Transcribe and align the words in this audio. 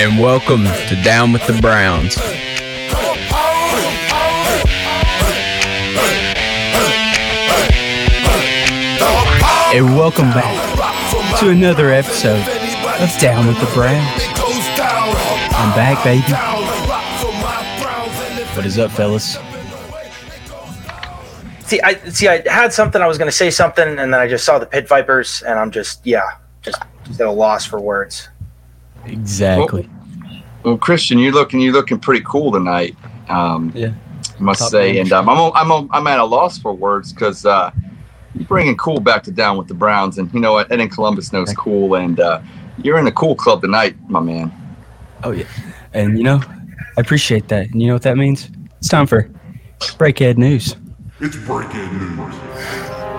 and 0.00 0.18
welcome 0.18 0.64
to 0.64 0.98
Down 1.04 1.30
with 1.30 1.46
the 1.46 1.52
Browns. 1.60 2.16
And 9.74 9.94
welcome 9.94 10.30
back 10.30 11.38
to 11.40 11.50
another 11.50 11.90
episode 11.90 12.40
of 13.02 13.18
Down 13.18 13.46
with 13.46 13.60
the 13.60 13.70
Browns. 13.74 14.22
I'm 15.52 15.74
back, 15.76 16.02
baby. 16.02 16.32
What 18.56 18.64
is 18.64 18.78
up, 18.78 18.92
fellas? 18.92 19.36
See, 21.66 21.78
I 21.82 21.94
see. 22.08 22.26
I 22.26 22.42
had 22.48 22.72
something. 22.72 23.02
I 23.02 23.06
was 23.06 23.18
going 23.18 23.30
to 23.30 23.36
say 23.36 23.50
something, 23.50 23.86
and 23.86 24.14
then 24.14 24.14
I 24.14 24.26
just 24.26 24.46
saw 24.46 24.58
the 24.58 24.64
pit 24.64 24.88
vipers, 24.88 25.42
and 25.42 25.58
I'm 25.58 25.70
just, 25.70 26.00
yeah, 26.06 26.22
just, 26.62 26.82
just 27.04 27.20
at 27.20 27.26
a 27.26 27.30
loss 27.30 27.66
for 27.66 27.78
words. 27.78 28.30
Exactly. 29.06 29.82
Well, 29.82 29.99
Christian, 30.80 31.18
you're 31.18 31.32
looking 31.32 31.60
you're 31.60 31.72
looking 31.72 31.98
pretty 31.98 32.24
cool 32.26 32.52
tonight. 32.52 32.96
Um, 33.28 33.72
Yeah. 33.74 33.92
I 34.38 34.42
must 34.42 34.60
Top 34.60 34.70
say, 34.70 34.92
notch. 34.94 35.00
and 35.02 35.12
um, 35.12 35.28
I'm 35.28 35.52
I'm 35.54 35.88
I'm 35.92 36.06
at 36.06 36.18
a 36.18 36.24
loss 36.24 36.58
for 36.58 36.72
words 36.72 37.12
because 37.12 37.44
uh, 37.44 37.70
you're 38.34 38.46
bringing 38.46 38.76
cool 38.76 39.00
back 39.00 39.22
to 39.24 39.30
down 39.30 39.56
with 39.58 39.68
the 39.68 39.74
Browns, 39.74 40.18
and 40.18 40.32
you 40.32 40.40
know 40.40 40.52
what? 40.52 40.70
Ed 40.72 40.80
in 40.80 40.88
Columbus 40.88 41.32
knows 41.32 41.52
cool, 41.54 41.94
and 41.94 42.20
uh, 42.20 42.40
you're 42.82 42.98
in 42.98 43.06
a 43.06 43.12
cool 43.12 43.34
club 43.34 43.60
tonight, 43.60 43.96
my 44.08 44.20
man. 44.20 44.50
Oh 45.24 45.30
yeah, 45.32 45.44
and 45.92 46.16
you 46.16 46.24
know, 46.24 46.40
I 46.96 47.00
appreciate 47.00 47.48
that. 47.48 47.70
And 47.70 47.80
you 47.82 47.88
know 47.88 47.94
what 47.94 48.02
that 48.02 48.16
means? 48.16 48.50
It's 48.78 48.88
time 48.88 49.06
for 49.06 49.30
breakhead 49.98 50.38
news. 50.38 50.76
It's 51.20 51.36
breaking 51.36 52.16
news. 52.16 52.34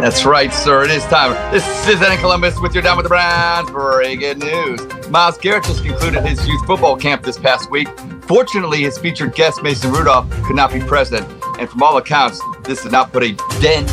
That's 0.02 0.26
right, 0.26 0.52
sir. 0.52 0.84
It 0.84 0.90
is 0.90 1.04
time. 1.06 1.34
This 1.54 1.64
is 1.88 2.02
Ed 2.02 2.12
in 2.12 2.18
Columbus 2.18 2.60
with 2.60 2.74
your 2.74 2.82
down 2.82 2.98
with 2.98 3.04
the 3.04 3.10
Browns. 3.10 3.70
Very 3.70 4.16
good 4.16 4.40
news. 4.40 4.82
Myles 5.12 5.38
Garrett 5.38 5.64
just 5.66 5.86
concluded 5.86 6.26
his 6.26 6.48
youth 6.48 6.66
football 6.66 6.98
camp 6.98 7.22
this 7.22 7.38
past 7.38 7.70
week. 7.70 7.88
Fortunately, 8.22 8.82
his 8.82 8.98
featured 8.98 9.36
guest 9.36 9.62
Mason 9.62 9.92
Rudolph 9.92 10.28
could 10.44 10.56
not 10.56 10.74
be 10.74 10.80
present, 10.80 11.30
and 11.60 11.70
from 11.70 11.84
all 11.84 11.98
accounts, 11.98 12.42
this 12.64 12.82
did 12.82 12.92
not 12.92 13.14
put 13.14 13.22
a 13.22 13.34
dent 13.62 13.92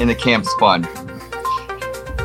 in 0.00 0.08
the 0.08 0.14
camp's 0.14 0.50
fun. 0.54 0.88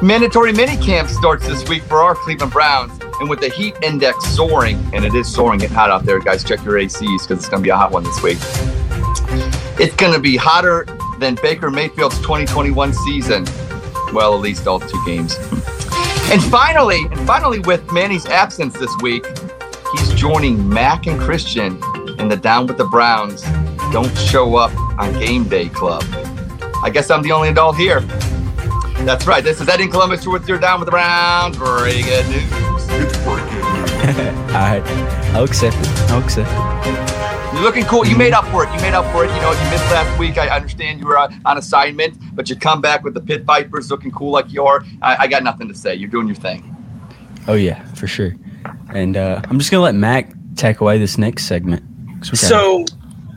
Mandatory 0.02 0.53
mini 0.53 0.77
camp 0.77 1.09
starts 1.09 1.45
this 1.45 1.67
week 1.67 1.83
for 1.83 1.97
our 1.97 2.15
Cleveland 2.15 2.53
Browns, 2.53 2.97
and 3.19 3.30
with 3.30 3.41
the 3.41 3.49
heat 3.49 3.75
index 3.83 4.25
soaring, 4.27 4.77
and 4.93 5.03
it 5.03 5.13
is 5.13 5.27
soaring 5.27 5.61
and 5.61 5.73
hot 5.73 5.89
out 5.89 6.05
there, 6.05 6.19
guys, 6.19 6.41
check 6.41 6.63
your 6.63 6.75
ACs 6.75 7.02
because 7.02 7.31
it's 7.31 7.49
going 7.49 7.61
to 7.61 7.67
be 7.67 7.69
a 7.69 7.75
hot 7.75 7.91
one 7.91 8.05
this 8.05 8.23
week. 8.23 8.38
It's 9.77 9.95
going 9.97 10.13
to 10.13 10.19
be 10.19 10.38
hotter 10.38 10.85
than 11.19 11.35
Baker 11.35 11.69
Mayfield's 11.69 12.17
2021 12.19 12.93
season. 12.93 13.45
Well, 14.13 14.33
at 14.33 14.41
least 14.41 14.67
all 14.67 14.79
two 14.79 15.01
games. 15.05 15.35
and 16.31 16.41
finally, 16.43 17.01
and 17.11 17.19
finally, 17.27 17.59
with 17.59 17.91
Manny's 17.91 18.25
absence 18.25 18.73
this 18.77 18.95
week, 19.01 19.25
he's 19.93 20.13
joining 20.13 20.67
Mac 20.67 21.07
and 21.07 21.19
Christian 21.19 21.81
in 22.19 22.27
the 22.27 22.37
Down 22.37 22.67
with 22.67 22.77
the 22.77 22.85
Browns 22.85 23.43
Don't 23.91 24.15
Show 24.17 24.55
Up 24.55 24.75
on 24.99 25.13
Game 25.19 25.43
Day 25.45 25.69
Club. 25.69 26.03
I 26.83 26.89
guess 26.91 27.09
I'm 27.09 27.21
the 27.21 27.31
only 27.31 27.49
adult 27.49 27.75
here. 27.75 28.02
That's 29.05 29.25
right. 29.25 29.43
This 29.43 29.61
is 29.61 29.69
Ed 29.69 29.79
in 29.79 29.89
Columbus 29.89 30.27
with 30.27 30.47
your 30.47 30.57
Down 30.57 30.79
with 30.79 30.87
the 30.87 30.91
Browns. 30.91 31.55
Very 31.57 32.02
good 32.02 32.27
news. 32.29 32.87
It's 32.89 33.17
breaking 33.23 33.57
news. 33.57 33.91
All 34.47 34.63
right, 34.63 34.83
I'll 35.33 35.43
accept 35.43 35.77
it. 35.77 35.87
I'll 36.09 36.23
accept 36.23 36.49
it. 36.49 37.16
You're 37.58 37.66
looking 37.66 37.86
cool. 37.86 38.05
You 38.05 38.16
made 38.16 38.33
up 38.33 38.45
for 38.50 38.66
it. 38.66 38.72
You 38.72 38.80
made 38.81 38.94
up 38.94 39.11
for 39.11 39.25
it. 39.25 39.33
You 39.33 39.41
know, 39.41 39.52
you 39.52 39.69
missed 39.72 39.89
last 39.89 40.19
week. 40.19 40.38
I 40.38 40.47
understand 40.55 41.00
you 41.00 41.08
were 41.08 41.17
uh, 41.17 41.33
on 41.44 41.58
assignment, 41.58 42.16
but 42.36 42.52
you 42.52 42.55
come 42.55 42.81
back 42.81 43.03
with 43.03 43.16
the 43.16 43.19
Pit 43.19 43.45
Vipers 43.45 43.89
looking 43.89 44.11
cool 44.11 44.30
like 44.30 44.53
you 44.53 44.64
are. 44.64 44.86
I, 45.02 45.16
I 45.22 45.27
got 45.27 45.41
nothing 45.41 45.67
to 45.67 45.73
say. 45.73 45.95
You're 45.95 46.08
doing 46.08 46.27
your 46.27 46.36
thing. 46.36 46.75
Oh 47.47 47.55
yeah, 47.55 47.83
for 47.94 48.05
sure. 48.05 48.36
And 48.94 49.17
uh, 49.17 49.41
I'm 49.49 49.58
just 49.58 49.72
gonna 49.72 49.81
let 49.81 49.95
Mac 49.95 50.31
take 50.55 50.81
away 50.81 50.99
this 50.99 51.17
next 51.17 51.45
segment. 51.45 51.83
So, 52.25 52.86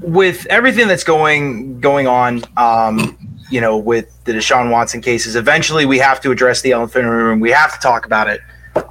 with 0.03 0.45
everything 0.51 0.87
that's 0.87 1.05
going 1.05 1.81
going 1.81 2.07
on, 2.07 2.43
um, 2.59 3.17
you 3.51 3.63
know, 3.63 3.79
with 3.79 4.23
the 4.25 4.33
Deshaun 4.33 4.71
Watson 4.71 5.01
cases, 5.01 5.35
eventually 5.35 5.87
we 5.87 5.97
have 5.97 6.21
to 6.21 6.31
address 6.31 6.61
the 6.61 6.73
elephant 6.73 7.07
in 7.07 7.11
the 7.11 7.17
room. 7.17 7.41
We 7.41 7.53
have 7.53 7.73
to 7.73 7.79
talk 7.79 8.05
about 8.05 8.29
it. 8.29 8.43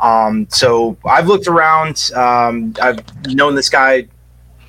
Um, 0.02 0.48
so 0.50 0.98
I've 1.06 1.28
looked 1.28 1.46
around. 1.46 2.10
Um, 2.16 2.74
I've 2.82 3.28
known 3.28 3.54
this 3.54 3.70
guy 3.70 4.08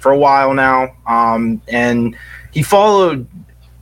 for 0.01 0.13
a 0.13 0.19
while 0.19 0.55
now, 0.55 0.95
um, 1.07 1.63
and 1.69 2.17
he 2.53 2.63
followed 2.63 3.27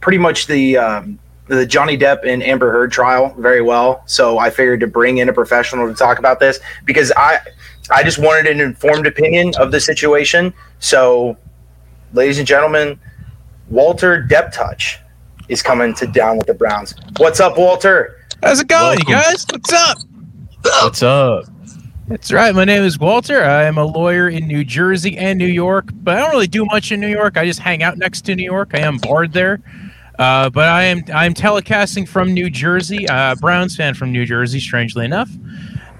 pretty 0.00 0.18
much 0.18 0.46
the 0.46 0.76
um, 0.76 1.18
the 1.46 1.66
Johnny 1.66 1.96
Depp 1.96 2.26
and 2.26 2.42
Amber 2.42 2.70
Heard 2.70 2.92
trial 2.92 3.34
very 3.38 3.62
well. 3.62 4.02
So 4.06 4.38
I 4.38 4.50
figured 4.50 4.80
to 4.80 4.86
bring 4.86 5.18
in 5.18 5.28
a 5.28 5.32
professional 5.32 5.88
to 5.88 5.94
talk 5.94 6.18
about 6.18 6.40
this 6.40 6.60
because 6.84 7.12
I 7.16 7.40
I 7.90 8.02
just 8.02 8.18
wanted 8.18 8.46
an 8.46 8.60
informed 8.60 9.06
opinion 9.06 9.52
of 9.58 9.72
the 9.72 9.80
situation. 9.80 10.52
So, 10.78 11.36
ladies 12.12 12.38
and 12.38 12.46
gentlemen, 12.46 13.00
Walter 13.70 14.26
Deptouch 14.28 14.98
is 15.48 15.62
coming 15.62 15.94
to 15.94 16.06
down 16.06 16.36
with 16.36 16.46
the 16.46 16.54
Browns. 16.54 16.94
What's 17.16 17.40
up, 17.40 17.56
Walter? 17.56 18.26
How's 18.42 18.60
it 18.60 18.68
going, 18.68 18.98
you 19.00 19.14
guys? 19.14 19.46
What's 19.50 19.72
up? 19.72 19.98
what's 20.62 21.02
up? 21.02 21.44
That's 22.08 22.32
right. 22.32 22.54
My 22.54 22.64
name 22.64 22.84
is 22.84 22.98
Walter. 22.98 23.44
I 23.44 23.64
am 23.64 23.76
a 23.76 23.84
lawyer 23.84 24.30
in 24.30 24.48
New 24.48 24.64
Jersey 24.64 25.18
and 25.18 25.38
New 25.38 25.46
York, 25.46 25.90
but 25.92 26.16
I 26.16 26.20
don't 26.20 26.30
really 26.30 26.46
do 26.46 26.64
much 26.64 26.90
in 26.90 27.00
New 27.00 27.08
York. 27.08 27.36
I 27.36 27.44
just 27.44 27.60
hang 27.60 27.82
out 27.82 27.98
next 27.98 28.22
to 28.22 28.34
New 28.34 28.44
York. 28.44 28.70
I 28.72 28.78
am 28.78 28.96
barred 28.96 29.34
there. 29.34 29.60
Uh, 30.18 30.48
but 30.48 30.68
I 30.68 30.84
am 30.84 31.04
I'm 31.14 31.34
telecasting 31.34 32.08
from 32.08 32.32
New 32.32 32.48
Jersey. 32.48 33.06
Uh, 33.06 33.34
Browns 33.34 33.76
fan 33.76 33.92
from 33.92 34.10
New 34.10 34.24
Jersey, 34.24 34.58
strangely 34.58 35.04
enough. 35.04 35.28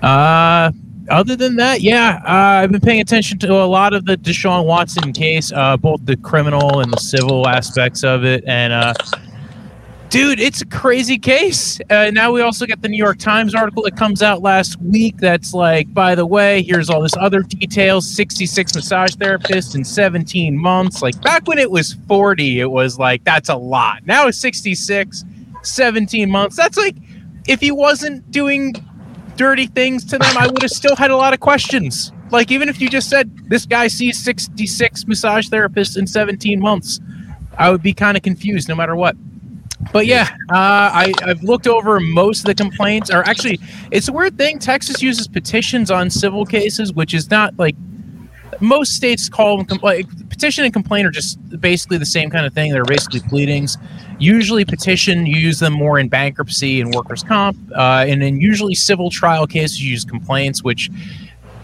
Uh, 0.01 0.73
other 1.11 1.37
than 1.37 1.57
that, 1.57 1.83
yeah, 1.83 2.23
uh, 2.25 2.63
I've 2.63 2.73
been 2.73 2.81
paying 2.81 3.03
attention 3.03 3.39
to 3.41 3.53
a 3.53 3.67
lot 3.67 3.93
of 3.93 4.07
the 4.07 4.17
Deshaun 4.17 4.65
Watson 4.65 5.13
case, 5.13 5.53
uh, 5.53 5.77
both 5.77 6.01
the 6.07 6.17
criminal 6.17 6.81
and 6.81 6.91
the 6.91 7.01
civil 7.01 7.47
aspects 7.47 8.03
of 8.03 8.25
it, 8.25 8.45
and 8.47 8.73
uh, 8.73 8.95
dude, 10.11 10.41
it's 10.41 10.63
a 10.63 10.67
crazy 10.67 11.19
case. 11.19 11.81
Uh, 11.91 12.11
now 12.13 12.33
we 12.33 12.41
also 12.41 12.67
get 12.67 12.83
the 12.83 12.89
New 12.89 12.97
York 12.97 13.19
Times 13.19 13.55
article 13.55 13.83
that 13.83 13.97
comes 13.97 14.23
out 14.23 14.43
last 14.43 14.81
week. 14.81 15.17
That's 15.19 15.53
like, 15.53 15.93
by 15.93 16.15
the 16.15 16.27
way, 16.27 16.63
here's 16.63 16.91
all 16.91 17.03
this 17.03 17.17
other 17.17 17.43
details: 17.43 18.09
66 18.15 18.75
massage 18.75 19.15
therapists 19.15 19.75
in 19.75 19.85
17 19.85 20.57
months. 20.57 21.03
Like 21.03 21.21
back 21.23 21.47
when 21.47 21.59
it 21.59 21.71
was 21.71 21.97
40, 22.07 22.61
it 22.61 22.71
was 22.71 22.99
like 22.99 23.25
that's 23.25 23.49
a 23.49 23.57
lot. 23.57 24.07
Now 24.07 24.27
it's 24.29 24.39
66, 24.39 25.25
17 25.63 26.31
months. 26.31 26.57
That's 26.57 26.77
like 26.77 26.97
if 27.47 27.61
he 27.61 27.71
wasn't 27.71 28.31
doing 28.31 28.75
dirty 29.37 29.67
things 29.67 30.05
to 30.07 30.19
them, 30.19 30.37
I 30.37 30.47
would 30.47 30.63
have 30.63 30.71
still 30.71 30.97
had 30.97 31.11
a 31.11 31.17
lot 31.17 31.33
of 31.33 31.41
questions. 31.41 32.13
Like 32.31 32.51
even 32.51 32.69
if 32.69 32.81
you 32.81 32.89
just 32.89 33.09
said 33.09 33.31
this 33.49 33.65
guy 33.67 33.89
sees 33.89 34.23
66 34.23 35.07
massage 35.07 35.49
therapists 35.49 35.97
in 35.97 36.07
17 36.07 36.61
months, 36.61 37.01
I 37.59 37.71
would 37.71 37.83
be 37.83 37.93
kind 37.93 38.17
of 38.17 38.23
confused 38.23 38.69
no 38.69 38.75
matter 38.75 38.95
what. 38.95 39.17
But 39.93 40.07
yeah, 40.07 40.29
uh, 40.51 40.55
I, 40.93 41.13
I've 41.23 41.43
looked 41.43 41.67
over 41.67 42.01
most 42.01 42.41
of 42.41 42.45
the 42.47 42.55
complaints. 42.55 43.11
Or 43.11 43.23
actually, 43.27 43.61
it's 43.91 44.09
a 44.09 44.13
weird 44.13 44.37
thing. 44.37 44.59
Texas 44.59 45.03
uses 45.03 45.29
petitions 45.29 45.91
on 45.91 46.11
civil 46.11 46.45
cases, 46.45 46.93
which 46.93 47.15
is 47.15 47.31
not 47.31 47.59
like 47.59 47.77
most 48.61 48.95
states 48.95 49.29
call 49.29 49.57
them 49.57 49.67
com- 49.67 49.81
like 49.83 50.07
petition 50.29 50.65
and 50.65 50.73
complaint 50.73 51.07
are 51.07 51.11
just 51.11 51.39
basically 51.61 51.99
the 51.99 52.07
same 52.07 52.31
kind 52.31 52.45
of 52.45 52.53
thing. 52.53 52.73
They're 52.73 52.85
basically 52.85 53.21
pleadings. 53.21 53.79
Usually, 54.19 54.65
petition 54.65 55.27
you 55.27 55.37
use 55.37 55.61
them 55.61 55.73
more 55.73 55.99
in 55.99 56.09
bankruptcy 56.09 56.81
and 56.81 56.93
workers' 56.93 57.23
comp, 57.23 57.57
uh, 57.77 58.05
and 58.09 58.23
in 58.23 58.41
usually 58.41 58.75
civil 58.75 59.11
trial 59.11 59.47
cases 59.47 59.83
you 59.83 59.91
use 59.91 60.05
complaints, 60.05 60.65
which 60.65 60.91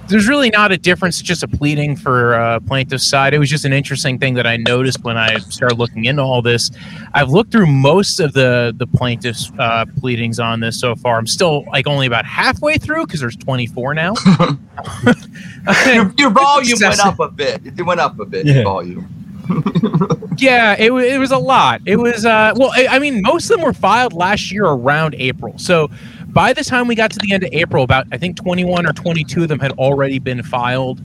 there's 0.09 0.28
really 0.28 0.50
not 0.50 0.72
a 0.72 0.76
difference. 0.76 1.19
It's 1.20 1.28
just 1.28 1.42
a 1.42 1.48
pleading 1.48 1.97
for 1.97 2.34
uh, 2.34 2.60
plaintiff's 2.60 3.06
side. 3.06 3.34
It 3.34 3.38
was 3.38 3.50
just 3.50 3.65
an 3.65 3.72
interesting 3.72 4.19
thing 4.19 4.34
that 4.34 4.47
I 4.47 4.56
noticed 4.56 5.03
when 5.03 5.16
I 5.16 5.38
started 5.38 5.78
looking 5.78 6.04
into 6.04 6.22
all 6.22 6.42
this. 6.42 6.70
I've 7.15 7.31
looked 7.31 7.53
through 7.53 7.66
most 7.66 8.20
of 8.20 8.32
the 8.32 8.75
the 8.76 8.87
plaintiff's 8.87 9.50
uh, 9.59 9.87
pleadings 9.98 10.38
on 10.38 10.60
this 10.60 10.78
so 10.78 10.94
far. 10.94 11.19
I'm 11.19 11.26
still 11.26 11.64
like 11.66 11.87
only 11.87 12.06
about 12.06 12.25
halfway 12.25 12.76
through 12.76 13.06
because 13.06 13.20
there's 13.20 13.37
24 13.37 13.94
now. 13.94 14.14
Your, 15.87 16.12
your 16.19 16.31
volume 16.31 16.79
went 16.81 17.00
up 17.00 17.20
a 17.20 17.31
bit. 17.31 17.62
It 17.64 17.82
went 17.82 18.00
up 18.00 18.19
a 18.19 18.26
bit. 18.26 18.44
Yeah. 18.44 18.55
Your 18.55 18.64
volume. 18.64 19.08
yeah, 20.38 20.75
it, 20.79 20.93
wa- 20.93 20.99
it 20.99 21.19
was 21.19 21.31
a 21.31 21.38
lot. 21.38 21.81
It 21.87 21.96
was 21.96 22.25
uh, 22.25 22.52
well, 22.56 22.70
I, 22.75 22.87
I 22.88 22.99
mean, 22.99 23.23
most 23.23 23.50
of 23.50 23.56
them 23.56 23.64
were 23.64 23.73
filed 23.73 24.12
last 24.12 24.50
year 24.50 24.64
around 24.64 25.14
April. 25.17 25.58
So 25.58 25.90
by 26.34 26.52
the 26.52 26.64
time 26.64 26.88
we 26.88 26.96
got 26.96 27.12
to 27.12 27.19
the 27.20 27.32
end 27.32 27.44
of 27.44 27.50
April, 27.52 27.84
about 27.84 28.06
I 28.12 28.19
think 28.19 28.36
21 28.36 28.86
or 28.86 28.92
22 28.92 29.44
of 29.44 29.48
them 29.48 29.60
had 29.60 29.72
already 29.72 30.19
been 30.19 30.42
filed. 30.42 31.00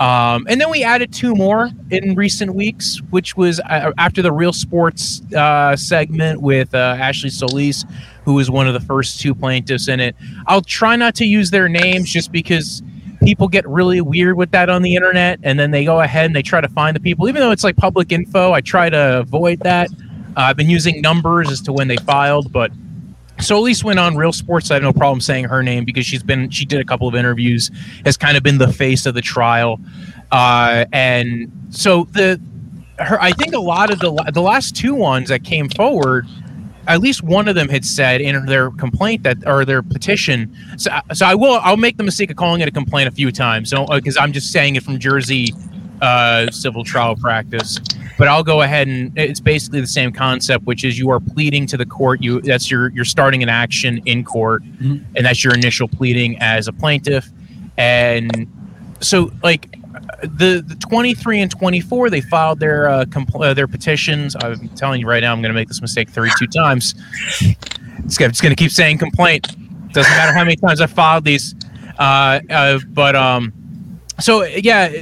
Um, 0.00 0.46
and 0.48 0.60
then 0.60 0.70
we 0.70 0.82
added 0.82 1.12
two 1.12 1.34
more 1.34 1.70
in 1.90 2.14
recent 2.14 2.54
weeks, 2.54 3.00
which 3.10 3.36
was 3.36 3.60
uh, 3.60 3.92
after 3.98 4.22
the 4.22 4.32
Real 4.32 4.52
Sports 4.52 5.22
uh, 5.34 5.76
segment 5.76 6.40
with 6.40 6.74
uh, 6.74 6.96
Ashley 6.98 7.30
Solis, 7.30 7.84
who 8.24 8.34
was 8.34 8.50
one 8.50 8.66
of 8.66 8.72
the 8.74 8.80
first 8.80 9.20
two 9.20 9.34
plaintiffs 9.34 9.86
in 9.86 10.00
it. 10.00 10.16
I'll 10.46 10.62
try 10.62 10.96
not 10.96 11.14
to 11.16 11.26
use 11.26 11.50
their 11.50 11.68
names 11.68 12.10
just 12.10 12.32
because 12.32 12.82
people 13.22 13.46
get 13.46 13.68
really 13.68 14.00
weird 14.00 14.36
with 14.36 14.50
that 14.52 14.70
on 14.70 14.82
the 14.82 14.96
internet, 14.96 15.38
and 15.42 15.60
then 15.60 15.70
they 15.70 15.84
go 15.84 16.00
ahead 16.00 16.26
and 16.26 16.34
they 16.34 16.42
try 16.42 16.60
to 16.60 16.68
find 16.70 16.96
the 16.96 17.00
people, 17.00 17.28
even 17.28 17.40
though 17.40 17.52
it's 17.52 17.62
like 17.62 17.76
public 17.76 18.10
info. 18.10 18.52
I 18.52 18.62
try 18.62 18.88
to 18.88 19.20
avoid 19.20 19.60
that. 19.60 19.90
Uh, 20.36 20.40
I've 20.40 20.56
been 20.56 20.70
using 20.70 21.02
numbers 21.02 21.50
as 21.50 21.60
to 21.62 21.72
when 21.72 21.88
they 21.88 21.98
filed, 21.98 22.50
but 22.50 22.72
Solis 23.40 23.82
went 23.82 23.98
on 23.98 24.16
Real 24.16 24.32
Sports. 24.32 24.70
I 24.70 24.74
have 24.74 24.82
no 24.82 24.92
problem 24.92 25.20
saying 25.20 25.46
her 25.46 25.62
name 25.62 25.84
because 25.84 26.06
she's 26.06 26.22
been 26.22 26.50
she 26.50 26.64
did 26.64 26.80
a 26.80 26.84
couple 26.84 27.08
of 27.08 27.14
interviews, 27.14 27.70
has 28.04 28.16
kind 28.16 28.36
of 28.36 28.42
been 28.42 28.58
the 28.58 28.72
face 28.72 29.06
of 29.06 29.14
the 29.14 29.22
trial, 29.22 29.80
uh, 30.30 30.84
and 30.92 31.50
so 31.70 32.04
the 32.12 32.40
her 32.98 33.20
I 33.20 33.32
think 33.32 33.54
a 33.54 33.60
lot 33.60 33.90
of 33.90 33.98
the 33.98 34.12
the 34.32 34.42
last 34.42 34.76
two 34.76 34.94
ones 34.94 35.28
that 35.28 35.44
came 35.44 35.68
forward, 35.70 36.26
at 36.86 37.00
least 37.00 37.22
one 37.22 37.48
of 37.48 37.54
them 37.54 37.68
had 37.68 37.84
said 37.84 38.20
in 38.20 38.46
their 38.46 38.70
complaint 38.70 39.22
that 39.24 39.38
or 39.46 39.64
their 39.64 39.82
petition. 39.82 40.54
So, 40.76 40.90
so 41.12 41.26
I 41.26 41.34
will 41.34 41.60
I'll 41.62 41.76
make 41.76 41.96
the 41.96 42.04
mistake 42.04 42.30
of 42.30 42.36
calling 42.36 42.60
it 42.60 42.68
a 42.68 42.72
complaint 42.72 43.08
a 43.08 43.12
few 43.12 43.32
times, 43.32 43.70
so 43.70 43.86
because 43.86 44.16
I'm 44.16 44.32
just 44.32 44.52
saying 44.52 44.76
it 44.76 44.82
from 44.82 44.98
Jersey 44.98 45.52
uh, 46.02 46.50
civil 46.50 46.84
trial 46.84 47.16
practice. 47.16 47.78
But 48.18 48.28
I'll 48.28 48.42
go 48.44 48.60
ahead 48.62 48.88
and 48.88 49.16
it's 49.18 49.40
basically 49.40 49.80
the 49.80 49.86
same 49.86 50.12
concept, 50.12 50.64
which 50.64 50.84
is 50.84 50.98
you 50.98 51.08
are 51.10 51.18
pleading 51.20 51.66
to 51.68 51.76
the 51.78 51.86
court. 51.86 52.20
You 52.22 52.40
that's 52.42 52.70
your 52.70 52.90
you're 52.90 53.04
starting 53.06 53.42
an 53.42 53.48
action 53.48 54.02
in 54.04 54.22
court, 54.24 54.62
Mhm. 54.64 55.04
and 55.16 55.24
that's 55.26 55.42
your 55.42 55.54
initial 55.54 55.88
pleading 55.88 56.36
as 56.40 56.68
a 56.68 56.72
plaintiff. 56.72 57.30
And 57.78 58.46
so, 59.00 59.32
like 59.42 59.74
the 60.22 60.62
the 60.66 60.76
23 60.80 61.40
and 61.40 61.50
24, 61.50 62.10
they 62.10 62.20
filed 62.20 62.60
their 62.60 62.88
uh, 62.88 63.04
compl- 63.06 63.44
uh, 63.44 63.54
their 63.54 63.66
petitions. 63.66 64.36
I'm 64.38 64.68
telling 64.70 65.00
you 65.00 65.06
right 65.08 65.22
now, 65.22 65.32
I'm 65.32 65.40
going 65.40 65.50
to 65.52 65.58
make 65.58 65.68
this 65.68 65.80
mistake 65.80 66.10
32 66.10 66.46
times. 66.48 66.94
It's 68.04 68.18
gonna, 68.18 68.28
it's 68.28 68.40
going 68.40 68.54
to 68.54 68.56
keep 68.62 68.70
saying 68.72 68.98
complaint. 68.98 69.48
Doesn't 69.92 70.10
matter 70.12 70.32
how 70.32 70.44
many 70.44 70.56
times 70.56 70.80
I 70.80 70.86
filed 70.86 71.24
these. 71.24 71.54
Uh, 71.98 72.40
uh, 72.50 72.78
but 72.88 73.16
um, 73.16 73.52
so 74.20 74.42
yeah, 74.44 74.92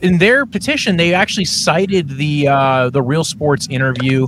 in 0.00 0.18
their 0.18 0.46
petition, 0.46 0.96
they 0.96 1.14
actually 1.14 1.44
cited 1.44 2.08
the 2.10 2.48
uh, 2.48 2.90
the 2.90 3.02
Real 3.02 3.24
Sports 3.24 3.66
interview, 3.68 4.26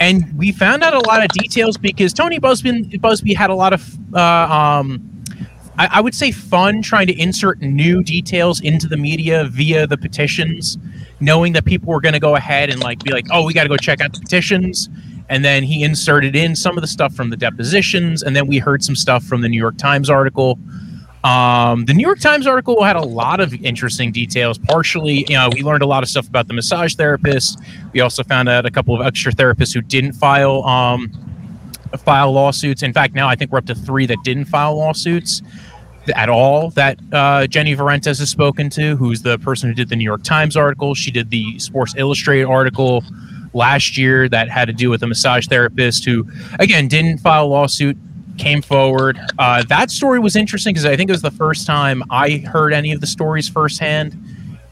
and 0.00 0.24
we 0.36 0.52
found 0.52 0.82
out 0.82 0.94
a 0.94 1.00
lot 1.00 1.22
of 1.22 1.28
details 1.28 1.76
because 1.76 2.12
Tony 2.12 2.38
Buzbee 2.38 2.98
Buzbee 3.00 3.36
had 3.36 3.50
a 3.50 3.54
lot 3.54 3.72
of 3.72 4.14
uh, 4.14 4.20
um, 4.20 5.14
I, 5.78 5.88
I 5.92 6.00
would 6.00 6.14
say 6.14 6.30
fun 6.30 6.82
trying 6.82 7.06
to 7.08 7.20
insert 7.20 7.60
new 7.60 8.02
details 8.02 8.60
into 8.60 8.86
the 8.86 8.96
media 8.96 9.44
via 9.44 9.86
the 9.86 9.98
petitions, 9.98 10.78
knowing 11.20 11.52
that 11.54 11.64
people 11.64 11.92
were 11.92 12.00
going 12.00 12.14
to 12.14 12.20
go 12.20 12.36
ahead 12.36 12.70
and 12.70 12.80
like 12.80 13.02
be 13.02 13.12
like, 13.12 13.26
oh, 13.30 13.44
we 13.44 13.52
got 13.52 13.64
to 13.64 13.68
go 13.68 13.76
check 13.76 14.00
out 14.00 14.12
the 14.12 14.20
petitions. 14.20 14.88
And 15.28 15.44
then 15.44 15.62
he 15.62 15.82
inserted 15.82 16.36
in 16.36 16.54
some 16.54 16.76
of 16.76 16.82
the 16.82 16.86
stuff 16.86 17.14
from 17.14 17.30
the 17.30 17.36
depositions, 17.36 18.22
and 18.22 18.36
then 18.36 18.46
we 18.46 18.58
heard 18.58 18.84
some 18.84 18.94
stuff 18.94 19.24
from 19.24 19.40
the 19.40 19.48
New 19.48 19.58
York 19.58 19.78
Times 19.78 20.10
article. 20.10 20.58
Um, 21.24 21.86
the 21.86 21.94
New 21.94 22.02
York 22.02 22.20
Times 22.20 22.46
article 22.46 22.82
had 22.82 22.96
a 22.96 23.02
lot 23.02 23.40
of 23.40 23.54
interesting 23.64 24.12
details. 24.12 24.58
Partially, 24.58 25.24
you 25.26 25.36
know, 25.36 25.48
we 25.52 25.62
learned 25.62 25.82
a 25.82 25.86
lot 25.86 26.02
of 26.02 26.10
stuff 26.10 26.28
about 26.28 26.48
the 26.48 26.54
massage 26.54 26.94
therapist. 26.94 27.58
We 27.94 28.00
also 28.00 28.22
found 28.22 28.50
out 28.50 28.66
a 28.66 28.70
couple 28.70 28.94
of 28.94 29.06
extra 29.06 29.32
therapists 29.32 29.72
who 29.72 29.80
didn't 29.80 30.12
file 30.12 30.62
um, 30.64 31.10
file 31.98 32.30
lawsuits. 32.32 32.82
In 32.82 32.92
fact, 32.92 33.14
now 33.14 33.26
I 33.26 33.36
think 33.36 33.52
we're 33.52 33.58
up 33.58 33.66
to 33.66 33.74
three 33.74 34.04
that 34.06 34.18
didn't 34.22 34.44
file 34.44 34.76
lawsuits 34.76 35.40
at 36.14 36.28
all. 36.28 36.70
That 36.70 36.98
uh, 37.10 37.46
Jenny 37.46 37.74
Vrentas 37.74 38.18
has 38.18 38.28
spoken 38.28 38.68
to, 38.70 38.94
who's 38.96 39.22
the 39.22 39.38
person 39.38 39.70
who 39.70 39.74
did 39.74 39.88
the 39.88 39.96
New 39.96 40.04
York 40.04 40.24
Times 40.24 40.58
article. 40.58 40.94
She 40.94 41.10
did 41.10 41.30
the 41.30 41.58
Sports 41.58 41.94
Illustrated 41.96 42.44
article 42.44 43.02
last 43.54 43.96
year 43.96 44.28
that 44.28 44.50
had 44.50 44.66
to 44.66 44.74
do 44.74 44.90
with 44.90 45.02
a 45.02 45.06
massage 45.06 45.46
therapist 45.46 46.04
who, 46.04 46.28
again, 46.58 46.86
didn't 46.86 47.18
file 47.18 47.48
lawsuit 47.48 47.96
came 48.38 48.62
forward. 48.62 49.18
Uh, 49.38 49.62
that 49.68 49.90
story 49.90 50.18
was 50.18 50.36
interesting 50.36 50.74
because 50.74 50.86
I 50.86 50.96
think 50.96 51.10
it 51.10 51.12
was 51.12 51.22
the 51.22 51.30
first 51.30 51.66
time 51.66 52.02
I 52.10 52.38
heard 52.52 52.72
any 52.72 52.92
of 52.92 53.00
the 53.00 53.06
stories 53.06 53.48
firsthand, 53.48 54.16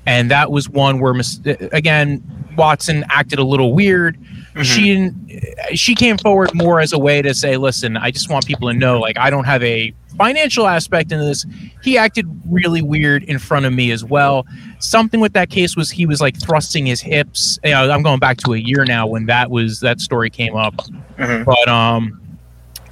and 0.06 0.30
that 0.30 0.50
was 0.50 0.68
one 0.68 1.00
where, 1.00 1.14
mis- 1.14 1.40
again, 1.72 2.22
Watson 2.56 3.04
acted 3.10 3.38
a 3.38 3.44
little 3.44 3.72
weird. 3.74 4.18
She 4.62 4.82
didn't. 4.94 5.40
She 5.74 5.94
came 5.94 6.18
forward 6.18 6.50
more 6.54 6.80
as 6.80 6.92
a 6.92 6.98
way 6.98 7.22
to 7.22 7.32
say, 7.32 7.56
"Listen, 7.56 7.96
I 7.96 8.10
just 8.10 8.28
want 8.28 8.46
people 8.46 8.68
to 8.70 8.74
know, 8.76 9.00
like, 9.00 9.16
I 9.16 9.30
don't 9.30 9.44
have 9.44 9.62
a 9.62 9.94
financial 10.18 10.66
aspect 10.66 11.10
into 11.10 11.24
this." 11.24 11.46
He 11.82 11.96
acted 11.96 12.26
really 12.50 12.82
weird 12.82 13.22
in 13.24 13.38
front 13.38 13.64
of 13.64 13.72
me 13.72 13.90
as 13.92 14.04
well. 14.04 14.44
Something 14.78 15.20
with 15.20 15.32
that 15.32 15.48
case 15.48 15.74
was 15.74 15.90
he 15.90 16.04
was 16.04 16.20
like 16.20 16.38
thrusting 16.38 16.84
his 16.84 17.00
hips. 17.00 17.58
You 17.64 17.70
know, 17.70 17.90
I'm 17.90 18.02
going 18.02 18.18
back 18.18 18.36
to 18.38 18.52
a 18.52 18.58
year 18.58 18.84
now 18.84 19.06
when 19.06 19.24
that 19.24 19.50
was 19.50 19.80
that 19.80 20.02
story 20.02 20.28
came 20.28 20.54
up, 20.54 20.74
Mhm. 21.18 21.46
but 21.46 21.66
um 21.68 22.20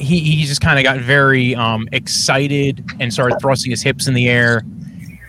he, 0.01 0.21
he 0.21 0.45
just 0.47 0.61
kind 0.61 0.79
of 0.79 0.85
got 0.85 0.99
very 0.99 1.55
um, 1.55 1.89
excited 1.93 2.85
and 3.01 3.13
started 3.13 3.39
thrusting 3.41 3.71
his 3.71 3.83
hips 3.83 4.09
in 4.09 4.15
the 4.15 4.29
air. 4.29 4.63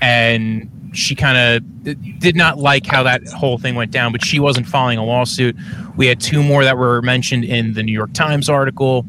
And 0.02 0.70
she 0.94 1.16
kind 1.16 1.38
of 1.38 2.20
did 2.20 2.36
not 2.36 2.58
like 2.58 2.86
how 2.86 3.04
that 3.04 3.26
whole 3.30 3.58
thing 3.58 3.76
went 3.76 3.92
down 3.92 4.12
but 4.12 4.24
she 4.24 4.40
wasn't 4.40 4.66
filing 4.68 4.98
a 4.98 5.06
lawsuit. 5.06 5.56
We 5.96 6.08
had 6.08 6.20
two 6.20 6.44
more 6.44 6.64
that 6.64 6.78
were 6.78 7.02
mentioned 7.02 7.46
in 7.46 7.74
the 7.74 7.84
new 7.84 7.94
york 7.94 8.14
times 8.14 8.50
article. 8.50 9.06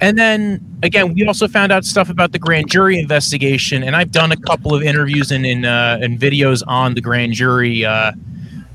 And 0.00 0.18
then 0.18 0.60
again 0.82 1.14
we 1.14 1.26
also 1.26 1.48
found 1.48 1.72
out 1.72 1.84
stuff 1.84 2.10
about 2.10 2.32
the 2.32 2.38
grand 2.38 2.70
jury 2.70 2.98
investigation 2.98 3.82
and 3.82 3.96
i've 3.96 4.12
done 4.12 4.30
a 4.30 4.36
couple 4.36 4.74
of 4.74 4.82
interviews 4.82 5.32
and 5.32 5.46
in, 5.46 5.64
uh, 5.64 5.98
and 6.00 6.18
videos 6.18 6.62
on 6.66 6.94
the 6.94 7.00
grand 7.00 7.32
jury 7.32 7.84
uh, 7.84 8.12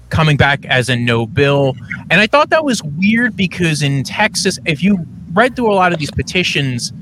coming 0.10 0.36
back 0.36 0.66
as 0.66 0.89
a 0.89 0.95
no 0.95 1.25
bill 1.25 1.75
and 2.10 2.19
i 2.19 2.27
thought 2.27 2.50
that 2.50 2.66
was 2.66 2.84
weird 2.84 3.38
because 3.38 3.84
in 3.84 4.04
texas 4.04 4.57
if 4.66 4.81
you 4.84 5.06
read 5.33 5.56
through 5.56 5.72
a 5.72 5.75
lot 5.75 5.94
of 5.94 6.00
these 6.00 6.12
petitions 6.12 6.94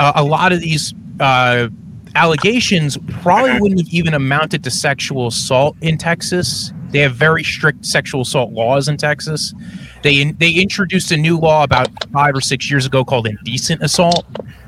uh, 0.00 0.12
a 0.16 0.24
lot 0.24 0.50
of 0.50 0.60
these 0.60 0.94
uh, 1.20 1.68
allegations 2.14 2.96
probably 3.20 3.60
wouldn't 3.60 3.80
have 3.80 3.92
even 3.92 4.14
amounted 4.14 4.64
to 4.64 4.70
sexual 4.70 5.26
assault 5.26 5.76
in 5.82 5.98
Texas. 5.98 6.72
They 6.88 7.00
have 7.00 7.14
very 7.14 7.44
strict 7.44 7.84
sexual 7.84 8.22
assault 8.22 8.52
laws 8.52 8.88
in 8.88 8.96
Texas. 8.96 9.54
They 10.02 10.32
they 10.32 10.50
introduced 10.52 11.12
a 11.12 11.16
new 11.18 11.38
law 11.38 11.62
about 11.62 11.88
five 12.12 12.34
or 12.34 12.40
six 12.40 12.70
years 12.70 12.86
ago 12.86 13.04
called 13.04 13.26
indecent 13.26 13.82
assault, 13.82 14.24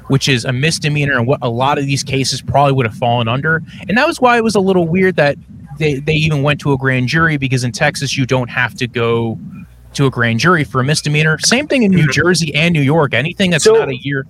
which 0.09 0.29
is 0.29 0.45
a 0.45 0.53
misdemeanor 0.53 1.17
and 1.17 1.27
what 1.27 1.41
a 1.43 1.49
lot 1.49 1.79
of 1.79 1.87
these 1.87 2.03
cases 2.03 2.43
probably 2.43 2.75
would 2.75 2.87
have 2.87 2.95
fallen 2.95 3.27
under. 3.27 3.63
And 3.89 3.97
that 3.97 4.07
was 4.07 4.21
why 4.21 4.37
it 4.37 4.45
was 4.45 4.55
a 4.55 4.61
little 4.61 4.87
weird 4.87 5.17
that 5.17 5.37
they, 5.79 5.95
they 5.95 6.15
even 6.15 6.43
went 6.43 6.61
to 6.61 6.73
a 6.73 6.77
grand 6.77 7.09
jury 7.09 7.39
because 7.39 7.65
in 7.65 7.73
Texas 7.73 8.17
you 8.17 8.27
don't 8.27 8.51
have 8.51 8.75
to 8.75 8.87
go 8.87 9.39
to 9.95 10.07
a 10.07 10.11
grand 10.11 10.41
jury 10.41 10.65
for 10.65 10.81
a 10.81 10.85
misdemeanor. 10.85 11.39
Same 11.41 11.67
thing 11.67 11.83
in 11.83 11.91
New 11.91 12.09
Jersey 12.09 12.55
and 12.55 12.73
New 12.73 12.83
York. 12.83 13.15
Anything 13.15 13.51
that's 13.51 13.65
So- 13.65 13.75
not 13.75 13.89
a 13.89 13.97
year. 13.97 14.27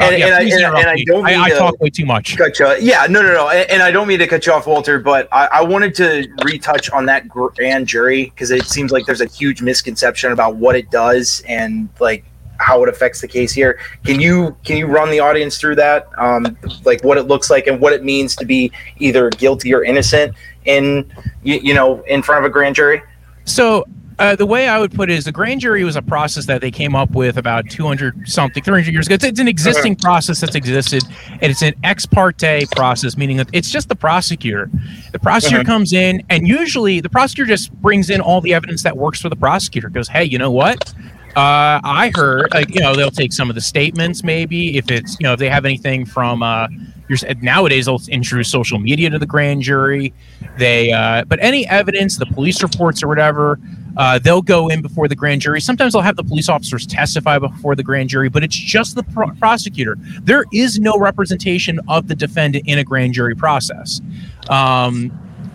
and- 0.00 0.14
and 0.14 0.24
I- 0.24 0.26
and 0.26 0.34
I- 0.34 0.56
interrupt 0.58 0.78
and 0.78 0.88
I 0.88 1.04
don't 1.06 1.26
I, 1.26 1.42
I 1.44 1.50
to- 1.50 1.56
talk 1.56 1.80
way 1.80 1.90
too 1.90 2.06
much. 2.06 2.36
cut 2.38 2.58
you. 2.58 2.74
Yeah, 2.80 3.06
no, 3.10 3.20
no, 3.22 3.32
no, 3.34 3.48
and, 3.50 3.70
and 3.70 3.82
I 3.82 3.90
don't 3.90 4.08
mean 4.08 4.18
to 4.20 4.26
cut 4.26 4.46
you 4.46 4.52
off, 4.52 4.66
Walter, 4.66 4.98
but 4.98 5.28
I, 5.30 5.48
I 5.52 5.62
wanted 5.62 5.94
to 5.96 6.26
retouch 6.44 6.90
on 6.90 7.04
that 7.06 7.28
grand 7.28 7.86
jury 7.86 8.24
because 8.34 8.50
it 8.50 8.64
seems 8.64 8.90
like 8.90 9.04
there's 9.04 9.20
a 9.20 9.26
huge 9.26 9.60
misconception 9.60 10.32
about 10.32 10.56
what 10.56 10.76
it 10.76 10.90
does 10.90 11.42
and 11.46 11.90
like 12.00 12.24
how 12.56 12.82
it 12.82 12.88
affects 12.88 13.20
the 13.20 13.28
case 13.28 13.52
here. 13.52 13.78
Can 14.04 14.18
you 14.20 14.56
can 14.64 14.76
you 14.78 14.86
run 14.86 15.10
the 15.10 15.20
audience 15.20 15.58
through 15.58 15.74
that, 15.76 16.06
um, 16.16 16.56
like 16.84 17.02
what 17.04 17.18
it 17.18 17.24
looks 17.26 17.50
like 17.50 17.66
and 17.66 17.78
what 17.80 17.92
it 17.92 18.02
means 18.02 18.34
to 18.36 18.46
be 18.46 18.72
either 18.98 19.28
guilty 19.30 19.74
or 19.74 19.84
innocent 19.84 20.34
in 20.64 21.12
you, 21.42 21.56
you 21.62 21.74
know 21.74 22.00
in 22.08 22.22
front 22.22 22.42
of 22.44 22.48
a 22.48 22.52
grand 22.52 22.76
jury? 22.76 23.02
So 23.44 23.84
uh, 24.22 24.36
the 24.36 24.46
way 24.46 24.68
I 24.68 24.78
would 24.78 24.92
put 24.92 25.10
it 25.10 25.14
is 25.14 25.24
the 25.24 25.32
grand 25.32 25.60
jury 25.60 25.82
was 25.84 25.96
a 25.96 26.02
process 26.02 26.46
that 26.46 26.60
they 26.60 26.70
came 26.70 26.94
up 26.94 27.10
with 27.10 27.36
about 27.36 27.68
200 27.68 28.28
something, 28.28 28.62
300 28.62 28.92
years 28.92 29.06
ago. 29.06 29.14
It's, 29.14 29.24
it's 29.24 29.40
an 29.40 29.48
existing 29.48 29.96
process 29.96 30.40
that's 30.40 30.54
existed, 30.54 31.02
and 31.30 31.42
it's 31.50 31.62
an 31.62 31.74
ex 31.82 32.06
parte 32.06 32.66
process, 32.76 33.16
meaning 33.16 33.36
that 33.38 33.48
it's 33.52 33.70
just 33.70 33.88
the 33.88 33.96
prosecutor. 33.96 34.70
The 35.12 35.18
prosecutor 35.18 35.62
Mhm. 35.64 35.66
comes 35.66 35.92
in, 35.92 36.22
and 36.30 36.46
usually 36.46 37.00
the 37.00 37.08
prosecutor 37.10 37.48
just 37.48 37.72
brings 37.82 38.10
in 38.10 38.20
all 38.20 38.40
the 38.40 38.54
evidence 38.54 38.82
that 38.84 38.96
works 38.96 39.20
for 39.20 39.28
the 39.28 39.36
prosecutor. 39.36 39.88
Goes, 39.88 40.08
hey, 40.08 40.24
you 40.24 40.38
know 40.38 40.50
what? 40.50 40.94
Uh, 41.34 41.80
I 41.82 42.12
heard, 42.14 42.52
like, 42.52 42.74
you 42.74 42.80
know, 42.80 42.94
they'll 42.94 43.10
take 43.10 43.32
some 43.32 43.48
of 43.48 43.54
the 43.54 43.60
statements, 43.62 44.22
maybe 44.22 44.76
if 44.76 44.90
it's, 44.90 45.16
you 45.18 45.24
know, 45.24 45.32
if 45.32 45.38
they 45.38 45.48
have 45.48 45.64
anything 45.64 46.04
from, 46.04 46.42
uh, 46.42 46.68
your, 47.12 47.34
nowadays 47.40 47.86
they'll 47.86 48.00
introduce 48.08 48.48
social 48.48 48.78
media 48.78 49.10
to 49.10 49.18
the 49.18 49.26
grand 49.26 49.62
jury. 49.62 50.12
They, 50.56 50.92
uh, 50.92 51.24
but 51.24 51.38
any 51.42 51.66
evidence, 51.68 52.16
the 52.16 52.26
police 52.26 52.62
reports 52.62 53.02
or 53.02 53.08
whatever, 53.08 53.58
uh, 53.96 54.18
they'll 54.18 54.42
go 54.42 54.68
in 54.68 54.80
before 54.82 55.08
the 55.08 55.14
grand 55.14 55.40
jury. 55.42 55.60
Sometimes 55.60 55.92
they'll 55.92 56.02
have 56.02 56.16
the 56.16 56.24
police 56.24 56.48
officers 56.48 56.86
testify 56.86 57.38
before 57.38 57.74
the 57.74 57.82
grand 57.82 58.08
jury, 58.08 58.28
but 58.28 58.42
it's 58.42 58.56
just 58.56 58.94
the 58.94 59.02
pro- 59.02 59.30
prosecutor. 59.32 59.96
There 60.22 60.44
is 60.52 60.78
no 60.78 60.96
representation 60.98 61.78
of 61.88 62.08
the 62.08 62.14
defendant 62.14 62.66
in 62.66 62.78
a 62.78 62.84
grand 62.84 63.14
jury 63.14 63.34
process. 63.34 64.00
Um, 64.48 65.12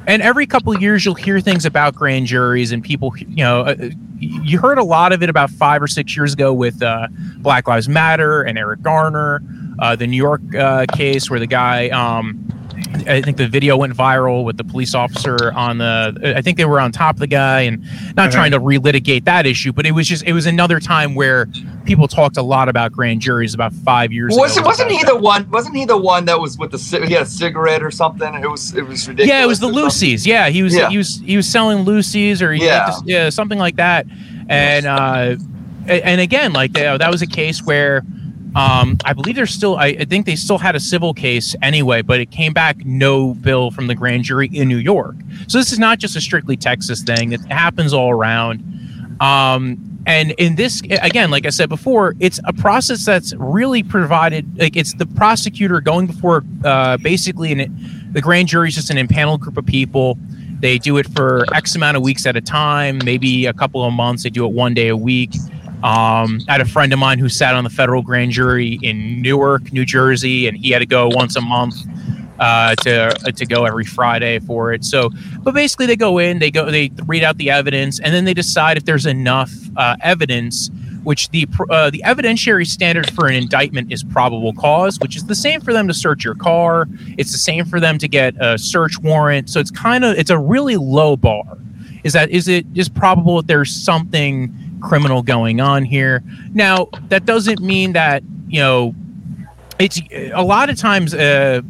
and 0.07 0.21
every 0.21 0.47
couple 0.47 0.73
of 0.73 0.81
years, 0.81 1.03
you'll 1.03 1.15
hear 1.15 1.41
things 1.41 1.65
about 1.65 1.93
grand 1.93 2.27
juries 2.27 2.71
and 2.71 2.81
people. 2.81 3.13
You 3.17 3.43
know, 3.43 3.61
uh, 3.61 3.89
you 4.19 4.57
heard 4.57 4.77
a 4.77 4.83
lot 4.83 5.11
of 5.11 5.21
it 5.21 5.29
about 5.29 5.49
five 5.49 5.81
or 5.81 5.87
six 5.87 6.15
years 6.15 6.33
ago 6.33 6.53
with 6.53 6.81
uh, 6.81 7.09
Black 7.39 7.67
Lives 7.67 7.89
Matter 7.89 8.41
and 8.41 8.57
Eric 8.57 8.81
Garner, 8.81 9.43
uh, 9.79 9.97
the 9.97 10.07
New 10.07 10.17
York 10.17 10.41
uh, 10.55 10.85
case 10.95 11.29
where 11.29 11.39
the 11.39 11.47
guy. 11.47 11.89
Um, 11.89 12.43
I 13.07 13.21
think 13.21 13.37
the 13.37 13.47
video 13.47 13.75
went 13.77 13.93
viral 13.95 14.43
with 14.43 14.57
the 14.57 14.63
police 14.63 14.93
officer 14.93 15.51
on 15.53 15.77
the. 15.79 16.33
I 16.37 16.41
think 16.41 16.57
they 16.57 16.65
were 16.65 16.79
on 16.79 16.91
top 16.91 17.15
of 17.15 17.19
the 17.19 17.27
guy, 17.27 17.61
and 17.61 17.81
not 18.15 18.29
Mhm. 18.29 18.33
trying 18.33 18.51
to 18.51 18.59
relitigate 18.59 19.25
that 19.25 19.45
issue, 19.45 19.71
but 19.73 19.85
it 19.85 19.91
was 19.91 20.07
just 20.07 20.23
it 20.25 20.33
was 20.33 20.45
another 20.45 20.79
time 20.79 21.15
where 21.15 21.47
people 21.85 22.07
talked 22.07 22.37
a 22.37 22.41
lot 22.41 22.69
about 22.69 22.91
grand 22.91 23.21
juries 23.21 23.53
about 23.53 23.73
five 23.73 24.11
years 24.11 24.33
ago. 24.35 24.41
Was, 24.43 24.61
wasn't 24.61 24.91
he 24.91 25.03
the 25.03 25.15
one? 25.17 25.49
Wasn't 25.49 25.75
he 25.75 25.85
the 25.85 25.97
one 25.97 26.25
that 26.25 26.39
was 26.39 26.57
with 26.57 26.71
the? 26.71 26.77
He 27.07 27.13
had 27.13 27.23
a 27.23 27.25
cigarette 27.25 27.81
or 27.81 27.91
something. 27.91 28.33
It 28.35 28.49
was. 28.49 28.75
It 28.75 28.85
was 28.87 29.07
ridiculous. 29.07 29.29
Yeah, 29.29 29.43
it 29.43 29.47
was 29.47 29.59
the. 29.59 29.69
loosies. 29.69 30.25
Yeah, 30.25 30.49
he 30.49 30.61
was 30.63 30.75
Yeah. 30.75 30.89
he 30.89 30.97
was 30.97 31.21
he 31.25 31.35
was 31.35 31.47
selling 31.47 31.83
loosies 31.85 32.41
or 32.41 32.53
Yeah. 32.53 32.91
yeah, 33.05 33.29
something 33.29 33.57
like 33.59 33.77
that. 33.77 34.05
And 34.49 34.85
uh, 34.85 35.35
and 35.87 36.21
again, 36.21 36.53
like 36.53 36.77
uh, 36.79 36.97
that 36.99 37.11
was 37.11 37.21
a 37.21 37.27
case 37.27 37.63
where 37.63 38.03
Um, 38.57 38.97
I 39.05 39.13
believe 39.13 39.35
there's 39.35 39.53
still, 39.53 39.75
I, 39.75 39.87
I 39.99 40.05
think 40.05 40.25
they 40.25 40.35
still 40.35 40.57
had 40.57 40.75
a 40.75 40.79
civil 40.79 41.13
case 41.13 41.55
anyway, 41.61 42.01
but 42.01 42.19
it 42.19 42.31
came 42.31 42.53
back 42.53 42.83
no 42.85 43.35
bill 43.35 43.69
from 43.69 43.85
the 43.85 43.93
grand 43.93 44.23
jury 44.23 44.49
in 44.51 44.67
New 44.67 44.77
York. 44.77 45.15
So 45.47 45.59
this 45.59 45.71
is 45.71 45.77
not 45.77 45.99
just 45.99 46.15
a 46.15 46.21
strictly 46.21 46.57
Texas 46.57 47.03
thing; 47.03 47.33
it 47.33 47.41
happens 47.45 47.93
all 47.93 48.09
around. 48.09 48.63
Um, 49.21 50.01
and 50.07 50.31
in 50.39 50.55
this, 50.55 50.81
again, 50.81 51.29
like 51.29 51.45
I 51.45 51.49
said 51.49 51.69
before, 51.69 52.15
it's 52.19 52.39
a 52.45 52.53
process 52.53 53.05
that's 53.05 53.35
really 53.35 53.83
provided. 53.83 54.57
Like 54.57 54.75
it's 54.75 54.93
the 54.93 55.05
prosecutor 55.05 55.79
going 55.79 56.07
before, 56.07 56.43
uh, 56.63 56.97
basically, 56.97 57.51
an, 57.51 58.09
the 58.11 58.21
grand 58.21 58.47
jury 58.47 58.69
is 58.69 58.75
just 58.75 58.89
an 58.89 58.97
impaneled 58.97 59.41
group 59.41 59.57
of 59.57 59.67
people. 59.67 60.17
They 60.59 60.79
do 60.79 60.97
it 60.97 61.07
for 61.13 61.45
X 61.53 61.75
amount 61.75 61.97
of 61.97 62.03
weeks 62.03 62.25
at 62.25 62.35
a 62.35 62.41
time, 62.41 62.99
maybe 63.05 63.45
a 63.45 63.53
couple 63.53 63.83
of 63.83 63.93
months. 63.93 64.23
They 64.23 64.31
do 64.31 64.45
it 64.45 64.53
one 64.53 64.73
day 64.73 64.87
a 64.87 64.97
week. 64.97 65.35
Um, 65.83 66.41
I 66.47 66.53
had 66.53 66.61
a 66.61 66.65
friend 66.65 66.91
of 66.91 66.97
mine 66.97 67.19
who 67.19 67.29
sat 67.29 67.53
on 67.53 67.63
the 67.63 67.69
federal 67.69 68.01
grand 68.01 68.31
jury 68.31 68.79
in 68.81 69.21
Newark, 69.21 69.71
New 69.71 69.85
Jersey, 69.85 70.47
and 70.47 70.57
he 70.57 70.71
had 70.71 70.79
to 70.79 70.87
go 70.87 71.07
once 71.09 71.35
a 71.35 71.41
month 71.41 71.75
uh, 72.39 72.75
to 72.75 73.07
uh, 73.27 73.31
to 73.31 73.45
go 73.45 73.65
every 73.65 73.85
Friday 73.85 74.39
for 74.39 74.73
it. 74.73 74.83
So, 74.83 75.11
but 75.41 75.53
basically, 75.53 75.85
they 75.85 75.95
go 75.95 76.17
in, 76.17 76.39
they 76.39 76.51
go, 76.51 76.69
they 76.71 76.91
read 77.05 77.23
out 77.23 77.37
the 77.37 77.51
evidence, 77.51 77.99
and 77.99 78.13
then 78.13 78.25
they 78.25 78.33
decide 78.33 78.77
if 78.77 78.85
there's 78.85 79.05
enough 79.05 79.51
uh, 79.75 79.95
evidence. 80.01 80.69
Which 81.03 81.29
the 81.29 81.47
uh, 81.69 81.89
the 81.89 82.03
evidentiary 82.05 82.67
standard 82.67 83.09
for 83.11 83.27
an 83.27 83.35
indictment 83.35 83.93
is 83.93 84.03
probable 84.03 84.51
cause, 84.51 84.99
which 84.99 85.15
is 85.15 85.25
the 85.25 85.35
same 85.35 85.61
for 85.61 85.71
them 85.71 85.87
to 85.87 85.93
search 85.93 86.25
your 86.25 86.35
car. 86.35 86.85
It's 87.17 87.31
the 87.31 87.37
same 87.37 87.63
for 87.63 87.79
them 87.79 87.97
to 87.99 88.09
get 88.09 88.35
a 88.41 88.57
search 88.57 88.99
warrant. 88.99 89.49
So 89.49 89.61
it's 89.61 89.71
kind 89.71 90.03
of 90.03 90.17
it's 90.17 90.31
a 90.31 90.37
really 90.37 90.75
low 90.75 91.15
bar. 91.15 91.59
Is 92.03 92.11
that 92.11 92.29
is 92.29 92.49
it 92.49 92.65
is 92.75 92.89
probable 92.89 93.37
that 93.37 93.47
there's 93.47 93.73
something 93.73 94.53
criminal 94.81 95.23
going 95.23 95.59
on 95.61 95.83
here? 95.83 96.23
Now 96.53 96.89
that 97.09 97.25
doesn't 97.25 97.59
mean 97.59 97.93
that 97.93 98.23
you 98.47 98.59
know 98.59 98.95
it's 99.79 99.99
a 100.11 100.43
lot 100.43 100.69
of 100.69 100.77
times 100.77 101.13
uh, 101.13 101.61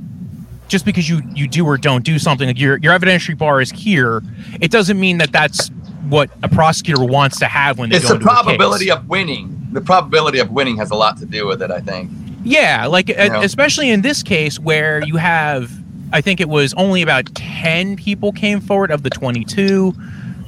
just 0.68 0.86
because 0.86 1.10
you 1.10 1.22
you 1.34 1.48
do 1.48 1.66
or 1.66 1.78
don't 1.78 2.04
do 2.04 2.20
something 2.20 2.48
like 2.48 2.60
your 2.60 2.78
your 2.78 2.98
evidentiary 2.98 3.38
bar 3.38 3.62
is 3.62 3.72
here 3.72 4.22
it 4.62 4.72
doesn't 4.72 5.00
mean 5.00 5.18
that 5.18 5.32
that's 5.32 5.70
what 6.10 6.30
a 6.44 6.50
prosecutor 6.50 7.04
wants 7.04 7.40
to 7.40 7.46
have 7.46 7.78
when 7.78 7.90
they 7.90 7.98
it's 7.98 8.08
go 8.08 8.18
the 8.18 8.20
probability 8.20 8.92
of 8.92 9.08
winning 9.08 9.68
the 9.72 9.82
probability 9.82 10.40
of 10.40 10.52
winning 10.52 10.78
has 10.78 10.92
a 10.92 10.96
lot 10.96 11.18
to 11.18 11.26
do 11.26 11.46
with 11.48 11.62
it 11.62 11.72
i 11.72 11.80
think 11.80 12.10
yeah 12.44 12.86
like 12.86 13.10
yeah. 13.10 13.42
especially 13.42 13.90
in 13.90 14.02
this 14.02 14.24
case 14.24 14.60
where 14.60 15.04
you 15.06 15.18
have 15.18 15.72
i 16.14 16.22
think 16.22 16.40
it 16.40 16.50
was 16.50 16.74
only 16.76 17.02
about 17.02 17.26
10 17.36 17.96
people 17.96 18.32
came 18.32 18.62
forward 18.62 18.92
of 18.92 19.04
the 19.04 19.10
22 19.10 19.94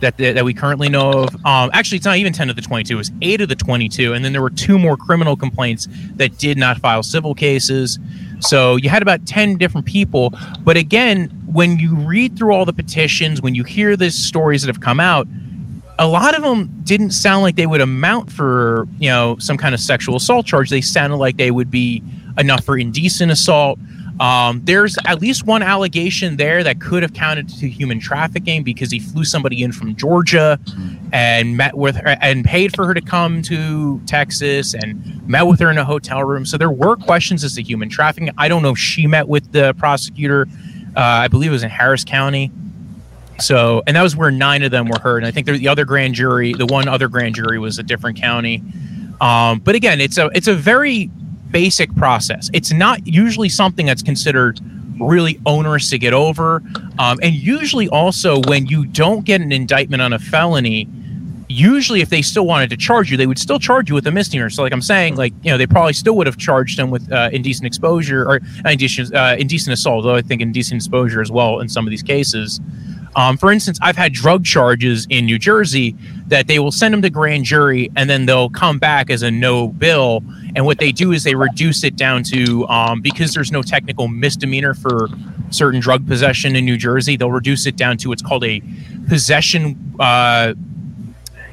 that, 0.01 0.17
that 0.17 0.43
we 0.45 0.53
currently 0.53 0.89
know 0.89 1.11
of. 1.11 1.35
Um, 1.45 1.69
actually, 1.73 1.97
it's 1.97 2.05
not 2.05 2.17
even 2.17 2.33
10 2.33 2.49
of 2.49 2.55
the 2.55 2.61
22, 2.61 2.93
it 2.93 2.97
was 2.97 3.11
8 3.21 3.41
of 3.41 3.49
the 3.49 3.55
22. 3.55 4.13
And 4.13 4.23
then 4.23 4.31
there 4.31 4.41
were 4.41 4.49
two 4.49 4.79
more 4.79 4.97
criminal 4.97 5.35
complaints 5.35 5.87
that 6.15 6.37
did 6.37 6.57
not 6.57 6.77
file 6.79 7.03
civil 7.03 7.35
cases. 7.35 7.99
So 8.39 8.77
you 8.77 8.89
had 8.89 9.01
about 9.01 9.25
10 9.25 9.57
different 9.57 9.85
people. 9.85 10.33
But 10.61 10.77
again, 10.77 11.29
when 11.51 11.79
you 11.79 11.95
read 11.95 12.37
through 12.37 12.53
all 12.53 12.65
the 12.65 12.73
petitions, 12.73 13.41
when 13.41 13.55
you 13.55 13.63
hear 13.63 13.95
the 13.95 14.11
stories 14.11 14.61
that 14.61 14.67
have 14.67 14.81
come 14.81 14.99
out, 14.99 15.27
a 15.97 16.07
lot 16.07 16.35
of 16.35 16.41
them 16.41 16.69
didn't 16.83 17.11
sound 17.11 17.43
like 17.43 17.57
they 17.57 17.67
would 17.67 17.81
amount 17.81 18.31
for, 18.31 18.87
you 18.99 19.09
know, 19.09 19.37
some 19.39 19.57
kind 19.57 19.75
of 19.75 19.81
sexual 19.81 20.15
assault 20.15 20.45
charge. 20.45 20.69
They 20.69 20.81
sounded 20.81 21.17
like 21.17 21.35
they 21.35 21.51
would 21.51 21.69
be 21.69 22.01
enough 22.37 22.63
for 22.63 22.77
indecent 22.77 23.31
assault. 23.31 23.77
Um, 24.19 24.61
there's 24.65 24.97
at 25.05 25.21
least 25.21 25.45
one 25.45 25.61
allegation 25.61 26.35
there 26.35 26.61
that 26.63 26.81
could 26.81 27.03
have 27.03 27.13
counted 27.13 27.47
to 27.59 27.69
human 27.69 27.99
trafficking 27.99 28.63
because 28.63 28.91
he 28.91 28.99
flew 28.99 29.23
somebody 29.23 29.63
in 29.63 29.71
from 29.71 29.95
Georgia 29.95 30.59
and 31.13 31.55
met 31.55 31.75
with 31.75 31.95
her 31.95 32.17
and 32.21 32.43
paid 32.43 32.75
for 32.75 32.85
her 32.85 32.93
to 32.93 33.01
come 33.01 33.41
to 33.43 34.01
Texas 34.05 34.73
and 34.73 35.25
met 35.27 35.43
with 35.43 35.59
her 35.61 35.71
in 35.71 35.77
a 35.77 35.85
hotel 35.85 36.23
room. 36.23 36.45
So 36.45 36.57
there 36.57 36.69
were 36.69 36.97
questions 36.97 37.43
as 37.45 37.55
to 37.55 37.63
human 37.63 37.87
trafficking. 37.89 38.29
I 38.37 38.49
don't 38.49 38.61
know 38.61 38.71
if 38.71 38.77
she 38.77 39.07
met 39.07 39.27
with 39.27 39.51
the 39.53 39.73
prosecutor. 39.75 40.47
Uh, 40.97 40.99
I 40.99 41.27
believe 41.29 41.51
it 41.51 41.53
was 41.53 41.63
in 41.63 41.69
Harris 41.69 42.03
County. 42.03 42.51
So, 43.39 43.83
and 43.87 43.95
that 43.95 44.01
was 44.01 44.17
where 44.17 44.31
nine 44.31 44.63
of 44.63 44.71
them 44.71 44.89
were 44.89 44.99
heard. 44.99 45.19
And 45.19 45.25
I 45.27 45.31
think 45.31 45.47
the 45.47 45.69
other 45.69 45.85
grand 45.85 46.15
jury, 46.15 46.53
the 46.53 46.65
one 46.65 46.89
other 46.89 47.07
grand 47.07 47.35
jury, 47.35 47.57
was 47.57 47.79
a 47.79 47.83
different 47.83 48.19
county. 48.19 48.61
Um, 49.21 49.59
but 49.59 49.75
again, 49.75 50.01
it's 50.01 50.17
a 50.17 50.29
it's 50.33 50.47
a 50.47 50.55
very 50.55 51.09
basic 51.51 51.93
process. 51.95 52.49
It's 52.53 52.71
not 52.71 53.05
usually 53.05 53.49
something 53.49 53.85
that's 53.85 54.01
considered 54.01 54.59
really 54.99 55.39
onerous 55.45 55.89
to 55.89 55.97
get 55.97 56.13
over. 56.13 56.61
Um, 56.97 57.19
and 57.21 57.33
usually, 57.33 57.87
also, 57.89 58.41
when 58.47 58.65
you 58.65 58.85
don't 58.85 59.25
get 59.25 59.41
an 59.41 59.51
indictment 59.51 60.01
on 60.01 60.13
a 60.13 60.19
felony, 60.19 60.87
usually 61.47 62.01
if 62.01 62.09
they 62.09 62.21
still 62.21 62.45
wanted 62.45 62.69
to 62.69 62.77
charge 62.77 63.09
you, 63.09 63.17
they 63.17 63.27
would 63.27 63.39
still 63.39 63.59
charge 63.59 63.89
you 63.89 63.95
with 63.95 64.05
a 64.07 64.11
misdemeanor. 64.11 64.49
So, 64.49 64.61
like 64.61 64.71
I'm 64.71 64.81
saying, 64.81 65.15
like 65.15 65.33
you 65.41 65.51
know, 65.51 65.57
they 65.57 65.67
probably 65.67 65.93
still 65.93 66.15
would 66.17 66.27
have 66.27 66.37
charged 66.37 66.79
him 66.79 66.89
with 66.91 67.11
uh, 67.11 67.29
indecent 67.33 67.65
exposure 67.65 68.29
or 68.29 68.39
indecent, 68.65 69.13
uh, 69.13 69.35
indecent 69.37 69.73
assault. 69.73 70.03
Though 70.03 70.15
I 70.15 70.21
think 70.21 70.41
indecent 70.41 70.77
exposure 70.77 71.21
as 71.21 71.31
well 71.31 71.59
in 71.59 71.69
some 71.69 71.85
of 71.85 71.91
these 71.91 72.03
cases. 72.03 72.59
Um, 73.15 73.37
for 73.37 73.51
instance, 73.51 73.79
I've 73.81 73.97
had 73.97 74.13
drug 74.13 74.45
charges 74.45 75.07
in 75.09 75.25
New 75.25 75.39
Jersey 75.39 75.95
that 76.27 76.47
they 76.47 76.59
will 76.59 76.71
send 76.71 76.93
them 76.93 77.01
to 77.01 77.09
grand 77.09 77.45
jury 77.45 77.89
and 77.95 78.09
then 78.09 78.25
they'll 78.25 78.49
come 78.49 78.79
back 78.79 79.09
as 79.09 79.23
a 79.23 79.31
no 79.31 79.69
bill. 79.69 80.23
And 80.55 80.65
what 80.65 80.79
they 80.79 80.91
do 80.91 81.11
is 81.11 81.23
they 81.23 81.35
reduce 81.35 81.83
it 81.83 81.95
down 81.95 82.23
to 82.23 82.67
um, 82.67 83.01
because 83.01 83.33
there's 83.33 83.51
no 83.51 83.61
technical 83.61 84.07
misdemeanor 84.07 84.73
for 84.73 85.07
certain 85.51 85.79
drug 85.79 86.07
possession 86.07 86.55
in 86.55 86.65
New 86.65 86.77
Jersey, 86.77 87.17
they'll 87.17 87.31
reduce 87.31 87.65
it 87.65 87.75
down 87.75 87.97
to 87.97 88.09
what's 88.09 88.21
called 88.21 88.43
a 88.43 88.61
possession 89.07 89.95
uh, 89.99 90.53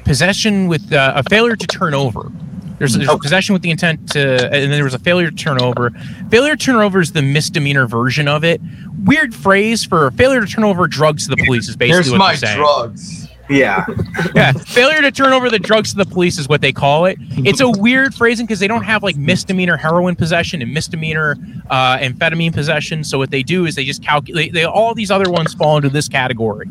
possession 0.03 0.67
with 0.67 0.93
uh, 0.93 1.13
a 1.15 1.23
failure 1.29 1.55
to 1.55 1.67
turn 1.67 1.93
over. 1.93 2.31
There's, 2.77 2.93
there's 2.93 3.09
okay. 3.09 3.19
possession 3.19 3.53
with 3.53 3.61
the 3.61 3.71
intent 3.71 4.11
to, 4.11 4.45
and 4.45 4.53
then 4.53 4.71
there 4.71 4.83
was 4.83 4.93
a 4.93 4.99
failure 4.99 5.31
to 5.31 5.35
turn 5.35 5.61
over. 5.61 5.89
Failure 6.29 6.55
to 6.55 6.63
turn 6.63 6.75
over 6.75 6.99
is 6.99 7.11
the 7.11 7.21
misdemeanor 7.21 7.87
version 7.87 8.27
of 8.27 8.43
it. 8.43 8.61
Weird 9.03 9.33
phrase 9.33 9.83
for 9.83 10.11
failure 10.11 10.41
to 10.41 10.47
turn 10.47 10.63
over 10.63 10.87
drugs 10.87 11.27
to 11.27 11.35
the 11.35 11.43
police 11.43 11.67
is 11.67 11.75
basically 11.75 11.95
Here's 11.95 12.11
what 12.11 12.19
my 12.19 12.31
they're 12.31 12.37
saying. 12.37 12.57
drugs. 12.57 13.27
Yeah. 13.49 13.85
yeah. 14.35 14.51
Failure 14.51 15.01
to 15.01 15.11
turn 15.11 15.33
over 15.33 15.49
the 15.49 15.59
drugs 15.59 15.91
to 15.91 15.97
the 15.97 16.05
police 16.05 16.37
is 16.37 16.47
what 16.47 16.61
they 16.61 16.73
call 16.73 17.05
it. 17.05 17.17
It's 17.19 17.61
a 17.61 17.69
weird 17.69 18.13
phrasing 18.13 18.45
because 18.45 18.59
they 18.59 18.67
don't 18.67 18.83
have 18.83 19.03
like 19.03 19.15
misdemeanor 19.15 19.77
heroin 19.77 20.15
possession 20.15 20.61
and 20.61 20.73
misdemeanor 20.73 21.35
uh, 21.69 21.97
amphetamine 21.97 22.53
possession. 22.53 23.03
So 23.03 23.17
what 23.17 23.31
they 23.31 23.43
do 23.43 23.65
is 23.65 23.75
they 23.75 23.85
just 23.85 24.03
calculate. 24.03 24.53
They 24.53 24.65
all 24.65 24.93
these 24.93 25.11
other 25.11 25.31
ones 25.31 25.53
fall 25.53 25.77
into 25.77 25.89
this 25.89 26.07
category. 26.07 26.67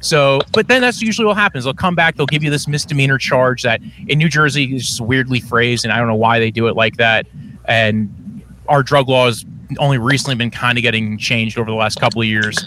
So, 0.00 0.40
but 0.52 0.68
then 0.68 0.80
that's 0.80 1.02
usually 1.02 1.26
what 1.26 1.36
happens. 1.36 1.64
They'll 1.64 1.74
come 1.74 1.94
back, 1.94 2.16
they'll 2.16 2.26
give 2.26 2.42
you 2.42 2.50
this 2.50 2.66
misdemeanor 2.66 3.18
charge 3.18 3.62
that 3.62 3.80
in 4.08 4.18
New 4.18 4.28
Jersey 4.28 4.74
is 4.74 4.86
just 4.86 5.00
weirdly 5.00 5.40
phrased, 5.40 5.84
and 5.84 5.92
I 5.92 5.98
don't 5.98 6.08
know 6.08 6.14
why 6.14 6.38
they 6.38 6.50
do 6.50 6.66
it 6.68 6.76
like 6.76 6.96
that. 6.96 7.26
And 7.66 8.42
our 8.68 8.82
drug 8.82 9.08
laws 9.08 9.44
only 9.78 9.98
recently 9.98 10.34
been 10.34 10.50
kind 10.50 10.78
of 10.78 10.82
getting 10.82 11.18
changed 11.18 11.58
over 11.58 11.70
the 11.70 11.76
last 11.76 12.00
couple 12.00 12.22
of 12.22 12.26
years. 12.26 12.66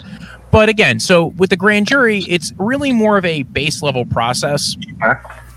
But 0.50 0.68
again, 0.68 1.00
so 1.00 1.26
with 1.26 1.50
the 1.50 1.56
grand 1.56 1.88
jury, 1.88 2.20
it's 2.28 2.52
really 2.58 2.92
more 2.92 3.18
of 3.18 3.24
a 3.24 3.42
base 3.42 3.82
level 3.82 4.06
process. 4.06 4.76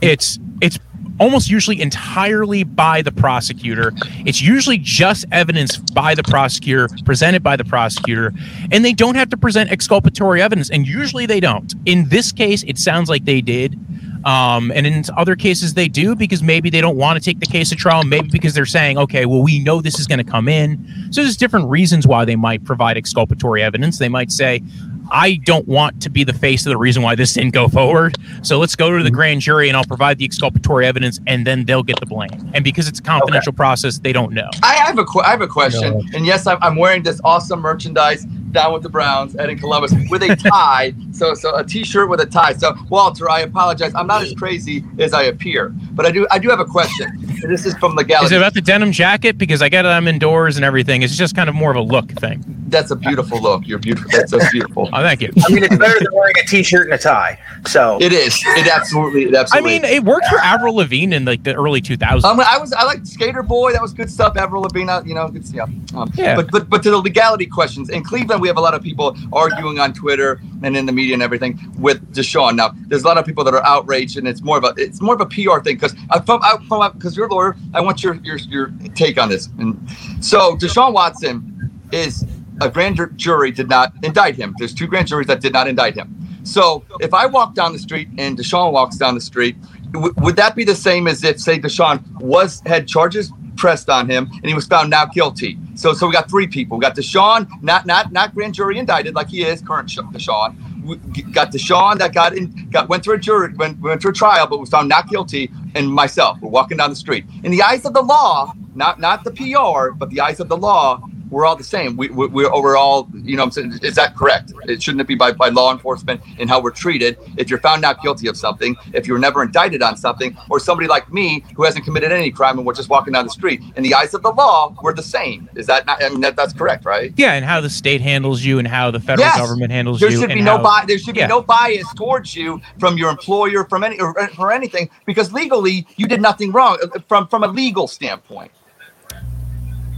It's 0.01 0.39
it's 0.61 0.79
almost 1.19 1.49
usually 1.49 1.81
entirely 1.81 2.63
by 2.63 3.01
the 3.01 3.11
prosecutor. 3.11 3.93
It's 4.25 4.41
usually 4.41 4.77
just 4.77 5.25
evidence 5.31 5.77
by 5.77 6.15
the 6.15 6.23
prosecutor, 6.23 6.89
presented 7.05 7.43
by 7.43 7.55
the 7.55 7.65
prosecutor, 7.65 8.33
and 8.71 8.83
they 8.83 8.93
don't 8.93 9.15
have 9.15 9.29
to 9.29 9.37
present 9.37 9.71
exculpatory 9.71 10.41
evidence. 10.41 10.69
And 10.69 10.87
usually 10.87 11.25
they 11.25 11.39
don't. 11.39 11.73
In 11.85 12.09
this 12.09 12.31
case, 12.31 12.63
it 12.63 12.77
sounds 12.77 13.09
like 13.09 13.25
they 13.25 13.41
did. 13.41 13.79
Um, 14.25 14.71
and 14.75 14.85
in 14.85 15.03
other 15.15 15.35
cases, 15.37 15.73
they 15.73 15.87
do 15.87 16.13
because 16.15 16.43
maybe 16.43 16.69
they 16.69 16.81
don't 16.81 16.97
want 16.97 17.17
to 17.17 17.23
take 17.23 17.39
the 17.39 17.45
case 17.45 17.69
to 17.69 17.75
trial. 17.75 18.03
Maybe 18.03 18.27
because 18.27 18.53
they're 18.53 18.65
saying, 18.65 18.97
okay, 18.97 19.25
well, 19.25 19.41
we 19.41 19.59
know 19.59 19.79
this 19.79 19.99
is 19.99 20.07
going 20.07 20.17
to 20.17 20.29
come 20.29 20.49
in. 20.49 20.85
So 21.11 21.21
there's 21.21 21.37
different 21.37 21.69
reasons 21.69 22.05
why 22.05 22.25
they 22.25 22.35
might 22.35 22.65
provide 22.65 22.97
exculpatory 22.97 23.63
evidence. 23.63 23.99
They 23.99 24.09
might 24.09 24.31
say, 24.31 24.61
I 25.11 25.35
don't 25.43 25.67
want 25.67 26.01
to 26.01 26.09
be 26.09 26.23
the 26.23 26.33
face 26.33 26.65
of 26.65 26.69
the 26.69 26.77
reason 26.77 27.03
why 27.03 27.15
this 27.15 27.33
didn't 27.33 27.53
go 27.53 27.67
forward. 27.67 28.15
So 28.41 28.59
let's 28.59 28.75
go 28.75 28.95
to 28.97 29.03
the 29.03 29.11
grand 29.11 29.41
jury 29.41 29.67
and 29.67 29.77
I'll 29.77 29.85
provide 29.85 30.17
the 30.17 30.25
exculpatory 30.25 30.85
evidence 30.85 31.19
and 31.27 31.45
then 31.45 31.65
they'll 31.65 31.83
get 31.83 31.99
the 31.99 32.05
blame. 32.05 32.51
And 32.53 32.63
because 32.63 32.87
it's 32.87 32.99
a 32.99 33.03
confidential 33.03 33.51
okay. 33.51 33.57
process, 33.57 33.99
they 33.99 34.13
don't 34.13 34.33
know. 34.33 34.49
I 34.63 34.75
have 34.75 34.97
a, 34.97 35.05
qu- 35.05 35.21
I 35.21 35.29
have 35.29 35.41
a 35.41 35.47
question. 35.47 35.93
No. 35.93 36.03
And 36.13 36.25
yes, 36.25 36.47
I'm, 36.47 36.57
I'm 36.61 36.75
wearing 36.75 37.03
this 37.03 37.21
awesome 37.23 37.59
merchandise 37.59 38.25
down 38.57 38.73
with 38.73 38.83
the 38.83 38.89
Browns 38.89 39.35
and 39.35 39.51
in 39.51 39.59
Columbus 39.59 39.93
with 40.09 40.23
a 40.23 40.35
tie. 40.35 40.93
so 41.11 41.33
so 41.33 41.55
a 41.55 41.63
t-shirt 41.63 42.09
with 42.09 42.19
a 42.19 42.25
tie. 42.25 42.53
So 42.53 42.73
Walter, 42.89 43.29
I 43.29 43.41
apologize. 43.41 43.93
I'm 43.93 44.07
not 44.07 44.23
as 44.23 44.33
crazy 44.33 44.83
as 44.97 45.13
I 45.13 45.23
appear, 45.23 45.69
but 45.91 46.05
I 46.05 46.11
do 46.11 46.27
I 46.31 46.39
do 46.39 46.49
have 46.49 46.59
a 46.59 46.65
question. 46.65 47.07
this 47.47 47.65
is 47.65 47.75
from 47.75 47.95
the 47.95 48.03
gallery. 48.03 48.25
Is 48.25 48.31
it 48.31 48.37
about 48.37 48.53
the 48.55 48.61
denim 48.61 48.91
jacket? 48.91 49.37
Because 49.37 49.61
I 49.61 49.69
get 49.69 49.83
them 49.83 50.07
indoors 50.07 50.55
and 50.55 50.65
everything. 50.65 51.03
It's 51.03 51.15
just 51.15 51.35
kind 51.35 51.49
of 51.49 51.55
more 51.55 51.69
of 51.71 51.77
a 51.77 51.81
look 51.81 52.11
thing. 52.13 52.43
That's 52.69 52.91
a 52.91 52.95
beautiful 52.95 53.39
look. 53.41 53.65
You're 53.65 53.79
beautiful. 53.79 54.09
That's, 54.11 54.31
that's 54.31 54.51
beautiful. 54.51 54.89
Oh, 54.91 55.01
thank 55.01 55.21
you. 55.21 55.31
I 55.47 55.53
mean, 55.53 55.63
it's 55.63 55.77
better 55.77 55.99
than 55.99 56.13
wearing 56.13 56.35
a 56.43 56.47
t-shirt 56.47 56.85
and 56.87 56.93
a 56.93 56.97
tie. 56.97 57.39
So 57.65 57.97
It 58.01 58.11
is. 58.11 58.41
It 58.45 58.67
absolutely. 58.67 59.23
It 59.23 59.47
I 59.53 59.61
mean, 59.61 59.85
it 59.85 60.03
worked 60.03 60.27
for 60.27 60.39
Avril 60.39 60.75
Lavigne 60.75 61.15
in 61.15 61.25
like 61.25 61.43
the 61.43 61.53
early 61.53 61.81
2000s. 61.81 62.23
Um, 62.23 62.39
I 62.39 62.57
was 62.57 62.73
I 62.73 62.83
liked 62.83 63.03
Sk8er 63.03 63.47
Boi. 63.47 63.71
That 63.71 63.81
was 63.81 63.93
good 63.93 64.11
stuff. 64.11 64.35
Avril 64.35 64.63
Lavigne, 64.63 64.89
uh, 64.89 65.03
you 65.03 65.13
know, 65.13 65.27
good 65.29 65.47
stuff. 65.47 65.69
Um, 65.95 66.11
Yeah. 66.15 66.35
But 66.35 66.51
but 66.51 66.69
but 66.69 66.83
to 66.83 66.91
the 66.91 66.97
legality 66.97 67.45
questions 67.45 67.89
in 67.89 68.03
Cleveland, 68.03 68.41
we 68.41 68.46
have 68.47 68.57
a 68.57 68.61
lot 68.61 68.73
of 68.73 68.81
people 68.81 69.15
arguing 69.31 69.79
on 69.79 69.93
Twitter 69.93 70.41
and 70.63 70.75
in 70.75 70.85
the 70.85 70.91
media 70.91 71.13
and 71.13 71.23
everything 71.23 71.59
with 71.77 72.13
Deshaun. 72.13 72.55
Now, 72.55 72.71
there's 72.87 73.03
a 73.03 73.07
lot 73.07 73.17
of 73.17 73.25
people 73.25 73.43
that 73.43 73.53
are 73.53 73.65
outraged, 73.65 74.17
and 74.17 74.27
it's 74.27 74.41
more 74.41 74.57
of 74.57 74.63
a 74.63 74.73
it's 74.77 75.01
more 75.01 75.15
of 75.15 75.21
a 75.21 75.25
PR 75.25 75.59
thing 75.59 75.75
because 75.75 75.93
because 75.93 77.17
you're 77.17 77.27
a 77.27 77.33
lawyer, 77.33 77.55
I 77.73 77.81
want 77.81 78.03
your 78.03 78.15
your 78.15 78.37
your 78.37 78.71
take 78.95 79.19
on 79.19 79.29
this. 79.29 79.47
And 79.59 79.79
so 80.21 80.55
Deshaun 80.57 80.93
Watson 80.93 81.71
is 81.91 82.25
a 82.61 82.69
grand 82.69 82.99
jury 83.15 83.51
did 83.51 83.69
not 83.69 83.93
indict 84.03 84.35
him. 84.35 84.55
There's 84.57 84.73
two 84.73 84.87
grand 84.87 85.07
juries 85.07 85.27
that 85.27 85.41
did 85.41 85.53
not 85.53 85.67
indict 85.67 85.95
him. 85.95 86.15
So 86.43 86.83
if 87.01 87.13
I 87.13 87.25
walk 87.25 87.53
down 87.55 87.73
the 87.73 87.79
street 87.79 88.07
and 88.17 88.37
Deshaun 88.37 88.71
walks 88.71 88.97
down 88.97 89.15
the 89.15 89.21
street, 89.21 89.57
would 89.93 90.35
that 90.37 90.55
be 90.55 90.63
the 90.63 90.75
same 90.75 91.07
as 91.07 91.23
if, 91.23 91.39
say, 91.39 91.59
Deshaun 91.59 92.05
was 92.19 92.61
had 92.65 92.87
charges 92.87 93.31
pressed 93.57 93.89
on 93.89 94.09
him 94.09 94.29
and 94.31 94.45
he 94.45 94.53
was 94.53 94.67
found 94.67 94.89
not 94.89 95.13
guilty? 95.13 95.57
So, 95.75 95.93
so 95.93 96.07
we 96.07 96.13
got 96.13 96.29
three 96.29 96.47
people. 96.47 96.77
We 96.77 96.81
got 96.81 96.95
Deshaun, 96.95 97.49
not 97.61 97.85
not 97.85 98.11
not 98.11 98.33
grand 98.33 98.53
jury 98.53 98.79
indicted 98.79 99.15
like 99.15 99.29
he 99.29 99.43
is 99.43 99.61
current 99.61 99.89
Sh- 99.91 99.99
Deshaun. 99.99 100.55
We 100.85 100.97
got 101.23 101.51
Deshaun 101.51 101.97
that 101.99 102.13
got 102.13 102.35
in, 102.35 102.69
got 102.71 102.89
went 102.89 103.03
through 103.03 103.15
a 103.15 103.19
jury, 103.19 103.53
went, 103.55 103.79
went 103.81 104.01
through 104.01 104.11
a 104.11 104.15
trial, 104.15 104.47
but 104.47 104.59
was 104.59 104.69
found 104.69 104.89
not 104.89 105.09
guilty, 105.09 105.51
and 105.75 105.91
myself. 105.91 106.39
We're 106.41 106.49
walking 106.49 106.77
down 106.77 106.89
the 106.89 106.95
street. 106.95 107.25
In 107.43 107.51
the 107.51 107.61
eyes 107.61 107.85
of 107.85 107.93
the 107.93 108.01
law, 108.01 108.53
not 108.75 108.99
not 108.99 109.23
the 109.23 109.31
PR, 109.31 109.91
but 109.93 110.09
the 110.09 110.21
eyes 110.21 110.39
of 110.39 110.49
the 110.49 110.57
law, 110.57 111.01
we're 111.29 111.45
all 111.45 111.55
the 111.55 111.63
same. 111.63 111.97
We, 111.97 112.09
we, 112.09 112.27
we're, 112.27 112.61
we're 112.61 112.77
all, 112.77 113.07
you 113.13 113.35
know, 113.35 113.43
what 113.43 113.57
I'm 113.57 113.71
saying, 113.71 113.79
is 113.83 113.95
that 113.95 114.15
correct? 114.15 114.53
It 114.65 114.81
shouldn't 114.81 115.01
it 115.01 115.07
be 115.07 115.15
by, 115.15 115.31
by 115.31 115.49
law 115.49 115.71
enforcement 115.71 116.21
and 116.39 116.49
how 116.49 116.61
we're 116.61 116.71
treated? 116.71 117.17
If 117.37 117.49
you're 117.49 117.59
found 117.59 117.81
not 117.81 118.01
guilty 118.01 118.27
of 118.27 118.37
something, 118.37 118.75
if 118.93 119.07
you 119.07 119.13
were 119.13 119.19
never 119.19 119.43
indicted 119.43 119.81
on 119.81 119.97
something, 119.97 120.37
or 120.49 120.59
somebody 120.59 120.87
like 120.87 121.11
me 121.11 121.43
who 121.55 121.63
hasn't 121.63 121.85
committed 121.85 122.11
any 122.11 122.31
crime 122.31 122.57
and 122.57 122.65
we're 122.65 122.73
just 122.73 122.89
walking 122.89 123.13
down 123.13 123.25
the 123.25 123.31
street, 123.31 123.61
in 123.75 123.83
the 123.83 123.93
eyes 123.93 124.13
of 124.13 124.21
the 124.23 124.31
law, 124.31 124.75
we're 124.81 124.93
the 124.93 125.03
same. 125.03 125.49
Is 125.55 125.67
that 125.67 125.85
not? 125.85 126.03
I 126.03 126.09
mean, 126.09 126.21
that, 126.21 126.35
that's 126.35 126.53
correct, 126.53 126.85
right? 126.85 127.13
yeah, 127.17 127.33
and 127.33 127.43
how 127.45 127.61
the 127.61 127.69
state 127.69 128.01
handles 128.01 128.43
you 128.43 128.59
and 128.59 128.67
how 128.67 128.91
the 128.91 128.99
federal 128.99 129.27
Yes. 129.27 129.37
government 129.37 129.71
handles 129.71 129.99
There 129.99 130.11
you. 130.11 130.19
should 130.19 130.29
be 130.29 130.41
no 130.41 130.57
how- 130.57 130.63
bias. 130.63 130.87
There 130.87 130.97
should 130.99 131.15
be 131.15 131.19
Yeah. 131.21 131.27
no 131.27 131.41
bias 131.41 131.87
towards 131.95 132.35
you 132.35 132.61
from 132.79 132.97
your 132.97 133.09
employer, 133.09 133.65
from 133.65 133.83
any 133.83 133.99
or 133.99 134.13
for 134.29 134.51
anything, 134.51 134.89
because 135.05 135.31
legally 135.33 135.85
you 135.97 136.07
did 136.07 136.21
nothing 136.21 136.51
wrong 136.51 136.77
uh, 136.83 136.99
from 137.07 137.27
from 137.27 137.43
a 137.43 137.47
legal 137.47 137.87
standpoint. 137.87 138.51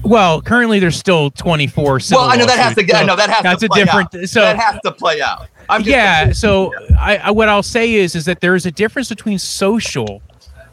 Well, 0.03 0.41
currently 0.41 0.79
there's 0.79 0.98
still 0.98 1.29
24 1.32 2.00
civil 2.00 2.22
well, 2.24 2.32
I 2.32 2.36
know 2.36 2.46
that 2.46 2.58
has 2.58 2.74
to. 2.75 2.82
lawsuits, 2.82 2.94
I 2.96 3.06
know 3.06 3.15
that 3.15 3.29
has 3.29 3.44
that's 3.44 3.60
to 3.62 3.65
a 3.65 3.70
play 3.70 3.84
different. 3.84 4.15
out. 4.15 4.29
So 4.29 4.41
that 4.41 4.58
has 4.58 4.79
to 4.84 4.91
play 4.91 5.22
out. 5.22 5.48
I'm 5.70 5.82
just, 5.84 5.91
yeah, 5.91 6.32
so 6.32 6.74
I, 6.98 7.18
I 7.18 7.32
what 7.32 7.48
I'll 7.48 7.62
say 7.62 7.94
is 7.94 8.15
is 8.15 8.25
that 8.25 8.39
there 8.41 8.56
is 8.56 8.65
a 8.65 8.72
difference 8.72 9.10
between 9.10 9.38
social 9.38 10.22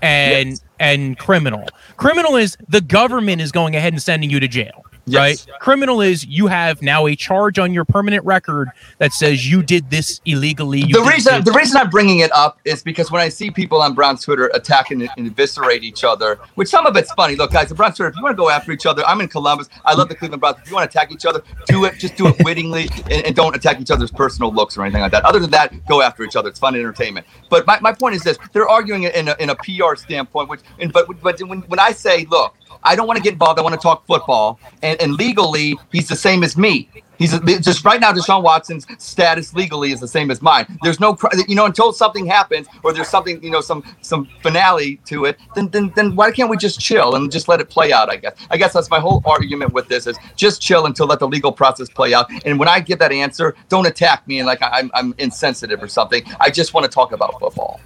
and 0.00 0.50
Yes. 0.50 0.61
and 0.80 1.18
criminal. 1.18 1.66
Criminal 1.99 2.37
is 2.37 2.56
the 2.68 2.80
government 2.80 3.42
is 3.42 3.52
going 3.52 3.76
ahead 3.76 3.92
and 3.92 4.00
sending 4.00 4.30
you 4.30 4.40
to 4.40 4.49
jail. 4.49 4.86
Yes. 5.07 5.47
Right? 5.49 5.61
Criminal 5.61 6.01
is 6.01 6.27
you 6.27 6.49
have 6.49 6.83
now 6.83 7.07
a 7.07 7.15
charge 7.15 7.59
on 7.59 7.73
your 7.73 7.85
permanent 7.85 8.25
record 8.25 8.71
that 8.99 9.13
says 9.13 9.49
you 9.49 9.63
did 9.63 9.89
this 9.89 10.21
illegally. 10.25 10.83
The 10.83 11.01
reason 11.03 11.35
this- 11.37 11.45
the 11.45 11.53
reason 11.53 11.77
I'm 11.77 11.91
bringing 11.91 12.19
it 12.21 12.33
up 12.33 12.59
is 12.65 12.83
because 12.83 13.11
when 13.11 13.23
I 13.23 13.29
see 13.29 13.51
people 13.51 13.81
on 13.81 13.95
Brown's 13.95 14.25
Twitter 14.25 14.51
attacking 14.53 15.09
and 15.17 15.27
eviscerate 15.27 15.85
each 15.85 16.03
other, 16.03 16.39
which 16.57 16.69
some 16.69 16.87
of 16.87 16.97
it's 16.97 17.13
funny. 17.13 17.37
Look, 17.37 17.53
guys, 17.53 17.69
the 17.69 17.75
Brown's 17.75 17.97
Twitter, 17.97 18.11
if 18.11 18.17
you 18.17 18.23
want 18.23 18.37
to 18.37 18.43
go 18.43 18.51
after 18.51 18.73
each 18.73 18.87
other, 18.87 19.05
I'm 19.07 19.21
in 19.21 19.29
Columbus. 19.29 19.69
I 19.85 19.95
love 19.95 20.09
the 20.09 20.15
Cleveland 20.15 20.41
Browns. 20.41 20.57
If 20.63 20.69
you 20.71 20.75
want 20.75 20.91
to 20.91 20.99
attack 20.99 21.13
each 21.13 21.25
other, 21.25 21.43
do 21.67 21.85
it. 21.85 21.99
Just 21.99 22.17
do 22.17 22.27
it 22.27 22.45
wittingly 22.45 22.89
and, 23.11 23.27
and 23.27 23.37
don't 23.37 23.55
attack 23.55 23.81
each 23.81 23.91
other's 23.91 24.11
personal 24.11 24.53
looks 24.53 24.77
or 24.77 24.83
anything 24.83 25.03
like 25.03 25.13
that. 25.13 25.25
Other 25.25 25.39
than 25.39 25.51
that, 25.51 25.87
go 25.87 26.03
after 26.03 26.25
each 26.25 26.35
other. 26.37 26.49
It's 26.49 26.59
fun 26.59 26.75
entertainment. 26.75 27.27
But 27.49 27.67
my, 27.67 27.79
my 27.81 27.93
point 27.93 28.17
is 28.17 28.23
this: 28.23 28.39
they're 28.53 28.69
arguing 28.69 29.05
it 29.05 29.15
in 29.15 29.29
a, 29.29 29.37
in 29.39 29.51
a 29.51 29.55
PR 29.55 29.95
standpoint. 29.95 30.49
Which, 30.49 30.61
and, 30.81 30.93
but 30.93 31.07
but 31.23 31.39
when, 31.41 31.61
when 31.63 31.79
I 31.79 31.93
say, 31.93 32.27
look, 32.29 32.55
I 32.87 32.97
don't 32.97 33.07
want 33.07 33.16
to 33.19 33.23
get 33.23 33.35
involved. 33.35 33.59
I 33.59 33.62
want 33.62 33.75
to 33.75 33.81
talk 33.81 34.07
football, 34.07 34.59
and, 34.83 35.00
and 35.00 35.14
legally, 35.14 35.78
he's 35.93 36.09
the 36.09 36.16
same 36.16 36.43
as 36.45 36.57
me. 36.57 36.88
He's 37.19 37.33
a, 37.33 37.40
just 37.40 37.85
right 37.85 38.00
now. 38.00 38.12
Deshaun 38.12 38.43
Watson's 38.43 38.87
status 38.99 39.55
legally 39.55 39.93
is 39.93 40.00
the 40.00 40.09
same 40.09 40.31
as 40.31 40.43
mine. 40.43 40.78
There's 40.83 41.00
no, 41.00 41.16
you 41.49 41.55
know, 41.55 41.66
until 41.66 41.93
something 41.93 42.26
happens 42.26 42.66
or 42.83 42.93
there's 42.93 43.09
something, 43.09 43.43
you 43.43 43.50
know, 43.50 43.61
some 43.61 43.83
some 44.02 44.26
finale 44.43 45.00
to 45.07 45.25
it. 45.25 45.38
Then 45.55 45.69
then 45.69 45.93
then 45.97 46.14
why 46.14 46.31
can't 46.31 46.50
we 46.50 46.57
just 46.57 46.78
chill 46.78 47.14
and 47.14 47.31
just 47.33 47.49
let 47.49 47.61
it 47.61 47.71
play 47.71 47.93
out? 47.93 48.11
I 48.11 48.16
guess. 48.16 48.35
I 48.50 48.57
guess 48.57 48.73
that's 48.73 48.90
my 48.90 49.00
whole 49.00 49.23
argument 49.25 49.73
with 49.73 49.88
this 49.88 50.07
is 50.07 50.19
just 50.37 50.61
chill 50.61 50.87
until 50.87 51.07
let 51.07 51.21
the 51.21 51.28
legal 51.28 51.52
process 51.52 51.88
play 51.88 52.12
out. 52.12 52.31
And 52.45 52.59
when 52.59 52.69
I 52.69 52.81
give 52.81 52.99
that 52.99 53.12
answer, 53.12 53.55
don't 53.69 53.87
attack 53.87 54.26
me 54.28 54.38
and 54.38 54.47
like 54.47 54.59
I'm 54.62 54.90
I'm 54.95 55.14
insensitive 55.19 55.83
or 55.83 55.88
something. 55.88 56.23
I 56.38 56.51
just 56.51 56.75
want 56.75 56.85
to 56.85 56.90
talk 56.90 57.12
about 57.12 57.38
football. 57.40 57.81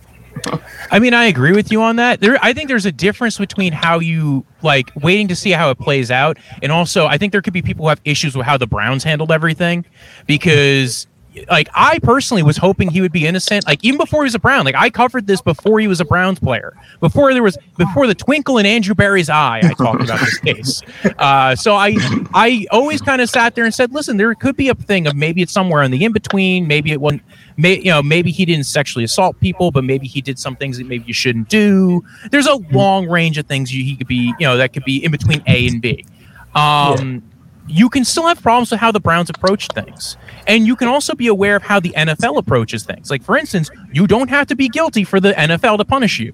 I 0.90 0.98
mean, 0.98 1.14
I 1.14 1.26
agree 1.26 1.53
with 1.53 1.70
you 1.70 1.83
on 1.83 1.96
that. 1.96 2.20
There, 2.20 2.38
I 2.42 2.53
think 2.53 2.68
there's 2.68 2.87
a 2.87 2.92
difference 2.92 3.38
between 3.38 3.72
how 3.72 3.98
you 3.98 4.44
like 4.62 4.90
waiting 4.96 5.29
to 5.29 5.37
see 5.37 5.50
how 5.50 5.70
it 5.70 5.79
plays 5.79 6.11
out, 6.11 6.38
and 6.62 6.72
also 6.72 7.07
I 7.07 7.18
think 7.18 7.33
there 7.33 7.42
could 7.42 7.53
be 7.53 7.62
people 7.62 7.85
who 7.85 7.88
have 7.90 8.00
issues 8.05 8.37
with 8.37 8.46
how 8.46 8.57
the 8.57 8.66
Browns 8.66 9.05
handled 9.05 9.33
everything, 9.33 9.85
because 10.26 11.07
like 11.48 11.68
I 11.74 11.98
personally 12.00 12.42
was 12.42 12.56
hoping 12.56 12.90
he 12.90 13.00
would 13.00 13.12
be 13.12 13.26
innocent. 13.26 13.66
Like 13.66 13.84
even 13.84 13.98
before 13.98 14.22
he 14.22 14.26
was 14.26 14.34
a 14.34 14.38
Brown, 14.38 14.64
like 14.64 14.74
I 14.74 14.90
covered 14.90 15.26
this 15.26 15.40
before 15.40 15.78
he 15.80 15.88
was 15.88 16.00
a 16.00 16.04
Browns 16.04 16.38
player, 16.38 16.76
before 17.00 17.32
there 17.32 17.42
was 17.42 17.56
before 17.76 18.06
the 18.06 18.14
twinkle 18.14 18.58
in 18.58 18.66
Andrew 18.66 18.94
Berry's 18.94 19.30
eye. 19.30 19.60
I 19.62 19.72
talked 19.74 20.02
about 20.02 20.20
this 20.20 20.38
case. 20.38 20.82
Uh, 21.18 21.54
so 21.54 21.74
I 21.74 21.96
I 22.32 22.66
always 22.70 23.00
kind 23.00 23.20
of 23.20 23.28
sat 23.28 23.54
there 23.54 23.64
and 23.64 23.74
said, 23.74 23.92
listen, 23.92 24.16
there 24.16 24.34
could 24.34 24.56
be 24.56 24.68
a 24.68 24.74
thing 24.74 25.06
of 25.06 25.14
maybe 25.14 25.42
it's 25.42 25.52
somewhere 25.52 25.82
in 25.82 25.90
the 25.90 26.04
in 26.04 26.12
between. 26.12 26.66
Maybe 26.66 26.92
it 26.92 27.00
wasn't. 27.00 27.22
May, 27.56 27.78
you 27.78 27.90
know, 27.90 28.02
maybe 28.02 28.30
he 28.30 28.44
didn't 28.44 28.64
sexually 28.64 29.04
assault 29.04 29.38
people, 29.40 29.70
but 29.70 29.84
maybe 29.84 30.06
he 30.06 30.20
did 30.20 30.38
some 30.38 30.56
things 30.56 30.78
that 30.78 30.86
maybe 30.86 31.04
you 31.06 31.12
shouldn't 31.12 31.48
do. 31.48 32.02
There's 32.30 32.46
a 32.46 32.56
long 32.70 33.06
range 33.06 33.38
of 33.38 33.46
things 33.46 33.74
you, 33.74 33.84
he 33.84 33.96
could 33.96 34.06
be, 34.06 34.32
you 34.38 34.46
know, 34.46 34.56
that 34.56 34.72
could 34.72 34.84
be 34.84 35.04
in 35.04 35.10
between 35.10 35.42
A 35.46 35.66
and 35.66 35.82
B. 35.82 36.06
Um, 36.54 37.22
You 37.70 37.88
can 37.88 38.04
still 38.04 38.26
have 38.26 38.42
problems 38.42 38.70
with 38.70 38.80
how 38.80 38.90
the 38.90 39.00
Browns 39.00 39.30
approach 39.30 39.68
things. 39.68 40.16
And 40.46 40.66
you 40.66 40.76
can 40.76 40.88
also 40.88 41.14
be 41.14 41.28
aware 41.28 41.56
of 41.56 41.62
how 41.62 41.80
the 41.80 41.90
NFL 41.90 42.37
approaches 42.37 42.85
things. 42.85 43.11
Like, 43.11 43.22
for 43.22 43.37
instance, 43.37 43.70
you 43.92 44.06
don't 44.06 44.28
have 44.28 44.46
to 44.48 44.56
be 44.56 44.68
guilty 44.68 45.04
for 45.04 45.20
the 45.20 45.33
NFL 45.33 45.78
to 45.78 45.85
punish 45.85 46.18
you. 46.18 46.33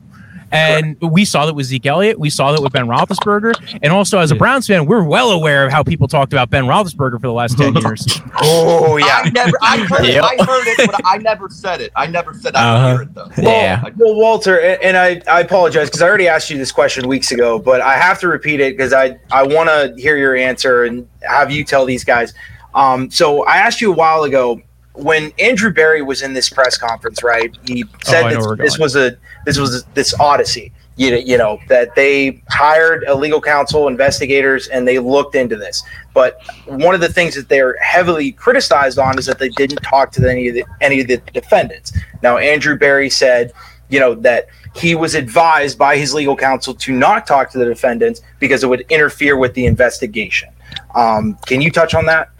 And 0.52 0.96
we 1.00 1.24
saw 1.24 1.46
that 1.46 1.54
with 1.54 1.66
Zeke 1.66 1.86
Elliott. 1.86 2.18
We 2.20 2.30
saw 2.30 2.52
that 2.52 2.62
with 2.62 2.72
Ben 2.72 2.86
Roethlisberger. 2.86 3.78
And 3.82 3.92
also, 3.92 4.18
as 4.18 4.30
a 4.30 4.34
Browns 4.34 4.66
fan, 4.66 4.86
we're 4.86 5.02
well 5.02 5.30
aware 5.32 5.66
of 5.66 5.72
how 5.72 5.82
people 5.82 6.06
talked 6.08 6.32
about 6.32 6.50
Ben 6.50 6.64
Roethlisberger 6.64 7.20
for 7.20 7.26
the 7.26 7.32
last 7.32 7.58
10 7.58 7.74
years. 7.82 8.06
Oh 8.42 8.96
yeah. 8.96 9.22
I 9.24 9.30
never, 9.30 9.52
I 9.60 9.78
heard 9.78 10.04
Yep. 10.06 10.24
it, 10.24 10.40
I 10.40 10.44
heard 10.44 10.66
it, 10.68 10.90
but 10.90 11.00
I 11.04 11.18
never 11.18 11.48
said 11.50 11.80
it. 11.80 11.90
I 11.96 12.06
never 12.06 12.32
said 12.34 12.54
I 12.54 12.74
Uh-huh. 12.76 12.92
hear 12.92 13.02
it 13.02 13.14
though. 13.14 13.28
Yeah. 13.38 13.82
Well, 13.96 14.14
Walter, 14.14 14.60
and 14.60 14.82
and 14.82 14.96
I, 14.96 15.20
I 15.30 15.40
apologize 15.40 15.88
because 15.88 16.00
I 16.02 16.06
already 16.08 16.28
asked 16.28 16.48
you 16.50 16.58
this 16.58 16.70
question 16.72 17.08
weeks 17.08 17.32
ago, 17.32 17.58
but 17.58 17.80
I 17.80 17.94
have 17.94 18.20
to 18.20 18.28
repeat 18.28 18.60
it 18.60 18.76
because 18.76 18.92
I, 18.92 19.18
I 19.32 19.42
want 19.42 19.68
to 19.68 19.94
hear 20.00 20.16
your 20.16 20.36
answer 20.36 20.84
and 20.84 21.08
have 21.28 21.50
you 21.50 21.64
tell 21.64 21.84
these 21.84 22.04
guys. 22.04 22.34
Um, 22.74 23.10
so 23.10 23.44
I 23.46 23.56
asked 23.56 23.80
you 23.80 23.90
a 23.92 23.96
while 23.96 24.22
ago 24.24 24.60
when 24.96 25.32
Andrew 25.38 25.72
Berry 25.72 26.02
was 26.02 26.22
in 26.22 26.32
this 26.32 26.48
press 26.48 26.76
conference, 26.76 27.22
right? 27.22 27.56
He 27.66 27.84
said 28.02 28.24
Oh, 28.24 28.30
know 28.30 28.46
where 28.46 28.56
that 28.56 28.62
this 28.62 28.78
was 28.78 28.96
a 28.96 29.16
this 29.44 29.58
was 29.58 29.84
this 29.94 30.18
odyssey. 30.18 30.72
You 30.98 31.10
know, 31.10 31.16
you 31.18 31.36
know 31.36 31.58
that 31.68 31.94
they 31.94 32.42
hired 32.48 33.04
a 33.04 33.14
legal 33.14 33.40
counsel, 33.40 33.86
investigators, 33.86 34.68
and 34.68 34.88
they 34.88 34.98
looked 34.98 35.34
into 35.34 35.54
this. 35.54 35.82
But 36.14 36.40
one 36.64 36.94
of 36.94 37.02
the 37.02 37.12
things 37.12 37.34
that 37.34 37.50
they're 37.50 37.76
heavily 37.82 38.32
criticized 38.32 38.98
on 38.98 39.18
is 39.18 39.26
that 39.26 39.38
they 39.38 39.50
didn't 39.50 39.82
talk 39.82 40.10
to 40.12 40.30
any 40.30 40.48
of 40.48 40.54
the 40.54 40.64
any 40.80 41.00
of 41.00 41.08
the 41.08 41.18
defendants. 41.34 41.92
Now, 42.22 42.38
Andrew 42.38 42.78
Berry 42.78 43.10
said, 43.10 43.52
you 43.90 44.00
know, 44.00 44.14
that 44.14 44.46
he 44.74 44.94
was 44.94 45.14
advised 45.14 45.78
by 45.78 45.96
his 45.96 46.14
legal 46.14 46.36
counsel 46.36 46.74
to 46.74 46.92
not 46.92 47.26
talk 47.26 47.50
to 47.50 47.58
the 47.58 47.66
defendants 47.66 48.22
because 48.38 48.64
it 48.64 48.68
would 48.68 48.86
interfere 48.88 49.36
with 49.36 49.52
the 49.54 49.66
investigation. 49.66 50.48
Um, 50.94 51.36
can 51.46 51.60
you 51.60 51.70
touch 51.70 51.94
on 51.94 52.06
that? 52.06 52.30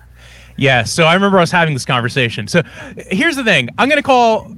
Yeah, 0.57 0.85
so 0.85 1.05
I 1.05 1.15
remember 1.15 1.39
us 1.39 1.51
having 1.51 1.75
this 1.75 1.85
conversation. 1.85 2.49
So 2.49 2.63
here's 2.97 3.37
the 3.37 3.45
thing: 3.45 3.69
I'm 3.79 3.89
going 3.89 3.99
to 3.99 4.03
call 4.03 4.53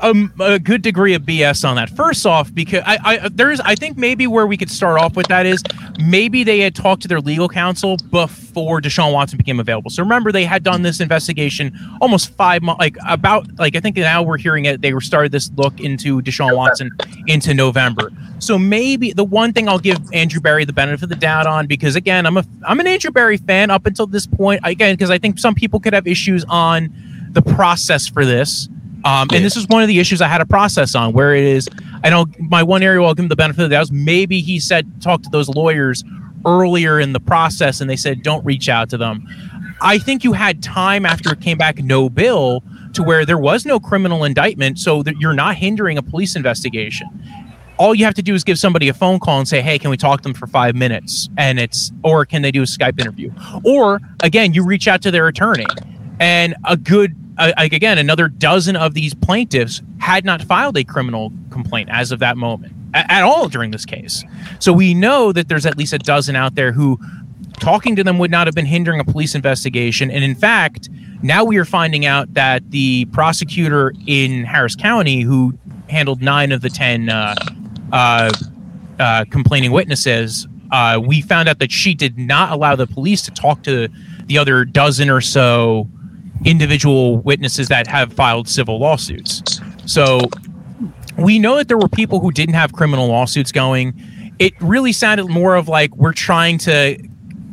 um, 0.00 0.32
a 0.40 0.58
good 0.58 0.82
degree 0.82 1.14
of 1.14 1.22
BS 1.22 1.68
on 1.68 1.76
that. 1.76 1.90
First 1.90 2.26
off, 2.26 2.52
because 2.52 2.82
I, 2.86 2.98
I 3.04 3.28
there's 3.28 3.60
I 3.60 3.74
think 3.74 3.96
maybe 3.96 4.26
where 4.26 4.46
we 4.46 4.56
could 4.56 4.70
start 4.70 5.00
off 5.00 5.16
with 5.16 5.26
that 5.28 5.46
is 5.46 5.62
maybe 5.98 6.44
they 6.44 6.60
had 6.60 6.74
talked 6.74 7.02
to 7.02 7.08
their 7.08 7.20
legal 7.20 7.48
counsel 7.48 7.96
before 8.10 8.80
Deshaun 8.80 9.12
Watson 9.12 9.36
became 9.36 9.60
available. 9.60 9.90
So 9.90 10.02
remember 10.02 10.32
they 10.32 10.44
had 10.44 10.62
done 10.62 10.82
this 10.82 11.00
investigation 11.00 11.76
almost 12.00 12.30
five 12.30 12.62
months, 12.62 12.80
like 12.80 12.96
about 13.06 13.46
like 13.58 13.76
I 13.76 13.80
think 13.80 13.96
now 13.96 14.22
we're 14.22 14.38
hearing 14.38 14.64
it. 14.66 14.80
They 14.80 14.92
were 14.92 15.00
started 15.00 15.32
this 15.32 15.50
look 15.56 15.80
into 15.80 16.22
Deshaun 16.22 16.56
Watson 16.56 16.90
into 17.26 17.54
November. 17.54 18.12
So 18.38 18.58
maybe 18.58 19.12
the 19.12 19.24
one 19.24 19.52
thing 19.52 19.68
I'll 19.68 19.78
give 19.78 19.98
Andrew 20.12 20.40
Berry 20.40 20.64
the 20.64 20.72
benefit 20.72 21.04
of 21.04 21.08
the 21.08 21.16
doubt 21.16 21.46
on 21.46 21.66
because 21.66 21.96
again 21.96 22.26
I'm 22.26 22.36
a 22.36 22.44
I'm 22.66 22.80
an 22.80 22.86
Andrew 22.86 23.10
Berry 23.10 23.36
fan 23.36 23.70
up 23.70 23.86
until 23.86 24.06
this 24.06 24.26
point 24.26 24.60
again 24.64 24.94
because 24.94 25.10
I 25.10 25.18
think 25.18 25.38
some 25.38 25.54
people 25.54 25.80
could 25.80 25.92
have 25.92 26.06
issues 26.06 26.44
on 26.48 26.92
the 27.30 27.42
process 27.42 28.08
for 28.08 28.24
this. 28.24 28.68
Um, 29.04 29.28
and 29.32 29.44
this 29.44 29.56
is 29.56 29.66
one 29.68 29.82
of 29.82 29.88
the 29.88 30.00
issues 30.00 30.20
I 30.20 30.28
had 30.28 30.40
a 30.40 30.46
process 30.46 30.94
on 30.94 31.12
where 31.12 31.34
it 31.34 31.44
is, 31.44 31.68
I 32.04 32.10
know 32.10 32.26
my 32.38 32.62
one 32.62 32.82
area 32.82 33.00
where 33.00 33.08
I'll 33.08 33.14
give 33.14 33.24
him 33.24 33.28
the 33.28 33.36
benefit 33.36 33.62
of 33.62 33.70
the 33.70 33.76
doubt 33.76 33.90
maybe 33.90 34.40
he 34.40 34.58
said 34.58 35.00
talk 35.00 35.22
to 35.22 35.30
those 35.30 35.48
lawyers 35.48 36.04
earlier 36.44 36.98
in 36.98 37.12
the 37.12 37.20
process 37.20 37.80
and 37.80 37.88
they 37.88 37.96
said 37.96 38.22
don't 38.22 38.44
reach 38.44 38.68
out 38.68 38.90
to 38.90 38.96
them. 38.96 39.26
I 39.80 39.98
think 39.98 40.24
you 40.24 40.32
had 40.32 40.62
time 40.62 41.06
after 41.06 41.32
it 41.32 41.40
came 41.40 41.58
back 41.58 41.78
no 41.78 42.08
bill 42.08 42.62
to 42.94 43.02
where 43.02 43.24
there 43.24 43.38
was 43.38 43.64
no 43.64 43.78
criminal 43.78 44.24
indictment, 44.24 44.78
so 44.78 45.02
that 45.02 45.16
you're 45.20 45.34
not 45.34 45.56
hindering 45.56 45.98
a 45.98 46.02
police 46.02 46.34
investigation. 46.34 47.06
All 47.78 47.94
you 47.94 48.04
have 48.04 48.14
to 48.14 48.22
do 48.22 48.34
is 48.34 48.42
give 48.42 48.58
somebody 48.58 48.88
a 48.88 48.94
phone 48.94 49.20
call 49.20 49.38
and 49.38 49.46
say, 49.46 49.60
"Hey, 49.60 49.78
can 49.78 49.90
we 49.90 49.96
talk 49.96 50.20
to 50.20 50.22
them 50.24 50.34
for 50.34 50.48
five 50.48 50.74
minutes?" 50.74 51.28
And 51.36 51.60
it's, 51.60 51.92
or 52.02 52.24
can 52.24 52.42
they 52.42 52.50
do 52.50 52.62
a 52.62 52.66
Skype 52.66 52.98
interview? 52.98 53.30
Or 53.62 54.00
again, 54.20 54.52
you 54.52 54.64
reach 54.64 54.88
out 54.88 55.00
to 55.02 55.12
their 55.12 55.28
attorney, 55.28 55.66
and 56.18 56.56
a 56.64 56.76
good, 56.76 57.14
again, 57.38 57.98
another 57.98 58.28
dozen 58.28 58.76
of 58.76 58.94
these 58.94 59.14
plaintiffs 59.14 59.82
had 59.98 60.24
not 60.24 60.42
filed 60.42 60.76
a 60.76 60.84
criminal 60.84 61.32
complaint 61.50 61.88
as 61.90 62.12
of 62.12 62.18
that 62.18 62.36
moment 62.36 62.72
a- 62.94 63.10
at 63.12 63.22
all 63.22 63.48
during 63.48 63.70
this 63.70 63.84
case. 63.84 64.24
So 64.58 64.72
we 64.72 64.94
know 64.94 65.32
that 65.32 65.48
there's 65.48 65.66
at 65.66 65.76
least 65.78 65.92
a 65.92 65.98
dozen 65.98 66.36
out 66.36 66.54
there 66.54 66.72
who 66.72 66.98
talking 67.60 67.96
to 67.96 68.04
them 68.04 68.18
would 68.18 68.30
not 68.30 68.46
have 68.46 68.54
been 68.54 68.66
hindering 68.66 69.00
a 69.00 69.04
police 69.04 69.34
investigation. 69.34 70.10
And 70.10 70.22
in 70.24 70.34
fact, 70.34 70.88
now 71.22 71.44
we 71.44 71.56
are 71.58 71.64
finding 71.64 72.06
out 72.06 72.32
that 72.34 72.70
the 72.70 73.04
prosecutor 73.06 73.92
in 74.06 74.44
Harris 74.44 74.76
County, 74.76 75.22
who 75.22 75.58
handled 75.88 76.22
nine 76.22 76.52
of 76.52 76.60
the 76.60 76.70
10 76.70 77.08
uh, 77.08 77.34
uh, 77.92 78.30
uh, 79.00 79.24
complaining 79.30 79.72
witnesses, 79.72 80.46
uh, 80.70 81.00
we 81.04 81.20
found 81.20 81.48
out 81.48 81.58
that 81.58 81.72
she 81.72 81.94
did 81.94 82.18
not 82.18 82.52
allow 82.52 82.76
the 82.76 82.86
police 82.86 83.22
to 83.22 83.30
talk 83.30 83.62
to 83.62 83.88
the 84.26 84.38
other 84.38 84.64
dozen 84.64 85.08
or 85.08 85.20
so 85.20 85.88
individual 86.44 87.18
witnesses 87.18 87.68
that 87.68 87.86
have 87.86 88.12
filed 88.12 88.48
civil 88.48 88.78
lawsuits. 88.78 89.60
So 89.86 90.20
we 91.16 91.38
know 91.38 91.56
that 91.56 91.68
there 91.68 91.78
were 91.78 91.88
people 91.88 92.20
who 92.20 92.30
didn't 92.30 92.54
have 92.54 92.72
criminal 92.72 93.08
lawsuits 93.08 93.52
going. 93.52 94.00
It 94.38 94.52
really 94.60 94.92
sounded 94.92 95.28
more 95.28 95.56
of 95.56 95.68
like 95.68 95.94
we're 95.96 96.12
trying 96.12 96.58
to 96.58 96.98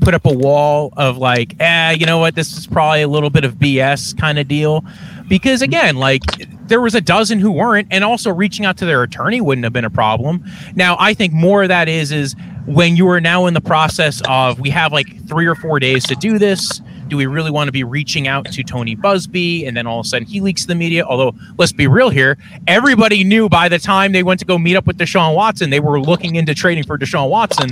put 0.01 0.13
up 0.13 0.25
a 0.25 0.33
wall 0.33 0.93
of 0.97 1.17
like, 1.17 1.55
eh, 1.59 1.91
you 1.91 2.05
know 2.05 2.19
what, 2.19 2.35
this 2.35 2.55
is 2.55 2.67
probably 2.67 3.01
a 3.01 3.07
little 3.07 3.31
bit 3.31 3.43
of 3.43 3.55
BS 3.55 4.17
kind 4.17 4.37
of 4.37 4.47
deal. 4.47 4.85
Because 5.27 5.63
again, 5.63 5.95
like 5.95 6.21
there 6.67 6.81
was 6.81 6.93
a 6.93 7.01
dozen 7.01 7.39
who 7.39 7.51
weren't, 7.51 7.87
and 7.91 8.03
also 8.03 8.31
reaching 8.31 8.65
out 8.65 8.77
to 8.77 8.85
their 8.85 9.01
attorney 9.01 9.41
wouldn't 9.41 9.63
have 9.63 9.73
been 9.73 9.85
a 9.85 9.89
problem. 9.89 10.45
Now, 10.75 10.95
I 10.99 11.13
think 11.13 11.33
more 11.33 11.63
of 11.63 11.69
that 11.69 11.89
is 11.89 12.11
is 12.11 12.35
when 12.65 12.95
you 12.95 13.07
are 13.09 13.21
now 13.21 13.45
in 13.45 13.53
the 13.53 13.61
process 13.61 14.21
of 14.27 14.59
we 14.59 14.69
have 14.69 14.91
like 14.91 15.27
three 15.27 15.47
or 15.47 15.55
four 15.55 15.79
days 15.79 16.05
to 16.05 16.15
do 16.15 16.37
this. 16.37 16.81
Do 17.07 17.17
we 17.17 17.25
really 17.25 17.51
want 17.51 17.67
to 17.67 17.71
be 17.71 17.83
reaching 17.83 18.27
out 18.27 18.45
to 18.51 18.63
Tony 18.63 18.95
Buzbee 18.95 19.67
and 19.67 19.77
then 19.77 19.85
all 19.85 19.99
of 19.99 20.05
a 20.05 20.09
sudden 20.09 20.27
he 20.27 20.41
leaks 20.41 20.63
to 20.63 20.67
the 20.67 20.75
media? 20.75 21.05
Although, 21.05 21.35
let's 21.57 21.71
be 21.71 21.87
real 21.87 22.09
here, 22.09 22.37
everybody 22.67 23.23
knew 23.23 23.47
by 23.47 23.69
the 23.69 23.79
time 23.79 24.11
they 24.11 24.23
went 24.23 24.39
to 24.39 24.45
go 24.45 24.57
meet 24.57 24.75
up 24.75 24.87
with 24.87 24.97
Deshaun 24.97 25.35
Watson, 25.35 25.69
they 25.69 25.79
were 25.79 25.99
looking 25.99 26.35
into 26.35 26.55
trading 26.55 26.83
for 26.83 26.97
Deshaun 26.97 27.29
Watson 27.29 27.69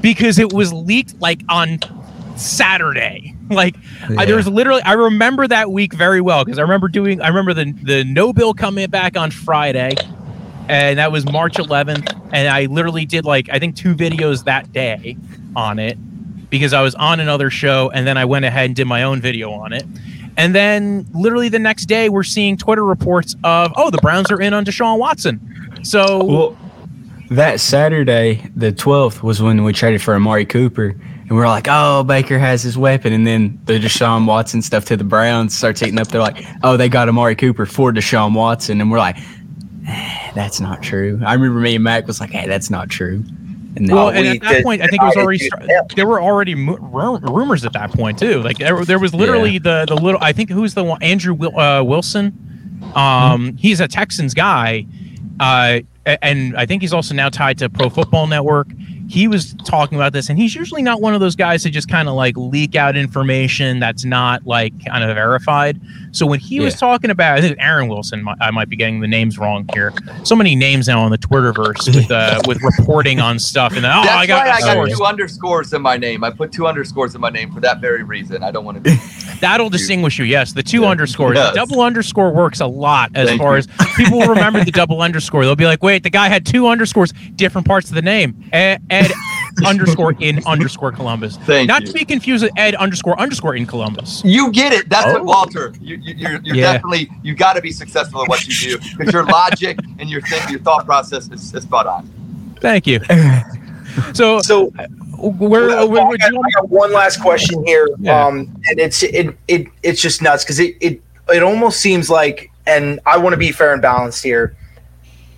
because 0.00 0.38
it 0.38 0.52
was 0.52 0.72
leaked 0.72 1.18
like 1.20 1.40
on 1.48 1.78
Saturday. 2.36 3.30
Like 3.50 3.76
I, 4.16 4.24
there 4.24 4.36
was 4.36 4.48
literally, 4.48 4.80
I 4.82 4.94
remember 4.94 5.46
that 5.46 5.70
week 5.70 5.92
very 5.92 6.22
well 6.22 6.46
because 6.46 6.58
I 6.58 6.62
remember 6.62 6.88
doing, 6.88 7.20
I 7.20 7.28
remember 7.28 7.52
the 7.52 7.72
the 7.82 8.02
no 8.02 8.32
bill 8.32 8.54
coming 8.54 8.88
back 8.88 9.18
on 9.18 9.30
Friday, 9.30 9.94
and 10.66 10.98
that 10.98 11.12
was 11.12 11.26
March 11.26 11.56
11th, 11.56 12.10
and 12.32 12.48
I 12.48 12.64
literally 12.64 13.04
did 13.04 13.26
like 13.26 13.50
I 13.50 13.58
think 13.58 13.76
two 13.76 13.94
videos 13.94 14.44
that 14.44 14.72
day 14.72 15.18
on 15.54 15.78
it 15.78 15.98
because 16.54 16.72
I 16.72 16.82
was 16.82 16.94
on 16.94 17.18
another 17.18 17.50
show, 17.50 17.90
and 17.92 18.06
then 18.06 18.16
I 18.16 18.24
went 18.24 18.44
ahead 18.44 18.66
and 18.66 18.76
did 18.76 18.86
my 18.86 19.02
own 19.02 19.20
video 19.20 19.50
on 19.50 19.72
it. 19.72 19.84
And 20.36 20.54
then 20.54 21.06
literally 21.12 21.48
the 21.48 21.58
next 21.58 21.86
day, 21.86 22.08
we're 22.08 22.22
seeing 22.22 22.56
Twitter 22.56 22.84
reports 22.84 23.34
of, 23.44 23.72
oh, 23.76 23.90
the 23.90 23.98
Browns 23.98 24.30
are 24.30 24.40
in 24.40 24.54
on 24.54 24.64
Deshaun 24.64 24.98
Watson. 24.98 25.40
So 25.82 26.24
Well, 26.24 26.58
that 27.30 27.60
Saturday, 27.60 28.48
the 28.54 28.72
12th, 28.72 29.22
was 29.22 29.42
when 29.42 29.64
we 29.64 29.72
traded 29.72 30.02
for 30.02 30.14
Amari 30.14 30.46
Cooper. 30.46 30.94
And 31.26 31.30
we 31.30 31.38
are 31.38 31.46
like, 31.46 31.66
oh, 31.68 32.04
Baker 32.04 32.38
has 32.38 32.62
his 32.62 32.76
weapon. 32.76 33.12
And 33.12 33.26
then 33.26 33.60
the 33.64 33.80
Deshaun 33.80 34.26
Watson 34.26 34.62
stuff 34.62 34.84
to 34.86 34.96
the 34.96 35.04
Browns 35.04 35.56
starts 35.56 35.80
heating 35.80 35.98
up. 35.98 36.08
They're 36.08 36.20
like, 36.20 36.44
oh, 36.62 36.76
they 36.76 36.88
got 36.88 37.08
Amari 37.08 37.34
Cooper 37.34 37.66
for 37.66 37.92
Deshaun 37.92 38.34
Watson. 38.34 38.80
And 38.80 38.90
we're 38.90 38.98
like, 38.98 39.16
eh, 39.88 40.32
that's 40.34 40.60
not 40.60 40.82
true. 40.82 41.20
I 41.24 41.34
remember 41.34 41.60
me 41.60 41.76
and 41.76 41.84
Mac 41.84 42.06
was 42.06 42.20
like, 42.20 42.30
hey, 42.30 42.46
that's 42.46 42.70
not 42.70 42.90
true. 42.90 43.24
And 43.76 43.90
Well, 43.90 44.08
and 44.10 44.26
at 44.28 44.40
that 44.42 44.62
point, 44.62 44.82
I 44.82 44.86
think 44.86 45.02
it 45.02 45.06
was 45.06 45.16
already 45.16 45.38
start, 45.38 45.64
there 45.96 46.06
were 46.06 46.20
already 46.22 46.54
rumors 46.54 47.64
at 47.64 47.72
that 47.72 47.92
point 47.92 48.18
too. 48.18 48.40
Like 48.42 48.58
there, 48.58 48.84
there 48.84 48.98
was 48.98 49.12
literally 49.14 49.58
the 49.58 49.84
the 49.88 49.96
little. 49.96 50.20
I 50.22 50.32
think 50.32 50.50
who's 50.50 50.74
the 50.74 50.84
one 50.84 51.02
Andrew 51.02 51.34
Wil- 51.34 51.58
uh, 51.58 51.82
Wilson. 51.82 52.40
Um, 52.94 53.56
he's 53.56 53.80
a 53.80 53.88
Texans 53.88 54.34
guy, 54.34 54.86
uh, 55.40 55.80
and 56.04 56.56
I 56.56 56.66
think 56.66 56.82
he's 56.82 56.92
also 56.92 57.14
now 57.14 57.28
tied 57.30 57.58
to 57.58 57.68
Pro 57.70 57.88
Football 57.88 58.26
Network. 58.26 58.68
He 59.08 59.28
was 59.28 59.54
talking 59.64 59.96
about 59.96 60.12
this, 60.12 60.28
and 60.28 60.38
he's 60.38 60.54
usually 60.54 60.82
not 60.82 61.00
one 61.00 61.14
of 61.14 61.20
those 61.20 61.36
guys 61.36 61.62
to 61.64 61.70
just 61.70 61.88
kind 61.88 62.08
of 62.08 62.14
like 62.14 62.36
leak 62.36 62.74
out 62.74 62.96
information 62.96 63.80
that's 63.80 64.04
not 64.04 64.46
like 64.46 64.72
kind 64.86 65.04
of 65.04 65.14
verified. 65.14 65.80
So 66.12 66.26
when 66.26 66.38
he 66.40 66.60
was 66.60 66.74
talking 66.76 67.10
about, 67.10 67.36
I 67.36 67.40
think 67.40 67.56
Aaron 67.60 67.88
Wilson, 67.88 68.26
I 68.40 68.50
might 68.50 68.68
be 68.68 68.76
getting 68.76 69.00
the 69.00 69.08
names 69.08 69.36
wrong 69.38 69.68
here. 69.74 69.92
So 70.22 70.36
many 70.36 70.54
names 70.54 70.86
now 70.88 71.00
on 71.02 71.10
the 71.10 71.18
Twitterverse 71.18 71.94
with 71.94 72.10
uh, 72.10 72.40
with 72.46 72.62
reporting 72.62 73.20
on 73.20 73.38
stuff, 73.38 73.72
and 73.74 73.84
then, 73.84 73.90
oh, 73.92 74.02
That's 74.02 74.14
I 74.14 74.26
got, 74.26 74.46
why 74.46 74.52
I 74.52 74.60
got 74.60 74.96
two 74.96 75.04
underscores 75.04 75.72
in 75.72 75.82
my 75.82 75.96
name. 75.96 76.22
I 76.24 76.30
put 76.30 76.52
two 76.52 76.66
underscores 76.66 77.14
in 77.14 77.20
my 77.20 77.30
name 77.30 77.52
for 77.52 77.60
that 77.60 77.80
very 77.80 78.02
reason. 78.04 78.42
I 78.42 78.50
don't 78.50 78.64
want 78.64 78.76
to 78.76 78.80
be. 78.80 78.96
That'll 79.40 79.70
distinguish 79.70 80.18
you. 80.18 80.24
Yes, 80.24 80.52
the 80.52 80.62
two 80.62 80.82
Yeah. 80.82 80.88
underscores. 80.88 81.36
Yes. 81.36 81.50
The 81.52 81.56
double 81.56 81.80
underscore 81.82 82.32
works 82.32 82.60
a 82.60 82.66
lot 82.66 83.10
as 83.14 83.28
Thank 83.28 83.40
far 83.40 83.52
you. 83.54 83.58
as 83.58 83.66
people 83.96 84.18
will 84.20 84.28
remember 84.28 84.64
the 84.64 84.70
double 84.70 85.02
underscore. 85.02 85.44
They'll 85.44 85.56
be 85.56 85.66
like, 85.66 85.82
"Wait, 85.82 86.02
the 86.04 86.10
guy 86.10 86.28
had 86.28 86.46
two 86.46 86.68
underscores, 86.68 87.12
different 87.34 87.66
parts 87.66 87.88
of 87.88 87.94
the 87.96 88.02
name." 88.02 88.48
Ed, 88.52 88.80
Ed 88.94 89.12
underscore 89.66 90.14
in 90.20 90.44
underscore 90.46 90.92
Columbus. 90.92 91.36
Thank 91.38 91.68
Not 91.68 91.82
you. 91.82 91.86
to 91.88 91.92
be 91.92 92.04
confused 92.04 92.42
with 92.44 92.52
Ed 92.56 92.74
underscore 92.76 93.18
underscore 93.20 93.54
in 93.56 93.66
Columbus. 93.66 94.22
You 94.24 94.50
get 94.52 94.72
it. 94.72 94.88
That's 94.88 95.06
what 95.06 95.20
Oh. 95.22 95.24
Walter. 95.24 95.72
You, 95.80 95.96
you, 95.96 96.14
you're 96.16 96.40
you're 96.42 96.56
Yeah. 96.56 96.72
definitely 96.74 97.08
you 97.22 97.34
got 97.34 97.54
to 97.54 97.60
be 97.60 97.70
successful 97.72 98.22
at 98.22 98.28
what 98.28 98.46
you 98.46 98.78
do 98.78 98.78
because 98.98 99.12
your 99.12 99.24
logic 99.24 99.78
and 99.98 100.08
your 100.10 100.20
think, 100.22 100.50
your 100.50 100.60
thought 100.60 100.84
process 100.86 101.30
is, 101.30 101.54
is 101.54 101.62
spot 101.62 101.86
on. 101.86 102.08
Thank 102.60 102.86
you. 102.86 103.00
So, 104.12 104.40
So 104.40 104.70
where, 104.70 104.88
Well, 105.18 105.48
where, 105.48 105.78
I, 105.78 105.84
where, 105.84 106.18
got, 106.18 106.32
I 106.34 106.50
got 106.60 106.68
one 106.68 106.92
last 106.92 107.20
question 107.20 107.64
here, 107.64 107.88
Yeah. 108.00 108.26
um, 108.26 108.52
and 108.68 108.80
it's 108.80 109.04
it, 109.04 109.36
it 109.46 109.68
it's 109.84 110.02
just 110.02 110.20
nuts 110.20 110.42
because 110.42 110.58
it, 110.58 110.76
it 110.80 111.00
it 111.32 111.42
almost 111.44 111.78
seems 111.80 112.10
like, 112.10 112.50
and 112.66 112.98
I 113.06 113.18
want 113.18 113.34
to 113.34 113.36
be 113.36 113.52
fair 113.52 113.72
and 113.72 113.80
balanced 113.80 114.24
here. 114.24 114.56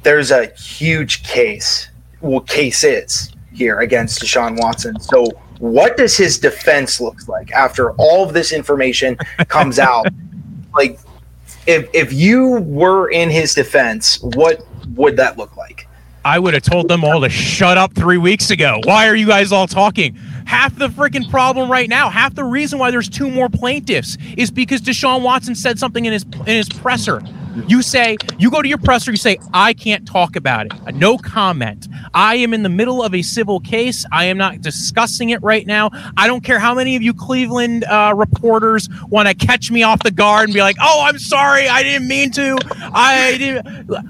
There's 0.04 0.30
a 0.30 0.46
huge 0.54 1.22
case, 1.22 1.90
well, 2.22 2.40
case 2.40 2.82
is 2.82 3.30
here 3.56 3.80
against 3.80 4.22
Deshaun 4.22 4.58
Watson. 4.60 5.00
So, 5.00 5.26
what 5.58 5.96
does 5.96 6.16
his 6.16 6.38
defense 6.38 7.00
look 7.00 7.26
like 7.28 7.50
after 7.52 7.92
all 7.92 8.24
of 8.24 8.34
this 8.34 8.52
information 8.52 9.16
comes 9.48 9.78
out? 9.78 10.06
like, 10.74 11.00
if 11.66 11.88
if 11.94 12.12
you 12.12 12.60
were 12.60 13.10
in 13.10 13.30
his 13.30 13.54
defense, 13.54 14.20
what 14.22 14.64
would 14.94 15.16
that 15.16 15.38
look 15.38 15.56
like? 15.56 15.88
I 16.24 16.40
would 16.40 16.54
have 16.54 16.64
told 16.64 16.88
them 16.88 17.04
all 17.04 17.20
to 17.20 17.28
shut 17.28 17.78
up 17.78 17.94
three 17.94 18.18
weeks 18.18 18.50
ago. 18.50 18.80
Why 18.82 19.06
are 19.06 19.14
you 19.14 19.28
guys 19.28 19.52
all 19.52 19.68
talking? 19.68 20.16
Half 20.44 20.76
the 20.76 20.88
freaking 20.88 21.30
problem 21.30 21.70
right 21.70 21.88
now, 21.88 22.10
half 22.10 22.34
the 22.34 22.42
reason 22.42 22.80
why 22.80 22.90
there's 22.90 23.08
two 23.08 23.30
more 23.30 23.48
plaintiffs 23.48 24.18
is 24.36 24.50
because 24.50 24.80
Deshaun 24.80 25.22
Watson 25.22 25.54
said 25.54 25.78
something 25.78 26.04
in 26.04 26.12
his 26.12 26.24
in 26.24 26.46
his 26.46 26.68
presser. 26.68 27.22
You 27.66 27.82
say, 27.82 28.16
you 28.38 28.50
go 28.50 28.62
to 28.62 28.68
your 28.68 28.78
presser, 28.78 29.10
you 29.10 29.16
say, 29.16 29.38
I 29.54 29.72
can't 29.72 30.06
talk 30.06 30.36
about 30.36 30.66
it. 30.66 30.94
No 30.94 31.16
comment. 31.16 31.88
I 32.14 32.36
am 32.36 32.52
in 32.52 32.62
the 32.62 32.68
middle 32.68 33.02
of 33.02 33.14
a 33.14 33.22
civil 33.22 33.60
case. 33.60 34.04
I 34.12 34.26
am 34.26 34.36
not 34.36 34.60
discussing 34.60 35.30
it 35.30 35.42
right 35.42 35.66
now. 35.66 35.90
I 36.16 36.26
don't 36.26 36.44
care 36.44 36.58
how 36.58 36.74
many 36.74 36.96
of 36.96 37.02
you 37.02 37.14
Cleveland 37.14 37.84
uh, 37.84 38.12
reporters 38.14 38.88
want 39.08 39.28
to 39.28 39.34
catch 39.34 39.70
me 39.70 39.82
off 39.82 40.02
the 40.02 40.10
guard 40.10 40.44
and 40.44 40.54
be 40.54 40.60
like, 40.60 40.76
oh, 40.80 41.04
I'm 41.06 41.18
sorry. 41.18 41.66
I 41.68 41.82
didn't 41.82 42.08
mean 42.08 42.30
to. 42.32 42.58
I 42.70 43.36
didn't. 43.38 43.66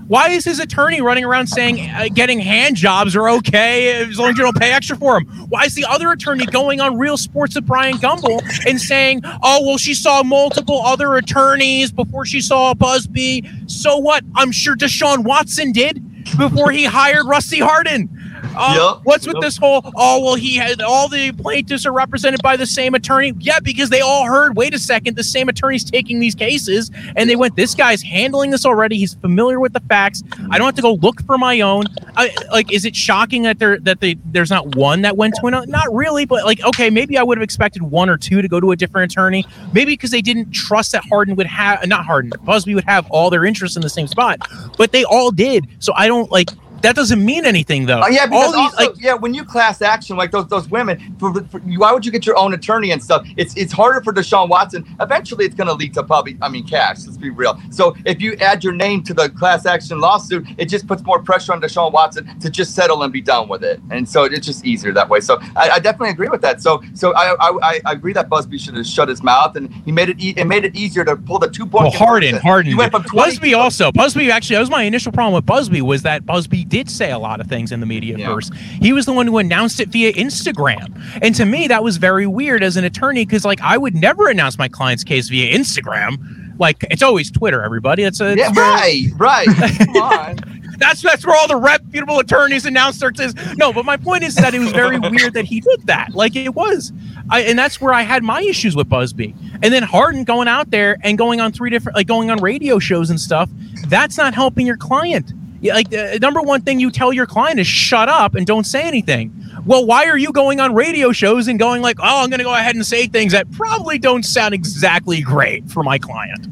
Why 0.09 0.31
is 0.31 0.45
his 0.45 0.59
attorney 0.59 1.01
running 1.01 1.25
around 1.25 1.47
saying 1.47 1.89
uh, 1.91 2.09
getting 2.13 2.41
hand 2.41 2.77
jobs 2.77 3.15
are 3.15 3.29
okay 3.31 4.03
as 4.03 4.19
long 4.19 4.31
as 4.31 4.39
you 4.39 4.45
don't 4.45 4.59
pay 4.59 4.73
extra 4.73 4.97
for 4.97 5.21
them? 5.21 5.27
Why 5.49 5.65
is 5.65 5.75
the 5.75 5.85
other 5.89 6.11
attorney 6.11 6.47
going 6.47 6.81
on 6.81 6.99
Real 6.99 7.17
Sports 7.17 7.55
with 7.55 7.67
Bryant 7.67 8.01
Gumbel 8.01 8.43
and 8.67 8.81
saying, 8.81 9.23
oh, 9.25 9.65
well, 9.65 9.79
she 9.79 9.95
saw 9.95 10.23
multiple 10.23 10.83
other 10.83 11.15
attorneys 11.17 11.93
before 11.93 12.27
she 12.27 12.41
saw 12.41 12.75
Buzbee? 12.75 13.36
So 13.67 13.97
what? 13.99 14.25
I'm 14.35 14.53
sure 14.53 14.77
Deshaun 14.77 15.25
Watson 15.25 15.73
did 15.73 16.03
before 16.37 16.71
he 16.71 16.85
hired 16.85 17.27
Rusty 17.27 17.59
Hardin. 17.59 18.09
Uh, 18.57 18.93
Yep. 18.97 19.01
What's 19.05 19.27
with 19.27 19.37
Yep. 19.37 19.43
this 19.43 19.57
whole? 19.57 19.81
Oh 19.97 20.23
well, 20.25 20.35
he 20.35 20.57
had 20.57 20.81
all 20.83 21.09
the 21.09 21.33
plaintiffs 21.33 21.87
are 21.87 21.93
represented 21.93 22.43
by 22.43 22.57
the 22.57 22.67
same 22.67 22.95
attorney. 22.95 23.33
Yeah, 23.39 23.61
because 23.61 23.91
they 23.91 24.01
all 24.01 24.25
heard. 24.27 24.57
Wait 24.57 24.75
a 24.75 24.79
second, 24.79 25.17
the 25.17 25.25
same 25.25 25.49
attorney's 25.49 25.85
taking 25.85 26.19
these 26.21 26.35
cases, 26.35 26.91
and 27.17 27.29
they 27.31 27.37
went. 27.37 27.57
This 27.57 27.75
guy's 27.75 28.03
handling 28.03 28.51
this 28.51 28.67
already. 28.67 28.99
He's 28.99 29.15
familiar 29.15 29.59
with 29.61 29.73
the 29.73 29.81
facts. 29.81 30.23
I 30.51 30.59
don't 30.59 30.67
have 30.67 30.75
to 30.77 30.83
go 30.83 30.95
look 30.95 31.23
for 31.27 31.39
my 31.39 31.61
own. 31.61 31.85
I, 32.17 32.35
like, 32.51 32.73
is 32.73 32.85
it 32.85 32.95
shocking 32.97 33.43
that 33.45 33.59
there 33.59 33.79
that 33.81 34.01
they, 34.01 34.17
there's 34.27 34.51
not 34.51 34.75
one 34.77 35.03
that 35.03 35.17
went 35.17 35.35
to 35.41 35.47
another? 35.47 35.67
Not 35.67 35.93
really, 35.95 36.25
but 36.25 36.45
like, 36.45 36.63
okay, 36.65 36.91
maybe 36.91 37.17
I 37.19 37.23
would 37.23 37.39
have 37.39 37.43
expected 37.43 37.83
one 37.83 38.09
or 38.11 38.17
two 38.17 38.43
to 38.43 38.49
go 38.49 38.61
to 38.61 38.73
a 38.73 38.77
different 38.77 39.13
attorney. 39.13 39.45
Maybe 39.73 39.93
because 39.93 40.11
they 40.11 40.23
didn't 40.23 40.53
trust 40.53 40.93
that 40.93 41.05
Hardin 41.09 41.37
would 41.37 41.47
have 41.47 41.87
not 41.87 42.05
Hardin, 42.05 42.31
Buzbee 42.45 42.75
would 42.75 42.85
have 42.85 43.07
all 43.11 43.31
their 43.31 43.45
interests 43.45 43.77
in 43.77 43.83
the 43.83 43.89
same 43.91 44.07
spot, 44.07 44.39
but 44.77 44.93
they 44.93 45.05
all 45.05 45.31
did. 45.31 45.67
So 45.79 45.93
I 45.97 46.07
don't 46.09 46.31
like 46.31 46.51
that 46.83 46.95
doesn't 46.95 47.25
mean 47.25 47.45
anything 47.45 47.87
though. 47.87 48.01
Oh, 48.03 48.09
yeah, 48.09 48.27
because 48.27 48.53
these, 48.53 48.55
also, 48.55 48.77
like, 48.77 49.03
yeah, 49.03 49.15
when 49.15 49.35
you 49.35 49.45
class 49.45 49.83
action 49.83 50.17
like 50.17 50.31
those 50.31 50.47
those 50.49 50.69
women, 50.69 51.17
for, 51.19 51.33
for, 51.45 51.61
why 51.61 51.93
would 51.93 52.05
you 52.05 52.13
get 52.13 52.27
your 52.27 52.37
own 52.37 52.55
attorney 52.55 52.91
and 52.91 53.03
stuff? 53.03 53.27
It's 53.37 53.57
it's 53.57 53.73
harder 53.73 54.03
for 54.03 54.13
Deshaun 54.13 54.49
Watson. 54.49 54.85
Eventually, 55.01 55.45
it's 55.45 55.55
going 55.55 55.69
to 55.69 55.75
lead 55.75 55.95
to 55.95 56.03
probably, 56.03 56.37
I 56.43 56.49
mean, 56.49 56.67
cash. 56.67 57.05
Let's 57.05 57.17
be 57.17 57.31
real. 57.31 57.61
So 57.71 57.97
if 58.05 58.21
you 58.21 58.35
add 58.35 58.63
your 58.63 58.73
name 58.73 59.03
to 59.05 59.15
the 59.15 59.29
class 59.31 59.67
action 59.67 60.01
lawsuit, 60.01 60.47
it 60.59 60.67
just 60.67 60.87
puts 60.87 61.03
more 61.03 61.21
pressure 61.21 61.53
on 61.53 61.61
Deshaun 61.61 61.93
Watson 61.93 62.39
to 62.41 62.51
just 62.51 62.75
settle 62.75 63.03
and 63.03 63.13
be 63.13 63.21
done 63.21 63.49
with 63.49 63.65
it. 63.65 63.81
And 63.91 64.09
so 64.09 64.25
it's 64.25 64.47
just 64.47 64.65
easier 64.65 64.93
that 64.93 65.09
way. 65.09 65.21
So 65.21 65.39
I, 65.57 65.71
I 65.71 65.79
definitely 65.79 66.11
agree 66.11 66.29
with 66.29 66.43
that. 66.43 66.61
So 66.61 66.83
so 66.95 67.15
I, 67.15 67.35
I 67.41 67.81
I 67.85 67.93
agree 67.93 68.13
that 68.13 68.29
Buzbee 68.29 68.61
should 68.61 68.77
have 68.77 68.87
shut 68.87 69.09
his 69.09 69.23
mouth 69.23 69.57
and 69.57 69.73
he 69.85 69.93
made 69.93 70.09
it 70.09 70.21
e- 70.21 70.35
it 70.37 70.45
made 70.45 70.65
it 70.65 70.75
easier 70.77 71.05
to 71.05 71.17
pull 71.17 71.39
the 71.39 71.49
two 71.49 71.67
point. 71.67 71.85
Well, 71.85 71.93
Hardin. 71.93 72.37
Hardin. 72.37 72.73
You 72.73 72.79
went 72.79 72.93
from 72.93 73.05
20 73.05 73.37
Buzbee 73.39 73.57
also. 73.57 73.91
Buzbee 73.93 74.31
actually. 74.31 74.55
That 74.55 74.61
was 74.61 74.71
my 74.71 74.83
initial 74.83 75.13
problem 75.13 75.35
with 75.35 75.47
Buzbee 75.47 75.83
was 75.83 76.03
that 76.03 76.25
Buzbee 76.25 76.66
did 76.69 76.91
say 76.91 77.11
a 77.11 77.19
lot 77.19 77.41
of 77.41 77.47
things 77.47 77.73
in 77.73 77.81
the 77.81 77.87
media 77.87 78.17
Yeah. 78.19 78.27
first. 78.35 78.55
He 78.55 78.93
was 78.93 79.07
the 79.07 79.13
one 79.13 79.27
who 79.27 79.39
announced 79.39 79.81
it 79.81 79.89
via 79.89 80.13
Instagram, 80.13 81.01
and 81.23 81.35
to 81.35 81.45
me 81.45 81.69
that 81.69 81.83
was 81.83 81.97
very 81.97 82.27
weird 82.27 82.63
as 82.63 82.77
an 82.77 82.85
attorney 82.85 83.25
because 83.25 83.45
like 83.45 83.61
I 83.61 83.77
would 83.79 83.95
never 83.95 84.29
announce 84.29 84.59
my 84.59 84.69
client's 84.69 85.05
case 85.05 85.29
via 85.29 85.57
Instagram. 85.57 86.19
Like 86.59 86.85
it's 86.91 87.03
always 87.03 87.31
Twitter, 87.31 87.63
everybody. 87.63 88.03
It's 88.05 88.21
a 88.21 88.35
Yeah, 88.37 88.53
right, 88.57 89.07
right. 89.17 89.47
Come 89.79 89.97
on. 89.97 90.37
that's 90.79 91.03
that's 91.03 91.27
where 91.27 91.37
all 91.37 91.49
the 91.49 91.57
reputable 91.57 92.19
attorneys 92.19 92.65
announce 92.65 92.99
their 92.99 93.11
case. 93.11 93.35
No, 93.57 93.73
but 93.73 93.85
my 93.85 93.97
point 93.99 94.25
is 94.25 94.35
that 94.37 94.55
it 94.55 94.59
was 94.59 94.73
very 94.73 94.99
weird 95.11 95.35
that 95.35 95.45
he 95.45 95.61
did 95.61 95.87
that. 95.87 96.15
Like 96.15 96.35
it 96.35 96.55
was, 96.55 96.93
I, 97.31 97.43
and 97.43 97.59
that's 97.59 97.79
where 97.81 97.93
I 97.93 98.03
had 98.03 98.23
my 98.23 98.41
issues 98.41 98.75
with 98.75 98.89
Buzbee. 98.89 99.35
And 99.63 99.73
then 99.73 99.83
Hardin 99.83 100.25
going 100.25 100.49
out 100.49 100.71
there 100.71 100.97
and 101.03 101.19
going 101.19 101.41
on 101.41 101.53
three 101.53 101.69
different, 101.71 101.97
like 101.97 102.07
going 102.07 102.31
on 102.31 102.39
radio 102.39 102.79
shows 102.79 103.11
and 103.11 103.21
stuff. 103.21 103.51
That's 103.89 104.17
not 104.17 104.35
helping 104.35 104.67
your 104.67 104.77
client. 104.79 105.33
Like 105.63 105.91
the 105.91 106.19
number 106.21 106.43
one 106.43 106.63
thing 106.63 106.81
you 106.81 106.91
tell 106.91 107.13
your 107.13 107.27
client 107.27 107.61
is 107.61 107.67
shut 107.67 108.09
up 108.09 108.35
and 108.35 108.47
don't 108.47 108.65
say 108.65 108.83
anything. 108.83 109.33
Well, 109.65 109.85
why 109.85 110.07
are 110.07 110.19
you 110.19 110.33
going 110.33 110.61
on 110.61 110.75
radio 110.75 111.13
shows 111.13 111.49
and 111.49 111.59
going 111.59 111.83
like, 111.83 111.99
oh, 111.99 112.23
I'm 112.23 112.31
going 112.31 112.39
to 112.39 112.45
go 112.45 112.55
ahead 112.55 112.77
and 112.77 112.87
say 112.87 113.07
things 113.07 113.33
that 113.33 113.51
probably 113.53 113.99
don't 113.99 114.23
sound 114.23 114.55
exactly 114.55 115.21
great 115.21 115.69
for 115.69 115.83
my 115.83 115.99
client? 115.99 116.47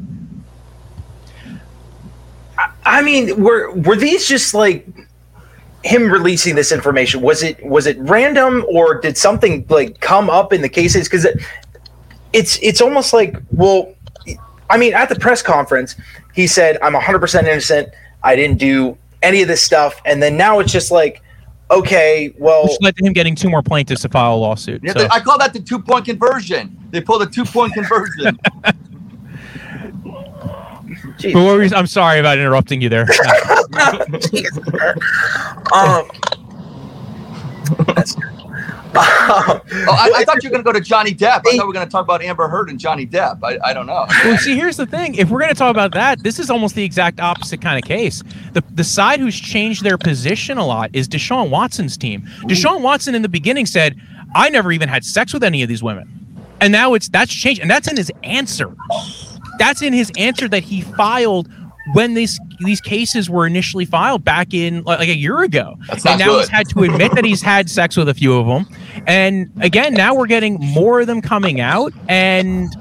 I 2.85 3.01
mean, 3.01 3.41
were 3.41 3.71
were 3.71 3.95
these 3.95 4.27
just 4.27 4.53
like 4.53 4.87
him 5.83 6.09
releasing 6.11 6.55
this 6.55 6.71
information? 6.71 7.21
Was 7.21 7.43
it 7.43 7.63
was 7.65 7.87
it 7.87 7.97
random 7.99 8.65
or 8.69 8.99
did 8.99 9.17
something 9.17 9.65
like 9.69 9.99
come 10.01 10.29
up 10.29 10.51
in 10.53 10.61
the 10.61 10.69
cases? 10.69 11.07
Because 11.07 11.25
it, 11.25 11.41
it's 12.33 12.59
it's 12.61 12.81
almost 12.81 13.13
like 13.13 13.37
well, 13.51 13.93
I 14.69 14.77
mean, 14.77 14.93
at 14.93 15.09
the 15.09 15.15
press 15.15 15.41
conference, 15.41 15.95
he 16.33 16.47
said, 16.47 16.77
"I'm 16.81 16.93
100 16.93 17.19
percent 17.19 17.47
innocent. 17.47 17.89
I 18.25 18.35
didn't 18.35 18.57
do 18.57 18.97
any 19.23 19.41
of 19.41 19.47
this 19.47 19.61
stuff," 19.61 20.01
and 20.05 20.21
then 20.21 20.35
now 20.35 20.59
it's 20.59 20.73
just 20.73 20.91
like, 20.91 21.21
okay, 21.71 22.33
well, 22.37 22.63
Which 22.63 22.77
led 22.81 22.95
to 22.97 23.05
him 23.05 23.13
getting 23.13 23.35
two 23.35 23.49
more 23.49 23.61
plaintiffs 23.61 24.01
to 24.01 24.09
file 24.09 24.35
a 24.35 24.37
lawsuit. 24.37 24.81
Yeah, 24.83 24.91
So- 24.93 24.99
they- 24.99 25.07
I 25.09 25.19
call 25.21 25.37
that 25.37 25.53
the 25.53 25.59
two 25.61 25.79
point 25.79 26.03
conversion. 26.05 26.75
They 26.91 26.99
pulled 27.01 27.21
a 27.21 27.25
two 27.27 27.45
point 27.45 27.73
conversion. 27.73 28.37
geez. 31.17 31.33
But 31.33 31.43
what 31.43 31.55
were 31.57 31.63
you- 31.63 31.75
I'm 31.75 31.87
sorry 31.87 32.19
about 32.19 32.37
interrupting 32.37 32.81
you 32.81 32.89
there. 32.89 33.03
um, 35.73 36.07
that's- 37.87 38.15
oh, 38.95 39.61
I, 39.67 40.11
I 40.17 40.23
thought 40.23 40.43
you 40.43 40.49
were 40.49 40.53
going 40.53 40.63
to 40.63 40.71
go 40.71 40.71
to 40.71 40.81
Johnny 40.81 41.13
Depp. 41.13 41.39
I 41.39 41.39
thought 41.39 41.53
we 41.53 41.59
were 41.67 41.73
going 41.73 41.85
to 41.85 41.91
talk 41.91 42.03
about 42.03 42.21
Amber 42.21 42.47
Heard 42.47 42.69
and 42.69 42.79
Johnny 42.79 43.05
Depp. 43.05 43.39
I, 43.43 43.57
I 43.63 43.73
don't 43.73 43.85
know. 43.85 44.05
well, 44.23 44.37
see, 44.37 44.55
here's 44.55 44.77
the 44.77 44.85
thing. 44.85 45.15
If 45.15 45.29
we're 45.29 45.39
going 45.39 45.49
to 45.49 45.55
talk 45.55 45.71
about 45.71 45.93
that, 45.93 46.23
this 46.23 46.39
is 46.39 46.49
almost 46.49 46.75
the 46.75 46.83
exact 46.83 47.19
opposite 47.19 47.61
kind 47.61 47.81
of 47.81 47.87
case. 47.87 48.23
The 48.53 48.63
the 48.73 48.83
side 48.83 49.19
who's 49.19 49.39
changed 49.39 49.83
their 49.83 49.97
position 49.97 50.57
a 50.57 50.65
lot 50.65 50.89
is 50.93 51.07
Deshaun 51.07 51.49
Watson's 51.49 51.97
team. 51.97 52.23
Deshaun 52.43 52.81
Watson 52.81 53.15
in 53.15 53.21
the 53.21 53.29
beginning 53.29 53.65
said, 53.65 53.99
"I 54.35 54.49
never 54.49 54.71
even 54.71 54.89
had 54.89 55.03
sex 55.03 55.33
with 55.33 55.43
any 55.43 55.61
of 55.63 55.69
these 55.69 55.83
women," 55.83 56.07
and 56.61 56.71
now 56.71 56.93
it's 56.93 57.09
that's 57.09 57.33
changed, 57.33 57.61
and 57.61 57.69
that's 57.69 57.87
in 57.87 57.97
his 57.97 58.11
answer. 58.23 58.75
That's 59.57 59.81
in 59.81 59.93
his 59.93 60.11
answer 60.17 60.47
that 60.49 60.63
he 60.63 60.81
filed 60.81 61.49
when 61.93 62.13
these 62.13 62.39
these 62.59 62.81
cases 62.81 63.29
were 63.29 63.45
initially 63.45 63.85
filed 63.85 64.23
back 64.23 64.53
in 64.53 64.83
like, 64.83 64.99
like 64.99 65.09
a 65.09 65.15
year 65.15 65.41
ago. 65.43 65.75
That's 65.87 66.05
and 66.05 66.19
now 66.19 66.37
he's 66.37 66.49
had 66.49 66.67
to 66.69 66.83
admit 66.83 67.11
that 67.13 67.25
he's 67.25 67.41
had 67.41 67.69
sex 67.69 67.95
with 67.97 68.09
a 68.09 68.13
few 68.13 68.35
of 68.35 68.47
them. 68.47 68.65
And 69.07 69.51
again, 69.61 69.93
now 69.93 70.15
we're 70.15 70.27
getting 70.27 70.57
more 70.59 71.01
of 71.01 71.07
them 71.07 71.21
coming 71.21 71.59
out. 71.59 71.93
And 72.07 72.75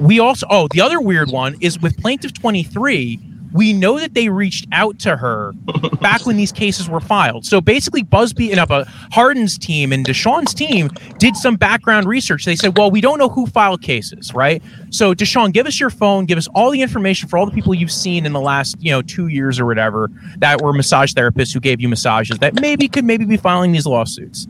we 0.00 0.20
also, 0.20 0.46
oh, 0.50 0.68
the 0.72 0.80
other 0.80 1.00
weird 1.00 1.30
one 1.30 1.56
is 1.60 1.80
with 1.80 1.96
Plaintiff 1.98 2.34
23. 2.34 3.20
We 3.54 3.72
know 3.72 4.00
that 4.00 4.14
they 4.14 4.28
reached 4.30 4.66
out 4.72 4.98
to 4.98 5.16
her 5.16 5.52
back 6.00 6.26
when 6.26 6.36
these 6.36 6.50
cases 6.50 6.88
were 6.88 6.98
filed. 6.98 7.46
So 7.46 7.60
basically, 7.60 8.02
Buzbee 8.02 8.50
and 8.50 8.58
up 8.58 8.72
uh, 8.72 8.84
Hardin's 9.12 9.56
team 9.56 9.92
and 9.92 10.04
Deshaun's 10.04 10.52
team 10.52 10.90
did 11.18 11.36
some 11.36 11.54
background 11.54 12.06
research. 12.06 12.44
They 12.44 12.56
said, 12.56 12.76
"Well, 12.76 12.90
we 12.90 13.00
don't 13.00 13.16
know 13.16 13.28
who 13.28 13.46
filed 13.46 13.80
cases, 13.80 14.34
right? 14.34 14.60
So 14.90 15.14
Deshaun, 15.14 15.52
give 15.52 15.68
us 15.68 15.78
your 15.78 15.90
phone, 15.90 16.26
give 16.26 16.36
us 16.36 16.48
all 16.48 16.72
the 16.72 16.82
information 16.82 17.28
for 17.28 17.38
all 17.38 17.46
the 17.46 17.52
people 17.52 17.72
you've 17.74 17.92
seen 17.92 18.26
in 18.26 18.32
the 18.32 18.40
last, 18.40 18.76
you 18.80 18.90
know, 18.90 19.02
two 19.02 19.28
years 19.28 19.60
or 19.60 19.66
whatever 19.66 20.10
that 20.38 20.60
were 20.60 20.72
massage 20.72 21.12
therapists 21.14 21.54
who 21.54 21.60
gave 21.60 21.80
you 21.80 21.88
massages 21.88 22.38
that 22.40 22.60
maybe 22.60 22.88
could 22.88 23.04
maybe 23.04 23.24
be 23.24 23.36
filing 23.36 23.70
these 23.70 23.86
lawsuits." 23.86 24.48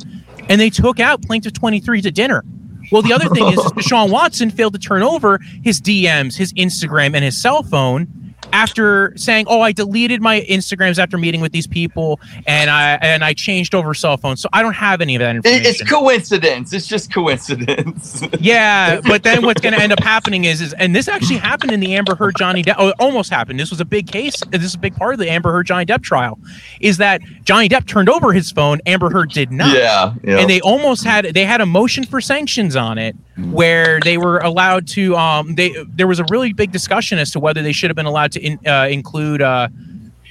And 0.49 0.59
they 0.59 0.71
took 0.71 0.99
out 0.99 1.23
Plaintiff 1.23 1.53
23 1.53 2.01
to 2.01 2.11
dinner. 2.11 2.43
Well, 2.91 3.03
the 3.03 3.13
other 3.13 3.29
thing 3.29 3.47
is, 3.49 3.59
is 3.59 3.73
Deshaun 3.73 4.11
Watson 4.11 4.51
failed 4.51 4.73
to 4.73 4.79
turn 4.79 5.03
over 5.03 5.41
his 5.63 5.81
DMs, 5.81 6.37
his 6.37 6.55
Instagram, 6.55 7.15
and 7.15 7.25
his 7.25 7.41
cell 7.41 7.63
phone 7.63 8.09
after 8.53 9.13
saying, 9.17 9.47
"Oh, 9.49 9.61
I 9.61 9.73
deleted 9.73 10.21
my 10.23 10.43
Instagrams 10.43 10.99
after 10.99 11.19
meeting 11.19 11.41
with 11.41 11.53
these 11.53 11.67
people, 11.67 12.21
and 12.47 12.71
I 12.71 12.95
and 13.01 13.25
I 13.25 13.35
changed 13.35 13.75
over 13.75 13.95
cell 13.95 14.17
phones, 14.17 14.41
so 14.41 14.49
I 14.53 14.63
don't 14.63 14.75
have 14.75 15.01
any 15.01 15.17
of 15.17 15.21
that 15.21 15.37
information." 15.37 15.67
it's 15.67 15.83
coincidence. 15.91 16.73
It's 16.73 16.87
just 16.87 17.13
coincidence. 17.13 18.23
Yeah, 18.41 19.01
but 19.01 19.23
then 19.23 19.45
what's 19.45 19.61
going 19.61 19.75
to 19.75 19.81
end 19.81 19.93
up 19.93 20.01
happening 20.01 20.45
is, 20.45 20.61
is, 20.61 20.75
and 20.75 20.95
this 20.95 21.09
actually 21.09 21.39
happened 21.39 21.73
in 21.73 21.81
the 21.81 21.95
Amber 21.95 22.15
Heard 22.15 22.37
Johnny 22.37 22.63
Depp. 22.63 22.75
Oh, 22.79 22.93
almost 22.99 23.31
happened. 23.31 23.59
This 23.59 23.71
was 23.71 23.81
a 23.81 23.85
big 23.87 24.07
case. 24.07 24.35
This 24.51 24.65
is 24.65 24.75
a 24.75 24.79
big 24.79 24.95
part 24.95 25.15
of 25.15 25.21
the 25.21 25.31
Amber 25.31 25.51
Heard 25.51 25.67
Johnny 25.67 25.87
Depp 25.87 26.03
trial. 26.03 26.39
Is 26.81 26.99
that 26.99 27.23
Johnny 27.45 27.69
Depp 27.69 27.87
turned 27.87 28.09
over 28.09 28.33
his 28.33 28.51
phone, 28.51 28.81
Amber 28.87 29.11
Heard 29.11 29.31
did 29.31 29.53
not 29.53 29.77
yeah, 29.77 30.15
yeah. 30.23 30.39
and 30.39 30.49
they 30.49 30.61
almost 30.61 31.05
had 31.05 31.27
they 31.27 31.45
had 31.45 31.61
a 31.61 31.67
motion 31.67 32.05
for 32.05 32.21
sanctions 32.21 32.75
on 32.75 32.99
it 32.99 33.15
where 33.51 34.01
they 34.01 34.17
were 34.17 34.39
allowed 34.39 34.87
to 34.89 35.17
um 35.17 35.55
they 35.55 35.75
there 35.89 36.07
was 36.07 36.19
a 36.19 36.25
really 36.31 36.53
big 36.53 36.73
discussion 36.73 37.19
as 37.19 37.31
to 37.33 37.41
whether 37.41 37.63
they 37.63 37.73
should 37.73 37.91
have 37.91 37.97
been 37.97 38.07
allowed 38.07 38.33
to 38.33 38.41
in, 38.41 38.59
uh, 38.67 38.89
include 38.91 39.43
uh 39.43 39.69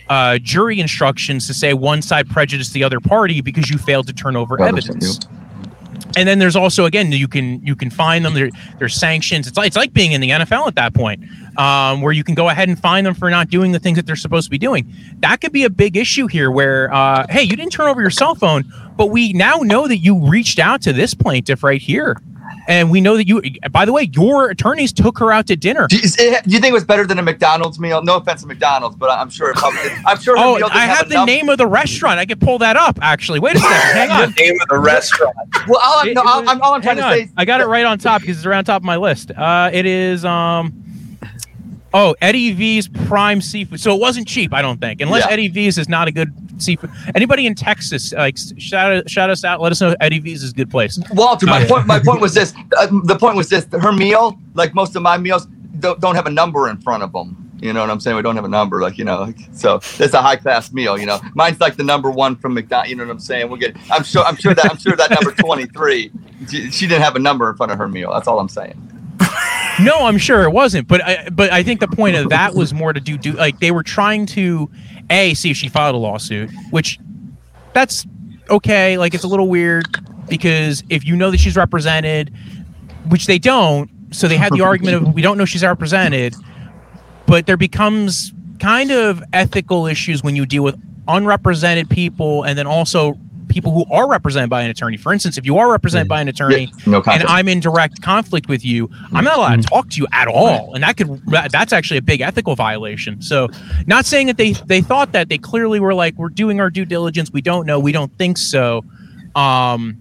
uh, 0.10 0.38
jury 0.40 0.80
instructions 0.82 1.48
to 1.48 1.54
say 1.54 1.74
one 1.74 2.02
side 2.02 2.30
prejudiced 2.30 2.74
the 2.74 2.84
other 2.84 3.00
party 3.00 3.42
because 3.42 3.70
you 3.70 3.78
failed 3.78 4.06
to 4.06 4.14
turn 4.14 4.36
over 4.36 4.62
evidence. 4.62 5.20
And 6.16 6.28
then 6.28 6.40
there's 6.40 6.56
also 6.56 6.86
again 6.86 7.12
you 7.12 7.28
can 7.28 7.66
you 7.66 7.76
can 7.76 7.90
find 7.90 8.24
them 8.24 8.34
there 8.34 8.50
there's 8.80 8.96
sanctions. 8.96 9.48
It's 9.48 9.58
like 9.58 9.68
it's 9.68 9.76
like 9.76 9.94
being 9.94 10.12
in 10.12 10.22
the 10.22 10.30
NFL 10.30 10.68
at 10.68 10.76
that 10.76 10.94
point, 10.94 11.24
um, 11.58 12.02
where 12.02 12.14
you 12.14 12.24
can 12.24 12.36
go 12.36 12.50
ahead 12.50 12.70
and 12.70 12.80
find 12.80 13.06
them 13.06 13.16
for 13.16 13.30
not 13.30 13.50
doing 13.50 13.72
the 13.72 13.80
things 13.80 13.96
that 13.98 14.06
they're 14.06 14.16
supposed 14.16 14.46
to 14.46 14.52
be 14.52 14.58
doing. 14.58 14.94
That 15.20 15.42
could 15.42 15.52
be 15.52 15.64
a 15.64 15.70
big 15.70 15.98
issue 15.98 16.28
here. 16.28 16.52
Where 16.52 16.94
uh, 16.94 17.26
hey, 17.30 17.44
you 17.44 17.56
didn't 17.56 17.72
turn 17.72 17.88
over 17.88 18.02
your 18.02 18.12
cell 18.12 18.36
phone, 18.36 18.72
but 18.96 19.08
we 19.08 19.34
now 19.34 19.58
know 19.58 19.88
that 19.88 19.98
you 19.98 20.28
reached 20.28 20.60
out 20.60 20.82
to 20.84 20.94
this 20.94 21.14
plaintiff 21.14 21.64
right 21.64 21.82
here, 21.82 22.22
and 22.68 22.90
we 22.92 23.02
know 23.02 23.18
that 23.18 23.28
you. 23.28 23.42
By 23.72 23.86
the 23.86 23.92
way, 23.94 24.10
your 24.14 24.50
attorneys 24.50 24.94
took 24.94 25.18
her 25.20 25.32
out 25.32 25.48
to 25.48 25.56
dinner. 25.56 25.88
Do 25.88 25.98
you, 25.98 26.04
it- 26.18 26.44
do 26.44 26.50
you 26.52 26.60
think 26.60 26.72
it 26.72 26.74
was 26.74 26.84
better 26.86 27.06
than 27.06 27.20
a 27.20 27.22
McDonald's 27.22 27.80
meal? 27.80 28.02
No 28.04 28.18
offense 28.18 28.42
to 28.42 28.48
McDonald's, 28.48 28.96
but 28.96 29.10
I'm 29.10 29.30
sure 29.30 29.50
it 29.50 29.56
probably. 29.58 29.92
I'm 30.06 30.20
sure. 30.20 30.36
Oh, 30.38 30.56
meal 30.56 30.70
I 30.72 30.86
have 30.86 31.10
the 31.10 31.16
enough- 31.16 31.28
name 31.28 31.50
of 31.50 31.58
the 31.58 31.68
restaurant. 31.68 32.20
I 32.20 32.26
could 32.26 32.40
pull 32.42 32.60
that 32.60 32.76
up. 32.78 33.00
Actually, 33.02 33.40
wait 33.40 33.56
a 33.56 33.60
second. 33.60 33.76
Hang 33.94 34.08
the 34.10 34.14
on. 34.16 34.34
name 34.38 34.56
of 34.62 34.68
the 34.70 34.80
restaurant. 34.80 35.36
Well, 35.68 35.80
all 35.84 36.00
I'm, 36.00 36.08
It- 36.10 36.14
no, 36.16 36.22
it 36.22 36.28
all, 36.28 36.40
was- 36.42 36.50
I'm, 36.50 36.62
all 36.62 36.74
I'm 36.74 36.82
trying 36.82 36.98
hang 36.98 37.16
to 37.16 37.22
on. 37.22 37.28
say. 37.28 37.34
I 37.38 37.46
got 37.46 37.62
it 37.62 37.66
right 37.68 37.86
on 37.86 37.98
top 38.00 38.22
because 38.22 38.38
it's 38.38 38.46
around 38.46 38.66
top 38.66 38.82
of 38.82 38.86
my 38.86 38.98
list. 38.98 39.32
Uh, 39.32 39.70
it 39.74 39.86
is 39.86 40.24
um, 40.26 40.74
oh 41.94 42.16
Eddie 42.22 42.52
V's 42.54 42.88
Prime 42.88 43.42
Seafood. 43.42 43.80
So 43.80 43.96
it 43.96 44.00
wasn't 44.00 44.28
cheap, 44.28 44.54
I 44.54 44.62
don't 44.62 44.80
think, 44.80 45.02
unless 45.02 45.26
Yeah. 45.26 45.32
Eddie 45.32 45.48
V's 45.50 45.78
is 45.78 45.90
not 45.90 46.08
a 46.08 46.12
good 46.12 46.34
seafood. 46.58 46.90
Anybody 47.16 47.46
in 47.46 47.56
Texas, 47.56 48.14
like 48.14 48.38
shout 48.58 49.10
shout 49.10 49.30
us 49.30 49.44
out. 49.44 49.62
Let 49.62 49.72
us 49.72 49.82
know 49.82 49.96
Eddie 50.00 50.20
V's 50.20 50.44
is 50.44 50.52
a 50.52 50.54
good 50.54 50.70
place. 50.72 51.00
Walter, 51.12 51.46
my 51.46 51.60
Yeah. 51.62 51.68
point. 51.68 51.88
My 51.88 52.00
point 52.00 52.22
was 52.22 52.34
this. 52.34 52.54
Uh, 52.78 52.88
the 53.04 53.16
point 53.18 53.36
was 53.36 53.50
this. 53.50 53.66
Her 53.72 53.92
meal, 53.92 54.38
like 54.56 54.74
most 54.74 54.96
of 54.96 55.02
my 55.04 55.18
meals, 55.18 55.46
don't, 55.80 56.00
don't 56.00 56.16
have 56.16 56.26
a 56.26 56.32
number 56.32 56.70
in 56.70 56.78
front 56.78 57.04
of 57.04 57.12
them. 57.12 57.38
You 57.62 57.72
know 57.72 57.82
what 57.82 57.90
I'm 57.92 58.00
saying? 58.00 58.16
We 58.18 58.24
don't 58.24 58.36
have 58.36 58.46
a 58.46 58.50
number, 58.50 58.82
like 58.82 58.98
you 58.98 59.06
know. 59.06 59.32
So 59.54 59.78
that's 59.98 60.14
a 60.14 60.22
high 60.22 60.36
class 60.38 60.74
meal. 60.74 60.98
You 60.98 61.06
know, 61.06 61.20
mine's 61.36 61.60
like 61.62 61.76
the 61.78 61.84
number 61.84 62.10
one 62.10 62.36
from 62.36 62.54
McDonald. 62.56 62.90
You 62.90 62.96
know 62.96 63.06
what 63.06 63.12
I'm 63.12 63.20
saying? 63.20 63.48
We'll 63.50 63.60
get. 63.60 63.76
I'm 63.92 64.04
sure. 64.04 64.24
I'm 64.26 64.36
sure 64.38 64.54
that. 64.56 64.66
I'm 64.70 64.78
sure 64.78 64.96
that 64.96 65.12
number 65.12 65.32
23. 65.38 66.12
She, 66.50 66.72
she 66.72 66.88
didn't 66.88 67.04
have 67.04 67.16
a 67.16 67.20
number 67.20 67.50
in 67.50 67.56
front 67.56 67.72
of 67.72 67.78
her 67.78 67.88
meal. 67.88 68.12
That's 68.12 68.28
all 68.28 68.40
I'm 68.40 68.50
saying. 68.50 68.90
No, 69.82 70.06
I'm 70.06 70.18
sure 70.20 70.44
it 70.44 70.52
wasn't, 70.52 70.88
but 70.88 71.04
I, 71.04 71.30
but 71.32 71.52
I 71.52 71.64
think 71.64 71.80
the 71.80 71.88
point 71.88 72.16
of 72.16 72.30
that 72.30 72.54
was 72.54 72.74
more 72.74 72.94
to 72.94 73.00
do 73.00 73.18
do 73.18 73.32
like 73.34 73.60
they 73.60 73.72
were 73.72 73.82
trying 73.82 74.26
to 74.28 74.70
a 75.14 75.34
see 75.34 75.52
if 75.52 75.58
she 75.58 75.70
filed 75.70 75.96
a 75.96 75.98
lawsuit, 75.98 76.50
which 76.72 77.00
that's 77.74 78.06
okay. 78.50 78.98
Like 78.98 79.14
it's 79.14 79.24
a 79.24 79.28
little 79.28 79.48
weird 79.48 79.86
because 80.28 80.84
if 80.90 81.06
you 81.06 81.16
know 81.16 81.32
that 81.32 81.40
she's 81.40 81.56
represented, 81.56 82.34
which 83.08 83.28
they 83.28 83.40
don't, 83.40 83.90
so 84.12 84.28
they 84.28 84.38
had 84.38 84.52
the 84.52 84.62
argument 84.62 84.96
of 84.98 85.14
we 85.14 85.22
don't 85.22 85.38
know 85.38 85.46
she's 85.46 85.64
represented, 85.64 86.36
but 87.28 87.46
there 87.46 87.58
becomes 87.58 88.34
kind 88.60 88.92
of 88.92 89.24
ethical 89.34 89.88
issues 89.88 90.24
when 90.24 90.36
you 90.36 90.46
deal 90.46 90.64
with 90.64 90.80
unrepresented 91.08 91.90
people 91.90 92.44
and 92.44 92.58
then 92.58 92.66
also 92.68 93.18
people 93.54 93.72
who 93.72 93.86
are 93.94 94.10
represented 94.10 94.50
by 94.50 94.62
an 94.64 94.70
attorney. 94.70 94.98
For 94.98 95.14
instance, 95.14 95.38
if 95.38 95.46
you 95.46 95.58
are 95.58 95.72
represented 95.72 96.08
by 96.08 96.20
an 96.22 96.28
attorney 96.28 96.74
Yeah, 96.86 96.92
no 96.92 97.04
and. 97.08 97.24
I'm 97.24 97.48
in 97.48 97.60
direct 97.60 98.02
conflict 98.02 98.50
with 98.50 98.66
you, 98.66 98.90
I'm 99.14 99.24
not 99.24 99.38
allowed 99.38 99.62
to 99.62 99.68
talk 99.68 99.90
to 99.92 100.02
you 100.02 100.08
at 100.12 100.28
all, 100.28 100.74
and 100.74 100.84
that 100.84 100.98
could 100.98 101.22
that's 101.28 101.72
actually 101.72 101.98
a 101.98 102.02
big 102.02 102.22
ethical 102.22 102.56
violation. 102.56 103.22
So, 103.22 103.48
not 103.86 104.06
saying 104.06 104.28
that 104.28 104.38
they 104.38 104.54
they 104.54 104.82
thought 104.82 105.12
that 105.14 105.30
they 105.30 105.38
clearly 105.38 105.80
were 105.80 105.94
like 105.94 106.16
we're 106.18 106.30
doing 106.30 106.60
our 106.60 106.70
due 106.70 106.86
diligence. 106.86 107.32
We 107.32 107.42
don't 107.42 107.66
know. 107.66 107.80
We 107.80 107.92
don't 107.92 108.12
think 108.18 108.38
so. 108.38 108.84
Um, 109.36 109.98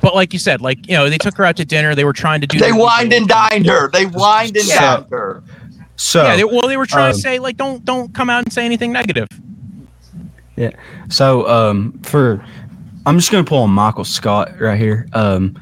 but 0.00 0.14
like 0.14 0.32
you 0.32 0.38
said, 0.38 0.60
like 0.60 0.86
you 0.88 0.94
know, 0.94 1.10
they 1.10 1.18
took 1.18 1.36
her 1.36 1.44
out 1.44 1.56
to 1.56 1.64
dinner. 1.64 1.94
They 1.94 2.04
were 2.04 2.12
trying 2.12 2.40
to 2.42 2.46
do. 2.46 2.58
They 2.58 2.70
their 2.70 2.78
wined 2.78 3.12
and 3.12 3.28
dined 3.28 3.66
her. 3.66 3.90
They 3.90 4.06
wined 4.06 4.56
and 4.56 4.66
Yeah. 4.66 4.96
dined 4.96 5.06
her. 5.10 5.42
So 5.96 6.22
Yeah, 6.22 6.36
they, 6.36 6.44
well, 6.44 6.68
they 6.68 6.76
were 6.76 6.86
trying 6.86 7.12
to 7.12 7.16
um, 7.16 7.20
say 7.20 7.38
like 7.38 7.56
don't 7.56 7.84
don't 7.84 8.14
come 8.14 8.30
out 8.30 8.44
and 8.44 8.52
say 8.52 8.64
anything 8.64 8.92
negative. 8.92 9.28
Yeah. 10.56 10.70
So 11.08 11.48
um 11.48 11.98
for 12.02 12.44
I'm 13.06 13.16
just 13.18 13.30
gonna 13.30 13.44
pull 13.44 13.62
on 13.62 13.70
Michael 13.70 14.04
Scott 14.04 14.60
right 14.60 14.78
here. 14.78 15.06
Um 15.12 15.58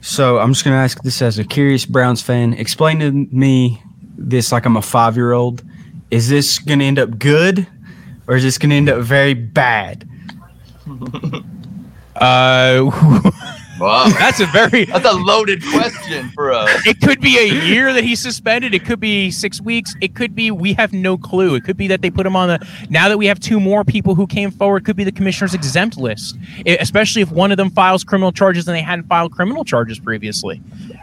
so 0.00 0.38
I'm 0.38 0.52
just 0.52 0.64
gonna 0.64 0.76
ask 0.76 1.02
this 1.02 1.20
as 1.20 1.38
a 1.38 1.44
curious 1.44 1.84
Browns 1.84 2.22
fan. 2.22 2.54
Explain 2.54 3.00
to 3.00 3.10
me 3.12 3.82
this 4.16 4.52
like 4.52 4.64
I'm 4.64 4.76
a 4.76 4.82
five 4.82 5.16
year 5.16 5.32
old. 5.32 5.62
Is 6.10 6.28
this 6.28 6.58
gonna 6.58 6.84
end 6.84 6.98
up 6.98 7.18
good 7.18 7.66
or 8.26 8.36
is 8.36 8.44
this 8.44 8.56
gonna 8.58 8.76
end 8.76 8.88
up 8.88 9.02
very 9.02 9.34
bad? 9.34 10.08
Uh, 12.20 12.90
Wow. 13.78 14.08
that's 14.18 14.40
a 14.40 14.46
very. 14.46 14.84
That's 14.86 15.04
a 15.06 15.12
loaded 15.12 15.62
question 15.62 16.28
for 16.30 16.52
us. 16.52 16.86
It 16.86 17.00
could 17.00 17.20
be 17.20 17.38
a 17.38 17.66
year 17.66 17.92
that 17.92 18.04
he's 18.04 18.20
suspended. 18.20 18.74
It 18.74 18.84
could 18.84 19.00
be 19.00 19.30
six 19.30 19.60
weeks. 19.60 19.94
It 20.00 20.14
could 20.14 20.34
be 20.34 20.50
we 20.50 20.72
have 20.74 20.92
no 20.92 21.16
clue. 21.16 21.54
It 21.54 21.64
could 21.64 21.76
be 21.76 21.86
that 21.88 22.02
they 22.02 22.10
put 22.10 22.26
him 22.26 22.36
on 22.36 22.48
the. 22.48 22.66
Now 22.90 23.08
that 23.08 23.18
we 23.18 23.26
have 23.26 23.40
two 23.40 23.60
more 23.60 23.84
people 23.84 24.14
who 24.14 24.26
came 24.26 24.50
forward, 24.50 24.84
could 24.84 24.96
be 24.96 25.04
the 25.04 25.12
commissioner's 25.12 25.54
exempt 25.54 25.96
list. 25.96 26.36
I- 26.66 26.78
especially 26.80 27.22
if 27.22 27.30
one 27.30 27.50
of 27.50 27.56
them 27.56 27.70
files 27.70 28.04
criminal 28.04 28.32
charges 28.32 28.66
and 28.68 28.76
they 28.76 28.82
hadn't 28.82 29.06
filed 29.08 29.32
criminal 29.32 29.64
charges 29.64 29.98
previously. 29.98 30.60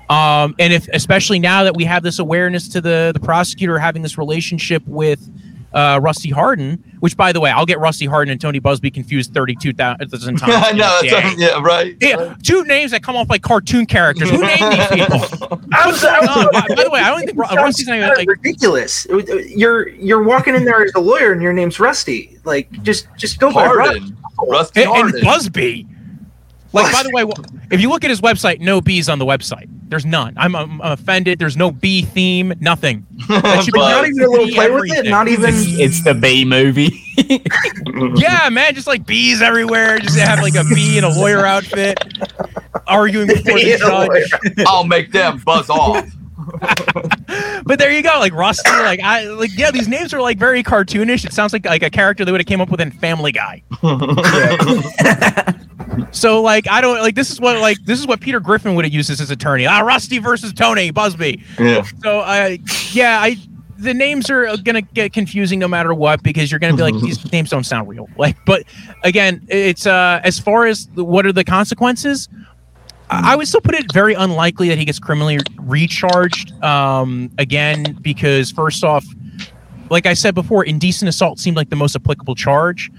Um, 0.10 0.56
and 0.60 0.72
if 0.74 0.88
especially 0.94 1.40
now 1.40 1.64
that 1.64 1.76
we 1.76 1.86
have 1.86 2.04
this 2.04 2.20
awareness 2.20 2.68
to 2.70 2.82
the 2.82 3.12
the 3.14 3.20
prosecutor 3.20 3.80
having 3.80 4.02
this 4.02 4.18
relationship 4.18 4.84
with. 4.86 5.30
Uh, 5.76 6.00
Rusty 6.02 6.30
Hardin, 6.30 6.82
which 7.02 7.18
by 7.18 7.34
the 7.34 7.42
way, 7.42 7.52
I'll 7.52 7.66
get 7.66 7.80
Rusty 7.80 8.06
Hardin 8.06 8.32
and 8.32 8.40
Tony 8.40 8.62
Buzbee 8.62 8.94
confused 8.94 9.34
32,000 9.34 10.38
times. 10.38 10.42
I 10.46 10.72
know. 10.72 11.00
in 11.02 11.06
a 11.08 11.10
day. 11.10 11.22
That's, 11.22 11.38
yeah, 11.38 11.62
right. 11.62 11.98
Yeah, 12.00 12.34
two 12.42 12.64
names 12.64 12.92
that 12.92 13.04
come 13.04 13.18
off 13.18 13.30
like 13.30 13.42
cartoon 13.42 13.86
characters. 13.86 14.30
Who 14.30 14.38
named 14.38 14.72
these 14.72 14.88
people? 14.88 15.20
I 15.74 15.88
What's 15.88 16.02
going 16.02 16.30
on? 16.30 16.48
By, 16.54 16.76
by 16.76 16.84
the 16.86 16.90
way, 16.90 17.02
I 17.02 17.10
don't 17.10 17.26
think 17.26 17.38
Ru- 17.38 17.46
Sounds 17.50 17.58
Rusty's 17.62 17.88
not 17.88 17.98
even 17.98 18.10
like. 18.16 18.30
ridiculous. 18.30 19.06
You're 19.50 19.90
you're 19.90 20.24
walking 20.24 20.56
in 20.56 20.64
there 20.64 20.82
as 20.84 20.94
a 20.96 21.00
lawyer 21.02 21.34
and 21.34 21.42
your 21.42 21.52
name's 21.52 21.78
Rusty. 21.78 22.40
Like 22.46 22.72
just 22.84 23.08
just 23.18 23.40
go 23.40 23.52
by 23.54 23.66
Rusty. 23.68 24.00
Hardin. 24.00 24.18
Rusty 24.50 24.84
And, 24.84 25.14
and 25.14 25.14
Buzbee. 25.26 25.88
Like, 26.76 26.92
by 26.94 27.04
the 27.04 27.10
way, 27.12 27.24
if 27.72 27.82
you 27.82 27.90
look 27.90 28.04
at 28.04 28.10
his 28.10 28.22
website, 28.22 28.60
no 28.60 28.82
bees 28.82 29.10
on 29.10 29.18
the 29.20 29.26
website. 29.26 29.68
There's 29.88 30.06
none. 30.06 30.34
I'm, 30.38 30.56
I'm, 30.56 30.82
I'm 30.82 30.94
offended. 30.94 31.40
There's 31.40 31.56
no 31.58 31.72
bee 31.72 32.02
theme. 32.04 32.54
Nothing. 32.60 33.06
That 33.28 33.64
should 33.64 33.74
be 33.74 33.80
But- 33.80 33.90
Not 33.92 34.08
even 34.08 34.22
a 34.24 34.28
little 34.30 34.48
play 34.50 34.70
with 34.70 34.92
it. 34.92 35.06
Not 35.10 35.28
even. 35.28 35.52
It's 35.56 36.04
the 36.04 36.14
B 36.14 36.46
movie. 36.46 37.02
Yeah, 38.18 38.50
man, 38.50 38.76
just 38.76 38.88
like 38.88 39.06
bees 39.06 39.42
everywhere. 39.42 40.00
Just 40.00 40.18
have 40.20 40.40
like 40.42 40.56
a 40.56 40.64
bee 40.66 40.98
in 40.98 41.04
a 41.06 41.10
lawyer 41.10 41.46
outfit, 41.46 41.98
arguing 42.88 43.28
before 43.28 43.54
the 43.58 43.64
Being 43.64 43.82
a 43.82 43.88
lawyer. 43.88 44.26
judge. 44.28 44.66
I'll 44.68 44.84
make 44.84 45.12
them 45.14 45.42
buzz 45.46 45.70
off. 45.70 46.06
But 47.66 47.80
there 47.80 47.92
you 47.92 48.04
go, 48.04 48.20
like 48.20 48.34
Rusty. 48.34 48.70
Like 48.70 49.00
I, 49.00 49.26
like 49.30 49.50
yeah, 49.58 49.72
these 49.72 49.88
names 49.88 50.14
are 50.14 50.22
like 50.22 50.38
very 50.38 50.62
cartoonish. 50.62 51.26
It 51.26 51.34
sounds 51.34 51.52
like 51.54 51.66
like 51.66 51.82
a 51.82 51.90
character 51.90 52.24
they 52.26 52.32
would 52.32 52.40
have 52.42 52.46
came 52.48 52.62
up 52.62 52.70
with 52.70 52.80
in 52.82 52.92
Family 52.92 53.32
Guy. 53.32 53.64
So 56.12 56.42
like 56.42 56.68
I 56.70 56.82
don't 56.82 57.00
like 57.00 57.16
this 57.16 57.32
is 57.32 57.40
what 57.40 57.60
like 57.60 57.78
this 57.86 58.00
is 58.00 58.08
what 58.08 58.22
Peter 58.22 58.40
Griffin 58.40 58.76
would 58.76 58.86
have 58.86 58.94
used 58.94 59.10
as 59.10 59.20
his 59.20 59.32
attorney. 59.32 59.66
Ah, 59.66 59.80
Rusty 59.80 60.20
versus 60.20 60.54
Tony 60.54 60.92
Buzbee. 60.92 61.42
Yeah. 61.60 61.84
So 62.04 62.20
I 62.20 62.60
yeah 62.92 63.20
I 63.22 63.38
the 63.78 63.94
names 63.94 64.30
are 64.30 64.56
gonna 64.58 64.82
get 64.82 65.14
confusing 65.14 65.60
no 65.60 65.68
matter 65.68 65.94
what 65.94 66.24
because 66.24 66.52
you're 66.52 66.60
gonna 66.60 66.76
be 66.76 66.84
like 66.84 67.00
these 67.02 67.32
names 67.32 67.50
don't 67.50 67.66
sound 67.66 67.88
real. 67.88 68.10
Like 68.18 68.38
but 68.46 68.64
again 69.04 69.46
it's 69.50 69.86
uh 69.86 70.22
as 70.24 70.40
far 70.40 70.66
as 70.66 70.88
the, 70.88 71.04
what 71.04 71.26
are 71.26 71.34
the 71.34 71.44
consequences. 71.44 72.30
I 73.08 73.36
would 73.36 73.48
still 73.48 73.62
put 73.62 73.76
it 73.76 73.92
very 73.94 74.16
unlikely 74.16 74.68
that 74.70 74.80
he 74.80 74.86
gets 74.86 74.98
criminally 74.98 75.38
recharged 75.60 76.52
um, 76.64 77.30
again 77.38 77.98
because 78.02 78.52
first 78.52 78.84
off, 78.84 79.06
like 79.92 80.08
I 80.08 80.16
said 80.16 80.34
before, 80.34 80.64
indecent 80.64 81.08
assault 81.08 81.40
seemed 81.40 81.56
like 81.56 81.70
the 81.70 81.76
most 81.76 81.96
applicable 81.96 82.34
charge. 82.34 82.92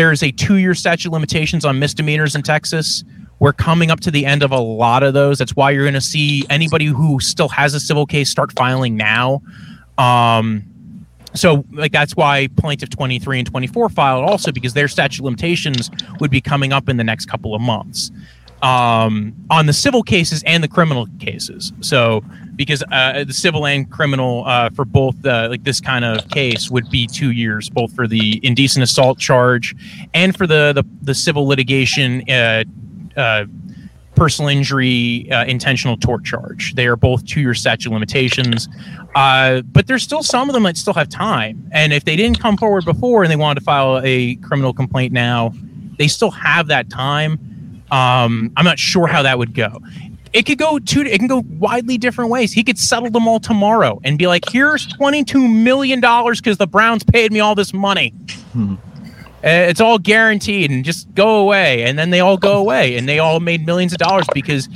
There's 0.00 0.22
a 0.22 0.30
two-year 0.30 0.74
statute 0.74 1.10
of 1.10 1.12
limitations 1.12 1.66
on 1.66 1.78
misdemeanors 1.78 2.34
in 2.34 2.40
Texas. 2.40 3.04
We're 3.38 3.52
coming 3.52 3.90
up 3.90 4.00
to 4.00 4.10
the 4.10 4.24
end 4.24 4.42
of 4.42 4.50
a 4.50 4.58
lot 4.58 5.02
of 5.02 5.12
those. 5.12 5.36
That's 5.36 5.54
why 5.54 5.72
you're 5.72 5.84
going 5.84 5.92
to 5.92 6.00
see 6.00 6.46
anybody 6.48 6.86
who 6.86 7.20
still 7.20 7.50
has 7.50 7.74
a 7.74 7.80
civil 7.80 8.06
case 8.06 8.30
start 8.30 8.50
filing 8.52 8.96
now. 8.96 9.42
Um, 9.98 10.64
so, 11.34 11.66
like 11.72 11.92
that's 11.92 12.16
why 12.16 12.48
plaintiff 12.56 12.88
23 12.88 13.40
and 13.40 13.46
24 13.46 13.90
filed 13.90 14.24
also 14.24 14.50
because 14.50 14.72
their 14.72 14.88
statute 14.88 15.22
limitations 15.22 15.90
would 16.18 16.30
be 16.30 16.40
coming 16.40 16.72
up 16.72 16.88
in 16.88 16.96
the 16.96 17.04
next 17.04 17.26
couple 17.26 17.54
of 17.54 17.60
months 17.60 18.10
um, 18.62 19.34
on 19.50 19.66
the 19.66 19.72
civil 19.72 20.02
cases 20.02 20.42
and 20.44 20.62
the 20.62 20.68
criminal 20.68 21.06
cases. 21.18 21.72
So, 21.80 22.22
because 22.56 22.82
uh, 22.92 23.24
the 23.24 23.32
civil 23.32 23.66
and 23.66 23.90
criminal 23.90 24.44
uh, 24.46 24.70
for 24.70 24.84
both 24.84 25.24
uh, 25.24 25.48
like 25.50 25.64
this 25.64 25.80
kind 25.80 26.04
of 26.04 26.28
case 26.28 26.70
would 26.70 26.90
be 26.90 27.06
two 27.06 27.30
years, 27.30 27.70
both 27.70 27.94
for 27.94 28.06
the 28.06 28.38
indecent 28.42 28.82
assault 28.82 29.18
charge 29.18 29.74
and 30.12 30.36
for 30.36 30.46
the 30.46 30.72
the, 30.74 30.84
the 31.02 31.14
civil 31.14 31.46
litigation. 31.46 32.28
Uh, 32.28 32.64
uh, 33.16 33.44
personal 34.16 34.50
injury 34.50 35.30
uh, 35.30 35.46
intentional 35.46 35.96
tort 35.96 36.22
charge 36.24 36.74
they 36.74 36.86
are 36.86 36.96
both 36.96 37.24
two-year 37.24 37.54
statute 37.54 37.90
limitations 37.90 38.68
uh, 39.14 39.62
but 39.62 39.86
there's 39.86 40.02
still 40.02 40.22
some 40.22 40.50
of 40.50 40.52
them 40.52 40.64
that 40.64 40.76
still 40.76 40.92
have 40.92 41.08
time 41.08 41.66
and 41.72 41.92
if 41.92 42.04
they 42.04 42.16
didn't 42.16 42.38
come 42.38 42.56
forward 42.56 42.84
before 42.84 43.22
and 43.22 43.30
they 43.32 43.36
wanted 43.36 43.60
to 43.60 43.64
file 43.64 43.98
a 44.04 44.34
criminal 44.36 44.74
complaint 44.74 45.10
now 45.10 45.54
they 45.96 46.06
still 46.06 46.30
have 46.30 46.66
that 46.66 46.90
time 46.90 47.38
um, 47.90 48.52
i'm 48.56 48.64
not 48.64 48.78
sure 48.78 49.06
how 49.06 49.22
that 49.22 49.38
would 49.38 49.54
go. 49.54 49.80
It 50.32 50.46
could 50.46 50.58
go 50.58 50.78
two 50.78 51.00
it 51.02 51.18
can 51.18 51.26
go 51.26 51.42
widely 51.58 51.98
different 51.98 52.30
ways. 52.30 52.52
He 52.52 52.62
could 52.62 52.78
settle 52.78 53.10
them 53.10 53.26
all 53.26 53.40
tomorrow 53.40 54.00
and 54.04 54.16
be 54.16 54.28
like 54.28 54.44
here's 54.50 54.86
22 54.86 55.48
million 55.48 56.00
dollars 56.00 56.40
because 56.40 56.56
the 56.58 56.68
browns 56.68 57.02
paid 57.02 57.32
me 57.32 57.40
all 57.40 57.54
this 57.54 57.74
money. 57.74 58.14
Uh, 58.56 58.68
it's 59.42 59.80
all 59.80 59.98
guaranteed 59.98 60.70
and 60.70 60.84
just 60.84 61.12
go 61.14 61.40
away. 61.40 61.82
And 61.82 61.98
then 61.98 62.10
they 62.10 62.20
all 62.20 62.36
go 62.36 62.58
away 62.58 62.96
and 62.96 63.08
they 63.08 63.18
all 63.18 63.40
made 63.40 63.64
millions 63.66 63.92
of 63.92 63.98
dollars 63.98 64.26
because 64.34 64.68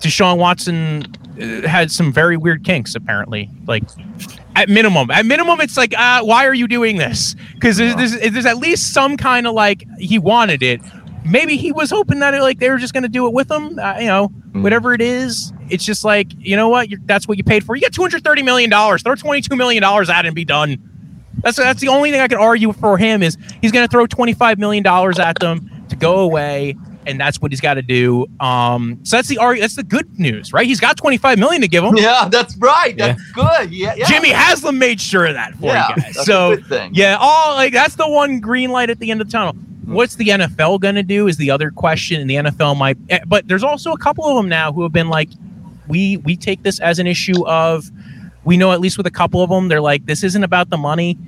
deshaun 0.00 0.36
watson 0.36 1.06
uh, 1.40 1.66
had 1.68 1.90
some 1.90 2.12
very 2.12 2.36
weird 2.36 2.64
kinks 2.64 2.94
apparently. 2.94 3.48
Like 3.66 3.84
at 4.56 4.68
minimum 4.68 5.10
at 5.10 5.24
minimum 5.24 5.60
it's 5.62 5.78
like 5.78 5.94
uh, 5.96 6.22
why 6.22 6.46
are 6.46 6.54
you 6.54 6.68
doing 6.68 6.98
this? 6.98 7.36
Because 7.54 7.78
there's, 7.78 7.94
there's, 7.96 8.32
there's 8.32 8.46
at 8.46 8.58
least 8.58 8.92
some 8.92 9.16
kind 9.16 9.46
of 9.46 9.54
like 9.54 9.84
he 9.98 10.18
wanted 10.18 10.62
it 10.62 10.82
maybe 11.24 11.56
he 11.56 11.72
was 11.72 11.90
hoping 11.90 12.18
that 12.20 12.38
like 12.40 12.58
they 12.58 12.70
were 12.70 12.78
just 12.78 12.92
going 12.92 13.02
to 13.02 13.08
do 13.08 13.26
it 13.26 13.32
with 13.32 13.50
him 13.50 13.78
uh, 13.78 13.96
you 13.98 14.06
know 14.06 14.28
whatever 14.52 14.92
it 14.94 15.00
is 15.00 15.52
it's 15.68 15.84
just 15.84 16.04
like 16.04 16.28
you 16.38 16.56
know 16.56 16.68
what 16.68 16.88
You're, 16.90 17.00
that's 17.04 17.28
what 17.28 17.36
you 17.38 17.44
paid 17.44 17.64
for 17.64 17.74
you 17.76 17.82
got 17.82 17.92
230 17.92 18.42
million 18.42 18.70
dollars 18.70 19.02
throw 19.02 19.14
22 19.14 19.54
million 19.56 19.82
dollars 19.82 20.08
at 20.10 20.24
it 20.24 20.28
and 20.28 20.34
be 20.34 20.44
done 20.44 20.78
that's 21.42 21.56
that's 21.56 21.80
the 21.80 21.88
only 21.88 22.10
thing 22.10 22.20
I 22.20 22.28
could 22.28 22.38
argue 22.38 22.72
for 22.72 22.98
him 22.98 23.22
is 23.22 23.38
he's 23.62 23.72
going 23.72 23.86
to 23.86 23.90
throw 23.90 24.06
twenty 24.06 24.34
five 24.34 24.58
million 24.58 24.82
dollars 24.82 25.18
at 25.18 25.38
them 25.38 25.70
to 25.88 25.96
go 25.96 26.18
away, 26.18 26.76
and 27.06 27.18
that's 27.18 27.40
what 27.40 27.50
he's 27.50 27.62
got 27.62 27.74
to 27.74 27.82
do. 27.82 28.26
Um, 28.40 28.98
so 29.04 29.16
that's 29.16 29.28
the 29.28 29.38
That's 29.58 29.74
the 29.74 29.82
good 29.82 30.18
news, 30.18 30.52
right? 30.52 30.66
He's 30.66 30.80
got 30.80 30.98
twenty 30.98 31.16
five 31.16 31.38
million 31.38 31.62
to 31.62 31.68
give 31.68 31.82
him. 31.82 31.96
Yeah, 31.96 32.28
that's 32.30 32.54
right. 32.58 32.94
That's 32.98 33.22
good. 33.32 33.72
Yeah, 33.72 33.94
yeah. 33.96 34.06
Jimmy 34.06 34.28
Haslam 34.30 34.78
made 34.78 35.00
sure 35.00 35.24
of 35.24 35.32
that 35.34 35.54
for 35.54 35.66
Yeah, 35.66 35.88
you 35.88 35.94
guys. 36.02 36.04
that's 36.14 36.18
a 36.18 36.24
So 36.24 36.56
good 36.56 36.66
thing. 36.66 36.90
yeah, 36.94 37.16
all 37.18 37.54
like 37.54 37.72
that's 37.72 37.94
the 37.94 38.06
one 38.08 38.40
green 38.40 38.68
light 38.70 38.90
at 38.90 38.98
the 38.98 39.10
end 39.10 39.22
of 39.22 39.28
the 39.28 39.32
tunnel. 39.32 39.54
What's 39.94 40.16
the 40.16 40.28
NFL 40.28 40.80
going 40.80 40.94
to 40.94 41.02
do? 41.02 41.26
Is 41.28 41.36
the 41.36 41.50
other 41.50 41.70
question, 41.70 42.20
and 42.20 42.28
the 42.30 42.36
NFL 42.36 42.76
might. 42.76 42.96
eh, 43.08 43.20
But 43.26 43.48
there's 43.48 43.64
also 43.64 43.92
a 43.92 43.98
couple 43.98 44.24
of 44.26 44.36
them 44.36 44.48
now 44.48 44.72
who 44.72 44.82
have 44.82 44.92
been 44.92 45.08
like, 45.08 45.28
we 45.88 46.18
we 46.18 46.36
take 46.36 46.62
this 46.62 46.78
as 46.80 46.98
an 46.98 47.06
issue 47.06 47.44
of, 47.46 47.90
we 48.44 48.56
know 48.56 48.72
at 48.72 48.80
least 48.80 48.96
with 48.96 49.06
a 49.06 49.10
couple 49.10 49.42
of 49.42 49.50
them, 49.50 49.68
they're 49.68 49.80
like, 49.80 50.06
this 50.06 50.22
isn't 50.22 50.44
about 50.44 50.70
the 50.70 50.76
money. 50.76 51.18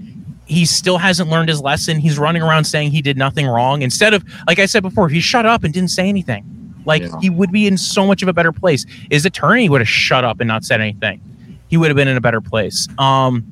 He 0.47 0.65
still 0.65 0.99
hasn't 0.99 1.31
learned 1.31 1.49
his 1.49 1.61
lesson. 1.61 1.99
He's 1.99 2.19
running 2.19 2.43
around 2.43 2.65
saying 2.65 2.91
he 2.91 3.01
did 3.03 3.17
nothing 3.17 3.47
wrong 3.47 3.83
instead 3.83 4.13
of, 4.15 4.25
like 4.47 4.59
I 4.59 4.67
said 4.67 4.83
before, 4.83 5.09
he 5.09 5.21
shut 5.21 5.47
up 5.47 5.65
and 5.65 5.73
didn't 5.73 5.91
say 5.91 6.09
anything. 6.09 6.45
Like 6.85 7.03
Yeah. 7.03 7.21
he 7.21 7.31
would 7.31 7.53
be 7.53 7.67
in 7.67 7.77
so 7.79 8.07
much 8.07 8.23
of 8.23 8.29
a 8.29 8.33
better 8.33 8.53
place. 8.53 8.85
His 9.11 9.25
attorney 9.25 9.69
would 9.69 9.81
have 9.81 9.89
shut 9.89 10.25
up 10.25 10.41
and 10.41 10.49
not 10.49 10.65
said 10.65 10.81
anything. 10.81 11.21
He 11.69 11.77
would 11.77 11.89
have 11.89 11.97
been 11.97 12.09
in 12.09 12.17
a 12.17 12.21
better 12.21 12.41
place. 12.41 12.87
Um, 12.99 13.45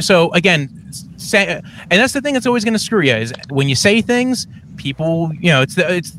so 0.00 0.32
again, 0.32 0.68
say, 1.24 1.46
and 1.48 1.62
that's 1.90 2.12
the 2.12 2.20
thing 2.20 2.34
that's 2.34 2.46
always 2.46 2.64
going 2.64 2.74
to 2.74 2.78
screw 2.78 3.02
you 3.02 3.14
is 3.14 3.32
when 3.50 3.68
you 3.68 3.74
say 3.74 4.00
things, 4.00 4.46
people, 4.76 5.32
you 5.40 5.50
know, 5.50 5.62
it's 5.62 5.74
the, 5.74 5.94
it's 5.94 6.12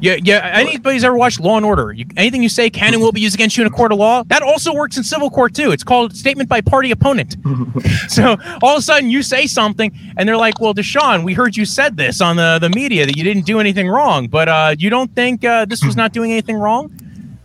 Yeah, 0.00 0.16
yeah. 0.22 0.50
Anybody's 0.54 1.04
ever 1.04 1.16
watched 1.16 1.40
Law 1.40 1.56
and 1.56 1.66
Order? 1.66 1.92
You, 1.92 2.06
anything 2.16 2.42
you 2.42 2.48
say 2.48 2.70
can 2.70 2.94
and 2.94 3.02
will 3.02 3.12
be 3.12 3.20
used 3.20 3.34
against 3.34 3.56
you 3.58 3.64
in 3.64 3.66
a 3.66 3.70
court 3.70 3.92
of 3.92 3.98
law. 3.98 4.22
That 4.24 4.42
also 4.42 4.74
works 4.74 4.96
in 4.96 5.04
civil 5.04 5.28
court 5.30 5.54
too. 5.54 5.72
It's 5.72 5.84
called 5.84 6.16
statement 6.16 6.48
by 6.48 6.62
party 6.62 6.90
opponent. 6.90 7.36
so 8.08 8.36
all 8.62 8.76
of 8.76 8.78
a 8.78 8.82
sudden 8.82 9.10
you 9.10 9.22
say 9.22 9.46
something, 9.46 9.92
and 10.16 10.26
they're 10.26 10.38
like, 10.38 10.58
"Well, 10.58 10.72
Deshaun, 10.72 11.22
we 11.22 11.34
heard 11.34 11.54
you 11.54 11.66
said 11.66 11.98
this 11.98 12.22
on 12.22 12.36
the 12.36 12.58
the 12.58 12.70
media 12.70 13.04
that 13.04 13.16
you 13.16 13.24
didn't 13.24 13.44
do 13.44 13.60
anything 13.60 13.88
wrong, 13.88 14.26
but 14.26 14.48
uh, 14.48 14.74
you 14.78 14.88
don't 14.88 15.14
think 15.14 15.44
uh, 15.44 15.66
this 15.66 15.84
was 15.84 15.96
not 15.96 16.12
doing 16.12 16.32
anything 16.32 16.56
wrong." 16.56 16.90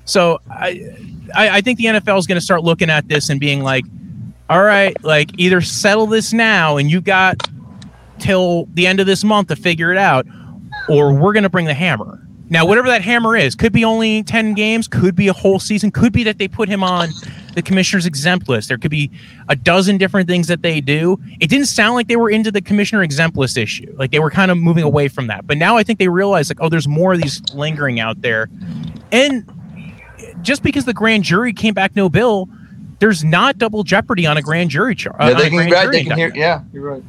So 0.06 0.40
I, 0.50 0.96
I, 1.36 1.58
I 1.58 1.62
think 1.62 1.78
the 1.78 1.86
NFL 1.86 2.18
is 2.20 2.28
going 2.28 2.40
to 2.40 2.46
start 2.46 2.64
looking 2.64 2.90
at 2.90 3.08
this 3.08 3.30
and 3.30 3.40
being 3.40 3.64
like, 3.64 3.84
"All 4.50 4.64
right, 4.64 4.96
like 5.04 5.32
either 5.38 5.62
settle 5.62 6.08
this 6.08 6.34
now, 6.34 6.78
and 6.78 6.90
you 6.90 7.02
got 7.02 7.38
till 8.20 8.68
the 8.74 8.88
end 8.88 9.00
of 9.00 9.06
this 9.08 9.24
month 9.24 9.50
to 9.50 9.56
figure 9.56 9.92
it 9.92 9.98
out, 9.98 10.26
or 10.90 11.14
we're 11.14 11.34
going 11.34 11.44
to 11.44 11.50
bring 11.50 11.66
the 11.66 11.74
hammer." 11.74 12.22
Now, 12.48 12.66
whatever 12.66 12.88
that 12.90 13.02
hammer 13.02 13.36
is, 13.36 13.56
could 13.56 13.74
be 13.74 13.84
only 13.84 14.22
10 14.22 14.54
games, 14.54 14.88
could 14.88 15.16
be 15.16 15.28
a 15.28 15.34
whole 15.34 15.60
season, 15.60 15.90
could 15.90 16.14
be 16.14 16.24
that 16.24 16.38
they 16.38 16.48
put 16.48 16.70
him 16.70 16.84
on 16.84 17.10
the 17.56 17.62
commissioner's 17.64 18.06
exempt 18.06 18.48
list. 18.48 18.68
There 18.68 18.78
could 18.78 18.92
be 18.92 19.10
a 19.50 19.56
dozen 19.56 19.98
different 19.98 20.28
things 20.28 20.48
that 20.48 20.62
they 20.62 20.80
do. 20.80 21.18
It 21.40 21.50
didn't 21.50 21.66
sound 21.66 21.96
like 21.96 22.08
they 22.08 22.18
were 22.18 22.30
into 22.30 22.52
the 22.52 22.62
commissioner 22.62 23.02
exempt 23.02 23.36
list 23.36 23.58
issue. 23.58 23.92
Like 23.98 24.12
they 24.12 24.20
were 24.20 24.30
kind 24.30 24.52
of 24.52 24.60
moving 24.60 24.84
away 24.84 25.08
from 25.08 25.26
that. 25.28 25.48
But 25.48 25.58
now 25.58 25.76
I 25.76 25.82
think 25.82 25.98
they 25.98 26.08
realize 26.08 26.50
like, 26.50 26.62
oh, 26.62 26.70
there's 26.70 26.88
more 26.88 27.14
of 27.14 27.22
these 27.22 27.42
lingering 27.54 28.00
out 28.00 28.22
there. 28.22 28.48
And 29.12 29.50
just 30.42 30.62
because 30.62 30.86
the 30.86 30.94
grand 30.94 31.24
jury 31.24 31.52
came 31.52 31.74
back 31.74 31.96
no 31.96 32.10
bill, 32.10 32.48
there's 33.06 33.24
not 33.24 33.60
double 33.60 33.84
jeopardy 33.84 34.26
on 34.26 34.36
a 34.36 34.42
grand 34.42 34.72
jury 34.72 34.96
charge. 34.96 35.18
Yeah, 35.20 35.36
they 35.36 35.52
can, 35.52 35.70
right, 35.70 35.92
they 35.92 36.04
can 36.04 36.18
hear. 36.18 36.32
Yeah, 36.34 36.64
you're 36.74 36.82
right. 36.82 37.04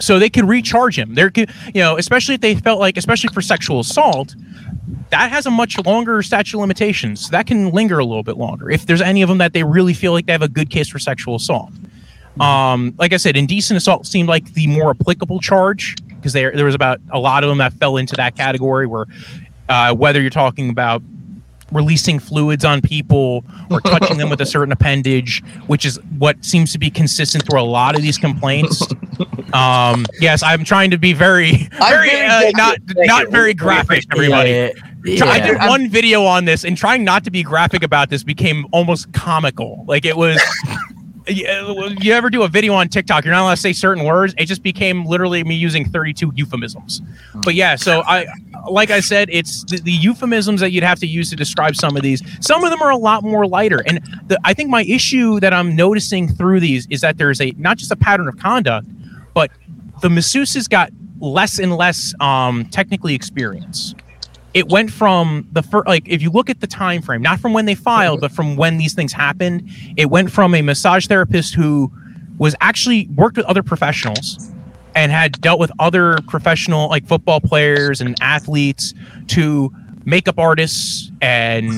So 0.00 0.18
they 0.18 0.30
could 0.30 0.46
recharge 0.46 0.98
him. 0.98 1.14
There 1.14 1.28
could, 1.28 1.50
you 1.74 1.82
know, 1.82 1.98
especially 1.98 2.36
if 2.36 2.40
they 2.40 2.54
felt 2.54 2.80
like, 2.80 2.96
especially 2.96 3.28
for 3.34 3.42
sexual 3.42 3.78
assault, 3.78 4.34
that 5.10 5.30
has 5.30 5.44
a 5.44 5.50
much 5.50 5.78
longer 5.84 6.22
statute 6.22 6.56
of 6.56 6.62
limitations. 6.62 7.26
So 7.26 7.32
That 7.32 7.46
can 7.46 7.70
linger 7.70 7.98
a 7.98 8.04
little 8.06 8.22
bit 8.22 8.38
longer 8.38 8.70
if 8.70 8.86
there's 8.86 9.02
any 9.02 9.20
of 9.20 9.28
them 9.28 9.36
that 9.38 9.52
they 9.52 9.62
really 9.62 9.92
feel 9.92 10.12
like 10.12 10.24
they 10.24 10.32
have 10.32 10.40
a 10.40 10.48
good 10.48 10.70
case 10.70 10.88
for 10.88 10.98
sexual 10.98 11.34
assault. 11.34 11.70
Um, 12.40 12.94
like 12.96 13.12
I 13.12 13.18
said, 13.18 13.36
indecent 13.36 13.76
assault 13.76 14.06
seemed 14.06 14.30
like 14.30 14.54
the 14.54 14.68
more 14.68 14.88
applicable 14.88 15.40
charge 15.40 15.96
because 16.06 16.32
there 16.32 16.52
there 16.56 16.64
was 16.64 16.74
about 16.74 16.98
a 17.10 17.18
lot 17.18 17.44
of 17.44 17.50
them 17.50 17.58
that 17.58 17.74
fell 17.74 17.98
into 17.98 18.16
that 18.16 18.36
category 18.36 18.86
where 18.86 19.04
uh, 19.68 19.94
whether 19.94 20.18
you're 20.18 20.30
talking 20.30 20.70
about 20.70 21.02
releasing 21.72 22.18
fluids 22.18 22.64
on 22.64 22.80
people 22.80 23.44
or 23.70 23.80
touching 23.84 24.18
them 24.18 24.30
with 24.30 24.40
a 24.40 24.46
certain 24.46 24.72
appendage, 24.72 25.42
which 25.66 25.84
is 25.84 25.98
what 26.18 26.42
seems 26.44 26.72
to 26.72 26.78
be 26.78 26.90
consistent 26.90 27.44
through 27.46 27.60
a 27.60 27.62
lot 27.62 27.96
of 27.96 28.02
these 28.02 28.18
complaints. 28.18 28.86
Um, 29.52 30.06
yes, 30.18 30.42
I'm 30.42 30.64
trying 30.64 30.90
to 30.92 30.98
be 30.98 31.12
very, 31.12 31.68
very 31.78 32.10
uh, 32.22 32.50
not 32.54 32.78
not 32.96 33.28
very 33.28 33.52
graphic, 33.52 34.06
everybody. 34.10 34.72
Yeah, 35.04 35.18
So 35.18 35.26
I 35.26 35.36
yeah. 35.36 35.46
did 35.46 35.68
one 35.68 35.90
video 35.90 36.24
on 36.24 36.46
this, 36.46 36.64
and 36.64 36.74
trying 36.74 37.04
not 37.04 37.22
to 37.24 37.30
be 37.30 37.42
graphic 37.42 37.82
about 37.82 38.08
this 38.08 38.24
became 38.24 38.66
almost 38.72 39.12
comical. 39.12 39.84
Like 39.86 40.06
it 40.06 40.16
was. 40.16 40.40
You 41.28 41.96
you 42.00 42.12
ever 42.12 42.30
do 42.30 42.42
a 42.42 42.48
video 42.48 42.74
on 42.74 42.88
TikTok? 42.88 43.24
You're 43.24 43.32
not 43.32 43.42
allowed 43.42 43.54
to 43.54 43.60
say 43.60 43.72
certain 43.72 44.04
words. 44.04 44.34
It 44.38 44.46
just 44.46 44.62
became 44.62 45.04
literally 45.04 45.44
me 45.44 45.54
using 45.54 45.88
32 45.88 46.32
euphemisms. 46.34 47.00
But 47.44 47.54
yeah, 47.54 47.76
so 47.76 48.02
I, 48.06 48.26
like 48.68 48.90
I 48.90 49.00
said, 49.00 49.28
it's 49.30 49.64
the, 49.64 49.80
the 49.80 49.92
euphemisms 49.92 50.60
that 50.60 50.72
you'd 50.72 50.84
have 50.84 50.98
to 51.00 51.06
use 51.06 51.30
to 51.30 51.36
describe 51.36 51.76
some 51.76 51.96
of 51.96 52.02
these. 52.02 52.22
Some 52.44 52.64
of 52.64 52.70
them 52.70 52.82
are 52.82 52.90
a 52.90 52.96
lot 52.96 53.22
more 53.22 53.46
lighter, 53.46 53.82
and 53.86 54.00
the, 54.26 54.38
I 54.44 54.54
think 54.54 54.70
my 54.70 54.82
issue 54.84 55.38
that 55.40 55.52
I'm 55.52 55.76
noticing 55.76 56.28
through 56.28 56.60
these 56.60 56.86
is 56.90 57.00
that 57.02 57.18
there's 57.18 57.40
a 57.40 57.52
not 57.56 57.76
just 57.78 57.92
a 57.92 57.96
pattern 57.96 58.28
of 58.28 58.38
conduct, 58.38 58.88
but 59.34 59.50
the 60.00 60.08
masseuses 60.08 60.68
got 60.68 60.90
less 61.20 61.58
and 61.58 61.76
less 61.76 62.14
um, 62.20 62.64
technically 62.66 63.14
experience. 63.14 63.94
It 64.54 64.68
went 64.68 64.90
from 64.92 65.48
the 65.52 65.62
first, 65.62 65.86
like 65.86 66.06
if 66.06 66.20
you 66.20 66.30
look 66.30 66.50
at 66.50 66.60
the 66.60 66.66
time 66.66 67.00
frame, 67.00 67.22
not 67.22 67.40
from 67.40 67.52
when 67.52 67.64
they 67.64 67.74
filed, 67.74 68.20
but 68.20 68.32
from 68.32 68.56
when 68.56 68.78
these 68.78 68.92
things 68.92 69.12
happened. 69.12 69.68
It 69.96 70.10
went 70.10 70.30
from 70.30 70.54
a 70.54 70.62
massage 70.62 71.06
therapist 71.06 71.54
who 71.54 71.90
was 72.38 72.54
actually 72.60 73.08
worked 73.14 73.36
with 73.36 73.46
other 73.46 73.62
professionals 73.62 74.52
and 74.94 75.10
had 75.10 75.40
dealt 75.40 75.58
with 75.58 75.72
other 75.78 76.18
professional 76.28 76.88
like 76.88 77.06
football 77.06 77.40
players 77.40 78.00
and 78.00 78.16
athletes 78.20 78.92
to 79.28 79.72
makeup 80.04 80.38
artists 80.38 81.10
and 81.20 81.70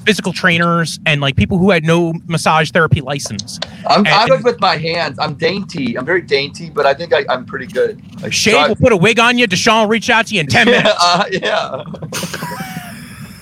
physical 0.04 0.32
trainers 0.32 0.98
and 1.06 1.20
like 1.20 1.36
people 1.36 1.58
who 1.58 1.70
had 1.70 1.84
no 1.84 2.12
massage 2.26 2.70
therapy 2.70 3.00
license. 3.00 3.58
I'm, 3.88 4.00
And- 4.00 4.08
I'm 4.08 4.28
good 4.28 4.44
with 4.44 4.60
my 4.60 4.76
hands. 4.76 5.18
I'm 5.18 5.34
dainty. 5.34 5.96
I'm 5.96 6.04
very 6.04 6.22
dainty, 6.22 6.70
but 6.70 6.86
I 6.86 6.94
think 6.94 7.12
I, 7.12 7.24
I'm 7.28 7.44
pretty 7.44 7.66
good. 7.66 8.00
Like, 8.22 8.32
Shane 8.32 8.54
so 8.54 8.68
will 8.68 8.76
put 8.76 8.92
a 8.92 8.96
wig 8.96 9.18
on 9.18 9.38
you. 9.38 9.46
Deshaun 9.46 9.82
will 9.82 9.88
reach 9.88 10.10
out 10.10 10.26
to 10.28 10.34
you 10.34 10.40
in 10.40 10.46
10 10.46 10.66
minutes. 10.70 10.88
yeah, 10.88 10.94
uh, 11.00 11.24
yeah. 11.30 11.84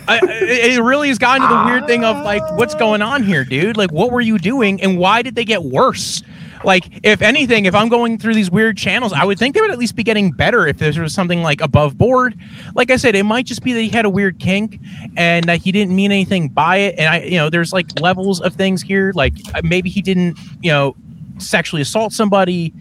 I- 0.09 0.19
it 0.23 0.81
really 0.83 1.09
has 1.09 1.19
gotten 1.19 1.49
to 1.49 1.55
the 1.55 1.65
weird 1.65 1.87
thing 1.87 2.05
of 2.05 2.17
like, 2.25 2.43
what's 2.57 2.75
going 2.75 3.03
on 3.03 3.23
here, 3.23 3.45
dude? 3.45 3.77
Like, 3.77 3.93
what 3.93 4.11
were 4.11 4.21
you 4.21 4.37
doing, 4.39 4.83
and 4.83 4.99
why 4.99 5.23
did 5.23 5.35
they 5.37 5.45
get 5.45 5.63
worse? 5.63 6.23
Like, 6.65 7.01
if 7.03 7.23
anything, 7.23 7.65
if 7.65 7.75
I'm 7.75 7.89
going 7.89 8.19
through 8.19 8.35
these 8.35 8.51
weird 8.51 8.77
channels, 8.77 9.13
I 9.13 9.25
would 9.25 9.39
think 9.39 9.55
they 9.55 9.61
would 9.61 9.71
at 9.71 9.79
least 9.79 9.97
be 9.97 10.03
getting 10.03 10.31
better 10.31 10.67
if 10.67 10.79
there 10.79 11.03
was 11.03 11.15
something 11.15 11.43
like 11.43 11.61
above 11.61 11.99
board. 11.99 12.39
Like 12.75 12.91
I 12.91 12.97
said, 12.97 13.15
it 13.15 13.25
might 13.25 13.47
just 13.47 13.63
be 13.63 13.73
that 13.73 13.81
he 13.81 13.89
had 13.89 14.05
a 14.05 14.11
weird 14.11 14.39
kink 14.39 14.79
and 15.17 15.45
that 15.47 15.61
he 15.61 15.73
didn't 15.73 15.95
mean 15.95 16.13
anything 16.13 16.49
by 16.49 16.77
it. 16.77 16.95
And 16.99 17.09
I, 17.09 17.23
you 17.23 17.37
know, 17.37 17.51
there's 17.51 17.73
like 17.73 18.01
levels 18.01 18.41
of 18.41 18.55
things 18.55 18.83
here. 18.83 19.13
Like 19.15 19.35
uh, 19.55 19.63
maybe 19.65 19.91
he 19.91 20.03
didn't, 20.03 20.39
you 20.61 20.71
know, 20.71 20.97
sexually 21.39 21.83
assault 21.83 22.13
somebody, 22.13 22.73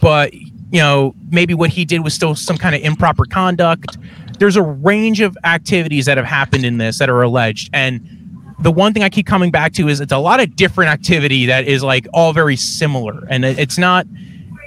but 0.00 0.32
you 0.32 0.80
know, 0.80 1.14
maybe 1.30 1.54
what 1.54 1.70
he 1.70 1.84
did 1.84 2.04
was 2.04 2.14
still 2.14 2.34
some 2.34 2.56
kind 2.56 2.74
of 2.74 2.82
improper 2.82 3.24
conduct. 3.24 3.98
There's 4.38 4.56
a 4.56 4.62
range 4.62 5.20
of 5.20 5.36
activities 5.44 6.06
that 6.06 6.16
have 6.16 6.26
happened 6.26 6.64
in 6.64 6.78
this 6.78 6.98
that 6.98 7.10
are 7.10 7.22
alleged. 7.22 7.70
And 7.72 8.19
the 8.62 8.70
one 8.70 8.92
thing 8.92 9.02
I 9.02 9.08
keep 9.08 9.26
coming 9.26 9.50
back 9.50 9.72
to 9.74 9.88
is 9.88 10.00
it's 10.00 10.12
a 10.12 10.18
lot 10.18 10.40
of 10.40 10.54
different 10.54 10.90
activity 10.90 11.46
that 11.46 11.66
is 11.66 11.82
like 11.82 12.06
all 12.12 12.32
very 12.32 12.56
similar. 12.56 13.26
And 13.28 13.44
it, 13.44 13.58
it's 13.58 13.78
not, 13.78 14.06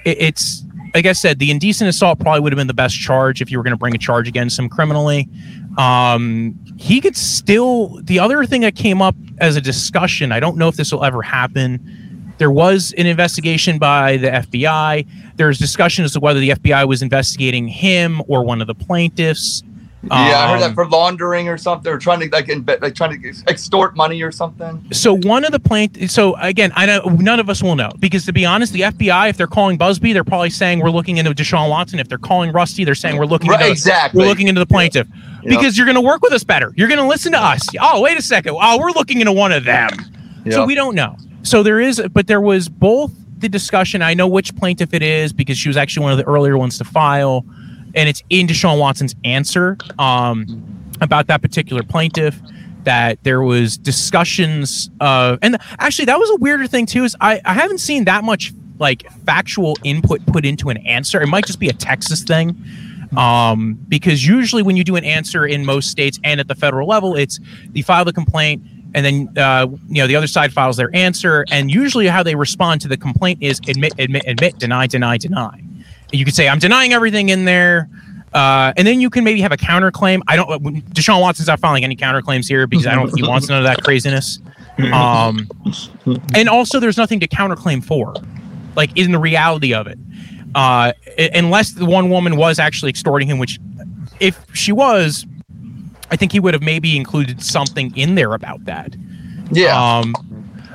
it, 0.05 0.17
it's, 0.19 0.63
like 0.95 1.05
I 1.05 1.13
said, 1.13 1.39
the 1.39 1.49
indecent 1.51 1.89
assault 1.89 2.19
probably 2.19 2.41
would 2.41 2.53
have 2.53 2.57
been 2.57 2.67
the 2.67 2.73
best 2.73 2.99
charge 2.99 3.41
if 3.41 3.51
you 3.51 3.57
were 3.57 3.63
going 3.63 3.73
to 3.73 3.77
bring 3.77 3.95
a 3.95 3.99
charge 3.99 4.27
against 4.27 4.59
him 4.59 4.69
criminally. 4.69 5.27
Um, 5.77 6.59
he 6.77 7.01
could 7.01 7.17
still, 7.17 7.99
the 8.03 8.19
other 8.19 8.45
thing 8.45 8.61
that 8.61 8.75
came 8.75 9.01
up 9.01 9.15
as 9.39 9.55
a 9.55 9.61
discussion, 9.61 10.31
I 10.31 10.39
don't 10.39 10.57
know 10.57 10.67
if 10.67 10.75
this 10.75 10.91
will 10.91 11.03
ever 11.03 11.21
happen. 11.21 12.33
There 12.37 12.51
was 12.51 12.93
an 12.97 13.05
investigation 13.05 13.79
by 13.79 14.17
the 14.17 14.27
FBI. 14.27 15.07
There's 15.35 15.57
discussion 15.57 16.03
as 16.05 16.13
to 16.13 16.19
whether 16.19 16.39
the 16.39 16.49
FBI 16.49 16.87
was 16.87 17.01
investigating 17.01 17.67
him 17.67 18.21
or 18.27 18.43
one 18.43 18.61
of 18.61 18.67
the 18.67 18.75
plaintiffs. 18.75 19.63
Yeah, 20.05 20.15
I 20.39 20.51
heard 20.51 20.61
that 20.61 20.69
Um, 20.69 20.73
for 20.75 20.85
laundering 20.85 21.47
or 21.47 21.57
something, 21.57 21.91
or 21.91 21.97
trying 21.97 22.19
to 22.19 22.29
like, 22.29 22.49
like 22.81 22.93
trying 22.93 23.21
to 23.21 23.33
extort 23.47 23.95
money 23.95 24.21
or 24.21 24.31
something. 24.31 24.83
So 24.91 25.15
one 25.17 25.45
of 25.45 25.51
the 25.53 25.59
plaint. 25.59 26.09
So 26.11 26.35
again, 26.35 26.73
I 26.75 26.85
know 26.85 27.01
none 27.19 27.39
of 27.39 27.49
us 27.49 27.63
will 27.63 27.75
know 27.77 27.89
because 27.99 28.25
to 28.25 28.33
be 28.33 28.45
honest, 28.45 28.73
the 28.73 28.81
FBI, 28.81 29.29
if 29.29 29.37
they're 29.37 29.47
calling 29.47 29.77
Buzbee, 29.77 30.11
they're 30.13 30.23
probably 30.25 30.49
saying 30.49 30.79
we're 30.81 30.89
looking 30.89 31.17
into 31.17 31.31
Deshaun 31.31 31.69
Watson. 31.69 31.99
If 31.99 32.09
they're 32.09 32.17
calling 32.17 32.51
Rusty, 32.51 32.83
they're 32.83 32.95
saying 32.95 33.17
we're 33.17 33.25
looking 33.25 33.49
Right, 33.49 33.61
into 33.61 33.71
exactly. 33.71 34.19
we're 34.21 34.27
looking 34.27 34.49
into 34.49 34.59
the 34.59 34.65
plaintiff 34.65 35.07
Yep. 35.07 35.43
because 35.49 35.77
you're 35.77 35.85
going 35.85 35.95
to 35.95 36.01
work 36.01 36.21
with 36.21 36.33
us 36.33 36.43
better. 36.43 36.73
You're 36.75 36.87
going 36.89 36.99
to 36.99 37.07
listen 37.07 37.31
to 37.31 37.41
us. 37.41 37.61
Oh, 37.79 38.01
wait 38.01 38.17
a 38.17 38.21
second. 38.21 38.55
Oh, 38.59 38.77
we're 38.79 38.91
looking 38.91 39.19
into 39.21 39.31
one 39.31 39.51
of 39.53 39.63
them. 39.63 39.89
Yeah. 40.45 40.51
So 40.53 40.65
we 40.65 40.75
don't 40.75 40.95
know. 40.95 41.15
So 41.43 41.63
there 41.63 41.79
is, 41.79 42.01
but 42.11 42.27
there 42.27 42.41
was 42.41 42.67
both 42.67 43.11
the 43.39 43.47
discussion. 43.49 44.01
I 44.01 44.13
know 44.13 44.27
which 44.27 44.53
plaintiff 44.55 44.93
it 44.93 45.01
is 45.01 45.31
because 45.33 45.57
she 45.57 45.69
was 45.69 45.77
actually 45.77 46.03
one 46.03 46.11
of 46.13 46.17
the 46.17 46.25
earlier 46.25 46.57
ones 46.57 46.77
to 46.77 46.83
file, 46.85 47.45
and 47.93 48.09
it's 48.09 48.23
in 48.29 48.47
Deshaun 48.47 48.79
Watson's 48.79 49.15
answer 49.23 49.77
um, 49.99 50.63
about 51.01 51.27
that 51.27 51.41
particular 51.41 51.83
plaintiff. 51.83 52.39
That 52.83 53.23
there 53.23 53.41
was 53.41 53.77
discussions 53.77 54.89
of, 54.99 55.39
and 55.41 55.57
actually 55.79 56.03
that 56.05 56.19
was 56.19 56.29
a 56.31 56.35
weirder 56.35 56.67
thing 56.67 56.85
too. 56.85 57.05
Is 57.05 57.15
I 57.21 57.39
I 57.45 57.53
haven't 57.53 57.77
seen 57.77 58.03
that 58.05 58.25
much 58.25 58.51
like 58.77 59.09
factual 59.25 59.77
input 59.85 60.25
put 60.25 60.45
into 60.45 60.69
an 60.69 60.77
answer. 60.77 61.21
It 61.21 61.27
might 61.27 61.45
just 61.45 61.59
be 61.59 61.69
a 61.69 61.73
Texas 61.73 62.23
thing 62.23 62.61
um, 63.15 63.77
because 63.87 64.25
usually 64.25 64.63
when 64.63 64.75
you 64.75 64.83
do 64.83 64.95
an 64.95 65.03
answer 65.03 65.45
in 65.45 65.65
most 65.65 65.89
states 65.89 66.19
and 66.23 66.39
at 66.39 66.47
the 66.47 66.55
federal 66.55 66.87
level, 66.87 67.15
it's 67.15 67.39
you 67.73 67.83
file 67.83 68.05
the 68.05 68.13
complaint 68.13 68.63
and 68.93 69.05
then 69.05 69.37
uh, 69.37 69.67
you 69.87 70.01
know 70.01 70.07
the 70.07 70.15
other 70.15 70.27
side 70.27 70.53
files 70.53 70.77
their 70.77 70.95
answer, 70.95 71.45
and 71.51 71.71
usually 71.71 72.07
how 72.07 72.23
they 72.23 72.35
respond 72.35 72.81
to 72.81 72.87
the 72.87 72.97
complaint 72.97 73.39
is 73.41 73.59
admit, 73.67 73.93
admit, 73.97 74.23
admit, 74.27 74.57
deny, 74.59 74.87
deny, 74.87 75.17
deny. 75.17 75.63
You 76.13 76.23
could 76.23 76.35
say 76.35 76.47
I'm 76.47 76.59
denying 76.59 76.93
everything 76.93 77.29
in 77.29 77.45
there. 77.45 77.89
Uh, 78.33 78.73
and 78.77 78.87
then 78.87 78.99
you 78.99 79.09
can 79.09 79.23
maybe 79.23 79.41
have 79.41 79.51
a 79.51 79.57
counterclaim. 79.57 80.21
I 80.27 80.35
don't. 80.35 80.49
Deshaun 80.93 81.21
Watson's 81.21 81.47
not 81.47 81.59
filing 81.59 81.83
any 81.83 81.95
counterclaims 81.95 82.47
here 82.47 82.65
because 82.65 82.87
I 82.87 82.95
don't. 82.95 83.15
he 83.15 83.21
wants 83.27 83.47
none 83.47 83.59
of 83.59 83.63
that 83.65 83.83
craziness. 83.83 84.39
Um, 84.91 85.47
and 86.35 86.49
also, 86.49 86.79
there's 86.79 86.97
nothing 86.97 87.19
to 87.19 87.27
counterclaim 87.27 87.85
for, 87.85 88.15
like 88.75 88.95
in 88.97 89.11
the 89.11 89.19
reality 89.19 89.71
of 89.73 89.85
it, 89.85 89.99
uh, 90.55 90.93
unless 91.35 91.73
the 91.73 91.85
one 91.85 92.09
woman 92.09 92.35
was 92.35 92.57
actually 92.57 92.89
extorting 92.89 93.27
him. 93.27 93.37
Which, 93.37 93.59
if 94.19 94.43
she 94.55 94.71
was, 94.71 95.27
I 96.09 96.15
think 96.15 96.31
he 96.31 96.39
would 96.39 96.55
have 96.55 96.63
maybe 96.63 96.97
included 96.97 97.43
something 97.43 97.95
in 97.95 98.15
there 98.15 98.33
about 98.33 98.65
that. 98.65 98.95
Yeah. 99.51 99.79
Um, 99.79 100.15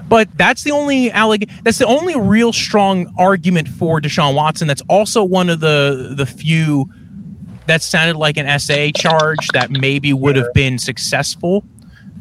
but 0.08 0.28
that's 0.36 0.62
the 0.62 0.70
only 0.70 1.10
alleg- 1.10 1.50
That's 1.62 1.78
the 1.78 1.86
only 1.86 2.18
real 2.18 2.52
strong 2.52 3.12
argument 3.18 3.68
for 3.68 4.00
Deshaun 4.00 4.34
Watson. 4.34 4.66
That's 4.66 4.82
also 4.88 5.22
one 5.22 5.50
of 5.50 5.60
the 5.60 6.14
the 6.16 6.26
few 6.26 6.90
that 7.66 7.82
sounded 7.82 8.16
like 8.16 8.36
an 8.36 8.58
SA 8.58 8.88
charge 8.96 9.48
that 9.52 9.70
maybe 9.70 10.12
would 10.12 10.36
have 10.36 10.52
been 10.54 10.78
successful. 10.78 11.64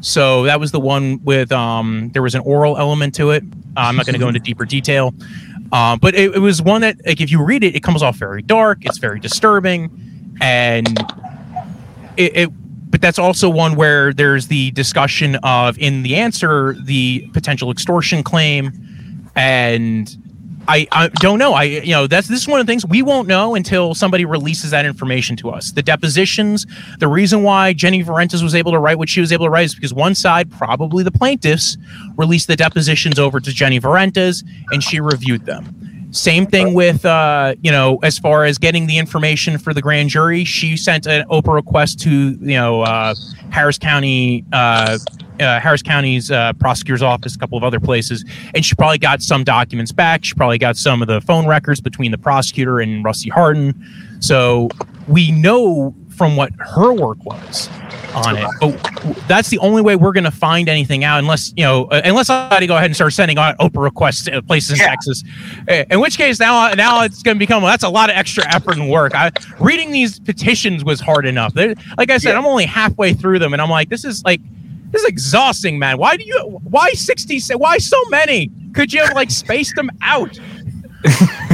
So 0.00 0.44
that 0.44 0.60
was 0.60 0.70
the 0.70 0.80
one 0.80 1.20
with 1.24 1.50
um, 1.50 2.10
there 2.12 2.22
was 2.22 2.34
an 2.34 2.42
oral 2.42 2.78
element 2.78 3.14
to 3.16 3.30
it. 3.30 3.42
Uh, 3.76 3.80
I'm 3.80 3.96
not 3.96 4.06
going 4.06 4.14
to 4.14 4.20
go 4.20 4.28
into 4.28 4.40
deeper 4.40 4.64
detail, 4.64 5.14
um, 5.72 5.98
but 5.98 6.14
it, 6.14 6.34
it 6.34 6.38
was 6.38 6.62
one 6.62 6.82
that 6.82 6.96
like 7.06 7.20
if 7.20 7.30
you 7.30 7.42
read 7.42 7.64
it, 7.64 7.74
it 7.74 7.82
comes 7.82 8.02
off 8.02 8.16
very 8.16 8.42
dark. 8.42 8.84
It's 8.84 8.98
very 8.98 9.18
disturbing, 9.18 10.36
and 10.40 10.86
it, 12.16 12.36
it 12.36 12.50
but 12.90 13.00
that's 13.00 13.18
also 13.18 13.48
one 13.48 13.76
where 13.76 14.12
there's 14.12 14.48
the 14.48 14.70
discussion 14.72 15.36
of 15.36 15.78
in 15.78 16.02
the 16.02 16.16
answer 16.16 16.74
the 16.84 17.28
potential 17.32 17.70
extortion 17.70 18.22
claim 18.22 18.72
and 19.36 20.16
I, 20.68 20.86
I 20.92 21.08
don't 21.08 21.38
know. 21.38 21.54
I 21.54 21.64
you 21.64 21.92
know 21.92 22.06
that's 22.06 22.28
this 22.28 22.42
is 22.42 22.46
one 22.46 22.60
of 22.60 22.66
the 22.66 22.70
things 22.70 22.84
we 22.84 23.00
won't 23.00 23.26
know 23.26 23.54
until 23.54 23.94
somebody 23.94 24.26
releases 24.26 24.70
that 24.70 24.84
information 24.84 25.34
to 25.36 25.48
us. 25.48 25.72
The 25.72 25.82
depositions, 25.82 26.66
the 26.98 27.08
reason 27.08 27.42
why 27.42 27.72
Jenny 27.72 28.04
Vrentas 28.04 28.42
was 28.42 28.54
able 28.54 28.72
to 28.72 28.78
write 28.78 28.98
what 28.98 29.08
she 29.08 29.20
was 29.20 29.32
able 29.32 29.46
to 29.46 29.50
write 29.50 29.64
is 29.64 29.74
because 29.74 29.94
one 29.94 30.14
side, 30.14 30.52
probably 30.52 31.02
the 31.02 31.10
plaintiffs, 31.10 31.78
released 32.16 32.48
the 32.48 32.56
depositions 32.56 33.18
over 33.18 33.40
to 33.40 33.50
Jenny 33.50 33.80
Vrentas 33.80 34.44
and 34.70 34.82
she 34.82 35.00
reviewed 35.00 35.46
them. 35.46 35.87
Same 36.10 36.46
thing 36.46 36.74
with 36.74 37.04
uh, 37.04 37.54
you 37.62 37.70
know, 37.70 37.98
as 38.02 38.18
far 38.18 38.44
as 38.44 38.56
getting 38.58 38.86
the 38.86 38.98
information 38.98 39.58
for 39.58 39.74
the 39.74 39.82
grand 39.82 40.08
jury, 40.08 40.44
she 40.44 40.76
sent 40.76 41.06
an 41.06 41.26
OPRA 41.28 41.54
request 41.54 42.00
to 42.00 42.10
you 42.10 42.56
know 42.56 42.82
uh, 42.82 43.14
Harris 43.50 43.78
County 43.78 44.44
uh, 44.52 44.98
uh, 45.40 45.60
Harris 45.60 45.82
County's 45.82 46.30
uh, 46.30 46.52
prosecutor's 46.54 47.02
office, 47.02 47.34
a 47.34 47.38
couple 47.38 47.58
of 47.58 47.64
other 47.64 47.78
places, 47.78 48.24
and 48.54 48.64
she 48.64 48.74
probably 48.74 48.98
got 48.98 49.22
some 49.22 49.44
documents 49.44 49.92
back. 49.92 50.24
She 50.24 50.34
probably 50.34 50.58
got 50.58 50.76
some 50.76 51.02
of 51.02 51.08
the 51.08 51.20
phone 51.20 51.46
records 51.46 51.80
between 51.80 52.10
the 52.10 52.18
prosecutor 52.18 52.80
and 52.80 53.04
Rusty 53.04 53.30
Hardin. 53.30 53.74
So 54.20 54.68
we 55.06 55.30
know 55.30 55.94
from 56.08 56.36
what 56.36 56.52
her 56.58 56.92
work 56.92 57.22
was 57.24 57.68
on 58.26 58.36
it. 58.36 58.46
But 58.60 59.16
that's 59.28 59.48
the 59.48 59.58
only 59.58 59.82
way 59.82 59.96
we're 59.96 60.12
going 60.12 60.24
to 60.24 60.30
find 60.30 60.68
anything 60.68 61.04
out, 61.04 61.18
unless 61.18 61.52
you 61.56 61.64
know, 61.64 61.84
uh, 61.86 62.00
unless 62.04 62.26
somebody 62.28 62.66
go 62.66 62.76
ahead 62.76 62.86
and 62.86 62.94
start 62.94 63.12
sending 63.12 63.38
out 63.38 63.56
OPRA 63.58 63.82
requests 63.82 64.24
to 64.24 64.42
places 64.42 64.72
in 64.72 64.76
Yeah. 64.78 64.88
Texas. 64.90 65.24
In 65.90 66.00
which 66.00 66.16
case, 66.16 66.40
now 66.40 66.72
now 66.74 67.02
it's 67.02 67.22
going 67.22 67.36
to 67.36 67.38
become 67.38 67.62
well, 67.62 67.70
that's 67.72 67.84
a 67.84 67.88
lot 67.88 68.10
of 68.10 68.16
extra 68.16 68.44
effort 68.54 68.76
and 68.76 68.88
work. 68.90 69.14
I, 69.14 69.30
reading 69.60 69.90
these 69.92 70.18
petitions 70.18 70.84
was 70.84 71.00
hard 71.00 71.26
enough. 71.26 71.54
They're, 71.54 71.74
like 71.96 72.10
I 72.10 72.18
said, 72.18 72.32
Yeah. 72.32 72.38
I'm 72.38 72.46
only 72.46 72.64
halfway 72.66 73.12
through 73.14 73.38
them, 73.38 73.52
and 73.52 73.62
I'm 73.62 73.70
like, 73.70 73.88
this 73.88 74.04
is 74.04 74.22
like 74.24 74.40
this 74.90 75.02
is 75.02 75.08
exhausting, 75.08 75.78
man. 75.78 75.98
Why 75.98 76.16
do 76.16 76.24
you? 76.24 76.60
Why 76.64 76.90
sixty? 76.92 77.40
Why 77.54 77.78
so 77.78 78.02
many? 78.10 78.50
Could 78.74 78.92
you 78.92 79.02
have 79.04 79.14
like 79.14 79.30
spaced 79.30 79.74
them 79.76 79.90
out? 80.02 80.38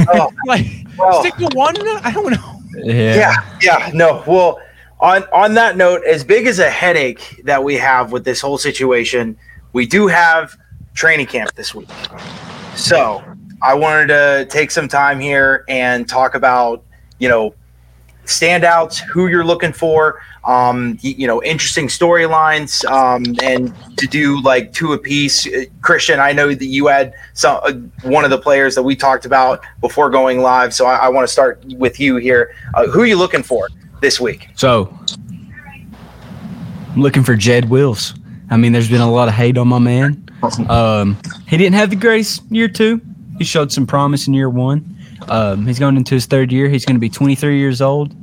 Oh, 0.09 0.31
Like 0.47 0.65
well. 0.97 1.21
stick 1.21 1.35
to 1.35 1.49
one? 1.55 1.75
I 2.03 2.11
don't 2.11 2.31
know. 2.31 2.61
Yeah. 2.83 3.15
yeah 3.15 3.57
yeah 3.61 3.91
no 3.93 4.23
well 4.27 4.59
on 4.99 5.23
on 5.33 5.53
that 5.55 5.77
note 5.77 6.03
as 6.05 6.23
big 6.23 6.47
as 6.47 6.59
a 6.59 6.69
headache 6.69 7.41
that 7.43 7.63
we 7.63 7.75
have 7.75 8.11
with 8.11 8.23
this 8.23 8.41
whole 8.41 8.57
situation 8.57 9.37
we 9.73 9.85
do 9.85 10.07
have 10.07 10.55
training 10.93 11.25
camp 11.25 11.53
this 11.55 11.75
week. 11.75 11.89
So 12.75 13.23
i 13.61 13.73
wanted 13.73 14.07
to 14.07 14.45
take 14.49 14.69
some 14.69 14.87
time 14.87 15.19
here 15.19 15.63
and 15.69 16.07
talk 16.07 16.35
about 16.35 16.83
you 17.19 17.29
know 17.29 17.55
standouts 18.25 18.99
who 18.99 19.27
you're 19.27 19.45
looking 19.45 19.71
for 19.71 20.21
um 20.43 20.97
you 21.01 21.25
know 21.25 21.41
interesting 21.43 21.87
storylines 21.87 22.83
um 22.91 23.23
and 23.41 23.73
to 23.97 24.07
do 24.07 24.41
like 24.41 24.73
two 24.73 24.93
a 24.93 24.97
piece. 24.97 25.47
christian 25.81 26.19
i 26.19 26.33
know 26.33 26.53
that 26.53 26.65
you 26.65 26.87
had 26.87 27.13
some 27.33 27.59
uh, 27.63 27.71
one 28.07 28.23
of 28.23 28.29
the 28.29 28.37
players 28.37 28.75
that 28.75 28.83
we 28.83 28.95
talked 28.95 29.25
about 29.25 29.63
before 29.79 30.09
going 30.09 30.41
live 30.41 30.73
so 30.73 30.85
i, 30.85 30.95
I 30.95 31.09
want 31.09 31.25
to 31.25 31.31
start 31.31 31.63
with 31.77 31.99
you 31.99 32.17
here. 32.17 32.53
Uh, 32.73 32.87
who 32.87 33.01
are 33.01 33.05
you 33.05 33.15
looking 33.15 33.43
for 33.43 33.69
this 34.01 34.19
week 34.19 34.49
So 34.55 34.95
I'm 36.95 37.01
looking 37.01 37.23
for 37.23 37.35
Jed 37.35 37.69
Wills. 37.69 38.13
I 38.49 38.57
mean, 38.57 38.71
there's 38.71 38.89
been 38.89 39.01
a 39.01 39.11
lot 39.11 39.27
of 39.27 39.33
hate 39.33 39.57
on 39.57 39.67
my 39.67 39.79
man. 39.79 40.21
Um, 40.69 41.17
he 41.47 41.57
didn't 41.57 41.75
have 41.75 41.89
the 41.89 41.95
greatest 41.95 42.43
year 42.51 42.67
two. 42.67 43.01
He 43.37 43.43
showed 43.43 43.71
some 43.71 43.85
promise 43.85 44.27
in 44.27 44.33
year 44.33 44.49
one. 44.49 44.95
Um, 45.27 45.65
he's 45.65 45.79
going 45.79 45.97
into 45.97 46.13
his 46.13 46.25
third 46.25 46.51
year. 46.51 46.69
He's 46.69 46.85
going 46.85 46.95
to 46.95 46.99
be 46.99 47.09
23 47.09 47.57
years 47.57 47.81
old. 47.81 48.15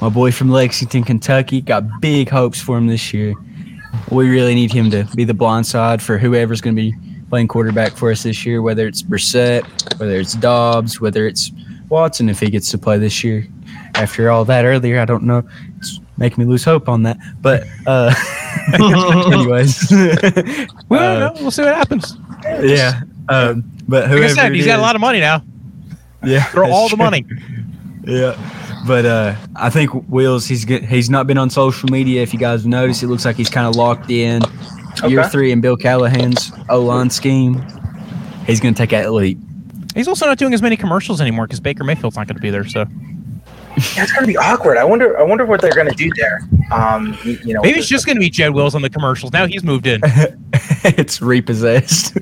My 0.00 0.08
boy 0.08 0.30
from 0.30 0.50
Lexington, 0.50 1.02
Kentucky, 1.02 1.60
got 1.60 2.00
big 2.00 2.28
hopes 2.28 2.60
for 2.60 2.76
him 2.76 2.86
this 2.86 3.12
year. 3.12 3.34
We 4.10 4.28
really 4.28 4.54
need 4.54 4.72
him 4.72 4.90
to 4.90 5.04
be 5.16 5.24
the 5.24 5.34
blind 5.34 5.66
side 5.66 6.00
for 6.02 6.18
whoever's 6.18 6.60
going 6.60 6.76
to 6.76 6.82
be 6.82 6.94
playing 7.30 7.48
quarterback 7.48 7.96
for 7.96 8.10
us 8.10 8.22
this 8.22 8.46
year, 8.46 8.62
whether 8.62 8.86
it's 8.86 9.02
Brissett, 9.02 9.64
whether 9.98 10.16
it's 10.20 10.34
Dobbs, 10.34 11.00
whether 11.00 11.26
it's 11.26 11.50
Watson, 11.88 12.28
if 12.28 12.38
he 12.38 12.50
gets 12.50 12.70
to 12.70 12.78
play 12.78 12.98
this 12.98 13.24
year. 13.24 13.46
After 13.94 14.30
all 14.30 14.44
that 14.46 14.64
earlier, 14.64 15.00
I 15.00 15.04
don't 15.04 15.24
know. 15.24 15.42
It's 15.78 16.00
making 16.16 16.44
me 16.44 16.48
lose 16.50 16.64
hope 16.64 16.88
on 16.88 17.02
that. 17.04 17.16
But, 17.40 17.64
uh, 17.86 18.14
anyways. 19.32 19.90
We 20.88 20.96
don't 20.96 21.00
Uh, 21.00 21.18
know. 21.18 21.32
We'll 21.40 21.50
see 21.50 21.62
what 21.62 21.74
happens. 21.74 22.16
yeah. 22.62 23.00
Um, 23.28 23.64
but 23.88 24.04
Like 24.04 24.10
whoever 24.10 24.24
I 24.24 24.28
said, 24.28 24.54
he's 24.54 24.66
got 24.66 24.78
a 24.78 24.82
lot 24.82 24.94
of 24.94 25.00
money 25.00 25.20
now. 25.20 25.42
yeah, 26.24 26.44
Throw 26.44 26.70
all 26.70 26.88
the 26.88 26.96
true. 26.96 27.04
money. 27.04 27.24
Yeah, 28.06 28.38
but 28.86 29.04
uh, 29.04 29.34
I 29.54 29.68
think 29.68 29.90
Wills 30.08 30.46
he's 30.46 30.64
get, 30.64 30.82
he's 30.82 31.10
not 31.10 31.26
been 31.26 31.36
on 31.36 31.50
social 31.50 31.90
media. 31.90 32.22
If 32.22 32.32
you 32.32 32.38
guys 32.40 32.64
notice, 32.64 33.02
it 33.02 33.08
looks 33.08 33.26
like 33.26 33.36
he's 33.36 33.50
kind 33.50 33.66
of 33.66 33.76
locked 33.76 34.10
in. 34.10 34.40
Year 35.06 35.28
three 35.28 35.52
in 35.52 35.60
Bill 35.60 35.76
Callahan's 35.76 36.50
O 36.70 36.80
line 36.80 37.10
scheme, 37.10 37.62
he's 38.46 38.60
going 38.60 38.72
to 38.72 38.78
take 38.78 38.90
that 38.90 39.12
leap. 39.12 39.36
He's 39.94 40.08
also 40.08 40.24
not 40.24 40.38
doing 40.38 40.54
as 40.54 40.62
many 40.62 40.74
commercials 40.74 41.20
anymore 41.20 41.46
because 41.46 41.60
Baker 41.60 41.84
Mayfield's 41.84 42.16
not 42.16 42.26
going 42.28 42.36
to 42.36 42.40
be 42.40 42.48
there. 42.48 42.64
So 42.66 42.86
that's 43.96 44.12
gonna 44.12 44.26
be 44.26 44.36
awkward 44.36 44.76
i 44.76 44.84
wonder 44.84 45.18
i 45.18 45.22
wonder 45.22 45.44
what 45.46 45.60
they're 45.60 45.74
gonna 45.74 45.90
do 45.92 46.10
there 46.16 46.40
um 46.70 47.16
you, 47.24 47.38
you 47.44 47.54
know 47.54 47.60
maybe 47.62 47.78
it's 47.78 47.88
just 47.88 48.04
going 48.06 48.16
to 48.16 48.20
be 48.20 48.30
Jed 48.30 48.50
Wills 48.50 48.74
on 48.74 48.82
the 48.82 48.90
commercials. 48.90 49.32
Now 49.32 49.46
he's 49.46 49.62
moved 49.64 49.86
in. 49.86 50.00
it's 50.84 51.22
repossessed. 51.22 52.16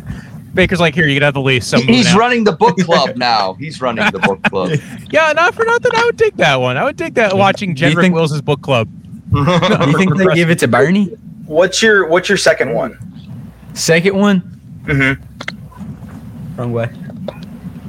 Baker's 0.54 0.80
like, 0.80 0.94
here, 0.94 1.06
you 1.06 1.14
can 1.14 1.22
have 1.22 1.34
the 1.34 1.40
lease. 1.40 1.72
I'm 1.72 1.82
He's 1.82 2.06
out." 2.08 2.18
running 2.18 2.44
the 2.44 2.52
book 2.52 2.76
club 2.80 3.16
now. 3.16 3.54
He's 3.54 3.80
running 3.80 4.10
the 4.10 4.18
book 4.18 4.42
club. 4.44 4.78
Yeah, 5.10 5.32
not 5.32 5.54
for 5.54 5.64
nothing. 5.64 5.92
I 5.94 6.04
would 6.04 6.18
take 6.18 6.36
that 6.36 6.56
one. 6.56 6.76
I 6.76 6.84
would 6.84 6.98
take 6.98 7.14
that 7.14 7.36
watching 7.36 7.74
Do 7.74 7.86
you 7.86 7.94
Jedrick 7.94 8.00
think- 8.02 8.14
Wills' 8.14 8.40
book 8.42 8.62
club. 8.62 8.88
Do 9.32 9.38
you 9.40 9.96
think 9.98 10.16
they 10.16 10.34
give 10.34 10.50
it 10.50 10.58
to 10.60 10.68
Bernie? 10.68 11.06
what's 11.46 11.80
your 11.80 12.08
what's 12.08 12.28
your 12.28 12.38
second 12.38 12.72
one 12.74 12.98
Second 13.74 14.16
one, 14.16 14.40
mm-hmm. 14.84 16.60
wrong 16.60 16.72
way. 16.72 16.90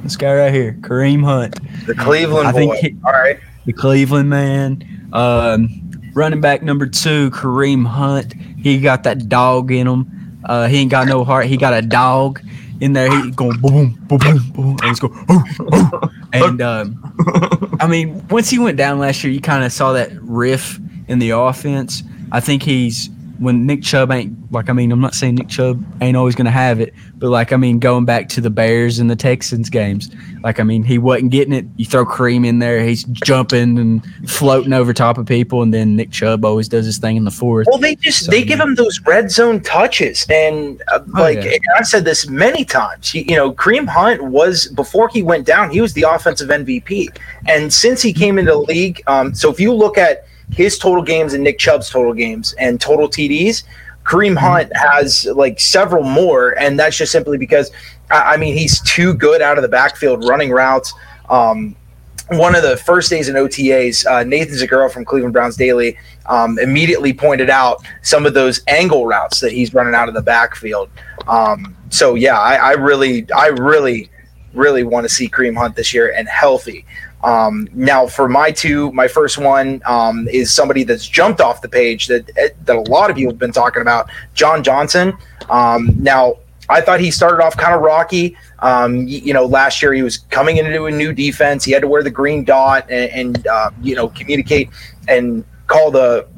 This 0.08 0.16
guy 0.16 0.34
right 0.34 0.54
here, 0.54 0.72
Kareem 0.80 1.22
Hunt. 1.22 1.58
the 1.86 1.94
cleveland 1.94 2.48
I 2.48 2.52
boy 2.52 2.58
think 2.58 2.74
he- 2.76 2.96
all 3.04 3.12
right 3.12 3.38
the 3.66 3.74
Cleveland 3.74 4.30
man. 4.30 5.10
Um, 5.12 5.68
running 6.14 6.40
back 6.40 6.62
number 6.62 6.86
two, 6.86 7.30
Kareem 7.32 7.86
Hunt. 7.86 8.32
He 8.58 8.80
got 8.80 9.02
that 9.02 9.28
dog 9.28 9.70
in 9.70 9.86
him. 9.86 10.40
Uh, 10.46 10.66
he 10.68 10.78
ain't 10.78 10.90
got 10.90 11.06
no 11.08 11.22
heart. 11.24 11.44
He 11.44 11.58
got 11.58 11.74
a 11.74 11.82
dog 11.82 12.40
in 12.80 12.94
there. 12.94 13.10
He 13.10 13.30
going 13.32 13.60
boom, 13.60 13.98
boom, 14.08 14.18
boom, 14.18 14.50
boom, 14.54 14.76
and 14.80 14.84
he's 14.84 14.98
going. 15.00 15.12
"Oh, 15.28 15.44
oh." 15.72 16.10
And 16.32 16.62
um, 16.62 17.76
I 17.78 17.86
mean, 17.86 18.26
once 18.28 18.48
he 18.48 18.58
went 18.58 18.78
down 18.78 18.98
last 18.98 19.22
year, 19.22 19.30
you 19.30 19.40
kind 19.42 19.62
of 19.62 19.70
saw 19.70 19.92
that 19.92 20.10
riff 20.22 20.78
in 21.08 21.18
the 21.18 21.30
offense. 21.30 22.02
I 22.32 22.40
think 22.40 22.62
he's 22.62 23.10
when 23.38 23.66
Nick 23.66 23.82
Chubb 23.82 24.10
ain't 24.10 24.36
like. 24.52 24.68
I 24.68 24.72
mean, 24.72 24.92
I'm 24.92 25.00
not 25.00 25.14
saying 25.14 25.36
Nick 25.36 25.48
Chubb 25.48 25.84
ain't 26.00 26.16
always 26.16 26.34
going 26.34 26.46
to 26.46 26.50
have 26.50 26.80
it, 26.80 26.92
but 27.16 27.30
like 27.30 27.52
I 27.52 27.56
mean, 27.56 27.78
going 27.78 28.04
back 28.04 28.28
to 28.30 28.40
the 28.40 28.50
Bears 28.50 28.98
and 28.98 29.10
the 29.10 29.16
Texans 29.16 29.70
games, 29.70 30.10
like 30.42 30.60
I 30.60 30.62
mean, 30.62 30.82
he 30.82 30.98
wasn't 30.98 31.30
getting 31.32 31.52
it. 31.52 31.66
You 31.76 31.84
throw 31.86 32.04
Kareem 32.04 32.46
in 32.46 32.58
there, 32.58 32.82
he's 32.84 33.04
jumping 33.04 33.78
and 33.78 34.04
floating 34.28 34.72
over 34.72 34.92
top 34.92 35.18
of 35.18 35.26
people, 35.26 35.62
and 35.62 35.72
then 35.72 35.96
Nick 35.96 36.10
Chubb 36.10 36.44
always 36.44 36.68
does 36.68 36.86
his 36.86 36.98
thing 36.98 37.16
in 37.16 37.24
the 37.24 37.30
fourth. 37.30 37.66
Well, 37.70 37.78
they 37.78 37.94
just 37.96 38.26
So, 38.26 38.30
they 38.30 38.42
give 38.42 38.60
him 38.60 38.74
those 38.74 39.00
red 39.06 39.30
zone 39.30 39.60
touches, 39.60 40.26
and 40.28 40.82
uh, 40.88 41.00
Oh, 41.16 41.20
like 41.22 41.36
yeah. 41.36 41.52
and 41.52 41.60
I've 41.78 41.86
said 41.86 42.04
this 42.04 42.28
many 42.28 42.64
times. 42.64 43.10
He, 43.10 43.22
you 43.30 43.36
know, 43.36 43.52
Kareem 43.52 43.86
Hunt 43.88 44.22
was 44.24 44.66
before 44.68 45.08
he 45.08 45.22
went 45.22 45.46
down, 45.46 45.70
he 45.70 45.80
was 45.80 45.94
the 45.94 46.02
offensive 46.02 46.48
MVP, 46.48 47.08
and 47.46 47.72
since 47.72 48.02
he 48.02 48.12
came 48.12 48.38
into 48.38 48.52
the 48.52 48.58
league, 48.58 49.02
um, 49.06 49.34
so 49.34 49.50
if 49.50 49.58
you 49.58 49.72
look 49.72 49.96
at 49.98 50.27
his 50.52 50.78
total 50.78 51.02
games 51.02 51.34
and 51.34 51.44
Nick 51.44 51.58
Chubb's 51.58 51.90
total 51.90 52.14
games 52.14 52.54
and 52.58 52.80
total 52.80 53.08
TDs, 53.08 53.64
Kareem 54.04 54.36
Hunt 54.36 54.72
has 54.74 55.26
like 55.34 55.60
several 55.60 56.02
more, 56.02 56.58
and 56.58 56.78
that's 56.78 56.96
just 56.96 57.12
simply 57.12 57.36
because 57.36 57.70
I, 58.10 58.34
I 58.34 58.36
mean 58.38 58.56
he's 58.56 58.80
too 58.82 59.12
good 59.14 59.42
out 59.42 59.58
of 59.58 59.62
the 59.62 59.68
backfield 59.68 60.26
running 60.26 60.50
routes. 60.50 60.94
Um, 61.28 61.76
one 62.30 62.54
of 62.54 62.62
the 62.62 62.76
first 62.76 63.10
days 63.10 63.28
in 63.28 63.36
OTAs, 63.36 64.06
uh, 64.06 64.22
Nathan 64.22 64.54
Zegura 64.54 64.90
from 64.90 65.04
Cleveland 65.04 65.32
Browns 65.32 65.56
Daily 65.56 65.96
um, 66.26 66.58
immediately 66.58 67.12
pointed 67.12 67.48
out 67.48 67.82
some 68.02 68.26
of 68.26 68.34
those 68.34 68.60
angle 68.68 69.06
routes 69.06 69.40
that 69.40 69.52
he's 69.52 69.72
running 69.72 69.94
out 69.94 70.08
of 70.08 70.14
the 70.14 70.22
backfield. 70.22 70.90
Um, 71.26 71.76
so 71.90 72.14
yeah, 72.14 72.38
I, 72.38 72.54
I 72.56 72.72
really, 72.72 73.30
I 73.32 73.48
really, 73.48 74.10
really 74.52 74.84
want 74.84 75.04
to 75.04 75.08
see 75.08 75.28
Kareem 75.28 75.56
Hunt 75.56 75.76
this 75.76 75.94
year 75.94 76.12
and 76.14 76.28
healthy. 76.28 76.84
Um, 77.24 77.68
now, 77.74 78.06
for 78.06 78.28
my 78.28 78.50
two, 78.50 78.92
my 78.92 79.08
first 79.08 79.38
one 79.38 79.82
um, 79.86 80.28
is 80.28 80.52
somebody 80.52 80.84
that's 80.84 81.06
jumped 81.06 81.40
off 81.40 81.62
the 81.62 81.68
page 81.68 82.06
that 82.06 82.26
that 82.64 82.76
a 82.76 82.80
lot 82.82 83.10
of 83.10 83.18
you 83.18 83.26
have 83.26 83.38
been 83.38 83.52
talking 83.52 83.82
about, 83.82 84.08
John 84.34 84.62
Johnson. 84.62 85.16
Um, 85.50 85.94
now, 85.98 86.36
I 86.68 86.80
thought 86.80 87.00
he 87.00 87.10
started 87.10 87.42
off 87.42 87.56
kind 87.56 87.74
of 87.74 87.80
rocky. 87.80 88.36
Um, 88.60 88.98
y- 88.98 89.22
you 89.24 89.32
know, 89.32 89.46
last 89.46 89.82
year 89.82 89.92
he 89.94 90.02
was 90.02 90.18
coming 90.18 90.58
into 90.58 90.86
a 90.86 90.90
new 90.90 91.12
defense. 91.12 91.64
He 91.64 91.72
had 91.72 91.82
to 91.82 91.88
wear 91.88 92.02
the 92.02 92.10
green 92.10 92.44
dot 92.44 92.88
and, 92.90 93.10
and 93.10 93.46
uh, 93.46 93.70
you 93.82 93.94
know 93.96 94.08
communicate 94.08 94.68
and 95.08 95.44
call 95.66 95.90
the 95.90 96.28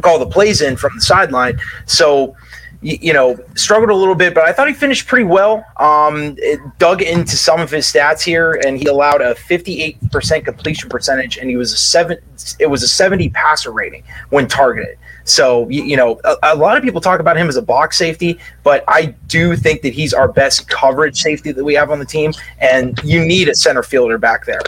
call 0.00 0.18
the 0.18 0.26
plays 0.26 0.60
in 0.60 0.76
from 0.76 0.92
the 0.94 1.00
sideline. 1.00 1.58
So 1.86 2.36
y- 2.84 2.98
you 3.00 3.12
know, 3.12 3.36
struggled 3.56 3.90
a 3.90 3.94
little 3.94 4.14
bit, 4.14 4.34
but 4.34 4.44
I 4.44 4.52
thought 4.52 4.68
he 4.68 4.74
finished 4.74 5.06
pretty 5.08 5.24
well. 5.24 5.64
Um, 5.78 6.36
dug 6.78 7.02
into 7.02 7.36
some 7.36 7.60
of 7.60 7.70
his 7.70 7.86
stats 7.86 8.22
here, 8.22 8.60
and 8.66 8.78
he 8.78 8.86
allowed 8.86 9.22
a 9.22 9.34
58% 9.34 10.44
completion 10.44 10.88
percentage, 10.90 11.38
and 11.38 11.48
he 11.50 11.56
was 11.56 11.72
a 11.72 11.76
seven. 11.76 12.18
It 12.60 12.66
was 12.66 12.82
a 12.82 12.88
70 12.88 13.30
passer 13.30 13.72
rating 13.72 14.04
when 14.30 14.46
targeted. 14.46 14.98
So 15.24 15.60
y- 15.62 15.70
you 15.70 15.96
know, 15.96 16.20
a, 16.24 16.36
a 16.42 16.54
lot 16.54 16.76
of 16.76 16.82
people 16.84 17.00
talk 17.00 17.18
about 17.18 17.36
him 17.38 17.48
as 17.48 17.56
a 17.56 17.62
box 17.62 17.96
safety, 17.96 18.38
but 18.62 18.84
I 18.86 19.14
do 19.28 19.56
think 19.56 19.80
that 19.82 19.94
he's 19.94 20.12
our 20.12 20.28
best 20.28 20.68
coverage 20.68 21.20
safety 21.22 21.50
that 21.52 21.64
we 21.64 21.72
have 21.74 21.90
on 21.90 21.98
the 21.98 22.04
team, 22.04 22.32
and 22.60 23.00
you 23.02 23.24
need 23.24 23.48
a 23.48 23.54
center 23.54 23.82
fielder 23.82 24.18
back 24.18 24.44
there. 24.44 24.60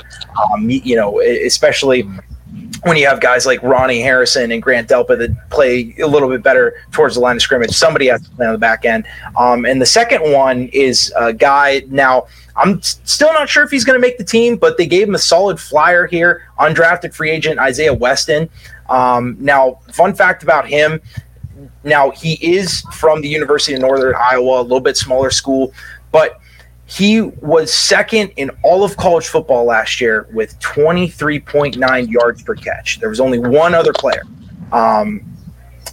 Um, 0.53 0.67
y- 0.67 0.81
you 0.83 0.97
know, 0.97 1.21
especially 1.21 2.09
when 2.83 2.97
you 2.97 3.07
have 3.07 3.21
guys 3.21 3.47
like 3.47 3.63
Ronnie 3.63 4.01
Harrison 4.01 4.53
and 4.53 4.63
Grant 4.63 4.89
Delpit 4.89 5.19
that 5.19 5.51
play 5.51 5.95
a 5.99 6.07
little 6.07 6.29
bit 6.29 6.43
better 6.43 6.83
towards 6.93 7.15
the 7.15 7.21
line 7.21 7.37
of 7.37 7.43
scrimmage, 7.43 7.71
somebody 7.71 8.07
has 8.07 8.23
to 8.23 8.31
play 8.31 8.47
on 8.47 8.53
the 8.53 8.59
back 8.59 8.85
end. 8.85 9.07
Um, 9.37 9.65
and 9.65 9.81
the 9.81 9.87
second 9.87 10.33
one 10.33 10.69
is 10.69 11.13
a 11.17 11.33
guy. 11.33 11.83
Now, 11.89 12.27
I'm 12.57 12.81
still 12.83 13.33
not 13.33 13.49
sure 13.49 13.63
if 13.63 13.71
he's 13.71 13.85
going 13.85 14.01
to 14.01 14.01
make 14.01 14.19
the 14.19 14.25
team, 14.25 14.57
but 14.57 14.79
they 14.79 14.87
gave 14.87 15.09
him 15.09 15.15
a 15.15 15.19
solid 15.19 15.61
flyer 15.61 16.07
here, 16.07 16.49
undrafted 16.59 17.15
free 17.15 17.31
agent 17.31 17.59
Isaiah 17.59 17.95
Weston. 17.95 18.49
Um, 18.89 19.37
now, 19.41 19.81
fun 19.93 20.15
fact 20.15 20.43
about 20.43 20.67
him. 20.67 21.01
Now 21.85 22.11
he 22.11 22.35
is 22.35 22.83
from 22.93 23.21
the 23.21 23.29
University 23.29 23.75
of 23.75 23.81
Northern 23.81 24.15
Iowa, 24.15 24.61
a 24.61 24.63
little 24.63 24.81
bit 24.81 24.97
smaller 24.97 25.31
school, 25.31 25.73
but 26.13 26.41
he 26.87 27.21
was 27.21 27.73
second 27.73 28.33
in 28.37 28.51
all 28.63 28.85
of 28.85 28.97
college 28.97 29.27
football 29.27 29.65
last 29.65 30.01
year 30.01 30.29
with 30.33 30.59
23.9 30.61 32.11
yards 32.11 32.43
per 32.43 32.55
catch. 32.55 33.01
There 33.01 33.09
was 33.09 33.19
only 33.21 33.41
one 33.41 33.75
other 33.75 33.93
player. 33.93 34.23
Um, 34.71 35.25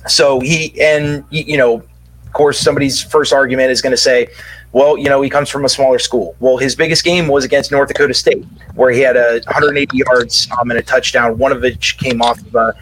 so 0.07 0.39
he, 0.39 0.79
and, 0.79 1.25
you 1.31 1.57
know, 1.57 1.75
of 1.75 2.33
course, 2.33 2.59
somebody's 2.59 3.01
first 3.01 3.33
argument 3.33 3.71
is 3.71 3.81
going 3.81 3.91
to 3.91 3.97
say, 3.97 4.27
well, 4.73 4.97
you 4.97 5.07
know, 5.07 5.21
he 5.21 5.29
comes 5.29 5.49
from 5.49 5.65
a 5.65 5.69
smaller 5.69 5.99
school. 5.99 6.35
Well, 6.39 6.57
his 6.57 6.75
biggest 6.75 7.03
game 7.03 7.27
was 7.27 7.45
against 7.45 7.71
North 7.71 7.87
Dakota 7.87 8.13
State, 8.15 8.43
where 8.73 8.91
he 8.91 9.01
had 9.01 9.15
a 9.15 9.39
180 9.45 9.97
yards 9.97 10.47
um, 10.59 10.71
and 10.71 10.79
a 10.79 10.81
touchdown, 10.81 11.37
one 11.37 11.51
of 11.51 11.61
which 11.61 11.99
came 11.99 12.23
off 12.23 12.39
of 12.39 12.55
a 12.55 12.73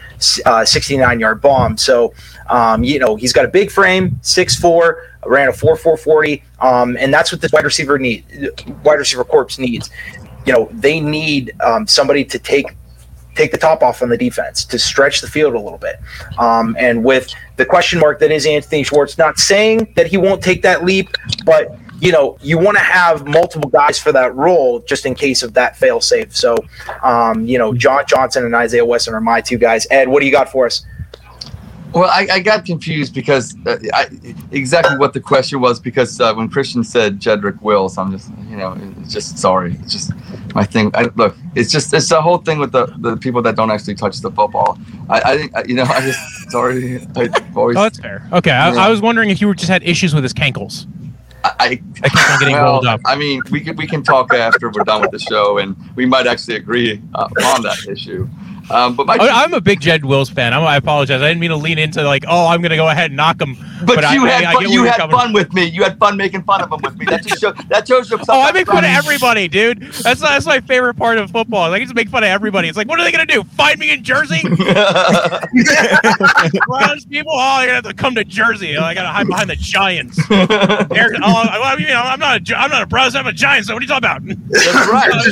uh, 0.46 0.64
69 0.64 1.20
yard 1.20 1.42
bomb. 1.42 1.76
So, 1.76 2.14
um, 2.48 2.82
you 2.82 2.98
know, 2.98 3.16
he's 3.16 3.34
got 3.34 3.44
a 3.44 3.48
big 3.48 3.70
frame, 3.70 4.12
6'4, 4.22 4.94
ran 5.26 5.50
a 5.50 5.52
4'440, 5.52 6.42
um, 6.60 6.96
and 6.96 7.12
that's 7.12 7.30
what 7.30 7.42
this 7.42 7.52
wide 7.52 7.64
receiver 7.64 7.98
need, 7.98 8.24
wide 8.82 8.98
receiver 8.98 9.24
corps 9.24 9.58
needs. 9.58 9.90
You 10.46 10.54
know, 10.54 10.68
they 10.72 10.98
need 10.98 11.52
um, 11.60 11.86
somebody 11.86 12.24
to 12.24 12.38
take 12.38 12.74
take 13.34 13.50
the 13.50 13.58
top 13.58 13.82
off 13.82 14.02
on 14.02 14.10
the 14.10 14.16
defense 14.16 14.62
to 14.62 14.78
stretch 14.78 15.22
the 15.22 15.26
field 15.26 15.54
a 15.54 15.58
little 15.58 15.78
bit. 15.78 15.98
Um, 16.38 16.76
and 16.78 17.02
with 17.02 17.32
the 17.56 17.64
question 17.64 17.98
mark 17.98 18.18
that 18.20 18.30
is 18.30 18.44
Anthony 18.44 18.82
Schwartz, 18.82 19.16
not 19.16 19.38
saying 19.38 19.90
that 19.96 20.06
he 20.06 20.18
won't 20.18 20.42
take 20.42 20.60
that 20.62 20.84
leap, 20.84 21.16
but 21.46 21.74
you 22.02 22.10
know, 22.10 22.36
you 22.42 22.58
want 22.58 22.76
to 22.76 22.82
have 22.82 23.28
multiple 23.28 23.70
guys 23.70 23.96
for 23.96 24.10
that 24.10 24.34
role 24.34 24.80
just 24.80 25.06
in 25.06 25.14
case 25.14 25.44
of 25.44 25.54
that 25.54 25.76
fail 25.76 26.00
safe. 26.00 26.36
So, 26.36 26.56
um, 27.04 27.46
you 27.46 27.58
know, 27.58 27.72
John 27.72 28.02
Johnson 28.08 28.44
and 28.44 28.52
Isaiah 28.56 28.84
Weston 28.84 29.14
are 29.14 29.20
my 29.20 29.40
two 29.40 29.56
guys. 29.56 29.86
Ed, 29.88 30.08
what 30.08 30.18
do 30.18 30.26
you 30.26 30.32
got 30.32 30.50
for 30.50 30.66
us? 30.66 30.84
Well, 31.94 32.10
I, 32.10 32.26
I 32.32 32.40
got 32.40 32.64
confused 32.64 33.14
because 33.14 33.54
uh, 33.66 33.76
I, 33.94 34.08
exactly 34.50 34.96
what 34.96 35.12
the 35.12 35.20
question 35.20 35.60
was 35.60 35.78
because 35.78 36.20
uh, 36.20 36.34
when 36.34 36.48
Christian 36.48 36.82
said 36.82 37.20
Jedrick 37.20 37.62
Wills, 37.62 37.96
I'm 37.98 38.10
just 38.10 38.30
you 38.48 38.56
know 38.56 38.76
just 39.08 39.38
sorry, 39.38 39.76
it's 39.82 39.92
just 39.92 40.10
my 40.56 40.64
thing. 40.64 40.90
I, 40.94 41.02
look, 41.14 41.36
it's 41.54 41.70
just 41.70 41.94
it's 41.94 42.08
the 42.08 42.20
whole 42.20 42.38
thing 42.38 42.58
with 42.58 42.72
the, 42.72 42.86
the 42.98 43.16
people 43.16 43.42
that 43.42 43.54
don't 43.54 43.70
actually 43.70 43.94
touch 43.94 44.18
the 44.18 44.30
football. 44.30 44.76
I, 45.08 45.20
I 45.20 45.36
think 45.36 45.52
you 45.68 45.74
know 45.74 45.84
I 45.84 46.00
just 46.00 46.50
sorry. 46.50 47.06
I 47.14 47.28
always 47.54 47.76
Oh, 47.76 47.82
that's 47.82 48.00
fair. 48.00 48.26
Okay, 48.32 48.50
I, 48.50 48.86
I 48.86 48.88
was 48.88 49.00
wondering 49.00 49.30
if 49.30 49.40
you 49.40 49.46
were 49.46 49.54
just 49.54 49.70
had 49.70 49.84
issues 49.84 50.14
with 50.14 50.24
his 50.24 50.32
cankles. 50.32 50.86
I, 51.44 51.80
I 52.02 52.08
kept 52.08 52.30
on 52.30 52.38
getting 52.40 52.54
well, 52.54 52.64
rolled 52.64 52.86
up. 52.86 53.00
I 53.04 53.16
mean, 53.16 53.40
we 53.50 53.60
can 53.60 53.76
we 53.76 53.86
can 53.86 54.02
talk 54.02 54.32
after 54.32 54.70
we're 54.70 54.84
done 54.84 55.00
with 55.00 55.10
the 55.10 55.18
show, 55.18 55.58
and 55.58 55.76
we 55.96 56.06
might 56.06 56.26
actually 56.26 56.56
agree 56.56 57.00
uh, 57.14 57.28
on 57.44 57.62
that 57.62 57.86
issue. 57.88 58.28
Um, 58.70 58.94
but 58.96 59.06
my 59.06 59.14
I- 59.16 59.42
I'm 59.44 59.52
a 59.54 59.60
big 59.60 59.80
Jed 59.80 60.04
Wills 60.04 60.30
fan. 60.30 60.52
I'm, 60.54 60.62
I 60.62 60.76
apologize. 60.76 61.20
I 61.22 61.28
didn't 61.28 61.40
mean 61.40 61.50
to 61.50 61.56
lean 61.56 61.78
into 61.78 62.02
like, 62.02 62.24
oh, 62.28 62.46
I'm 62.46 62.62
gonna 62.62 62.76
go 62.76 62.88
ahead 62.88 63.06
and 63.10 63.16
knock 63.16 63.40
him. 63.40 63.56
But, 63.84 64.04
I- 64.04 64.14
you 64.14 64.26
I- 64.26 64.30
had 64.30 64.44
I 64.44 64.52
fun, 64.54 64.62
get 64.64 64.72
you 64.72 64.84
had 64.84 65.10
fun 65.10 65.32
with 65.32 65.52
me. 65.52 65.64
You 65.66 65.82
had 65.82 65.98
fun 65.98 66.16
making 66.16 66.42
fun 66.44 66.62
of 66.62 66.70
him 66.72 66.80
with 66.82 66.96
me. 66.96 67.04
That 67.06 67.24
just 67.26 67.40
show, 67.40 67.52
that 67.68 67.86
shows 67.88 68.10
you. 68.10 68.18
Oh, 68.28 68.40
I 68.40 68.52
make 68.52 68.66
fun 68.66 68.84
of 68.84 68.90
everybody, 68.90 69.48
dude. 69.48 69.80
That's 70.02 70.20
that's 70.20 70.46
my 70.46 70.60
favorite 70.60 70.94
part 70.94 71.18
of 71.18 71.30
football. 71.30 71.68
Like, 71.70 71.82
I 71.82 71.84
just 71.84 71.94
make 71.94 72.08
fun 72.08 72.22
of 72.22 72.28
everybody. 72.28 72.68
It's 72.68 72.76
like, 72.76 72.88
what 72.88 72.98
are 73.00 73.04
they 73.04 73.12
gonna 73.12 73.26
do? 73.26 73.42
Find 73.44 73.78
me 73.78 73.90
in 73.90 74.02
Jersey? 74.04 74.40
Browns 76.66 77.04
people? 77.06 77.32
Oh, 77.34 77.58
you're 77.60 77.66
gonna 77.66 77.74
have 77.74 77.84
to 77.84 77.94
come 77.94 78.14
to 78.14 78.24
Jersey. 78.24 78.76
Oh, 78.76 78.82
I 78.82 78.94
gotta 78.94 79.08
hide 79.08 79.26
behind 79.26 79.50
the 79.50 79.56
Giants. 79.56 80.18
Oh, 81.24 81.34
I 81.64 81.76
mean, 81.76 81.86
I'm 81.90 82.18
not 82.18 82.50
a 82.50 82.56
I'm 82.56 82.70
not 82.70 82.82
a 82.82 82.86
Browns. 82.86 83.14
I'm 83.14 83.26
a 83.26 83.32
Giants. 83.32 83.68
So 83.68 83.74
what 83.74 83.80
are 83.80 83.84
you 83.84 83.88
talking 83.88 84.04
about? 84.04 84.22
That's 84.50 84.88
right. 84.88 85.10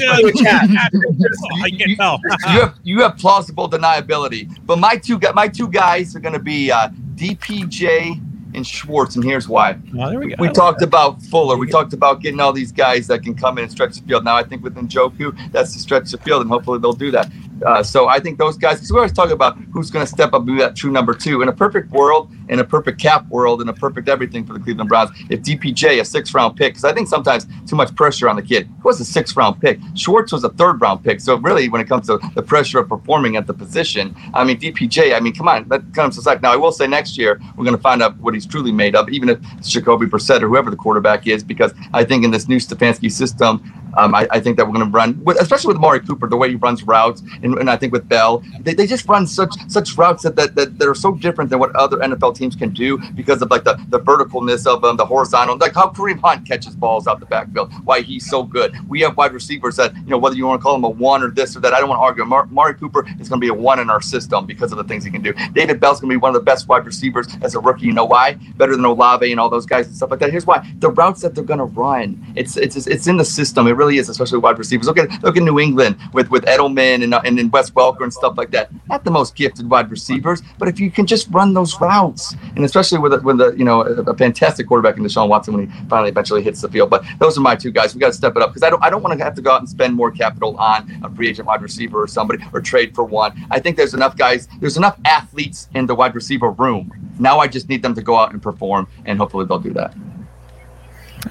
Oh, 1.52 1.62
I 1.62 1.70
can 1.70 1.96
tell. 1.96 2.20
you 2.52 2.60
have 2.60 2.74
you 2.82 3.00
have 3.02 3.16
plausible 3.20 3.68
deniability. 3.68 4.48
But 4.64 4.78
my 4.78 4.96
two 4.96 5.20
my 5.34 5.48
two 5.48 5.68
guys 5.68 6.16
are 6.16 6.20
going 6.20 6.32
to 6.32 6.38
be 6.38 6.70
uh, 6.72 6.88
DPJ 7.14 8.20
and 8.54 8.66
Schwartz, 8.66 9.14
and 9.14 9.24
here's 9.24 9.48
why. 9.48 9.78
Oh, 9.96 10.10
there 10.10 10.18
we 10.18 10.28
go. 10.28 10.36
We 10.38 10.48
talked 10.48 10.82
about 10.82 11.22
Fuller. 11.22 11.56
We 11.56 11.68
talked 11.68 11.92
about 11.92 12.20
getting 12.20 12.40
all 12.40 12.52
these 12.52 12.72
guys 12.72 13.06
that 13.06 13.22
can 13.22 13.34
come 13.34 13.58
in 13.58 13.64
and 13.64 13.72
stretch 13.72 13.96
the 13.96 14.06
field. 14.06 14.24
Now 14.24 14.36
I 14.36 14.42
think 14.42 14.62
with 14.64 14.74
Njoku, 14.74 15.52
that's 15.52 15.72
to 15.74 15.78
stretch 15.78 16.10
the 16.10 16.18
field, 16.18 16.42
and 16.42 16.50
hopefully 16.50 16.78
they'll 16.80 16.92
do 16.92 17.10
that. 17.12 17.30
Uh, 17.64 17.82
so 17.82 18.08
I 18.08 18.20
think 18.20 18.38
those 18.38 18.56
guys, 18.56 18.76
because 18.76 18.92
we 18.92 18.98
always 18.98 19.12
talk 19.12 19.30
about 19.30 19.58
who's 19.72 19.90
going 19.90 20.04
to 20.04 20.10
step 20.10 20.32
up 20.32 20.46
and 20.46 20.46
be 20.46 20.58
that 20.58 20.76
true 20.76 20.90
number 20.90 21.14
two. 21.14 21.42
In 21.42 21.48
a 21.48 21.52
perfect 21.52 21.90
world, 21.90 22.30
in 22.48 22.58
a 22.58 22.64
perfect 22.64 23.00
cap 23.00 23.26
world, 23.28 23.60
in 23.60 23.68
a 23.68 23.72
perfect 23.72 24.08
everything 24.08 24.46
for 24.46 24.54
the 24.54 24.60
Cleveland 24.60 24.88
Browns, 24.88 25.10
if 25.28 25.40
DPJ, 25.42 26.00
a 26.00 26.04
six 26.04 26.34
round 26.34 26.56
pick, 26.56 26.72
because 26.72 26.84
I 26.84 26.92
think 26.92 27.08
sometimes 27.08 27.46
too 27.66 27.76
much 27.76 27.94
pressure 27.94 28.28
on 28.28 28.36
the 28.36 28.42
kid. 28.42 28.66
He 28.66 28.82
was 28.82 29.00
a 29.00 29.04
six 29.04 29.36
round 29.36 29.60
pick. 29.60 29.78
Schwartz 29.94 30.32
was 30.32 30.44
a 30.44 30.48
third 30.50 30.80
round 30.80 31.04
pick. 31.04 31.20
So 31.20 31.36
really, 31.36 31.68
when 31.68 31.80
it 31.80 31.88
comes 31.88 32.06
to 32.06 32.18
the 32.34 32.42
pressure 32.42 32.78
of 32.78 32.88
performing 32.88 33.36
at 33.36 33.46
the 33.46 33.54
position, 33.54 34.14
I 34.34 34.44
mean, 34.44 34.58
DPJ, 34.58 35.14
I 35.14 35.20
mean, 35.20 35.34
come 35.34 35.48
on, 35.48 35.68
that 35.68 35.82
comes 35.94 36.18
to 36.18 36.28
like. 36.28 36.42
Now 36.42 36.52
I 36.52 36.56
will 36.56 36.72
say 36.72 36.86
next 36.86 37.18
year, 37.18 37.40
we're 37.56 37.64
going 37.64 37.76
to 37.76 37.82
find 37.82 38.02
out 38.02 38.16
what 38.18 38.34
he's 38.34 38.46
truly 38.46 38.72
made 38.72 38.96
of, 38.96 39.08
even 39.10 39.28
if 39.28 39.38
it's 39.58 39.68
Jacoby 39.68 40.06
Brissett 40.06 40.42
or 40.42 40.48
whoever 40.48 40.70
the 40.70 40.76
quarterback 40.76 41.26
is, 41.26 41.44
because 41.44 41.72
I 41.92 42.04
think 42.04 42.24
in 42.24 42.30
this 42.30 42.48
new 42.48 42.58
Stefanski 42.58 43.10
system, 43.10 43.62
um, 43.96 44.14
I, 44.14 44.26
I 44.30 44.40
think 44.40 44.56
that 44.56 44.66
we're 44.66 44.74
going 44.74 44.86
to 44.86 44.92
run, 44.92 45.22
especially 45.38 45.68
with 45.68 45.80
Mari 45.80 46.00
Cooper, 46.00 46.28
the 46.28 46.36
way 46.36 46.50
he 46.50 46.56
runs 46.56 46.82
routes, 46.82 47.22
and, 47.42 47.54
and 47.58 47.70
I 47.70 47.76
think 47.76 47.92
with 47.92 48.08
Bell, 48.08 48.42
they, 48.60 48.74
they 48.74 48.86
just 48.86 49.08
run 49.08 49.26
such 49.26 49.54
such 49.68 49.96
routes 49.96 50.22
that, 50.22 50.36
that, 50.36 50.54
that, 50.54 50.88
are 50.88 50.94
so 50.94 51.14
different 51.14 51.50
than 51.50 51.58
what 51.58 51.74
other 51.76 51.98
NFL 51.98 52.34
teams 52.36 52.56
can 52.56 52.70
do 52.70 52.98
because 53.14 53.42
of 53.42 53.50
like 53.50 53.64
the, 53.64 53.78
the 53.88 54.00
verticalness 54.00 54.66
of 54.66 54.82
them, 54.82 54.96
the 54.96 55.06
horizontal, 55.06 55.56
like 55.56 55.74
how 55.74 55.88
Kareem 55.90 56.20
Hunt 56.20 56.46
catches 56.46 56.74
balls 56.74 57.06
out 57.06 57.20
the 57.20 57.26
backfield, 57.26 57.72
why 57.84 58.00
he's 58.00 58.28
so 58.28 58.42
good. 58.42 58.76
We 58.88 59.00
have 59.00 59.16
wide 59.16 59.32
receivers 59.32 59.76
that, 59.76 59.94
you 59.94 60.08
know, 60.08 60.18
whether 60.18 60.36
you 60.36 60.46
want 60.46 60.60
to 60.60 60.62
call 60.62 60.74
him 60.74 60.84
a 60.84 60.88
one 60.88 61.22
or 61.22 61.30
this 61.30 61.56
or 61.56 61.60
that, 61.60 61.72
I 61.72 61.80
don't 61.80 61.88
want 61.88 62.00
to 62.00 62.02
argue. 62.02 62.24
Mar- 62.24 62.46
Mari 62.46 62.74
Cooper 62.74 63.06
is 63.20 63.28
going 63.28 63.40
to 63.40 63.44
be 63.44 63.48
a 63.48 63.54
one 63.54 63.78
in 63.78 63.90
our 63.90 64.00
system 64.00 64.46
because 64.46 64.72
of 64.72 64.78
the 64.78 64.84
things 64.84 65.04
he 65.04 65.10
can 65.10 65.22
do. 65.22 65.32
David 65.52 65.80
Bell's 65.80 66.00
going 66.00 66.10
to 66.10 66.14
be 66.14 66.20
one 66.20 66.34
of 66.34 66.40
the 66.40 66.44
best 66.44 66.68
wide 66.68 66.84
receivers 66.84 67.26
as 67.42 67.54
a 67.54 67.60
rookie. 67.60 67.86
You 67.86 67.92
know 67.92 68.04
why? 68.04 68.34
Better 68.56 68.74
than 68.76 68.84
Olave 68.84 69.30
and 69.30 69.40
all 69.40 69.48
those 69.48 69.66
guys 69.66 69.86
and 69.86 69.96
stuff 69.96 70.10
like 70.10 70.20
that. 70.20 70.30
Here's 70.30 70.46
why: 70.46 70.68
the 70.78 70.90
routes 70.90 71.22
that 71.22 71.34
they're 71.34 71.44
going 71.44 71.58
to 71.58 71.64
run, 71.64 72.22
it's 72.36 72.56
it's 72.56 72.86
it's 72.86 73.06
in 73.06 73.16
the 73.16 73.24
system. 73.24 73.66
It 73.66 73.72
really 73.80 73.96
is, 73.96 74.10
especially 74.10 74.38
wide 74.38 74.58
receivers. 74.58 74.86
Look 74.86 74.98
at 74.98 75.08
look 75.22 75.36
at 75.38 75.42
New 75.42 75.58
England 75.58 75.96
with 76.12 76.30
with 76.30 76.44
Edelman 76.44 77.02
and 77.02 77.14
and, 77.14 77.40
and 77.40 77.50
Wes 77.50 77.70
Welker 77.70 78.02
and 78.02 78.12
stuff 78.12 78.36
like 78.36 78.50
that. 78.50 78.70
Not 78.88 79.04
the 79.04 79.10
most 79.10 79.34
gifted 79.34 79.68
wide 79.70 79.90
receivers, 79.90 80.42
but 80.58 80.68
if 80.68 80.78
you 80.78 80.90
can 80.90 81.06
just 81.06 81.28
run 81.30 81.54
those 81.54 81.80
routes, 81.80 82.34
and 82.54 82.62
especially 82.64 82.98
with 82.98 83.14
a, 83.14 83.20
with 83.20 83.40
a 83.40 83.54
you 83.56 83.64
know 83.64 83.80
a, 83.82 84.12
a 84.12 84.16
fantastic 84.16 84.68
quarterback 84.68 84.98
in 84.98 85.02
Deshaun 85.02 85.28
Watson 85.28 85.54
when 85.54 85.62
he 85.66 85.88
finally 85.88 86.10
eventually 86.10 86.42
hits 86.42 86.60
the 86.60 86.68
field. 86.68 86.90
But 86.90 87.04
those 87.18 87.38
are 87.38 87.40
my 87.40 87.56
two 87.56 87.70
guys. 87.70 87.94
We 87.94 88.00
got 88.00 88.08
to 88.08 88.20
step 88.22 88.36
it 88.36 88.42
up 88.42 88.50
because 88.50 88.62
I 88.62 88.70
don't 88.70 88.84
I 88.84 88.90
don't 88.90 89.02
want 89.02 89.18
to 89.18 89.24
have 89.24 89.34
to 89.34 89.42
go 89.42 89.50
out 89.50 89.60
and 89.60 89.68
spend 89.68 89.94
more 89.94 90.10
capital 90.10 90.56
on 90.58 90.78
a 91.02 91.08
free 91.16 91.28
agent 91.30 91.48
wide 91.48 91.62
receiver 91.62 92.02
or 92.02 92.06
somebody 92.06 92.44
or 92.52 92.60
trade 92.60 92.94
for 92.94 93.04
one. 93.04 93.32
I 93.50 93.58
think 93.58 93.78
there's 93.78 93.94
enough 93.94 94.14
guys. 94.16 94.46
There's 94.60 94.76
enough 94.76 94.98
athletes 95.06 95.68
in 95.74 95.86
the 95.86 95.94
wide 95.94 96.14
receiver 96.14 96.50
room. 96.50 96.92
Now 97.18 97.38
I 97.38 97.48
just 97.48 97.68
need 97.70 97.82
them 97.82 97.94
to 97.94 98.02
go 98.02 98.16
out 98.16 98.32
and 98.32 98.42
perform, 98.42 98.88
and 99.06 99.18
hopefully 99.18 99.46
they'll 99.46 99.58
do 99.58 99.72
that. 99.74 99.94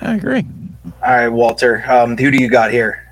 I 0.01 0.15
agree. 0.15 0.45
All 1.03 1.11
right, 1.13 1.27
Walter, 1.29 1.83
um, 1.89 2.17
who 2.17 2.29
do 2.31 2.37
you 2.37 2.49
got 2.49 2.71
here? 2.71 3.05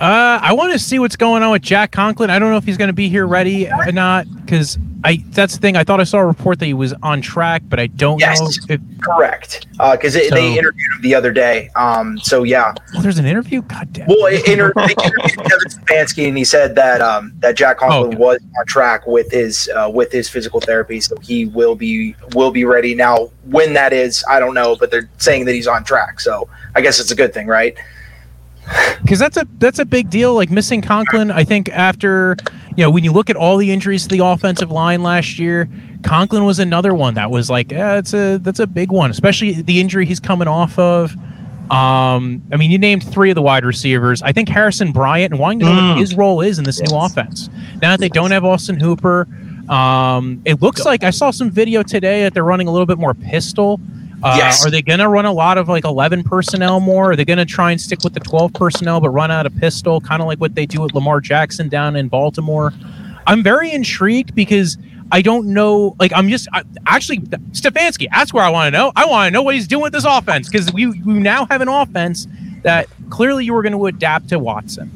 Uh, 0.00 0.38
I 0.42 0.52
want 0.54 0.72
to 0.72 0.78
see 0.78 0.98
what's 0.98 1.16
going 1.16 1.42
on 1.42 1.50
with 1.50 1.60
Jack 1.62 1.90
Conklin. 1.92 2.30
I 2.30 2.38
don't 2.38 2.50
know 2.50 2.56
if 2.56 2.64
he's 2.64 2.78
going 2.78 2.88
to 2.88 2.94
be 2.94 3.08
here 3.10 3.26
ready 3.26 3.70
or 3.70 3.92
not 3.92 4.26
because 4.44 4.78
I. 5.04 5.22
That's 5.28 5.54
the 5.54 5.60
thing. 5.60 5.76
I 5.76 5.84
thought 5.84 6.00
I 6.00 6.04
saw 6.04 6.18
a 6.18 6.26
report 6.26 6.58
that 6.60 6.66
he 6.66 6.72
was 6.74 6.94
on 7.02 7.20
track, 7.20 7.62
but 7.68 7.78
I 7.78 7.88
don't 7.88 8.18
Yes. 8.18 8.40
know 8.40 8.74
if 8.74 8.80
Correct, 9.02 9.66
because 9.92 10.14
they 10.14 10.28
So- 10.28 10.34
they 10.34 10.52
interviewed 10.58 10.92
him 10.96 11.02
the 11.02 11.14
other 11.14 11.32
day. 11.32 11.70
Um, 11.76 12.18
so 12.18 12.42
yeah, 12.42 12.74
Oh, 12.96 13.02
there's 13.02 13.18
an 13.18 13.26
interview. 13.26 13.62
God 13.62 13.92
damn. 13.92 14.06
well, 14.06 14.26
it 14.26 14.46
inter- 14.48 14.72
they 14.76 14.82
interviewed 14.82 14.96
Kevin 15.36 15.68
Stefanski, 15.68 16.28
and 16.28 16.36
he 16.36 16.44
said 16.44 16.74
that 16.76 17.00
um, 17.00 17.32
that 17.40 17.56
Jack 17.56 17.78
Conklin 17.78 18.14
okay. 18.14 18.16
was 18.16 18.38
on 18.58 18.66
track 18.66 19.06
with 19.06 19.30
his 19.30 19.68
uh, 19.74 19.90
with 19.92 20.12
his 20.12 20.28
physical 20.28 20.60
therapy, 20.60 21.00
so 21.00 21.16
he 21.18 21.46
will 21.46 21.74
be 21.74 22.14
will 22.34 22.50
be 22.50 22.64
ready. 22.64 22.94
Now, 22.94 23.30
when 23.44 23.72
that 23.74 23.92
is, 23.92 24.24
I 24.28 24.40
don't 24.40 24.54
know, 24.54 24.76
but 24.76 24.90
they're 24.90 25.08
saying 25.18 25.44
that 25.46 25.54
he's 25.54 25.66
on 25.66 25.84
track, 25.84 26.20
so 26.20 26.48
I 26.74 26.80
guess 26.80 27.00
it's 27.00 27.10
a 27.10 27.16
good 27.16 27.32
thing, 27.34 27.46
right? 27.46 27.76
because 29.02 29.18
that's 29.18 29.36
a 29.36 29.46
that's 29.58 29.78
a 29.78 29.84
big 29.84 30.10
deal. 30.10 30.34
Like 30.34 30.50
missing 30.50 30.82
Conklin, 30.82 31.30
I 31.30 31.44
think 31.44 31.68
after 31.70 32.36
you 32.76 32.84
know 32.84 32.90
when 32.90 33.04
you 33.04 33.12
look 33.12 33.30
at 33.30 33.36
all 33.36 33.56
the 33.56 33.70
injuries 33.72 34.02
to 34.04 34.08
the 34.08 34.24
offensive 34.24 34.70
line 34.70 35.02
last 35.02 35.38
year, 35.38 35.68
Conklin 36.02 36.44
was 36.44 36.58
another 36.58 36.94
one 36.94 37.14
that 37.14 37.30
was 37.30 37.50
like, 37.50 37.70
yeah, 37.72 37.96
it's 37.98 38.14
a 38.14 38.38
that's 38.38 38.58
a 38.60 38.66
big 38.66 38.90
one, 38.90 39.10
especially 39.10 39.60
the 39.62 39.80
injury 39.80 40.06
he's 40.06 40.20
coming 40.20 40.48
off 40.48 40.78
of. 40.78 41.14
Um, 41.70 42.42
I 42.52 42.56
mean, 42.56 42.70
you 42.72 42.78
named 42.78 43.04
three 43.04 43.30
of 43.30 43.36
the 43.36 43.42
wide 43.42 43.64
receivers. 43.64 44.22
I 44.22 44.32
think 44.32 44.48
Harrison 44.48 44.90
Bryant 44.90 45.32
and 45.32 45.40
wanting 45.40 45.60
to 45.60 45.66
know 45.66 45.88
what 45.90 45.98
his 45.98 46.16
role 46.16 46.40
is 46.40 46.58
in 46.58 46.64
this 46.64 46.80
new 46.80 46.96
offense. 46.96 47.48
Now 47.80 47.90
that 47.92 48.00
they 48.00 48.08
don't 48.08 48.32
have 48.32 48.44
Austin 48.44 48.80
Hooper, 48.80 49.28
um, 49.68 50.42
it 50.44 50.60
looks 50.60 50.84
like 50.84 51.04
I 51.04 51.10
saw 51.10 51.30
some 51.30 51.48
video 51.48 51.84
today 51.84 52.22
that 52.22 52.34
they're 52.34 52.42
running 52.42 52.66
a 52.66 52.72
little 52.72 52.86
bit 52.86 52.98
more 52.98 53.14
pistol. 53.14 53.80
Uh, 54.22 54.34
Yes. 54.36 54.66
Are 54.66 54.70
they 54.70 54.82
going 54.82 54.98
to 54.98 55.08
run 55.08 55.26
a 55.26 55.32
lot 55.32 55.58
of 55.58 55.68
like 55.68 55.84
11 55.84 56.24
personnel 56.24 56.80
more? 56.80 57.12
Are 57.12 57.16
they 57.16 57.24
going 57.24 57.38
to 57.38 57.44
try 57.46 57.70
and 57.70 57.80
stick 57.80 58.02
with 58.02 58.14
the 58.14 58.20
12 58.20 58.52
personnel 58.52 59.00
but 59.00 59.10
run 59.10 59.30
out 59.30 59.46
of 59.46 59.56
pistol, 59.56 60.00
kind 60.00 60.20
of 60.20 60.26
like 60.26 60.40
what 60.40 60.56
they 60.56 60.66
do 60.66 60.80
with 60.80 60.92
Lamar 60.92 61.20
Jackson 61.20 61.68
down 61.68 61.94
in 61.94 62.08
Baltimore? 62.08 62.72
I'm 63.28 63.44
very 63.44 63.70
intrigued 63.70 64.34
because 64.34 64.76
I 65.12 65.22
don't 65.22 65.48
know. 65.48 65.96
Like, 65.98 66.12
I'm 66.14 66.28
just 66.28 66.48
I, 66.52 66.62
actually 66.86 67.18
Stefanski. 67.18 68.08
That's 68.12 68.32
where 68.32 68.44
I 68.44 68.50
want 68.50 68.72
to 68.72 68.78
know. 68.78 68.92
I 68.96 69.06
want 69.06 69.28
to 69.28 69.30
know 69.32 69.42
what 69.42 69.54
he's 69.54 69.66
doing 69.66 69.82
with 69.82 69.92
this 69.92 70.04
offense 70.04 70.48
because 70.48 70.72
we, 70.72 70.86
we 70.86 71.14
now 71.14 71.46
have 71.46 71.60
an 71.60 71.68
offense 71.68 72.26
that 72.62 72.88
clearly 73.08 73.44
you 73.44 73.54
were 73.54 73.62
going 73.62 73.72
to 73.72 73.86
adapt 73.86 74.28
to 74.28 74.38
Watson. 74.38 74.90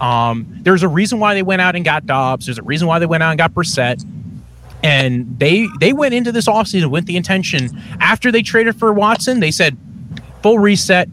Um, 0.00 0.46
there's 0.62 0.82
a 0.82 0.88
reason 0.88 1.20
why 1.20 1.34
they 1.34 1.42
went 1.42 1.60
out 1.60 1.76
and 1.76 1.84
got 1.84 2.06
Dobbs. 2.06 2.46
There's 2.46 2.58
a 2.58 2.62
reason 2.62 2.88
why 2.88 2.98
they 2.98 3.06
went 3.06 3.22
out 3.22 3.30
and 3.30 3.38
got 3.38 3.52
Brissett 3.52 4.04
and 4.82 5.38
they 5.38 5.68
they 5.78 5.92
went 5.92 6.14
into 6.14 6.32
this 6.32 6.46
offseason 6.46 6.86
with 6.86 7.06
the 7.06 7.16
intention 7.16 7.68
after 8.00 8.32
they 8.32 8.42
traded 8.42 8.78
for 8.78 8.92
Watson, 8.92 9.40
they 9.40 9.50
said 9.50 9.76
full 10.42 10.58
reset. 10.58 11.08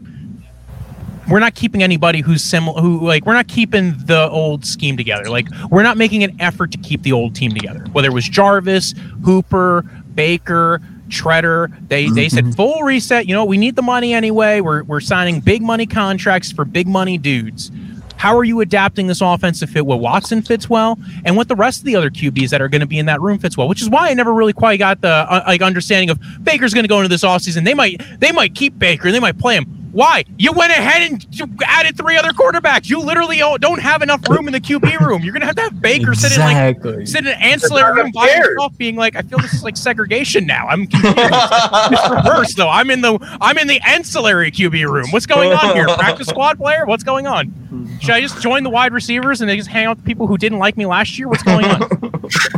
We're 1.30 1.40
not 1.40 1.54
keeping 1.54 1.82
anybody 1.82 2.20
who's 2.20 2.42
similar 2.42 2.80
who 2.80 3.06
like 3.06 3.26
we're 3.26 3.34
not 3.34 3.48
keeping 3.48 3.94
the 3.98 4.28
old 4.30 4.64
scheme 4.64 4.96
together. 4.96 5.28
Like 5.28 5.46
we're 5.70 5.82
not 5.82 5.96
making 5.96 6.24
an 6.24 6.36
effort 6.40 6.72
to 6.72 6.78
keep 6.78 7.02
the 7.02 7.12
old 7.12 7.34
team 7.34 7.52
together. 7.52 7.84
Whether 7.92 8.08
it 8.08 8.14
was 8.14 8.28
Jarvis, 8.28 8.94
Hooper, 9.24 9.82
Baker, 10.14 10.80
Tretter, 11.08 11.72
they 11.88 12.08
they 12.08 12.28
said 12.28 12.54
full 12.54 12.82
reset. 12.82 13.26
You 13.26 13.34
know, 13.34 13.44
we 13.44 13.58
need 13.58 13.76
the 13.76 13.82
money 13.82 14.14
anyway. 14.14 14.60
We're 14.60 14.84
we're 14.84 15.00
signing 15.00 15.40
big 15.40 15.62
money 15.62 15.86
contracts 15.86 16.50
for 16.50 16.64
big 16.64 16.88
money 16.88 17.18
dudes. 17.18 17.70
How 18.16 18.36
are 18.36 18.42
you 18.42 18.60
adapting 18.60 19.06
this 19.06 19.20
offense 19.20 19.60
to 19.60 19.68
fit 19.68 19.86
what 19.86 20.00
Watson 20.00 20.42
fits 20.42 20.68
well 20.68 20.98
and 21.24 21.36
what 21.36 21.46
the 21.46 21.54
rest 21.54 21.78
of 21.78 21.84
the 21.84 21.94
other 21.94 22.10
QBs 22.10 22.50
that 22.50 22.60
are 22.60 22.68
going 22.68 22.80
to 22.80 22.86
be 22.86 22.98
in 22.98 23.06
that 23.06 23.20
room 23.20 23.38
fits 23.38 23.56
well? 23.56 23.68
Which 23.68 23.80
is 23.80 23.88
why 23.88 24.10
I 24.10 24.14
never 24.14 24.34
really 24.34 24.52
quite 24.52 24.78
got 24.78 25.00
the 25.00 25.08
uh, 25.08 25.44
like 25.46 25.62
understanding 25.62 26.10
of 26.10 26.18
Baker's 26.42 26.74
going 26.74 26.82
to 26.82 26.88
go 26.88 26.98
into 26.98 27.08
this 27.08 27.22
offseason. 27.22 27.64
They 27.64 27.74
might 27.74 28.02
they 28.18 28.32
might 28.32 28.56
keep 28.56 28.76
Baker. 28.78 29.12
They 29.12 29.20
might 29.20 29.38
play 29.38 29.56
him. 29.56 29.77
Why? 29.92 30.24
You 30.36 30.52
went 30.52 30.70
ahead 30.72 31.10
and 31.10 31.26
added 31.66 31.96
three 31.96 32.16
other 32.16 32.30
quarterbacks. 32.30 32.88
You 32.90 33.00
literally 33.00 33.38
don't- 33.38 33.60
don't 33.60 33.80
have 33.80 34.02
enough 34.02 34.28
room 34.28 34.46
in 34.46 34.52
the 34.52 34.60
QB 34.60 35.00
room. 35.00 35.22
You're 35.22 35.32
going 35.32 35.40
to 35.40 35.46
have 35.46 35.56
to 35.56 35.62
have 35.62 35.80
Baker 35.80 36.14
sit 36.14 36.32
in 36.32 36.40
like 36.40 36.56
Exactly. 36.76 37.06
sit 37.06 37.20
in 37.26 37.28
an 37.32 37.40
ancillary 37.40 37.94
not 37.94 38.02
room 38.02 38.10
by 38.12 38.26
fair. 38.26 38.44
himself, 38.50 38.76
being 38.76 38.96
like, 38.96 39.16
I 39.16 39.22
feel 39.22 39.38
this 39.38 39.54
is 39.54 39.62
like 39.64 39.76
segregation 39.76 40.46
now. 40.46 40.66
I'm 40.68 40.86
confused. 40.86 41.16
it's 41.18 42.10
reverse 42.10 42.54
though. 42.54 42.68
I'm 42.68 42.90
in 42.90 43.00
the 43.00 43.18
I'm 43.40 43.56
in 43.58 43.66
the 43.66 43.80
ancillary 43.86 44.50
QB 44.50 44.88
room. 44.92 45.06
What's 45.10 45.26
going 45.26 45.52
on 45.52 45.74
here? 45.74 45.86
Practice 45.88 46.26
squad 46.28 46.58
player? 46.58 46.84
What's 46.86 47.02
going 47.04 47.26
on? 47.26 47.52
Should 48.00 48.10
I 48.10 48.20
just 48.20 48.40
join 48.42 48.62
the 48.64 48.70
wide 48.70 48.92
receivers 48.92 49.40
and 49.40 49.48
they 49.50 49.56
just 49.56 49.68
hang 49.68 49.86
out 49.86 49.96
with 49.96 50.04
people 50.06 50.26
who 50.26 50.36
didn't 50.38 50.58
like 50.58 50.76
me 50.76 50.86
last 50.86 51.18
year? 51.18 51.28
What's 51.28 51.42
going 51.42 51.64
on? 51.66 51.80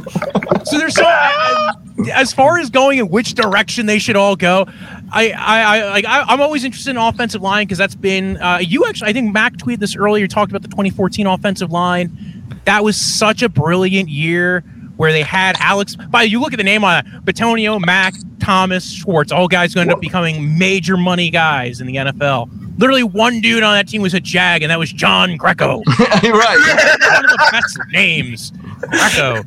so 0.70 0.78
there's 0.78 0.94
so 0.94 1.04
I, 1.04 1.72
I, 2.06 2.10
as 2.12 2.32
far 2.32 2.58
as 2.58 2.70
going 2.70 2.98
in 2.98 3.08
which 3.08 3.34
direction 3.34 3.86
they 3.86 3.98
should 3.98 4.16
all 4.16 4.36
go. 4.36 4.66
I 5.12 5.32
I, 5.32 5.60
I 5.62 5.90
like 5.90 6.04
I, 6.04 6.22
I'm 6.22 6.40
always 6.40 6.64
interested 6.64 6.90
in 6.90 6.96
offensive 6.96 7.42
line 7.42 7.66
because 7.66 7.78
that's 7.78 7.94
been 7.94 8.36
uh, 8.38 8.58
you 8.58 8.86
actually 8.86 9.10
I 9.10 9.12
think 9.12 9.32
Mack 9.32 9.54
tweeted 9.54 9.80
this 9.80 9.96
earlier. 9.96 10.26
Talked 10.26 10.52
about 10.52 10.62
the 10.62 10.68
2014 10.68 11.26
offensive 11.26 11.70
line. 11.70 12.44
That 12.64 12.84
was 12.84 12.96
such 12.96 13.42
a 13.42 13.48
brilliant 13.48 14.08
year 14.08 14.64
where 14.96 15.12
they 15.12 15.22
had 15.22 15.56
Alex. 15.58 15.96
By 15.96 16.24
you 16.24 16.40
look 16.40 16.52
at 16.52 16.58
the 16.58 16.62
name 16.62 16.84
on 16.84 16.98
it, 16.98 17.24
Bitonio, 17.24 17.80
Mac, 17.84 18.14
Thomas, 18.38 18.90
Schwartz, 18.92 19.32
all 19.32 19.48
guys 19.48 19.72
who 19.72 19.80
ended 19.80 19.94
up 19.94 20.00
becoming 20.00 20.58
major 20.58 20.96
money 20.96 21.30
guys 21.30 21.80
in 21.80 21.86
the 21.86 21.96
NFL. 21.96 22.50
Literally, 22.78 23.02
one 23.02 23.40
dude 23.40 23.62
on 23.62 23.74
that 23.74 23.88
team 23.88 24.02
was 24.02 24.14
a 24.14 24.20
Jag, 24.20 24.62
and 24.62 24.70
that 24.70 24.78
was 24.78 24.92
John 24.92 25.36
Greco. 25.36 25.82
right. 25.86 26.22
One 26.22 27.24
of 27.24 27.30
the 27.30 27.48
best 27.50 27.78
names, 27.92 28.52
Greco. 28.90 29.42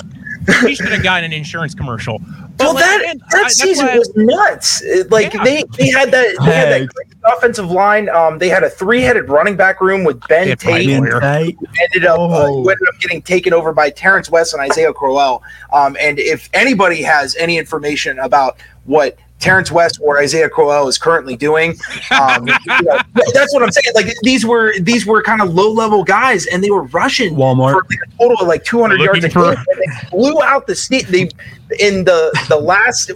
He 0.61 0.75
should 0.75 0.89
have 0.91 1.03
gotten 1.03 1.25
an 1.25 1.33
insurance 1.33 1.73
commercial. 1.75 2.19
But 2.57 2.65
Well, 2.65 2.73
like, 2.75 2.83
that 2.83 3.01
man, 3.05 3.17
that 3.17 3.27
that's 3.31 3.55
season 3.61 3.87
why- 3.87 3.97
was 3.97 4.11
nuts. 4.15 4.83
Like 5.09 5.33
Yeah. 5.33 5.43
they, 5.43 5.63
they 5.77 5.89
had 5.89 6.11
that 6.11 6.35
they 6.45 6.51
had 6.53 6.69
that 6.71 6.87
great 6.93 7.07
offensive 7.37 7.71
line. 7.71 8.09
Um, 8.09 8.37
they 8.37 8.49
had 8.49 8.63
a 8.63 8.69
three 8.69 9.01
headed 9.01 9.29
running 9.29 9.55
back 9.55 9.81
room 9.81 10.03
with 10.03 10.19
Ben 10.27 10.47
Yeah, 10.49 10.55
Tate. 10.55 10.99
Mike 10.99 11.09
who 11.11 11.17
Right? 11.19 11.57
ended 11.81 12.05
up 12.05 12.19
uh, 12.19 12.43
Oh. 12.45 12.61
who 12.63 12.69
ended 12.69 12.87
up 12.87 12.99
getting 12.99 13.21
taken 13.21 13.53
over 13.53 13.73
by 13.73 13.89
Terrance 13.89 14.29
West 14.29 14.53
and 14.53 14.61
Isaiah 14.61 14.93
Crowell. 14.93 15.41
Um, 15.71 15.97
and 15.99 16.19
if 16.19 16.49
anybody 16.53 17.01
has 17.03 17.35
any 17.37 17.57
information 17.57 18.19
about 18.19 18.57
what 18.85 19.17
Terrance 19.39 19.71
West 19.71 19.99
or 20.01 20.19
Isaiah 20.19 20.47
Crowell 20.49 20.87
is 20.87 20.97
currently 20.97 21.35
doing, 21.35 21.75
um, 22.11 22.47
you 22.65 22.81
know, 22.83 22.97
that's 23.33 23.53
what 23.53 23.61
I'm 23.61 23.71
saying. 23.71 23.93
Like 23.93 24.07
these 24.23 24.45
were 24.45 24.73
these 24.79 25.05
were 25.05 25.21
kind 25.21 25.41
of 25.41 25.53
low 25.53 25.69
level 25.71 26.03
guys, 26.03 26.45
and 26.45 26.63
they 26.63 26.71
were 26.71 26.83
rushing 26.83 27.35
Walmart. 27.35 27.73
for 27.73 27.83
like 27.89 27.99
a 28.07 28.17
total 28.17 28.41
of 28.41 28.47
like 28.47 28.63
200 28.63 28.99
Looking 28.99 29.05
yards 29.21 29.25
a 29.25 29.29
for- 29.29 29.55
game. 29.55 29.65
And 29.67 29.79
they 29.81 30.09
blew 30.11 30.41
out 30.43 30.65
the 30.67 30.75
state. 30.75 31.07
They 31.07 31.29
in 31.79 32.05
the 32.05 32.31
the 32.47 32.57
last. 32.57 33.11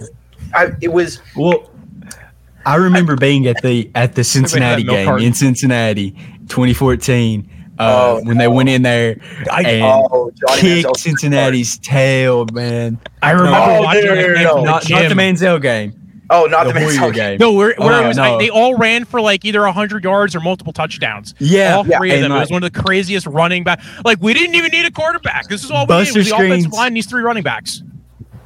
I, 0.54 0.72
it 0.80 0.88
was 0.92 1.20
Well, 1.36 1.70
I 2.66 2.76
remember 2.76 3.16
being 3.16 3.46
at 3.46 3.62
the 3.62 3.90
at 3.94 4.14
the 4.14 4.24
Cincinnati 4.34 4.82
game 4.82 5.18
in 5.18 5.32
Cincinnati, 5.32 6.10
2014, 6.48 7.48
uh, 7.78 7.84
Oh, 8.18 8.20
when 8.24 8.36
they 8.38 8.48
went 8.48 8.68
in 8.68 8.82
there 8.82 9.18
I- 9.50 9.62
and 9.62 9.82
oh 10.10 10.30
kicked. 10.56 10.96
Cincinnati's 10.98 11.78
tail, 11.78 12.44
man. 12.52 12.98
I 13.22 13.30
remember 13.30 13.84
watching 13.84 14.04
no, 14.04 14.14
no, 14.14 14.22
that 14.22 14.28
no, 14.28 14.34
game 14.34 14.44
no. 14.44 14.54
the 14.56 14.62
Not, 14.64 14.90
not 14.90 15.08
the. 15.08 15.14
Manziel 15.14 15.62
game, 15.62 15.97
Oh, 16.30 16.44
not 16.46 16.64
the 16.66 16.72
the, 16.74 16.80
Warrior 16.80 17.10
game. 17.12 17.38
No, 17.38 17.52
where, 17.52 17.74
where 17.78 17.92
Oh, 17.94 18.04
it 18.04 18.08
was 18.08 18.16
no. 18.18 18.32
like, 18.32 18.40
they 18.40 18.50
all 18.50 18.76
ran 18.76 19.04
for 19.04 19.20
like 19.20 19.44
either 19.44 19.62
100 19.62 20.04
yards 20.04 20.36
or 20.36 20.40
multiple 20.40 20.72
touchdowns. 20.72 21.34
Yeah, 21.38 21.76
all 21.76 21.84
three 21.84 22.10
yeah, 22.10 22.16
of 22.16 22.20
them. 22.22 22.32
and 22.32 22.34
it 22.34 22.40
was 22.40 22.50
one 22.50 22.62
of 22.62 22.72
the 22.72 22.80
craziest 22.82 23.26
running 23.26 23.64
back. 23.64 23.80
Like 24.04 24.20
we 24.20 24.34
didn't 24.34 24.54
even 24.54 24.70
need 24.70 24.84
a 24.84 24.90
quarterback. 24.90 25.48
This 25.48 25.64
is 25.64 25.70
all 25.70 25.86
we 25.86 25.94
needed 25.96 26.14
Buster 26.14 26.18
was 26.18 26.28
the 26.28 26.34
offensive 26.34 26.60
screens. 26.60 26.72
line. 26.74 26.94
These 26.94 27.06
three 27.06 27.22
running 27.22 27.42
backs. 27.42 27.82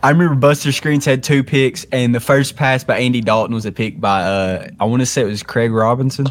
I 0.05 0.11
remember 0.11 0.35
Buster 0.35 0.71
Skrine 0.71 1.05
had 1.05 1.23
two 1.23 1.45
picks, 1.45 1.85
and 1.93 2.13
the 2.15 2.19
first 2.21 2.57
pass 2.57 2.83
by 2.83 2.99
Andy 2.99 3.21
Dalton 3.21 3.55
was 3.55 3.67
a 3.67 3.73
pick 3.73 4.01
by 4.01 4.23
uh, 4.23 4.69
I 4.81 4.85
want 4.85 5.01
to 5.01 5.07
say 5.07 5.23
it 5.23 5.27
was 5.27 5.43
Craig 5.45 5.71
Robinson, 5.73 6.27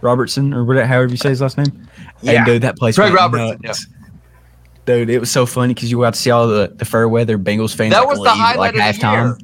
Robertson, 0.00 0.54
or 0.54 0.64
whatever, 0.64 0.86
however 0.86 1.10
you 1.10 1.16
say 1.16 1.30
his 1.30 1.40
last 1.40 1.58
name. 1.58 1.88
Yeah. 2.22 2.32
And 2.38 2.46
dude, 2.46 2.62
that 2.62 2.76
place 2.76 2.94
Craig 2.96 3.12
went 3.12 3.16
Robertson, 3.16 3.60
nuts. 3.62 3.86
Dude, 4.84 5.10
it 5.10 5.18
was 5.18 5.30
so 5.30 5.46
funny 5.46 5.74
because 5.74 5.90
you 5.90 6.00
got 6.00 6.14
to 6.14 6.20
see 6.20 6.30
all 6.30 6.46
the, 6.48 6.72
the 6.76 6.84
fair 6.84 7.08
weather 7.08 7.38
Bengals 7.38 7.74
fans. 7.76 7.92
That 7.92 8.00
like, 8.00 8.08
was 8.08 8.18
the 8.18 8.24
leave, 8.24 8.32
highlight 8.32 8.74
like 8.74 8.94
of 8.94 9.00
the 9.00 9.10
year. 9.10 9.38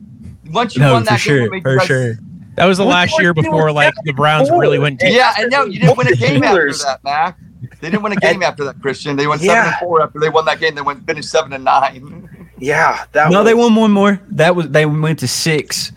Halftime. 0.44 0.52
Once 0.52 0.74
you 0.76 0.82
No, 0.82 0.92
won 0.94 1.02
for 1.02 1.10
that 1.10 1.10
game, 1.12 1.18
sure, 1.18 1.54
it 1.54 1.62
for 1.62 1.76
guys- 1.78 1.86
sure. 1.86 2.14
That 2.56 2.66
was 2.66 2.78
the 2.78 2.84
last 2.84 3.18
year 3.18 3.34
before 3.34 3.72
like 3.72 3.92
the 4.04 4.12
Browns 4.12 4.46
seven 4.46 4.60
really 4.60 4.78
went. 4.78 5.00
deep. 5.00 5.12
Yeah, 5.12 5.32
and 5.38 5.50
no, 5.50 5.64
you 5.64 5.80
didn't 5.80 5.96
win 5.98 6.06
a 6.06 6.12
game 6.16 6.44
after 6.44 6.72
that, 6.72 7.02
Mac. 7.02 7.36
They 7.80 7.90
didn't 7.90 8.02
win 8.02 8.12
a 8.12 8.16
game 8.16 8.42
after 8.44 8.62
that, 8.64 8.80
Christian. 8.80 9.16
They 9.16 9.26
went 9.26 9.40
seven 9.40 9.56
Yeah. 9.56 9.66
and 9.68 9.76
four 9.80 10.02
after 10.02 10.20
they 10.20 10.28
won 10.28 10.44
that 10.44 10.60
game. 10.60 10.74
They 10.76 10.80
went 10.82 11.04
finished 11.06 11.30
seven 11.30 11.52
and 11.52 11.64
nine. 11.64 12.48
Yeah, 12.58 13.04
that 13.12 13.30
No, 13.32 13.38
was, 13.38 13.46
they 13.46 13.54
won 13.54 13.74
one 13.74 13.90
more. 13.90 14.20
That 14.30 14.54
was 14.54 14.68
they 14.68 14.86
went 14.86 15.18
to 15.20 15.28
six, 15.28 15.90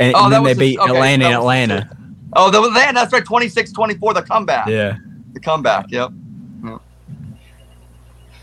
and, 0.00 0.14
Oh, 0.16 0.24
and 0.24 0.32
then 0.32 0.42
they 0.42 0.48
was 0.50 0.58
the- 0.58 0.70
beat 0.72 0.78
okay, 0.80 0.90
Atlanta 0.92 1.24
in 1.26 1.30
was- 1.30 1.38
Atlanta. 1.38 1.88
Oh, 2.36 2.50
that 2.50 2.60
was 2.60 2.74
then. 2.74 2.94
That's 2.96 3.12
right. 3.12 3.24
26-24, 3.24 4.14
the 4.14 4.22
comeback. 4.22 4.66
Yeah, 4.66 4.96
The 5.34 5.40
comeback. 5.40 5.86
Yep. 5.90 6.10
Yep. 6.10 6.12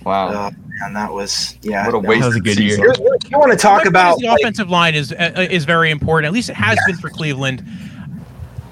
Wow. 0.05 0.29
Oh, 0.29 0.51
man, 0.81 0.93
that 0.93 1.13
was 1.13 1.57
yeah. 1.61 1.85
what 1.85 1.95
a 1.95 1.99
waste. 1.99 2.21
That 2.21 2.27
was 2.27 2.35
a 2.37 2.39
good 2.39 2.59
year. 2.59 2.77
You, 2.77 3.17
you 3.29 3.37
want 3.37 3.51
to 3.51 3.57
talk 3.57 3.85
about 3.85 4.19
the 4.19 4.27
like, 4.27 4.39
offensive 4.41 4.69
line 4.69 4.95
is 4.95 5.11
uh, 5.11 5.47
is 5.49 5.65
very 5.65 5.91
important. 5.91 6.27
At 6.27 6.33
least 6.33 6.49
it 6.49 6.55
has 6.55 6.77
been 6.87 6.97
for 6.97 7.09
Cleveland. 7.09 7.63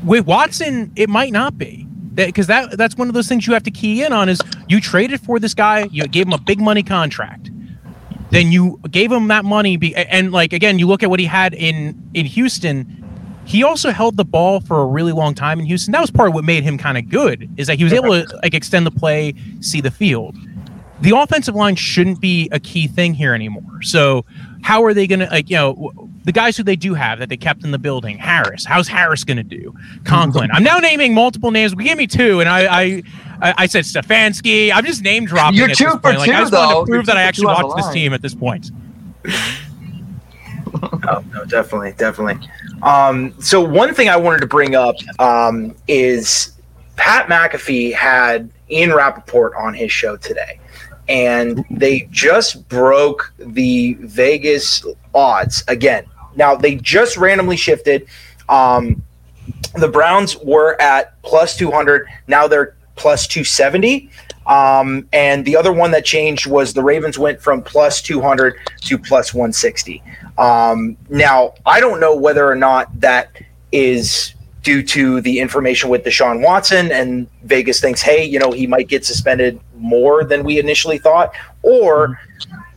With 0.03 0.25
Watson, 0.25 0.91
it 0.95 1.09
might 1.09 1.32
not 1.32 1.57
be 1.57 1.86
because 2.15 2.47
that, 2.47 2.77
that's 2.77 2.97
one 2.97 3.07
of 3.09 3.13
those 3.13 3.27
things 3.27 3.45
you 3.45 3.53
have 3.53 3.63
to 3.63 3.71
key 3.71 4.03
in 4.03 4.13
on. 4.13 4.30
Is 4.30 4.41
you 4.67 4.80
traded 4.82 5.21
for 5.21 5.39
this 5.39 5.53
guy, 5.53 5.88
you 5.91 6.07
gave 6.07 6.27
him 6.27 6.34
a 6.34 6.39
big 6.39 6.59
money 6.59 6.84
contract, 6.84 7.51
then 8.32 8.51
you 8.51 8.80
gave 8.89 9.11
him 9.11 9.27
that 9.27 9.45
money, 9.45 9.77
be, 9.77 9.95
and 9.95 10.32
like 10.32 10.53
again, 10.53 10.80
you 10.80 10.88
look 10.88 11.03
at 11.03 11.09
what 11.09 11.19
he 11.19 11.25
had 11.25 11.53
in 11.53 12.09
in 12.13 12.25
Houston. 12.25 12.95
He 13.45 13.63
also 13.63 13.89
held 13.89 14.15
the 14.15 14.25
ball 14.25 14.59
for 14.61 14.80
a 14.82 14.86
really 14.86 15.11
long 15.11 15.34
time 15.34 15.59
in 15.59 15.65
Houston. 15.65 15.91
That 15.91 16.01
was 16.01 16.11
part 16.11 16.30
of 16.30 16.36
what 16.36 16.43
made 16.43 16.63
him 16.63 16.77
kind 16.77 16.99
of 16.99 17.09
good. 17.09 17.49
Is 17.57 17.65
that 17.65 17.77
he 17.77 17.84
was 17.84 17.93
able 17.93 18.09
to 18.09 18.39
like 18.43 18.53
extend 18.53 18.86
the 18.86 18.91
play, 18.91 19.34
see 19.59 19.82
the 19.82 19.89
field 19.89 20.36
the 21.01 21.17
offensive 21.17 21.55
line 21.55 21.75
shouldn't 21.75 22.19
be 22.19 22.49
a 22.51 22.59
key 22.59 22.87
thing 22.87 23.13
here 23.13 23.33
anymore. 23.33 23.81
So 23.81 24.25
how 24.61 24.83
are 24.83 24.93
they 24.93 25.07
going 25.07 25.19
to 25.19 25.27
like 25.27 25.49
you 25.49 25.55
know 25.55 26.09
the 26.25 26.31
guys 26.31 26.57
who 26.57 26.63
they 26.63 26.75
do 26.75 26.93
have 26.93 27.19
that 27.19 27.29
they 27.29 27.37
kept 27.37 27.63
in 27.63 27.71
the 27.71 27.79
building, 27.79 28.17
Harris. 28.17 28.65
How's 28.65 28.87
Harris 28.87 29.23
going 29.23 29.37
to 29.37 29.43
do? 29.43 29.73
Conklin. 30.03 30.49
I'm 30.51 30.63
now 30.63 30.77
naming 30.77 31.13
multiple 31.13 31.51
names. 31.51 31.75
We 31.75 31.85
gave 31.85 31.97
me 31.97 32.07
two, 32.07 32.39
and 32.39 32.49
I 32.49 32.81
I, 32.81 33.03
I, 33.41 33.53
I 33.59 33.65
said 33.67 33.85
Stefanski. 33.85 34.71
I'm 34.73 34.85
just 34.85 35.01
name 35.01 35.25
dropping. 35.25 35.57
You're 35.57 35.69
at 35.69 35.77
two 35.77 35.85
this 35.85 35.93
for 35.93 35.99
point. 35.99 36.19
Like, 36.19 36.29
I 36.29 36.33
two, 36.33 36.39
just 36.41 36.53
wanted 36.53 36.73
to 36.73 36.85
prove 36.85 36.89
You're 36.89 37.03
that 37.03 37.17
I 37.17 37.23
actually 37.23 37.53
two 37.55 37.63
watched 37.63 37.77
this 37.77 37.93
team 37.93 38.13
at 38.13 38.21
this 38.21 38.35
point. 38.35 38.71
Oh, 40.81 41.23
no, 41.33 41.45
definitely, 41.45 41.93
definitely. 41.93 42.47
Um, 42.83 43.33
so 43.41 43.59
one 43.59 43.93
thing 43.93 44.07
I 44.07 44.15
wanted 44.15 44.39
to 44.41 44.47
bring 44.47 44.75
up 44.75 44.95
um, 45.19 45.75
is 45.87 46.53
Pat 46.95 47.27
McAfee 47.27 47.93
had 47.93 48.49
Ian 48.69 48.93
Rapoport 48.93 49.53
on 49.57 49.73
his 49.73 49.91
show 49.91 50.15
today, 50.17 50.59
and 51.10 51.66
they 51.72 52.07
just 52.12 52.70
broke 52.70 53.34
the 53.39 53.95
Vegas 53.95 54.86
odds 55.14 55.64
again. 55.68 56.05
Now 56.36 56.55
they 56.55 56.76
just 56.76 57.18
randomly 57.18 57.57
shifted. 57.57 58.07
Um, 58.47 59.03
the 59.76 59.88
Browns 59.88 60.38
were 60.38 60.80
at 60.80 61.22
plus 61.24 61.57
200. 61.57 62.07
Now 62.28 62.47
they're 62.47 62.76
plus 62.95 63.28
270. 63.28 64.10
Um, 64.45 65.07
and 65.12 65.45
the 65.45 65.55
other 65.55 65.72
one 65.74 65.91
that 65.91 66.05
changed 66.05 66.47
was 66.47 66.74
the 66.74 66.84
Ravens 66.84 67.20
went 67.20 67.41
from 67.41 67.62
plus 67.62 68.01
200 68.01 68.55
to 68.82 68.97
plus 68.97 69.34
160. 69.34 70.01
Um, 70.38 70.97
now, 71.10 71.53
I 71.66 71.80
don't 71.80 71.99
know 71.99 72.16
whether 72.16 72.47
or 72.49 72.55
not 72.55 72.99
that 72.99 73.32
is 73.72 74.34
due 74.64 74.84
to 74.84 75.22
the 75.22 75.39
information 75.39 75.89
with 75.89 76.03
Deshaun 76.03 76.43
Watson 76.43 76.91
and 76.91 77.28
Vegas 77.43 77.80
thinks, 77.80 78.01
hey, 78.01 78.24
you 78.24 78.39
know, 78.39 78.51
he 78.51 78.68
might 78.68 78.88
get 78.88 79.05
suspended 79.05 79.60
more 79.78 80.24
than 80.24 80.43
we 80.43 80.60
initially 80.60 80.97
thought, 80.97 81.34
or 81.64 82.20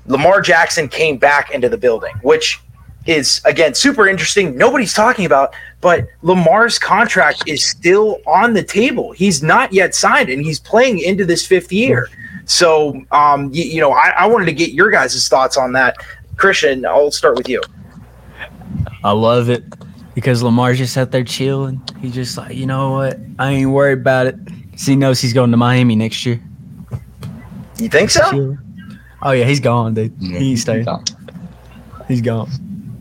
Lamar 0.07 0.41
Jackson 0.41 0.89
came 0.89 1.17
back 1.17 1.51
into 1.51 1.69
the 1.69 1.77
building, 1.77 2.15
which 2.23 2.61
is 3.07 3.41
again 3.45 3.75
super 3.75 4.07
interesting. 4.07 4.57
Nobody's 4.57 4.95
talking 4.95 5.27
about, 5.27 5.55
but 5.81 6.07
Lamar's 6.23 6.79
contract 6.79 7.43
is 7.49 7.65
still 7.65 8.21
on 8.27 8.55
the 8.55 8.63
table. 8.63 9.11
He's 9.13 9.43
not 9.43 9.73
yet 9.73 9.95
signed, 9.95 10.29
and 10.29 10.45
he's 10.45 10.61
playing 10.61 11.01
into 11.01 11.25
this 11.25 11.45
fifth 11.45 11.73
year. 11.73 12.09
So, 12.45 13.05
um, 13.11 13.51
you, 13.53 13.65
you 13.65 13.81
know, 13.81 13.93
I, 13.93 14.11
I 14.11 14.27
wanted 14.27 14.47
to 14.47 14.53
get 14.53 14.71
your 14.71 14.91
guys' 14.91 15.29
thoughts 15.29 15.57
on 15.57 15.73
that. 15.73 15.97
Christian, 16.37 16.87
I'll 16.87 17.11
start 17.11 17.37
with 17.37 17.49
you. 17.49 17.61
I 19.05 19.11
love 19.13 19.49
it 19.49 19.65
because 20.15 20.43
Lamar's 20.43 20.79
just 20.79 20.97
out 20.97 21.11
there 21.11 21.25
chilling. 21.25 21.81
He's 22.01 22.15
just 22.15 22.37
like, 22.37 22.55
you 22.57 22.67
know 22.67 22.93
what? 22.93 23.19
I 23.39 23.51
ain't 23.53 23.71
worried 23.71 23.99
about 24.01 24.27
it. 24.27 24.37
'Cause 24.73 24.87
he 24.87 24.97
knows 24.97 25.21
he's 25.21 25.33
going 25.35 25.51
to 25.51 25.57
Miami 25.57 25.95
next 25.97 26.25
year. 26.25 26.41
You 27.79 27.89
think 27.89 28.11
so? 28.11 28.29
Chilling. 28.31 28.59
Oh 29.23 29.33
yeah, 29.33 29.45
he's 29.45 29.61
gone, 29.61 29.95
dude. 29.95 30.13
Yeah, 30.19 30.39
he 30.39 30.51
ain't 30.51 30.59
staying. 30.59 30.85
gone. 30.85 31.05
He's 32.09 32.21
gone. 32.21 32.51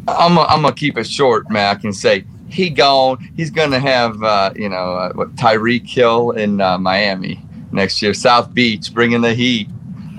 I'm 0.08 0.36
gonna 0.36 0.48
I'm 0.48 0.62
gonna 0.62 0.76
keep 0.76 0.98
it 0.98 1.08
short, 1.08 1.50
Mac, 1.50 1.84
and 1.84 1.96
say 1.96 2.26
he 2.50 2.70
gone. 2.70 3.18
He's 3.38 3.50
gonna 3.50 3.80
have 3.80 4.22
uh, 4.22 4.52
you 4.56 4.70
know 4.70 4.94
uh, 4.96 5.14
what 5.14 5.36
Tyreek 5.36 5.88
Hill 5.88 6.32
in 6.32 6.60
uh, 6.62 6.78
Miami 6.78 7.44
next 7.72 8.02
year, 8.02 8.14
South 8.14 8.54
Beach, 8.54 8.94
bringing 8.94 9.22
the 9.22 9.34
heat. 9.34 9.70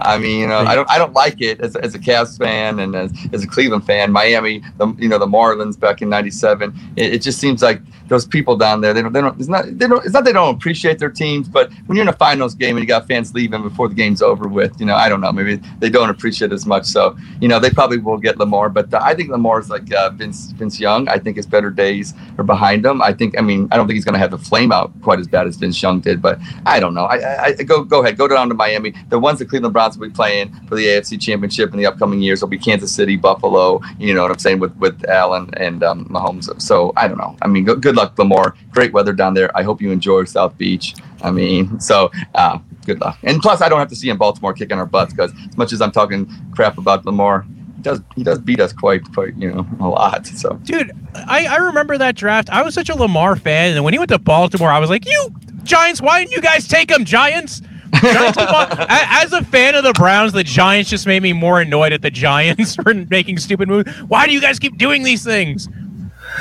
I 0.04 0.18
mean, 0.18 0.40
you 0.40 0.46
know, 0.46 0.58
I 0.58 0.74
don't 0.74 0.90
I 0.90 0.98
don't 0.98 1.12
like 1.12 1.40
it 1.40 1.60
as, 1.60 1.76
as 1.76 1.94
a 1.94 1.98
Cavs 1.98 2.38
fan 2.38 2.78
and 2.78 2.94
as, 2.94 3.12
as 3.32 3.44
a 3.44 3.46
Cleveland 3.46 3.86
fan. 3.86 4.12
Miami, 4.12 4.62
the 4.78 4.94
you 4.98 5.08
know 5.08 5.18
the 5.18 5.26
Marlins 5.26 5.78
back 5.78 6.02
in 6.02 6.08
'97. 6.08 6.74
It, 6.96 7.14
it 7.14 7.18
just 7.22 7.38
seems 7.38 7.62
like 7.62 7.80
those 8.12 8.26
people 8.26 8.56
down 8.56 8.82
there. 8.82 8.92
They 8.92 9.02
don't. 9.02 9.12
They 9.12 9.20
don't. 9.20 9.38
It's 9.40 9.48
not. 9.48 9.64
They 9.66 9.86
don't. 9.86 10.04
It's 10.04 10.12
not. 10.14 10.24
They 10.24 10.32
don't 10.32 10.54
appreciate 10.54 10.98
their 10.98 11.10
teams. 11.10 11.48
But 11.48 11.72
when 11.86 11.96
you're 11.96 12.02
in 12.02 12.08
a 12.08 12.12
finals 12.12 12.54
game 12.54 12.76
and 12.76 12.82
you 12.82 12.86
got 12.86 13.08
fans 13.08 13.34
leaving 13.34 13.62
before 13.62 13.88
the 13.88 13.94
game's 13.94 14.22
over 14.22 14.48
with, 14.48 14.78
you 14.78 14.86
know, 14.86 14.94
I 14.94 15.08
don't 15.08 15.20
know. 15.20 15.32
Maybe 15.32 15.56
they 15.78 15.88
don't 15.88 16.10
appreciate 16.10 16.52
as 16.52 16.66
much. 16.66 16.84
So 16.84 17.16
you 17.40 17.48
know, 17.48 17.58
they 17.58 17.70
probably 17.70 17.98
will 17.98 18.18
get 18.18 18.38
Lamar. 18.38 18.68
But 18.68 18.92
uh, 18.92 19.00
I 19.02 19.14
think 19.14 19.30
Lamar's 19.30 19.70
like 19.70 19.92
uh, 19.94 20.10
Vince 20.10 20.52
Vince 20.52 20.78
Young. 20.78 21.08
I 21.08 21.18
think 21.18 21.36
his 21.36 21.46
better 21.46 21.70
days 21.70 22.14
are 22.38 22.44
behind 22.44 22.84
him. 22.84 23.00
I 23.02 23.12
think. 23.12 23.38
I 23.38 23.42
mean, 23.42 23.68
I 23.72 23.76
don't 23.76 23.86
think 23.86 23.94
he's 23.94 24.04
going 24.04 24.14
to 24.14 24.18
have 24.18 24.30
the 24.30 24.38
flame 24.38 24.72
out 24.72 24.92
quite 25.02 25.18
as 25.18 25.26
bad 25.26 25.46
as 25.46 25.56
Vince 25.56 25.82
Young 25.82 26.00
did. 26.00 26.20
But 26.20 26.38
I 26.66 26.80
don't 26.80 26.94
know. 26.94 27.04
I, 27.04 27.16
I, 27.16 27.54
I 27.58 27.62
go 27.62 27.82
go 27.82 28.02
ahead. 28.02 28.18
Go 28.18 28.28
down 28.28 28.48
to 28.48 28.54
Miami. 28.54 28.94
The 29.08 29.18
ones 29.18 29.38
that 29.38 29.48
Cleveland 29.48 29.72
Browns 29.72 29.91
will 29.96 30.08
be 30.08 30.14
playing 30.14 30.52
for 30.66 30.74
the 30.74 30.86
AFC 30.86 31.20
Championship 31.20 31.72
in 31.72 31.78
the 31.78 31.86
upcoming 31.86 32.20
years 32.20 32.40
It'll 32.40 32.48
be 32.48 32.58
Kansas 32.58 32.92
City, 32.92 33.16
Buffalo. 33.16 33.80
You 33.98 34.14
know 34.14 34.22
what 34.22 34.32
I'm 34.32 34.38
saying 34.38 34.58
with 34.58 34.74
with 34.76 35.08
Allen 35.08 35.50
and 35.56 35.82
um, 35.82 36.06
Mahomes. 36.06 36.60
So 36.60 36.92
I 36.96 37.06
don't 37.06 37.18
know. 37.18 37.36
I 37.42 37.46
mean, 37.46 37.64
go, 37.64 37.76
good 37.76 37.94
luck, 37.94 38.18
Lamar. 38.18 38.56
Great 38.70 38.92
weather 38.92 39.12
down 39.12 39.34
there. 39.34 39.56
I 39.56 39.62
hope 39.62 39.80
you 39.80 39.90
enjoy 39.92 40.24
South 40.24 40.58
Beach. 40.58 40.94
I 41.22 41.30
mean, 41.30 41.78
so 41.78 42.10
uh, 42.34 42.58
good 42.84 43.00
luck. 43.00 43.18
And 43.22 43.40
plus, 43.40 43.60
I 43.60 43.68
don't 43.68 43.78
have 43.78 43.88
to 43.88 43.96
see 43.96 44.08
him 44.08 44.18
Baltimore 44.18 44.52
kicking 44.52 44.78
our 44.78 44.86
butts 44.86 45.12
because 45.12 45.32
as 45.48 45.56
much 45.56 45.72
as 45.72 45.80
I'm 45.80 45.92
talking 45.92 46.28
crap 46.52 46.78
about 46.78 47.06
Lamar, 47.06 47.46
he 47.76 47.82
does 47.82 48.00
he 48.16 48.24
does 48.24 48.38
beat 48.40 48.60
us 48.60 48.72
quite 48.72 49.04
quite 49.14 49.36
you 49.36 49.52
know 49.52 49.66
a 49.80 49.88
lot. 49.88 50.26
So 50.26 50.54
Dude, 50.64 50.90
I, 51.14 51.46
I 51.46 51.56
remember 51.56 51.96
that 51.98 52.16
draft. 52.16 52.50
I 52.50 52.62
was 52.62 52.74
such 52.74 52.88
a 52.88 52.96
Lamar 52.96 53.36
fan, 53.36 53.76
and 53.76 53.84
when 53.84 53.94
he 53.94 53.98
went 53.98 54.10
to 54.10 54.18
Baltimore, 54.18 54.70
I 54.70 54.80
was 54.80 54.90
like, 54.90 55.06
"You 55.06 55.32
Giants, 55.62 56.00
why 56.02 56.20
didn't 56.20 56.32
you 56.32 56.40
guys 56.42 56.66
take 56.66 56.90
him, 56.90 57.04
Giants?" 57.04 57.62
Giants 58.02 58.38
keep 58.38 58.52
on- 58.52 58.72
A- 58.80 58.86
As 58.90 59.32
a 59.32 59.42
fan 59.44 59.74
of 59.74 59.84
the 59.84 59.92
Browns, 59.92 60.32
the 60.32 60.44
Giants 60.44 60.90
just 60.90 61.06
made 61.06 61.22
me 61.22 61.32
more 61.32 61.60
annoyed 61.60 61.92
at 61.92 62.02
the 62.02 62.10
Giants 62.10 62.74
for 62.82 62.92
making 62.94 63.38
stupid 63.38 63.68
moves. 63.68 63.90
Why 64.02 64.26
do 64.26 64.32
you 64.32 64.40
guys 64.40 64.58
keep 64.58 64.76
doing 64.78 65.02
these 65.02 65.24
things? 65.24 65.68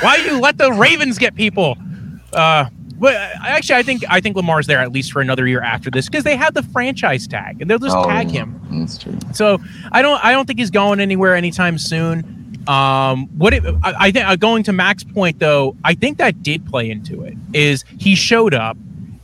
Why 0.00 0.16
do 0.16 0.22
you 0.24 0.40
let 0.40 0.58
the 0.58 0.72
Ravens 0.72 1.18
get 1.18 1.34
people? 1.34 1.76
Uh, 2.32 2.66
but 2.98 3.14
I- 3.14 3.48
actually, 3.56 3.76
I 3.76 3.82
think 3.82 4.04
I 4.08 4.20
think 4.20 4.36
Lamar's 4.36 4.66
there 4.66 4.78
at 4.78 4.92
least 4.92 5.12
for 5.12 5.20
another 5.20 5.46
year 5.46 5.60
after 5.60 5.90
this 5.90 6.08
because 6.08 6.24
they 6.24 6.36
have 6.36 6.54
the 6.54 6.62
franchise 6.62 7.26
tag 7.26 7.60
and 7.60 7.70
they'll 7.70 7.78
just 7.78 7.96
Oh, 7.96 8.04
tag 8.06 8.30
him. 8.30 8.60
That's 8.70 8.98
true. 8.98 9.18
So 9.32 9.58
I 9.90 10.02
don't 10.02 10.24
I 10.24 10.32
don't 10.32 10.46
think 10.46 10.58
he's 10.58 10.70
going 10.70 11.00
anywhere 11.00 11.34
anytime 11.34 11.78
soon. 11.78 12.38
Um, 12.68 13.26
what 13.38 13.52
it, 13.54 13.64
I, 13.82 13.94
I 13.98 14.10
think 14.12 14.24
uh, 14.28 14.36
going 14.36 14.62
to 14.64 14.72
Mac's 14.72 15.02
point 15.02 15.40
though, 15.40 15.76
I 15.84 15.94
think 15.94 16.18
that 16.18 16.42
did 16.44 16.64
play 16.64 16.90
into 16.90 17.24
it. 17.24 17.34
Is 17.52 17.84
he 17.98 18.14
showed 18.14 18.54
up, 18.54 18.76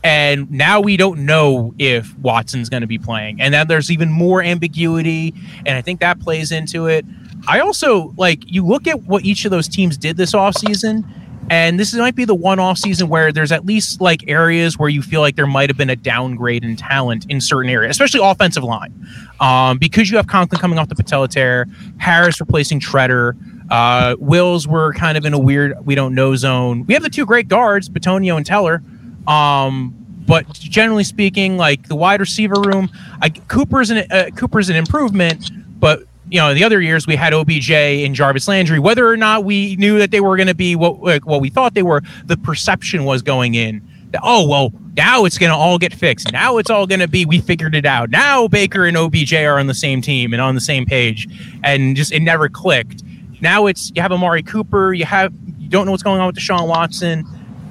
and 0.03 0.49
now 0.49 0.79
we 0.79 0.97
don't 0.97 1.25
know 1.25 1.73
if 1.77 2.17
Watson's 2.19 2.69
going 2.69 2.81
to 2.81 2.87
be 2.87 2.97
playing, 2.97 3.41
and 3.41 3.53
then 3.53 3.67
there's 3.67 3.91
even 3.91 4.09
more 4.09 4.41
ambiguity, 4.41 5.33
and 5.65 5.77
I 5.77 5.81
think 5.81 5.99
that 5.99 6.19
plays 6.19 6.51
into 6.51 6.87
it. 6.87 7.05
I 7.47 7.59
also 7.59 8.13
like 8.17 8.39
you 8.45 8.65
look 8.65 8.87
at 8.87 9.03
what 9.03 9.25
each 9.25 9.45
of 9.45 9.51
those 9.51 9.67
teams 9.67 9.97
did 9.97 10.17
this 10.17 10.33
offseason, 10.33 11.03
and 11.49 11.79
this 11.79 11.93
might 11.93 12.15
be 12.15 12.25
the 12.25 12.35
one 12.35 12.59
off 12.59 12.77
season 12.77 13.09
where 13.09 13.31
there's 13.31 13.51
at 13.51 13.65
least 13.65 14.01
like 14.01 14.27
areas 14.27 14.77
where 14.77 14.89
you 14.89 15.01
feel 15.01 15.21
like 15.21 15.35
there 15.35 15.47
might 15.47 15.69
have 15.69 15.77
been 15.77 15.89
a 15.89 15.95
downgrade 15.95 16.63
in 16.63 16.75
talent 16.75 17.25
in 17.29 17.41
certain 17.41 17.69
areas, 17.69 17.91
especially 17.91 18.21
offensive 18.23 18.63
line. 18.63 18.93
Um, 19.39 19.77
because 19.77 20.11
you 20.11 20.17
have 20.17 20.27
Conklin 20.27 20.61
coming 20.61 20.77
off 20.77 20.89
the 20.89 20.95
patella 20.95 21.27
tear, 21.27 21.65
Harris 21.97 22.39
replacing 22.39 22.79
Tretter, 22.79 23.35
uh, 23.71 24.15
Wills 24.19 24.67
were 24.67 24.93
kind 24.93 25.17
of 25.17 25.25
in 25.25 25.33
a 25.33 25.39
weird 25.39 25.73
we 25.85 25.95
don't 25.95 26.13
know 26.13 26.35
zone. 26.35 26.85
We 26.85 26.93
have 26.93 27.03
the 27.03 27.09
two 27.09 27.25
great 27.25 27.47
guards, 27.47 27.89
Bitonio 27.89 28.37
and 28.37 28.45
Teller. 28.45 28.83
Um, 29.27 29.95
but 30.27 30.51
generally 30.53 31.03
speaking, 31.03 31.57
like 31.57 31.87
the 31.87 31.95
wide 31.95 32.19
receiver 32.19 32.61
room, 32.61 32.89
I, 33.21 33.29
Cooper's 33.29 33.89
an 33.89 34.05
uh, 34.11 34.29
Cooper's 34.35 34.69
an 34.69 34.75
improvement, 34.75 35.49
but 35.79 36.03
you 36.29 36.39
know, 36.39 36.53
the 36.53 36.63
other 36.63 36.79
years 36.79 37.07
we 37.07 37.15
had 37.15 37.33
OBJ 37.33 37.71
and 37.71 38.13
Jarvis 38.13 38.47
Landry. 38.47 38.77
Whether 38.77 39.09
or 39.09 39.17
not 39.17 39.43
we 39.43 39.75
knew 39.77 39.97
that 39.97 40.11
they 40.11 40.19
were 40.19 40.37
going 40.37 40.47
to 40.47 40.55
be 40.55 40.75
what 40.75 41.01
like, 41.01 41.25
what 41.25 41.41
we 41.41 41.49
thought 41.49 41.73
they 41.73 41.83
were, 41.83 42.01
the 42.25 42.37
perception 42.37 43.05
was 43.05 43.21
going 43.23 43.55
in. 43.55 43.81
that, 44.11 44.21
Oh 44.23 44.47
well, 44.47 44.71
now 44.95 45.25
it's 45.25 45.39
going 45.39 45.49
to 45.49 45.55
all 45.55 45.79
get 45.79 45.93
fixed. 45.93 46.31
Now 46.31 46.57
it's 46.57 46.69
all 46.69 46.85
going 46.85 46.99
to 46.99 47.07
be 47.07 47.25
we 47.25 47.39
figured 47.39 47.73
it 47.73 47.85
out. 47.85 48.11
Now 48.11 48.47
Baker 48.47 48.85
and 48.85 48.95
OBJ 48.95 49.33
are 49.33 49.57
on 49.57 49.65
the 49.65 49.73
same 49.73 50.01
team 50.01 50.33
and 50.33 50.41
on 50.41 50.53
the 50.53 50.61
same 50.61 50.85
page, 50.85 51.27
and 51.63 51.95
just 51.95 52.11
it 52.11 52.19
never 52.19 52.49
clicked. 52.49 53.01
Now 53.41 53.65
it's 53.65 53.91
you 53.95 54.01
have 54.01 54.11
Amari 54.11 54.43
Cooper. 54.43 54.93
You 54.93 55.05
have 55.05 55.33
you 55.57 55.69
don't 55.69 55.85
know 55.85 55.91
what's 55.91 56.03
going 56.03 56.19
on 56.21 56.27
with 56.27 56.35
Deshaun 56.35 56.67
Watson. 56.67 57.25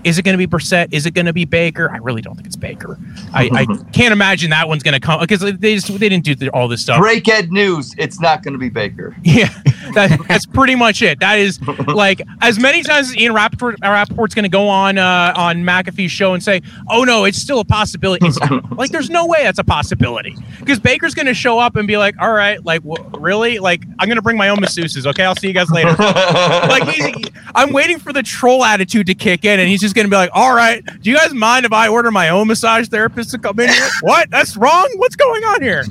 Is 0.08 0.16
it 0.16 0.22
going 0.24 0.38
to 0.38 0.38
be 0.38 0.46
Brissett? 0.46 0.88
Is 0.90 1.04
it 1.04 1.12
going 1.12 1.26
to 1.26 1.34
be 1.34 1.44
Baker? 1.44 1.90
I 1.90 1.98
really 1.98 2.22
don't 2.22 2.34
think 2.34 2.46
it's 2.46 2.56
Baker. 2.56 2.98
I, 3.34 3.50
I 3.52 3.66
can't 3.92 4.12
imagine 4.12 4.48
that 4.50 4.66
one's 4.66 4.82
going 4.82 4.94
to 4.94 5.00
come 5.00 5.20
because 5.20 5.40
they 5.40 5.74
just 5.74 5.88
they 5.88 6.08
didn't 6.08 6.24
do 6.24 6.34
the, 6.34 6.48
all 6.50 6.66
this 6.66 6.80
stuff. 6.80 6.98
Break 6.98 7.28
Ed 7.28 7.52
news. 7.52 7.94
It's 7.98 8.18
not 8.18 8.42
going 8.42 8.54
to 8.54 8.58
be 8.58 8.70
Baker. 8.70 9.14
Yeah, 9.22 9.48
that, 9.94 10.18
that's 10.26 10.46
pretty 10.46 10.74
much 10.74 11.02
it. 11.02 11.20
That 11.20 11.38
is 11.38 11.60
like 11.86 12.22
as 12.40 12.58
many 12.58 12.82
times 12.82 13.10
as 13.10 13.16
Ian 13.18 13.34
Rapoport, 13.34 13.76
Rapoport's 13.82 14.34
going 14.34 14.44
to 14.44 14.48
go 14.48 14.66
on 14.66 14.96
uh, 14.96 15.34
on 15.36 15.58
McAfee's 15.58 16.10
show 16.10 16.32
and 16.32 16.42
say, 16.42 16.62
"Oh 16.88 17.04
no, 17.04 17.24
it's 17.24 17.38
still 17.38 17.60
a 17.60 17.64
possibility." 17.66 18.26
It's 18.26 18.38
like 18.70 18.90
there's 18.90 19.10
no 19.10 19.26
way 19.26 19.42
that's 19.42 19.58
a 19.58 19.64
possibility 19.64 20.34
because 20.58 20.78
Baker's 20.80 21.14
going 21.14 21.26
to 21.26 21.34
show 21.34 21.58
up 21.58 21.76
and 21.76 21.86
be 21.86 21.98
like, 21.98 22.14
"All 22.18 22.32
right, 22.32 22.64
like 22.64 22.80
really? 23.18 23.58
Like 23.58 23.84
I'm 23.98 24.08
going 24.08 24.16
to 24.16 24.22
bring 24.22 24.38
my 24.38 24.48
own 24.48 24.56
masseuses. 24.56 25.06
Okay, 25.06 25.24
I'll 25.24 25.36
see 25.36 25.48
you 25.48 25.54
guys 25.54 25.70
later." 25.70 25.94
like 25.98 27.30
I'm 27.54 27.72
waiting 27.74 27.98
for 27.98 28.12
the 28.14 28.22
troll 28.22 28.64
attitude 28.64 29.06
to 29.08 29.14
kick 29.14 29.44
in, 29.44 29.60
and 29.60 29.68
he's 29.68 29.80
just 29.80 29.94
going 29.98 30.06
to 30.06 30.10
be 30.10 30.16
like, 30.16 30.30
"All 30.32 30.54
right, 30.54 30.84
do 31.02 31.10
you 31.10 31.16
guys 31.16 31.34
mind 31.34 31.66
if 31.66 31.72
I 31.72 31.88
order 31.88 32.10
my 32.10 32.28
own 32.28 32.46
massage 32.46 32.88
therapist 32.88 33.30
to 33.32 33.38
come 33.38 33.58
in 33.60 33.68
here? 33.68 33.88
what? 34.02 34.30
That's 34.30 34.56
wrong. 34.56 34.88
What's 34.96 35.16
going 35.16 35.44
on 35.44 35.62
here?" 35.62 35.84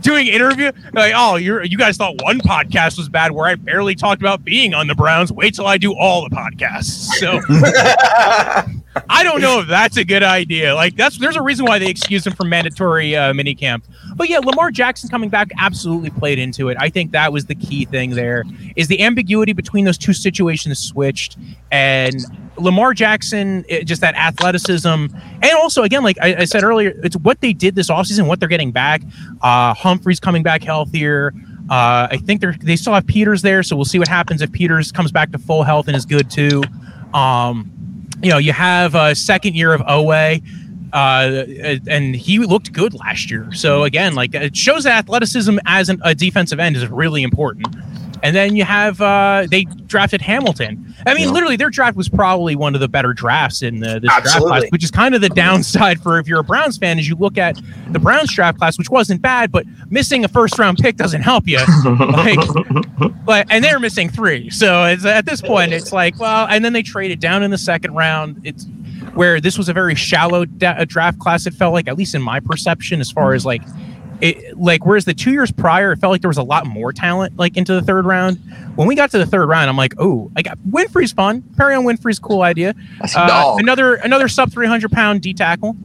doing 0.00 0.28
interview 0.28 0.70
like, 0.92 1.12
oh, 1.16 1.36
you're 1.36 1.64
you 1.64 1.76
guys 1.76 1.96
thought 1.96 2.14
one 2.22 2.38
podcast 2.38 2.96
was 2.96 3.08
bad 3.08 3.32
where 3.32 3.46
I 3.46 3.54
barely 3.56 3.94
talked 3.94 4.22
about 4.22 4.44
being 4.44 4.74
on 4.74 4.86
the 4.86 4.94
Browns. 4.94 5.32
Wait 5.32 5.54
till 5.54 5.66
I 5.66 5.78
do 5.78 5.94
all 5.94 6.28
the 6.28 6.34
podcasts. 6.34 7.08
So 7.18 7.40
I 9.08 9.24
don't 9.24 9.40
know 9.40 9.60
if 9.60 9.68
that's 9.68 9.96
a 9.96 10.04
good 10.04 10.22
idea. 10.22 10.74
Like 10.74 10.96
that's 10.96 11.18
there's 11.18 11.36
a 11.36 11.42
reason 11.42 11.66
why 11.66 11.78
they 11.78 11.88
excuse 11.88 12.26
him 12.26 12.34
from 12.34 12.48
mandatory 12.48 13.16
uh, 13.16 13.32
minicamp. 13.32 13.82
But 14.16 14.28
yeah, 14.28 14.38
Lamar 14.38 14.70
Jackson 14.70 15.08
coming 15.10 15.28
back 15.28 15.50
absolutely 15.58 16.10
played 16.10 16.38
into 16.38 16.68
it. 16.70 16.76
I 16.80 16.88
think 16.88 17.12
that 17.12 17.32
was 17.32 17.46
the 17.46 17.54
key 17.54 17.84
thing 17.84 18.10
there 18.10 18.44
is 18.74 18.88
the 18.88 19.00
ambiguity 19.02 19.52
between 19.52 19.84
those 19.84 19.98
two 19.98 20.12
situations 20.14 20.78
switched 20.78 21.36
and 21.70 22.14
Lamar 22.58 22.94
Jackson, 22.94 23.64
it- 23.68 23.84
just 23.84 24.00
that 24.00 24.14
athleticism, 24.14 24.88
and 24.88 25.52
also 25.58 25.82
again, 25.82 26.02
like 26.02 26.16
I, 26.22 26.34
I 26.36 26.44
said 26.46 26.64
earlier, 26.64 26.98
it's 27.04 27.16
what 27.18 27.40
they 27.42 27.52
did 27.52 27.74
this 27.74 27.90
offseason, 27.90 28.26
what 28.26 28.40
they're 28.40 28.48
getting 28.48 28.72
back. 28.72 29.02
Uh, 29.42 29.74
Humphreys 29.74 30.18
coming 30.20 30.42
back 30.42 30.62
healthier. 30.62 31.34
Uh, 31.68 32.08
I 32.10 32.16
think 32.24 32.40
they're 32.40 32.54
they 32.62 32.76
still 32.76 32.94
have 32.94 33.06
Peters 33.06 33.42
there, 33.42 33.62
so 33.62 33.76
we'll 33.76 33.84
see 33.84 33.98
what 33.98 34.08
happens 34.08 34.40
if 34.40 34.50
Peters 34.52 34.90
comes 34.92 35.12
back 35.12 35.32
to 35.32 35.38
full 35.38 35.64
health 35.64 35.88
and 35.88 35.96
is 35.96 36.06
good 36.06 36.30
too. 36.30 36.62
Um, 37.12 37.70
you 38.22 38.30
know, 38.30 38.38
you 38.38 38.52
have 38.52 38.94
a 38.94 39.14
second 39.14 39.54
year 39.56 39.72
of 39.74 39.80
Oweh, 39.82 40.42
uh, 40.92 41.44
and 41.88 42.14
he 42.14 42.38
looked 42.38 42.72
good 42.72 42.94
last 42.94 43.30
year. 43.30 43.52
So 43.52 43.84
again, 43.84 44.14
like 44.14 44.34
it 44.34 44.56
shows 44.56 44.84
that 44.84 44.98
athleticism 44.98 45.58
as 45.66 45.88
an, 45.88 46.00
a 46.04 46.14
defensive 46.14 46.60
end 46.60 46.76
is 46.76 46.86
really 46.88 47.22
important. 47.22 47.66
And 48.22 48.34
then 48.34 48.56
you 48.56 48.64
have 48.64 49.00
uh, 49.00 49.46
they 49.50 49.64
drafted 49.64 50.20
Hamilton. 50.20 50.94
I 51.06 51.14
mean, 51.14 51.32
literally, 51.32 51.56
their 51.56 51.70
draft 51.70 51.96
was 51.96 52.08
probably 52.08 52.56
one 52.56 52.74
of 52.74 52.80
the 52.80 52.88
better 52.88 53.12
drafts 53.12 53.62
in 53.62 53.80
the, 53.80 54.00
this 54.00 54.10
draft 54.10 54.38
class, 54.38 54.64
which 54.70 54.82
is 54.82 54.90
kind 54.90 55.14
of 55.14 55.20
the 55.20 55.28
downside 55.28 56.00
for 56.00 56.18
if 56.18 56.26
you're 56.26 56.40
a 56.40 56.44
Browns 56.44 56.78
fan. 56.78 56.98
As 56.98 57.08
you 57.08 57.14
look 57.14 57.38
at 57.38 57.60
the 57.90 57.98
Browns 57.98 58.34
draft 58.34 58.58
class, 58.58 58.78
which 58.78 58.90
wasn't 58.90 59.22
bad, 59.22 59.52
but 59.52 59.66
missing 59.90 60.24
a 60.24 60.28
first 60.28 60.58
round 60.58 60.78
pick 60.78 60.96
doesn't 60.96 61.22
help 61.22 61.46
you. 61.46 61.58
like, 62.00 62.38
but 63.24 63.46
and 63.50 63.62
they're 63.62 63.78
missing 63.78 64.08
three. 64.08 64.50
So 64.50 64.84
it's 64.84 65.04
at 65.04 65.26
this 65.26 65.40
point, 65.40 65.72
it's 65.72 65.92
like, 65.92 66.18
well, 66.18 66.46
and 66.48 66.64
then 66.64 66.72
they 66.72 66.82
traded 66.82 67.20
down 67.20 67.42
in 67.42 67.50
the 67.50 67.58
second 67.58 67.94
round. 67.94 68.40
It's 68.44 68.66
where 69.16 69.40
this 69.40 69.58
was 69.58 69.68
a 69.68 69.72
very 69.72 69.94
shallow 69.94 70.44
da- 70.44 70.84
draft 70.84 71.18
class. 71.18 71.46
It 71.46 71.54
felt 71.54 71.72
like, 71.72 71.88
at 71.88 71.96
least 71.96 72.14
in 72.14 72.22
my 72.22 72.38
perception, 72.40 73.00
as 73.00 73.10
far 73.10 73.34
as 73.34 73.44
like. 73.44 73.62
It, 74.22 74.56
like 74.58 74.86
whereas 74.86 75.04
the 75.04 75.12
two 75.12 75.30
years 75.30 75.52
prior, 75.52 75.92
it 75.92 75.98
felt 75.98 76.10
like 76.10 76.22
there 76.22 76.30
was 76.30 76.38
a 76.38 76.42
lot 76.42 76.66
more 76.66 76.90
talent 76.90 77.36
like 77.36 77.54
into 77.58 77.74
the 77.74 77.82
third 77.82 78.06
round. 78.06 78.38
When 78.74 78.88
we 78.88 78.94
got 78.94 79.10
to 79.10 79.18
the 79.18 79.26
third 79.26 79.46
round, 79.46 79.68
I'm 79.68 79.76
like, 79.76 79.92
oh, 79.98 80.30
I 80.34 80.40
got 80.40 80.56
Winfrey's 80.60 81.12
fun. 81.12 81.42
Perrion 81.42 81.84
Winfrey's 81.84 82.18
cool 82.18 82.40
idea. 82.40 82.72
Uh, 83.14 83.56
another 83.58 83.96
another 83.96 84.26
sub 84.28 84.50
300 84.50 84.90
pound 84.90 85.20
D 85.20 85.34
tackle, 85.34 85.76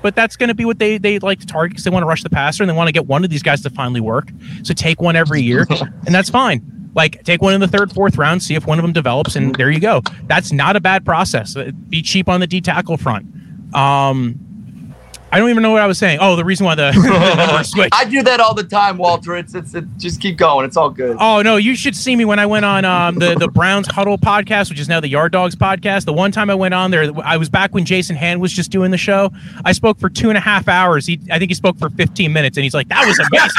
but 0.00 0.14
that's 0.14 0.36
going 0.36 0.46
to 0.46 0.54
be 0.54 0.64
what 0.64 0.78
they 0.78 0.96
they 0.96 1.18
like 1.18 1.40
to 1.40 1.46
target 1.46 1.72
because 1.72 1.82
they 1.82 1.90
want 1.90 2.04
to 2.04 2.06
rush 2.06 2.22
the 2.22 2.30
passer 2.30 2.62
and 2.62 2.70
they 2.70 2.74
want 2.76 2.86
to 2.86 2.92
get 2.92 3.06
one 3.08 3.24
of 3.24 3.30
these 3.30 3.42
guys 3.42 3.62
to 3.62 3.70
finally 3.70 4.00
work. 4.00 4.28
So 4.62 4.72
take 4.72 5.00
one 5.00 5.16
every 5.16 5.42
year, 5.42 5.66
and 6.06 6.14
that's 6.14 6.30
fine. 6.30 6.62
Like 6.96 7.22
take 7.24 7.42
one 7.42 7.54
in 7.54 7.60
the 7.60 7.68
third, 7.68 7.92
fourth 7.92 8.16
round, 8.16 8.42
see 8.42 8.54
if 8.54 8.66
one 8.66 8.78
of 8.78 8.82
them 8.82 8.92
develops, 8.92 9.36
and 9.36 9.54
there 9.54 9.70
you 9.70 9.78
go. 9.78 10.02
That's 10.24 10.50
not 10.50 10.74
a 10.74 10.80
bad 10.80 11.04
process. 11.04 11.54
Be 11.88 12.02
cheap 12.02 12.28
on 12.28 12.40
the 12.40 12.46
D 12.46 12.60
tackle 12.60 12.96
front. 12.96 13.26
Um, 13.74 14.40
I 15.32 15.40
don't 15.40 15.50
even 15.50 15.62
know 15.62 15.72
what 15.72 15.82
I 15.82 15.86
was 15.86 15.98
saying. 15.98 16.18
Oh, 16.20 16.36
the 16.36 16.44
reason 16.44 16.64
why 16.64 16.76
the, 16.76 16.92
the 16.94 17.62
switched. 17.64 17.94
I 17.94 18.04
do 18.04 18.22
that 18.22 18.38
all 18.38 18.54
the 18.54 18.64
time, 18.64 18.96
Walter. 18.96 19.36
It's 19.36 19.54
it's 19.54 19.74
it, 19.74 19.84
just 19.98 20.20
keep 20.20 20.36
going. 20.36 20.64
It's 20.64 20.76
all 20.76 20.88
good. 20.88 21.16
Oh 21.18 21.42
no, 21.42 21.56
you 21.56 21.74
should 21.74 21.96
see 21.96 22.14
me 22.14 22.24
when 22.24 22.38
I 22.38 22.46
went 22.46 22.64
on 22.64 22.84
um, 22.84 23.16
the 23.16 23.34
the 23.34 23.48
Browns 23.48 23.88
Huddle 23.88 24.18
podcast, 24.18 24.70
which 24.70 24.78
is 24.78 24.88
now 24.88 25.00
the 25.00 25.08
Yard 25.08 25.32
Dogs 25.32 25.56
podcast. 25.56 26.04
The 26.04 26.12
one 26.12 26.30
time 26.30 26.48
I 26.48 26.54
went 26.54 26.74
on 26.74 26.92
there, 26.92 27.10
I 27.24 27.36
was 27.36 27.48
back 27.48 27.74
when 27.74 27.84
Jason 27.84 28.14
Hand 28.14 28.40
was 28.40 28.52
just 28.52 28.70
doing 28.70 28.92
the 28.92 28.98
show. 28.98 29.30
I 29.64 29.72
spoke 29.72 29.98
for 29.98 30.08
two 30.08 30.28
and 30.28 30.38
a 30.38 30.40
half 30.40 30.68
hours. 30.68 31.06
He, 31.06 31.20
I 31.30 31.38
think 31.38 31.50
he 31.50 31.54
spoke 31.54 31.76
for 31.78 31.90
15 31.90 32.32
minutes, 32.32 32.56
and 32.56 32.62
he's 32.62 32.74
like, 32.74 32.88
"That 32.88 33.04
was 33.06 33.18
amazing. 33.18 33.50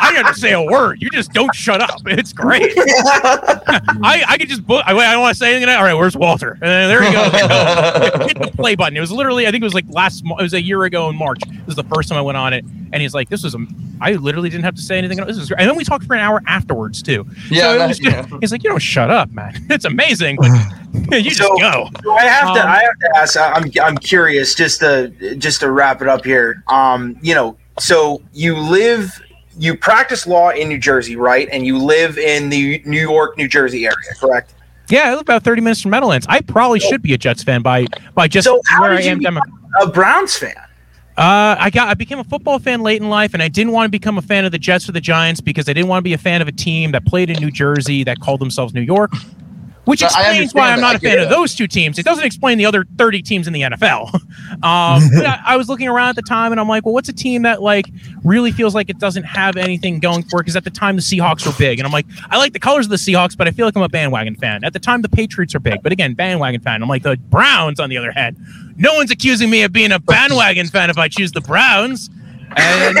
I 0.00 0.12
didn't 0.12 0.34
say 0.34 0.52
a 0.52 0.62
word. 0.62 1.02
You 1.02 1.10
just 1.10 1.32
don't 1.32 1.54
shut 1.54 1.80
up. 1.80 2.00
It's 2.16 2.32
great. 2.32 2.72
I, 2.78 4.24
I 4.26 4.38
could 4.38 4.48
just 4.48 4.66
book. 4.66 4.82
I, 4.86 4.96
I 4.96 5.12
don't 5.12 5.20
want 5.20 5.34
to 5.34 5.38
say 5.38 5.54
anything. 5.54 5.74
All 5.74 5.82
right, 5.82 5.92
where's 5.92 6.16
Walter? 6.16 6.52
And 6.52 6.62
then 6.62 6.88
there 6.88 7.02
he 7.02 7.12
goes. 7.12 8.26
Hit 8.26 8.38
the 8.38 8.52
play 8.54 8.74
button. 8.74 8.96
It 8.96 9.00
was 9.00 9.12
literally, 9.12 9.46
I 9.46 9.50
think 9.50 9.62
it 9.62 9.64
was 9.64 9.74
like 9.74 9.84
last. 9.90 10.24
It 10.24 10.42
was 10.42 10.54
a 10.54 10.62
year 10.62 10.84
ago 10.84 11.10
in 11.16 11.24
March. 11.24 11.40
This 11.48 11.68
is 11.68 11.74
the 11.76 11.82
first 11.84 12.08
time 12.08 12.18
I 12.18 12.22
went 12.22 12.36
on 12.36 12.52
it, 12.52 12.64
and 12.92 13.02
he's 13.02 13.14
like, 13.14 13.28
"This 13.28 13.42
was 13.42 13.54
a." 13.54 13.58
I 14.00 14.12
literally 14.12 14.50
didn't 14.50 14.64
have 14.64 14.74
to 14.74 14.82
say 14.82 14.98
anything. 14.98 15.16
This 15.24 15.38
was, 15.38 15.48
great. 15.48 15.60
and 15.60 15.68
then 15.70 15.76
we 15.76 15.82
talked 15.84 16.04
for 16.04 16.14
an 16.14 16.20
hour 16.20 16.42
afterwards 16.46 17.02
too. 17.02 17.26
Yeah, 17.50 17.62
So 17.72 17.78
that- 17.78 17.88
was 17.88 18.00
yeah. 18.00 18.26
he's 18.40 18.52
like, 18.52 18.62
"You 18.62 18.70
don't 18.70 18.78
shut 18.82 19.10
up, 19.10 19.30
man. 19.32 19.54
It's 19.70 19.84
amazing, 19.84 20.36
but 21.08 21.22
you 21.22 21.30
just 21.30 21.38
So- 21.38 21.56
go." 21.58 21.88
So 22.02 22.12
I 22.12 22.22
have 22.24 22.54
to. 22.54 22.60
Um, 22.62 22.68
I 22.68 22.80
have 22.82 22.98
to 23.00 23.18
ask. 23.18 23.36
I- 23.36 23.52
I'm. 23.52 23.70
I'm 23.82 23.96
curious. 23.98 24.54
Just 24.54 24.80
to 24.80 25.08
just 25.38 25.60
to 25.60 25.70
wrap 25.70 26.02
it 26.02 26.08
up 26.08 26.24
here. 26.24 26.62
Um. 26.68 27.16
You 27.22 27.34
know. 27.34 27.56
So 27.78 28.22
you 28.32 28.56
live. 28.56 29.10
You 29.58 29.74
practice 29.74 30.26
law 30.26 30.50
in 30.50 30.68
New 30.68 30.76
Jersey, 30.78 31.16
right? 31.16 31.48
And 31.50 31.66
you 31.66 31.78
live 31.78 32.18
in 32.18 32.50
the 32.50 32.82
New 32.84 33.00
York, 33.00 33.38
New 33.38 33.48
Jersey 33.48 33.86
area, 33.86 33.96
correct? 34.20 34.52
Yeah, 34.90 35.04
I 35.08 35.10
live 35.12 35.20
about 35.22 35.44
30 35.44 35.62
minutes 35.62 35.80
from 35.80 35.92
Meadowlands. 35.92 36.26
I 36.28 36.42
probably 36.42 36.78
should 36.78 37.00
be 37.00 37.14
a 37.14 37.18
Jets 37.18 37.42
fan 37.42 37.62
by 37.62 37.86
by 38.14 38.28
just 38.28 38.44
So 38.44 38.60
where 38.78 38.92
I 38.92 39.00
am. 39.00 39.18
Demo- 39.20 39.40
a 39.80 39.86
Browns 39.88 40.36
fan? 40.36 40.52
Uh, 41.16 41.56
I 41.58 41.70
got 41.70 41.88
I 41.88 41.94
became 41.94 42.18
a 42.18 42.24
football 42.24 42.58
fan 42.58 42.82
late 42.82 43.00
in 43.00 43.08
life, 43.08 43.32
and 43.32 43.42
I 43.42 43.48
didn't 43.48 43.72
want 43.72 43.86
to 43.86 43.90
become 43.90 44.18
a 44.18 44.22
fan 44.22 44.44
of 44.44 44.52
the 44.52 44.58
Jets 44.58 44.86
or 44.86 44.92
the 44.92 45.00
Giants 45.00 45.40
because 45.40 45.66
I 45.66 45.72
didn't 45.72 45.88
want 45.88 46.00
to 46.00 46.04
be 46.04 46.12
a 46.12 46.18
fan 46.18 46.42
of 46.42 46.48
a 46.48 46.52
team 46.52 46.92
that 46.92 47.06
played 47.06 47.30
in 47.30 47.40
New 47.40 47.50
Jersey 47.50 48.04
that 48.04 48.20
called 48.20 48.40
themselves 48.40 48.74
New 48.74 48.82
York. 48.82 49.12
Which 49.86 50.02
explains 50.02 50.52
why 50.52 50.70
I'm 50.72 50.76
that. 50.76 50.82
not 50.82 50.96
a 50.96 50.98
fan 50.98 51.18
of 51.20 51.28
that. 51.28 51.34
those 51.34 51.54
two 51.54 51.68
teams. 51.68 51.96
It 51.96 52.04
doesn't 52.04 52.24
explain 52.24 52.58
the 52.58 52.66
other 52.66 52.84
30 52.98 53.22
teams 53.22 53.46
in 53.46 53.52
the 53.52 53.62
NFL. 53.62 54.14
um, 54.14 54.20
I, 54.62 55.40
I 55.46 55.56
was 55.56 55.68
looking 55.68 55.86
around 55.86 56.10
at 56.10 56.16
the 56.16 56.22
time, 56.22 56.50
and 56.50 56.60
I'm 56.60 56.68
like, 56.68 56.84
well, 56.84 56.92
what's 56.92 57.08
a 57.08 57.12
team 57.12 57.42
that 57.42 57.62
like 57.62 57.86
really 58.24 58.50
feels 58.50 58.74
like 58.74 58.90
it 58.90 58.98
doesn't 58.98 59.22
have 59.22 59.56
anything 59.56 60.00
going 60.00 60.24
for 60.24 60.40
it? 60.40 60.42
Because 60.42 60.56
at 60.56 60.64
the 60.64 60.70
time 60.70 60.96
the 60.96 61.02
Seahawks 61.02 61.46
were 61.46 61.52
big, 61.56 61.78
and 61.78 61.86
I'm 61.86 61.92
like, 61.92 62.06
I 62.30 62.36
like 62.36 62.52
the 62.52 62.58
colors 62.58 62.86
of 62.86 62.90
the 62.90 62.96
Seahawks, 62.96 63.36
but 63.36 63.46
I 63.46 63.52
feel 63.52 63.64
like 63.64 63.76
I'm 63.76 63.82
a 63.82 63.88
bandwagon 63.88 64.34
fan. 64.34 64.64
At 64.64 64.72
the 64.72 64.80
time 64.80 65.02
the 65.02 65.08
Patriots 65.08 65.54
are 65.54 65.60
big, 65.60 65.82
but 65.84 65.92
again, 65.92 66.14
bandwagon 66.14 66.60
fan. 66.60 66.82
I'm 66.82 66.88
like 66.88 67.04
the 67.04 67.16
Browns, 67.16 67.78
on 67.78 67.88
the 67.88 67.96
other 67.96 68.10
hand. 68.10 68.36
No 68.76 68.94
one's 68.94 69.12
accusing 69.12 69.50
me 69.50 69.62
of 69.62 69.72
being 69.72 69.92
a 69.92 70.00
bandwagon 70.00 70.66
fan 70.66 70.90
if 70.90 70.98
I 70.98 71.06
choose 71.08 71.30
the 71.30 71.40
Browns. 71.40 72.10
And 72.56 72.98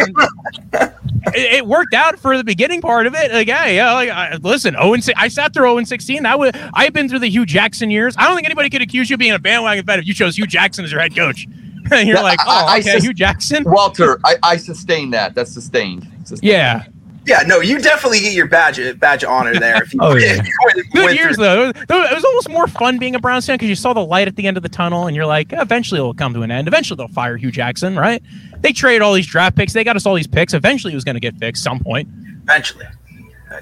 it, 1.34 1.54
it 1.54 1.66
worked 1.66 1.94
out 1.94 2.18
for 2.18 2.36
the 2.36 2.44
beginning 2.44 2.80
part 2.80 3.06
of 3.06 3.14
it. 3.14 3.32
Like, 3.32 3.48
hey, 3.48 3.76
yeah, 3.76 3.92
like, 3.94 4.10
I, 4.10 4.36
listen, 4.36 4.76
oh 4.76 4.90
Owen, 4.90 5.00
I 5.16 5.28
sat 5.28 5.52
through 5.54 5.64
0 5.64 5.82
16. 5.84 6.22
That 6.22 6.38
was 6.38 6.52
I've 6.74 6.92
been 6.92 7.08
through 7.08 7.20
the 7.20 7.28
Hue 7.30 7.46
Jackson 7.46 7.90
years. 7.90 8.14
I 8.18 8.26
don't 8.26 8.34
think 8.36 8.46
anybody 8.46 8.70
could 8.70 8.82
accuse 8.82 9.10
you 9.10 9.14
of 9.14 9.20
being 9.20 9.32
a 9.32 9.38
bandwagon 9.38 9.84
fan 9.84 9.98
if 9.98 10.06
you 10.06 10.14
chose 10.14 10.36
Hue 10.36 10.46
Jackson 10.46 10.84
as 10.84 10.92
your 10.92 11.00
head 11.00 11.14
coach. 11.16 11.46
And 11.88 12.08
you're 12.08 12.16
Yeah, 12.16 12.22
like, 12.24 12.40
I- 12.40 12.44
oh, 12.48 12.66
I 12.66 12.78
okay, 12.80 12.90
sus- 12.94 13.04
Hue 13.04 13.12
Jackson. 13.14 13.62
Walter, 13.62 14.18
I, 14.24 14.34
I 14.42 14.56
sustain 14.56 15.10
that. 15.10 15.36
That's 15.36 15.52
sustained. 15.52 16.02
Sustained. 16.24 16.42
Yeah, 16.42 16.84
Yeah. 17.26 17.42
No, 17.46 17.60
you 17.60 17.78
definitely 17.78 18.20
get 18.20 18.32
your 18.34 18.46
badge 18.46 18.78
badge 18.98 19.24
of 19.24 19.30
honor 19.30 19.58
there. 19.58 19.82
If 19.82 19.92
you, 19.92 20.00
Oh, 20.02 20.14
yeah. 20.16 20.34
if 20.38 20.46
you 20.46 20.52
went- 20.64 20.90
good 20.92 21.04
went 21.06 21.18
years 21.18 21.36
through- 21.36 21.44
though. 21.44 21.68
It 21.70 21.88
was, 22.14 22.24
almost 22.24 22.48
more 22.48 22.66
fun 22.68 22.98
being 22.98 23.14
a 23.14 23.18
Browns 23.18 23.46
fan 23.46 23.54
because 23.56 23.68
you 23.68 23.74
saw 23.74 23.92
the 23.92 24.04
light 24.04 24.28
at 24.28 24.36
the 24.36 24.46
end 24.46 24.56
of 24.56 24.62
the 24.62 24.68
tunnel, 24.68 25.06
and 25.06 25.14
you're 25.16 25.26
like, 25.26 25.48
eventually 25.52 25.98
it'll 25.98 26.14
come 26.14 26.32
to 26.34 26.42
an 26.42 26.50
end. 26.50 26.68
Eventually 26.68 26.96
they'll 26.96 27.08
fire 27.08 27.36
Hue 27.36 27.50
Jackson, 27.50 27.96
right? 27.96 28.22
They 28.60 28.72
traded 28.72 29.02
all 29.02 29.12
these 29.12 29.26
draft 29.26 29.56
picks. 29.56 29.72
They 29.72 29.84
got 29.84 29.96
us 29.96 30.06
all 30.06 30.14
these 30.14 30.26
picks. 30.26 30.54
Eventually 30.54 30.92
it 30.92 30.96
was 30.96 31.04
going 31.04 31.14
to 31.16 31.20
get 31.20 31.36
fixed 31.36 31.62
some 31.62 31.80
point. 31.80 32.08
Eventually. 32.44 32.86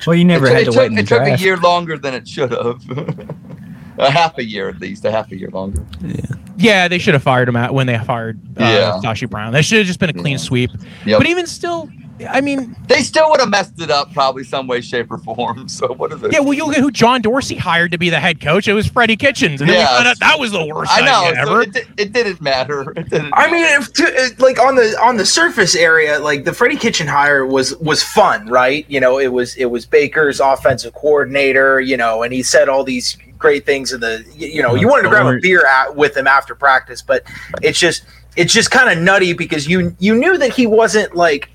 Well, 0.07 0.17
you 0.17 0.25
never 0.25 0.47
took- 0.47 0.55
had 0.55 0.63
it 0.63 0.65
to 0.67 0.71
took, 0.73 0.79
wait 0.81 0.87
in 0.87 0.95
the 0.95 1.01
it 1.03 1.09
took 1.09 1.23
a 1.23 1.37
year 1.39 1.57
longer 1.57 1.97
than 1.99 2.15
it 2.15 2.27
should 2.29 2.51
have. 2.53 2.83
a 3.99 4.11
half 4.11 4.37
a 4.39 4.45
year 4.45 4.69
at 4.69 4.79
least. 4.81 5.05
A 5.05 5.11
half 5.11 5.31
a 5.31 5.37
year 5.39 5.51
longer. 5.51 5.85
Yeah, 6.03 6.15
yeah 6.57 6.89
they 6.89 6.99
should 6.99 7.15
have 7.15 7.23
fired 7.23 7.49
him 7.49 7.57
out 7.57 7.75
when 7.75 7.87
they 7.87 7.99
fired 7.99 8.39
uh, 8.59 8.65
Yeah. 8.65 9.01
Sashi 9.03 9.29
Brown. 9.29 9.53
That 9.53 9.65
should 9.65 9.79
have 9.79 9.87
just 9.87 10.01
been 10.01 10.11
a 10.11 10.15
clean 10.15 10.33
Yeah. 10.33 10.37
sweep. 10.39 10.71
Yep. 11.07 11.19
But 11.19 11.27
even 11.29 11.47
still, 11.47 11.89
I 12.31 12.41
mean, 12.41 12.77
They 12.87 13.03
still 13.03 13.29
would 13.31 13.41
have 13.41 13.49
messed 13.51 13.81
it 13.81 13.91
up 13.91 14.13
probably 14.15 14.45
some 14.45 14.67
way, 14.69 14.81
shape, 14.81 15.11
or 15.11 15.19
form. 15.19 15.69
So 15.75 15.93
what 15.95 16.13
is 16.13 16.23
it? 16.23 16.33
yeah, 16.33 16.39
well, 16.41 16.53
you 16.55 16.65
look 16.67 16.77
at 16.77 16.81
who 16.83 16.91
John 16.93 17.21
Dorsey 17.23 17.57
hired 17.57 17.91
to 17.93 17.99
be 17.99 18.09
the 18.11 18.21
head 18.21 18.41
coach. 18.41 18.69
It 18.69 18.73
was 18.75 18.87
Freddie 18.87 19.17
Kitchens, 19.17 19.61
and 19.61 19.69
then 19.69 19.79
Yeah. 19.81 19.99
we 20.09 20.15
that 20.21 20.39
was 20.39 20.53
the 20.53 20.65
worst 20.65 20.93
I 20.95 21.01
know. 21.05 21.25
idea 21.25 21.45
So 21.45 21.51
ever. 21.53 21.63
it, 21.63 21.73
di- 21.73 22.03
it 22.03 22.13
didn't 22.13 22.41
matter. 22.41 22.93
It 22.97 23.11
didn't 23.11 23.33
I 23.35 23.51
mean, 23.51 23.65
if 23.65 23.93
to, 23.95 24.05
uh, 24.07 24.29
like 24.39 24.61
on 24.61 24.77
the 24.77 24.97
on 25.03 25.17
the 25.17 25.27
surface 25.27 25.75
area, 25.75 26.19
like 26.21 26.45
the 26.45 26.53
Freddie 26.53 26.77
Kitchen 26.77 27.07
hire 27.09 27.45
was 27.47 27.77
was 27.79 28.03
fun, 28.03 28.47
right? 28.47 28.85
You 28.89 29.01
know, 29.01 29.19
it 29.19 29.33
was 29.33 29.57
it 29.57 29.67
was 29.67 29.85
Baker's 29.87 30.39
offensive 30.39 30.93
coordinator, 30.95 31.81
you 31.81 31.97
know, 31.97 32.23
and 32.23 32.33
he 32.33 32.43
said 32.43 32.69
all 32.69 32.85
these 32.85 33.17
great 33.39 33.67
things 33.67 33.93
in 33.93 34.01
the 34.01 34.25
you 34.37 34.47
you 34.49 34.63
know, 34.63 34.75
you 34.75 34.87
wanted 34.89 35.03
to 35.03 35.09
grab 35.09 35.27
a 35.27 35.39
beer 35.41 35.67
at, 35.67 35.97
with 35.97 36.17
him 36.17 36.27
after 36.27 36.55
practice, 36.55 37.03
but 37.03 37.25
it's 37.63 37.79
just 37.79 38.05
it's 38.37 38.53
just 38.53 38.71
kind 38.71 38.91
of 38.97 39.03
nutty 39.03 39.33
because 39.33 39.67
you 39.67 39.97
you 39.99 40.15
knew 40.15 40.39
that 40.39 40.53
he 40.53 40.67
wasn't 40.67 41.15
like 41.17 41.51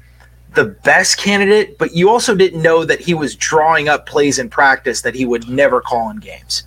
the 0.56 0.66
best 0.66 1.18
candidate, 1.18 1.78
but 1.78 1.94
you 1.94 2.10
also 2.10 2.36
didn't 2.36 2.62
know 2.62 2.84
that 2.86 3.00
he 3.00 3.14
was 3.14 3.36
drawing 3.36 3.88
up 3.88 4.06
plays 4.06 4.40
in 4.40 4.50
practice 4.50 5.02
that 5.02 5.16
he 5.16 5.26
would 5.26 5.48
never 5.48 5.82
call 5.82 6.10
in 6.10 6.18
games. 6.18 6.64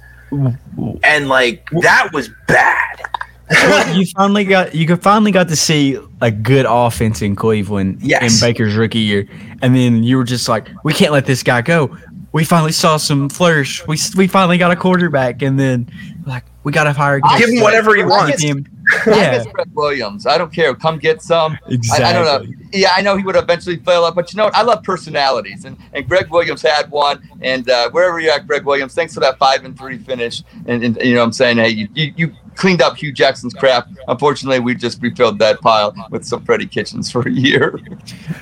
And 1.03 1.28
like 1.28 1.68
that 1.83 2.11
was 2.12 2.30
bad. 2.47 3.03
Well, 3.51 3.97
you 3.99 4.07
finally 4.07 4.45
got 4.45 4.74
you 4.74 4.97
finally 4.97 5.30
got 5.30 5.49
to 5.49 5.57
see 5.57 5.99
a 6.22 6.30
good 6.30 6.64
offense 6.66 7.20
in 7.20 7.37
Cleveland 7.37 7.99
Yes. 8.01 8.41
in 8.41 8.47
Baker's 8.47 8.74
rookie 8.76 9.01
year, 9.01 9.28
and 9.61 9.76
then 9.76 10.03
you 10.03 10.16
were 10.16 10.24
just 10.24 10.49
like, 10.49 10.68
we 10.85 10.95
can't 10.95 11.12
let 11.12 11.26
this 11.26 11.43
guy 11.43 11.61
go. 11.61 11.95
We 12.33 12.45
finally 12.45 12.72
saw 12.72 12.97
some 12.97 13.28
flourish. 13.28 13.87
We 13.87 13.99
we 14.16 14.26
finally 14.26 14.57
got 14.57 14.70
a 14.70 14.76
quarterback, 14.76 15.43
and 15.43 15.61
then 15.61 15.91
like 16.24 16.45
we 16.64 16.72
got 16.72 16.85
to 16.85 16.93
hire. 16.93 17.20
Give 17.37 17.51
him 17.51 17.61
whatever 17.61 17.95
he 17.95 18.05
wants. 18.05 18.43
Him. 18.43 18.66
Yeah, 19.07 19.39
miss 19.39 19.47
Gregg 19.53 19.68
Williams. 19.74 20.26
I 20.26 20.39
don't 20.39 20.53
care. 20.53 20.74
Come 20.74 20.99
get 20.99 21.20
some. 21.20 21.53
I, 21.53 21.57
I 21.57 21.59
don't 21.59 21.72
exactly. 21.74 22.49
know. 22.49 22.62
Yeah, 22.73 22.93
I 22.97 23.03
know 23.03 23.16
he 23.16 23.25
would 23.25 23.37
eventually 23.37 23.77
fail 23.77 24.05
up, 24.05 24.14
but 24.14 24.33
you 24.33 24.39
know 24.39 24.45
what? 24.45 24.55
I 24.55 24.62
love 24.62 24.83
personalities, 24.83 25.66
and, 25.66 25.77
and 25.93 26.09
Gregg 26.09 26.31
Williams 26.31 26.62
had 26.62 26.91
one. 26.91 27.29
And 27.43 27.68
uh, 27.68 27.91
wherever 27.91 28.18
you're 28.18 28.33
at, 28.33 28.47
Gregg 28.47 28.64
Williams, 28.64 28.95
thanks 28.95 29.12
for 29.12 29.20
that 29.20 29.39
five 29.39 29.64
and 29.64 29.77
three 29.77 29.99
finish. 29.99 30.43
And, 30.66 30.83
and 30.83 30.97
you 31.03 31.14
know, 31.14 31.20
what 31.20 31.27
I'm 31.27 31.33
saying, 31.33 31.59
hey, 31.59 31.68
you, 31.68 31.89
you 31.95 32.35
cleaned 32.57 32.82
up 32.82 32.96
Hue 32.96 33.12
Jackson's 33.12 33.55
crap. 33.55 33.88
Unfortunately, 34.09 34.61
we 34.61 34.74
just 34.74 35.00
refilled 35.03 35.38
that 35.38 35.61
pile 35.61 35.94
with 36.11 36.24
some 36.24 36.44
Freddie 36.44 36.66
Kitchens 36.66 37.11
for 37.11 37.26
a 37.26 37.30
year. 37.30 37.78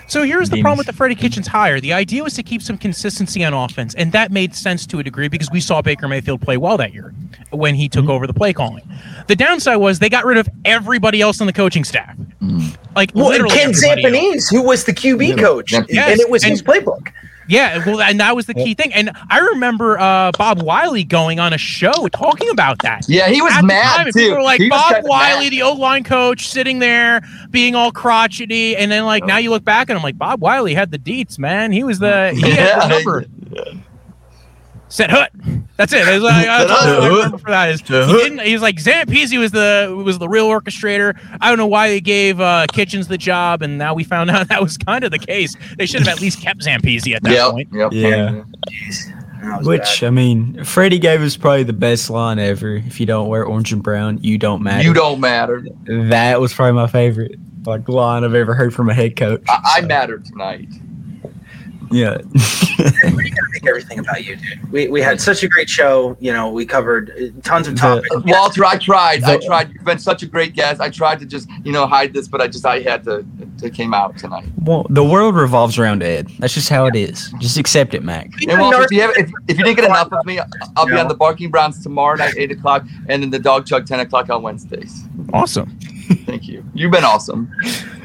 So 0.09 0.23
here's 0.23 0.51
the 0.51 0.61
problem 0.61 0.79
with 0.79 0.87
the 0.87 0.93
Freddie 0.93 1.15
Kitchens 1.15 1.47
hire. 1.47 1.81
The 1.81 1.93
idea 1.93 2.23
was 2.23 2.35
to 2.35 2.43
keep 2.43 2.63
some 2.63 2.79
consistency 2.79 3.45
on 3.45 3.55
offense, 3.55 3.95
and 3.95 4.13
that 4.13 4.31
made 4.31 4.55
sense 4.55 4.87
to 4.87 4.99
a 4.99 5.03
degree 5.03 5.29
because 5.29 5.51
we 5.51 5.61
saw 5.61 5.83
Baker 5.83 6.09
Mayfield 6.09 6.41
play 6.41 6.57
well 6.57 6.77
that 6.77 6.93
year 6.93 7.15
when 7.51 7.75
he 7.75 7.89
took 7.89 8.03
mm-hmm. 8.03 8.13
over 8.13 8.27
the 8.27 8.35
play 8.35 8.53
calling. 8.53 8.83
The 9.29 9.37
downside 9.37 9.79
was 9.79 9.99
they 9.99 10.09
got 10.09 10.25
rid 10.25 10.39
of 10.39 10.49
everybody 10.65 11.21
else 11.21 11.41
on 11.41 11.47
the 11.47 11.53
coaching 11.53 11.85
staff. 11.85 12.17
Mm. 12.41 12.77
Like 12.97 13.13
Well, 13.15 13.33
and 13.33 13.49
Ken 13.51 13.71
everybody 13.71 14.19
else. 14.19 14.51
Zampese, 14.51 14.51
who 14.51 14.63
was 14.63 14.85
the 14.85 14.93
QB 14.93 15.39
coach, 15.39 15.73
Yes, 15.73 15.85
and 15.91 16.21
it 16.21 16.29
was 16.31 16.43
and- 16.43 16.53
his 16.53 16.63
playbook. 16.63 17.13
Yeah, 17.51 17.85
well, 17.85 18.01
and 18.01 18.21
that 18.21 18.35
was 18.37 18.47
the 18.47 18.55
key 18.55 18.75
thing. 18.75 18.95
And 18.95 19.11
I 19.29 19.39
remember 19.41 19.99
uh, 19.99 20.31
Bob 20.39 20.63
Wylie 20.63 21.05
going 21.05 21.39
on 21.41 21.53
a 21.53 21.59
show 21.59 22.09
talking 22.09 22.49
about 22.51 22.79
that. 22.83 23.07
Yeah, 23.09 23.29
he 23.29 23.43
was 23.43 23.53
At 23.53 23.65
mad 23.65 23.97
time, 23.97 24.07
too. 24.07 24.13
People 24.13 24.37
were 24.37 24.43
like 24.43 24.61
He 24.61 24.69
Bob 24.69 25.03
Wylie, 25.05 25.47
mad. 25.47 25.53
the 25.53 25.63
O 25.63 25.73
line 25.73 26.05
coach, 26.05 26.49
sitting 26.49 26.79
there 26.79 27.23
being 27.51 27.75
all 27.75 27.91
crotchety, 27.93 28.77
and 28.77 28.91
then 28.91 29.05
like 29.05 29.25
now 29.27 29.39
you 29.39 29.51
look 29.51 29.65
back 29.65 29.91
and 29.91 29.99
I'm 29.99 30.03
like, 30.03 30.17
Bob 30.17 30.41
Wylie 30.41 30.75
had 30.75 30.91
the 30.93 30.99
deets, 30.99 31.39
man. 31.39 31.73
He 31.73 31.83
was 31.85 31.99
the 31.99 32.33
he 32.35 32.41
had 32.53 32.83
the 32.83 32.87
Yeah. 32.87 32.89
number. 32.89 33.25
Said 34.91 35.09
Hut. 35.11 35.31
That's 35.77 35.93
it. 35.93 36.05
That's, 36.05 36.23
like, 36.23 36.47
that's 36.47 36.71
all 36.71 37.03
I 37.03 37.09
remember 37.09 37.39
for 37.39 37.51
that 37.51 37.71
is 37.71 37.81
he 37.81 37.87
didn't. 37.89 38.41
He 38.41 38.53
was 38.53 38.61
like 38.61 38.77
Zampese 38.77 39.39
was 39.39 39.53
the 39.53 40.03
was 40.05 40.19
the 40.19 40.29
real 40.29 40.49
orchestrator. 40.49 41.19
I 41.41 41.49
don't 41.49 41.59
know 41.59 41.67
why 41.69 41.89
they 41.89 42.01
gave 42.01 42.41
uh, 42.41 42.67
Kitchens 42.73 43.07
the 43.09 43.17
job, 43.17 43.63
and 43.63 43.79
now 43.79 43.95
we 43.95 44.03
found 44.05 44.31
out 44.33 44.49
that 44.49 44.61
was 44.61 44.77
kind 44.77 45.05
of 45.05 45.13
the 45.13 45.19
case. 45.19 45.57
They 45.79 45.87
should 45.87 46.01
have 46.01 46.09
at 46.17 46.21
least 46.21 46.43
kept 46.43 46.61
Zampese 46.61 47.15
at 47.15 47.23
that 47.23 47.33
Yep, 47.33 47.51
point. 47.53 47.69
yep. 47.73 47.93
Yeah. 47.93 48.43
That 49.43 49.63
Which 49.63 50.01
bad. 50.01 50.07
I 50.09 50.11
mean, 50.11 50.65
Freddie 50.65 50.99
gave 50.99 51.23
us 51.23 51.37
probably 51.37 51.63
the 51.63 51.73
best 51.73 52.11
line 52.11 52.39
ever. 52.39 52.75
If 52.75 53.01
you 53.01 53.07
don't 53.07 53.29
wear 53.29 53.45
orange 53.45 53.73
and 53.73 53.83
brown, 53.83 54.19
you 54.23 54.37
don't 54.39 54.63
matter. 54.63 54.83
You 54.87 54.93
don't 54.93 55.19
matter. 55.21 55.65
That 55.87 56.41
was 56.41 56.53
probably 56.53 56.73
my 56.75 56.89
favorite 56.89 57.37
like 57.65 57.89
line 57.89 58.25
I've 58.25 58.35
ever 58.35 58.55
heard 58.55 58.75
from 58.75 58.91
a 58.91 58.95
head 58.95 59.17
coach. 59.17 59.43
I, 59.49 59.61
I 59.77 59.81
So, 59.81 59.87
matter 59.87 60.19
tonight. 60.19 60.69
Yeah. 61.91 62.19
we 63.15 63.31
gotta 63.31 63.49
make 63.53 63.67
everything 63.67 63.99
about 63.99 64.25
you, 64.25 64.37
dude. 64.37 64.73
We, 64.73 64.89
we 64.89 65.01
had 65.03 65.21
such 65.21 65.43
a 65.43 65.49
great 65.49 65.69
show. 65.69 66.17
You 66.21 66.33
know, 66.33 66.51
we 66.51 66.65
covered 66.65 67.11
uh, 67.11 67.41
tons 67.43 67.67
of 67.69 67.75
The- 67.75 67.81
topics. 67.81 68.17
Walter, 68.27 68.65
I 68.65 68.77
tried. 68.79 69.23
I 69.25 69.39
tried. 69.39 69.73
You've 69.73 69.85
been 69.85 69.99
such 69.99 70.23
a 70.23 70.27
great 70.27 70.55
guest. 70.55 70.81
I 70.81 70.89
tried 70.91 71.19
to 71.21 71.27
just, 71.27 71.49
you 71.65 71.73
know, 71.73 71.87
hide 71.87 72.13
this, 72.13 72.29
but 72.29 72.41
I 72.41 72.47
just, 72.47 72.65
I 72.65 72.81
had 72.81 73.05
to. 73.05 73.25
It 73.63 73.75
came 73.75 73.93
out 73.93 74.17
tonight. 74.17 74.47
well, 74.63 74.87
the 74.89 75.05
world 75.05 75.35
revolves 75.35 75.79
around 75.79 76.03
Ed. 76.03 76.29
That's 76.39 76.55
just 76.55 76.69
how 76.71 76.87
it 76.87 76.97
is. 76.97 77.31
Just 77.41 77.59
accept 77.59 77.93
it, 77.93 78.03
Mack. 78.03 78.31
And 78.49 78.59
Walter, 78.59 78.83
if 78.85 78.91
you, 78.91 79.03
have, 79.03 79.11
if, 79.19 79.31
if 79.49 79.59
you 79.59 79.65
didn't 79.65 79.77
get 79.77 79.85
enough 79.85 80.11
of 80.13 80.25
me, 80.25 80.39
I'll 80.77 80.87
be 80.87 80.93
Yeah. 80.95 81.01
on 81.03 81.09
the 81.09 81.15
Barking 81.15 81.51
Browns 81.51 81.83
tomorrow 81.83 82.17
night, 82.17 82.35
eight 82.39 82.51
o'clock, 82.53 82.87
and 83.09 83.23
then 83.23 83.29
the 83.31 83.39
Dog 83.39 83.67
Chug 83.67 83.85
ten 83.87 84.01
o'clock 84.01 84.31
on 84.31 84.43
Wednesdays. 84.43 85.03
Awesome. 85.35 85.79
Thank 86.27 86.49
you. 86.49 86.65
You've 86.75 86.91
been 86.93 87.05
awesome. 87.05 87.51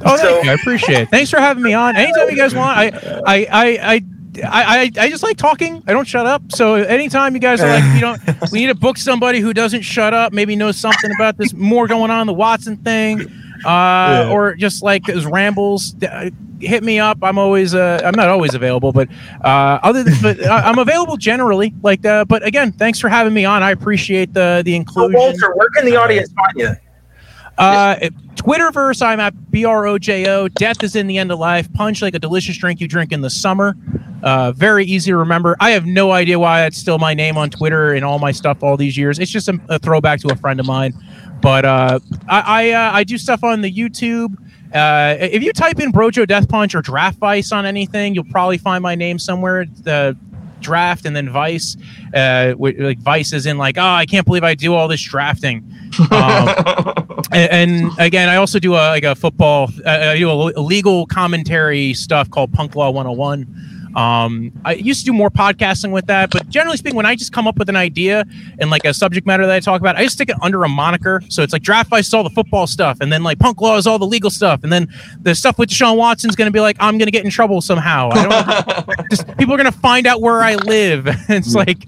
Oh, 0.05 0.15
So- 0.17 0.23
thank 0.23 0.45
you. 0.45 0.51
I 0.51 0.53
appreciate 0.55 1.01
it. 1.01 1.09
Thanks 1.09 1.29
for 1.31 1.39
having 1.39 1.63
me 1.63 1.73
on. 1.73 1.95
Anytime 1.95 2.29
you 2.29 2.35
guys 2.35 2.53
want, 2.55 2.77
I, 2.77 2.87
I, 3.25 3.47
I, 3.51 3.65
I. 3.95 4.01
I, 4.37 4.41
I, 4.53 4.91
I 4.99 5.09
just 5.09 5.23
like 5.23 5.37
talking. 5.37 5.81
I 5.87 5.93
don't 5.93 6.05
shut 6.05 6.25
up. 6.25 6.41
So 6.51 6.73
anytime 6.73 7.35
you 7.35 7.39
guys 7.39 7.61
are 7.61 7.69
like, 7.69 7.83
you 7.95 8.01
know, 8.01 8.17
we 8.51 8.59
need 8.59 8.67
to 8.67 8.75
book 8.75 8.97
somebody 8.97 9.39
who 9.39 9.53
doesn't 9.53 9.83
shut 9.83 10.13
up, 10.13 10.33
maybe 10.33 10.57
knows 10.57 10.75
something 10.75 11.09
about 11.17 11.37
this 11.37 11.53
more 11.53 11.87
going 11.87 12.11
on, 12.11 12.27
the 12.27 12.33
Watson 12.33 12.75
thing, 12.75 13.21
uh, 13.63 14.29
or 14.29 14.53
just 14.55 14.83
like 14.83 15.05
his 15.05 15.25
rambles, 15.25 15.95
uh, 16.03 16.29
hit 16.59 16.83
me 16.83 16.99
up. 16.99 17.17
I'm 17.21 17.37
always, 17.37 17.73
uh, 17.73 18.01
I'm 18.03 18.13
not 18.15 18.27
always 18.27 18.53
available, 18.55 18.91
but 18.91 19.07
uh, 19.41 19.79
other 19.83 20.03
than, 20.03 20.15
but 20.21 20.45
I- 20.45 20.67
I'm 20.69 20.79
available 20.79 21.15
generally. 21.15 21.73
Like, 21.81 22.05
uh, 22.05 22.25
but 22.25 22.45
again, 22.45 22.73
thanks 22.73 22.99
for 22.99 23.07
having 23.07 23.33
me 23.33 23.45
on. 23.45 23.63
I 23.63 23.71
appreciate 23.71 24.33
the 24.33 24.61
the 24.65 24.73
So, 24.73 24.75
inclusion. 24.75 25.13
Walter, 25.17 25.55
where 25.55 25.69
can 25.69 25.85
the 25.85 25.95
audience 25.95 26.29
find 26.33 26.51
you? 26.57 26.75
Uh, 27.57 27.95
Twitterverse, 28.35 29.01
I'm 29.01 29.19
at 29.19 29.51
B 29.51 29.65
R 29.65 29.87
O 29.87 29.97
J 29.97 30.29
O. 30.29 30.47
Death 30.47 30.83
is 30.83 30.95
in 30.95 31.07
the 31.07 31.17
end 31.17 31.31
of 31.31 31.39
life. 31.39 31.71
Punch 31.73 32.01
like 32.01 32.13
a 32.13 32.19
delicious 32.19 32.57
drink 32.57 32.81
you 32.81 32.87
drink 32.87 33.11
in 33.11 33.21
the 33.21 33.29
summer. 33.29 33.75
Uh, 34.23 34.51
very 34.51 34.85
easy 34.85 35.11
to 35.11 35.17
remember. 35.17 35.55
I 35.59 35.71
have 35.71 35.85
no 35.85 36.11
idea 36.11 36.39
why 36.39 36.61
that's 36.61 36.77
still 36.77 36.97
my 36.97 37.13
name 37.13 37.37
on 37.37 37.49
Twitter 37.49 37.93
and 37.93 38.03
all 38.03 38.19
my 38.19 38.31
stuff 38.31 38.63
all 38.63 38.75
these 38.75 38.97
years. 38.97 39.19
It's 39.19 39.31
just 39.31 39.47
a, 39.47 39.59
a 39.69 39.79
throwback 39.79 40.19
to 40.21 40.31
a 40.31 40.35
friend 40.35 40.59
of 40.59 40.65
mine. 40.65 40.93
But 41.41 41.65
uh, 41.65 41.99
I 42.27 42.39
I, 42.39 42.71
uh, 42.71 42.91
I 42.93 43.03
do 43.03 43.17
stuff 43.17 43.43
on 43.43 43.61
the 43.61 43.71
YouTube. 43.71 44.35
Uh, 44.73 45.15
if 45.19 45.41
you 45.41 45.53
type 45.53 45.79
in 45.79 45.91
Brojo 45.91 46.27
Death 46.27 46.49
Punch 46.49 46.75
or 46.75 46.81
Draft 46.81 47.19
Vice 47.19 47.51
on 47.51 47.65
anything, 47.65 48.13
you'll 48.13 48.25
probably 48.25 48.57
find 48.57 48.81
my 48.81 48.95
name 48.95 49.17
somewhere. 49.17 49.65
The 49.83 50.17
draft 50.65 51.05
and 51.05 51.15
then 51.15 51.29
Vice. 51.29 51.77
Uh, 52.13 52.53
like 52.57 52.99
Vice 52.99 53.31
is 53.33 53.45
in 53.45 53.57
like, 53.57 53.77
oh, 53.77 53.83
I 53.83 54.05
can't 54.05 54.25
believe 54.25 54.43
I 54.43 54.55
do 54.55 54.73
all 54.73 54.87
this 54.87 55.01
drafting. 55.01 55.63
Um, 56.11 56.49
and, 57.31 57.51
and 57.51 57.99
again, 57.99 58.27
I 58.29 58.37
also 58.37 58.59
do 58.59 58.73
a 58.73 58.89
like 58.95 59.03
a 59.03 59.15
football. 59.15 59.69
Uh, 59.85 59.89
I 59.89 60.17
do 60.17 60.29
a, 60.29 60.51
a 60.55 60.61
legal 60.61 61.05
commentary 61.05 61.93
stuff 61.93 62.29
called 62.29 62.51
Punk 62.51 62.75
Law 62.75 62.89
101. 62.89 63.74
Um, 63.95 64.51
I 64.65 64.73
used 64.73 64.99
to 65.01 65.05
do 65.05 65.13
more 65.13 65.29
podcasting 65.29 65.91
with 65.91 66.07
that, 66.07 66.29
but 66.29 66.49
generally 66.49 66.77
speaking, 66.77 66.97
when 66.97 67.05
I 67.05 67.15
just 67.15 67.31
come 67.31 67.47
up 67.47 67.57
with 67.57 67.69
an 67.69 67.75
idea 67.75 68.25
and 68.59 68.69
like 68.69 68.83
a 68.85 68.93
subject 68.93 69.25
matter 69.25 69.45
that 69.45 69.55
I 69.55 69.59
talk 69.59 69.79
about, 69.79 69.95
I 69.95 70.03
just 70.03 70.15
stick 70.15 70.29
it 70.29 70.35
under 70.41 70.63
a 70.63 70.69
moniker. 70.69 71.21
So 71.29 71.43
it's 71.43 71.53
like 71.53 71.61
Draft 71.61 71.89
Vice 71.89 72.07
is 72.07 72.13
all 72.13 72.23
the 72.23 72.29
football 72.29 72.67
stuff, 72.67 72.97
and 72.99 73.11
then 73.11 73.23
like 73.23 73.39
Punk 73.39 73.61
Law 73.61 73.77
is 73.77 73.87
all 73.87 73.97
the 73.97 74.07
legal 74.07 74.29
stuff, 74.29 74.63
and 74.63 74.71
then 74.71 74.87
the 75.21 75.33
stuff 75.33 75.57
with 75.57 75.69
Deshaun 75.69 75.97
Watson's 75.97 76.35
going 76.35 76.47
to 76.47 76.53
be 76.53 76.59
like 76.59 76.77
I'm 76.79 76.97
going 76.97 77.07
to 77.07 77.11
get 77.11 77.23
in 77.23 77.31
trouble 77.31 77.61
somehow. 77.61 78.09
I 78.11 78.85
don't 78.85 79.09
just 79.09 79.27
people 79.37 79.53
are 79.53 79.57
going 79.57 79.71
to 79.71 79.79
find 79.79 80.07
out 80.07 80.21
where 80.21 80.41
I 80.41 80.55
live. 80.55 81.07
it's 81.29 81.55
like 81.55 81.85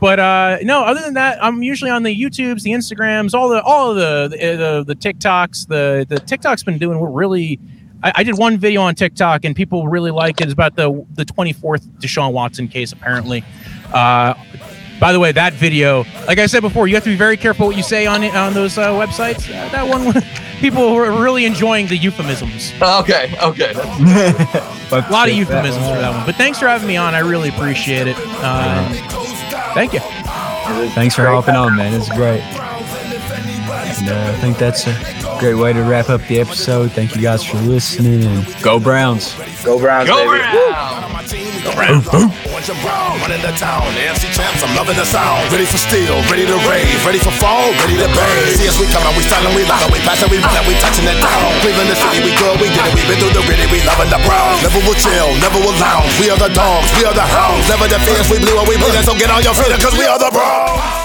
but 0.00 0.18
uh, 0.18 0.58
no, 0.62 0.82
other 0.84 1.00
than 1.00 1.14
that, 1.14 1.42
I'm 1.42 1.62
usually 1.62 1.90
on 1.90 2.02
the 2.02 2.14
YouTubes, 2.14 2.62
the 2.62 2.72
Instagrams, 2.72 3.32
all 3.32 3.48
the 3.48 3.62
all 3.62 3.90
of 3.90 3.96
the 3.96 4.36
the, 4.36 4.56
the, 4.56 4.84
the 4.88 4.94
TikToks. 4.94 5.68
The 5.68 6.04
the 6.06 6.20
TikTok's 6.20 6.62
been 6.62 6.78
doing 6.78 7.00
what 7.00 7.14
really. 7.14 7.58
I, 8.04 8.12
I 8.16 8.22
did 8.22 8.38
one 8.38 8.58
video 8.58 8.82
on 8.82 8.94
TikTok 8.94 9.44
and 9.44 9.56
people 9.56 9.88
really 9.88 10.10
liked 10.10 10.40
it. 10.40 10.44
It's 10.44 10.52
about 10.52 10.76
the 10.76 11.04
the 11.14 11.24
24th 11.24 11.86
Deshaun 11.98 12.32
Watson 12.32 12.68
case, 12.68 12.92
apparently. 12.92 13.42
Uh, 13.92 14.34
by 15.00 15.12
the 15.12 15.18
way, 15.18 15.32
that 15.32 15.54
video, 15.54 16.04
like 16.26 16.38
I 16.38 16.46
said 16.46 16.60
before, 16.60 16.86
you 16.86 16.94
have 16.94 17.04
to 17.04 17.10
be 17.10 17.16
very 17.16 17.36
careful 17.36 17.66
what 17.66 17.76
you 17.76 17.82
say 17.82 18.06
on 18.06 18.22
it 18.22 18.34
on 18.36 18.54
those 18.54 18.78
uh, 18.78 18.90
websites. 18.90 19.48
Uh, 19.48 19.68
that 19.70 19.88
one, 19.88 20.22
people 20.60 20.94
were 20.94 21.10
really 21.20 21.46
enjoying 21.46 21.88
the 21.88 21.96
euphemisms. 21.96 22.72
okay, 22.80 23.36
okay. 23.42 23.72
A 24.92 25.06
lot 25.10 25.28
of 25.28 25.34
euphemisms 25.34 25.84
for 25.84 25.98
that 25.98 26.14
one. 26.14 26.24
But 26.26 26.36
thanks 26.36 26.60
for 26.60 26.68
having 26.68 26.86
me 26.86 26.96
on. 26.96 27.14
I 27.14 27.20
really 27.20 27.48
appreciate 27.48 28.06
it. 28.06 28.16
Uh, 28.18 28.88
thank 29.74 29.92
you. 29.92 30.00
Thanks 30.90 31.16
for 31.16 31.26
hopping 31.26 31.56
on, 31.56 31.76
man. 31.76 31.92
It's 31.92 32.08
great. 32.10 32.42
And, 34.00 34.10
uh, 34.10 34.32
I 34.34 34.34
think 34.40 34.58
that's 34.58 34.86
a 34.86 34.94
great 35.38 35.54
way 35.54 35.72
to 35.72 35.82
wrap 35.82 36.10
up 36.10 36.20
the 36.26 36.40
episode. 36.40 36.92
Thank 36.92 37.14
you 37.14 37.22
guys 37.22 37.44
for 37.44 37.58
listening 37.58 38.24
and 38.24 38.42
go 38.62 38.78
Browns. 38.80 39.34
Go 39.62 39.78
Browns, 39.78 40.08
Go 40.08 40.18
baby. 40.18 40.42
Browns! 40.42 41.14
Go 41.64 41.72
round. 41.80 42.04
Orange 42.12 42.68
and 42.68 42.80
brown, 42.84 43.16
running 43.24 43.40
the 43.40 43.54
town. 43.56 43.88
AFC 43.96 44.28
champs, 44.36 44.60
I'm 44.60 44.76
loving 44.76 44.98
the 45.00 45.08
sound. 45.08 45.48
Ready 45.48 45.64
for 45.64 45.80
steal, 45.80 46.20
ready 46.28 46.44
to 46.44 46.58
rave, 46.68 47.00
ready 47.08 47.16
for 47.16 47.32
fall, 47.40 47.72
ready 47.80 47.96
to 47.96 48.08
bang. 48.12 48.52
See 48.52 48.68
us, 48.68 48.76
we 48.76 48.84
coming, 48.92 49.14
we 49.16 49.24
styling, 49.24 49.56
we 49.56 49.64
loud, 49.64 49.88
we 49.88 49.98
passing, 50.04 50.28
we 50.28 50.36
running, 50.44 50.66
we 50.68 50.76
touching 50.84 51.08
it 51.08 51.16
down. 51.24 51.48
Cleveland, 51.64 51.88
the 51.88 51.96
city, 51.96 52.20
we 52.20 52.36
good, 52.36 52.60
we 52.60 52.68
did 52.68 52.84
it, 52.84 52.92
we 52.92 53.02
been 53.08 53.16
through 53.16 53.32
the 53.32 53.44
gritty, 53.48 53.64
we 53.72 53.80
loving 53.88 54.12
the 54.12 54.20
Browns. 54.28 54.60
Never 54.60 54.80
will 54.84 54.98
chill, 55.00 55.30
never 55.40 55.56
will 55.64 55.76
lounge. 55.80 56.12
We 56.20 56.28
are 56.28 56.40
the 56.40 56.52
dogs, 56.52 56.88
we 57.00 57.08
are 57.08 57.16
the 57.16 57.24
hounds. 57.24 57.64
Never 57.72 57.88
the 57.88 58.00
fears, 58.04 58.28
we 58.28 58.36
blew 58.44 58.52
and 58.60 58.68
we 58.68 58.76
bleeding, 58.76 59.06
so 59.06 59.16
get 59.16 59.32
on 59.32 59.40
your 59.40 59.56
feet, 59.56 59.72
cause 59.80 59.96
we 59.96 60.04
are 60.04 60.20
the 60.20 60.28
Browns. 60.28 61.03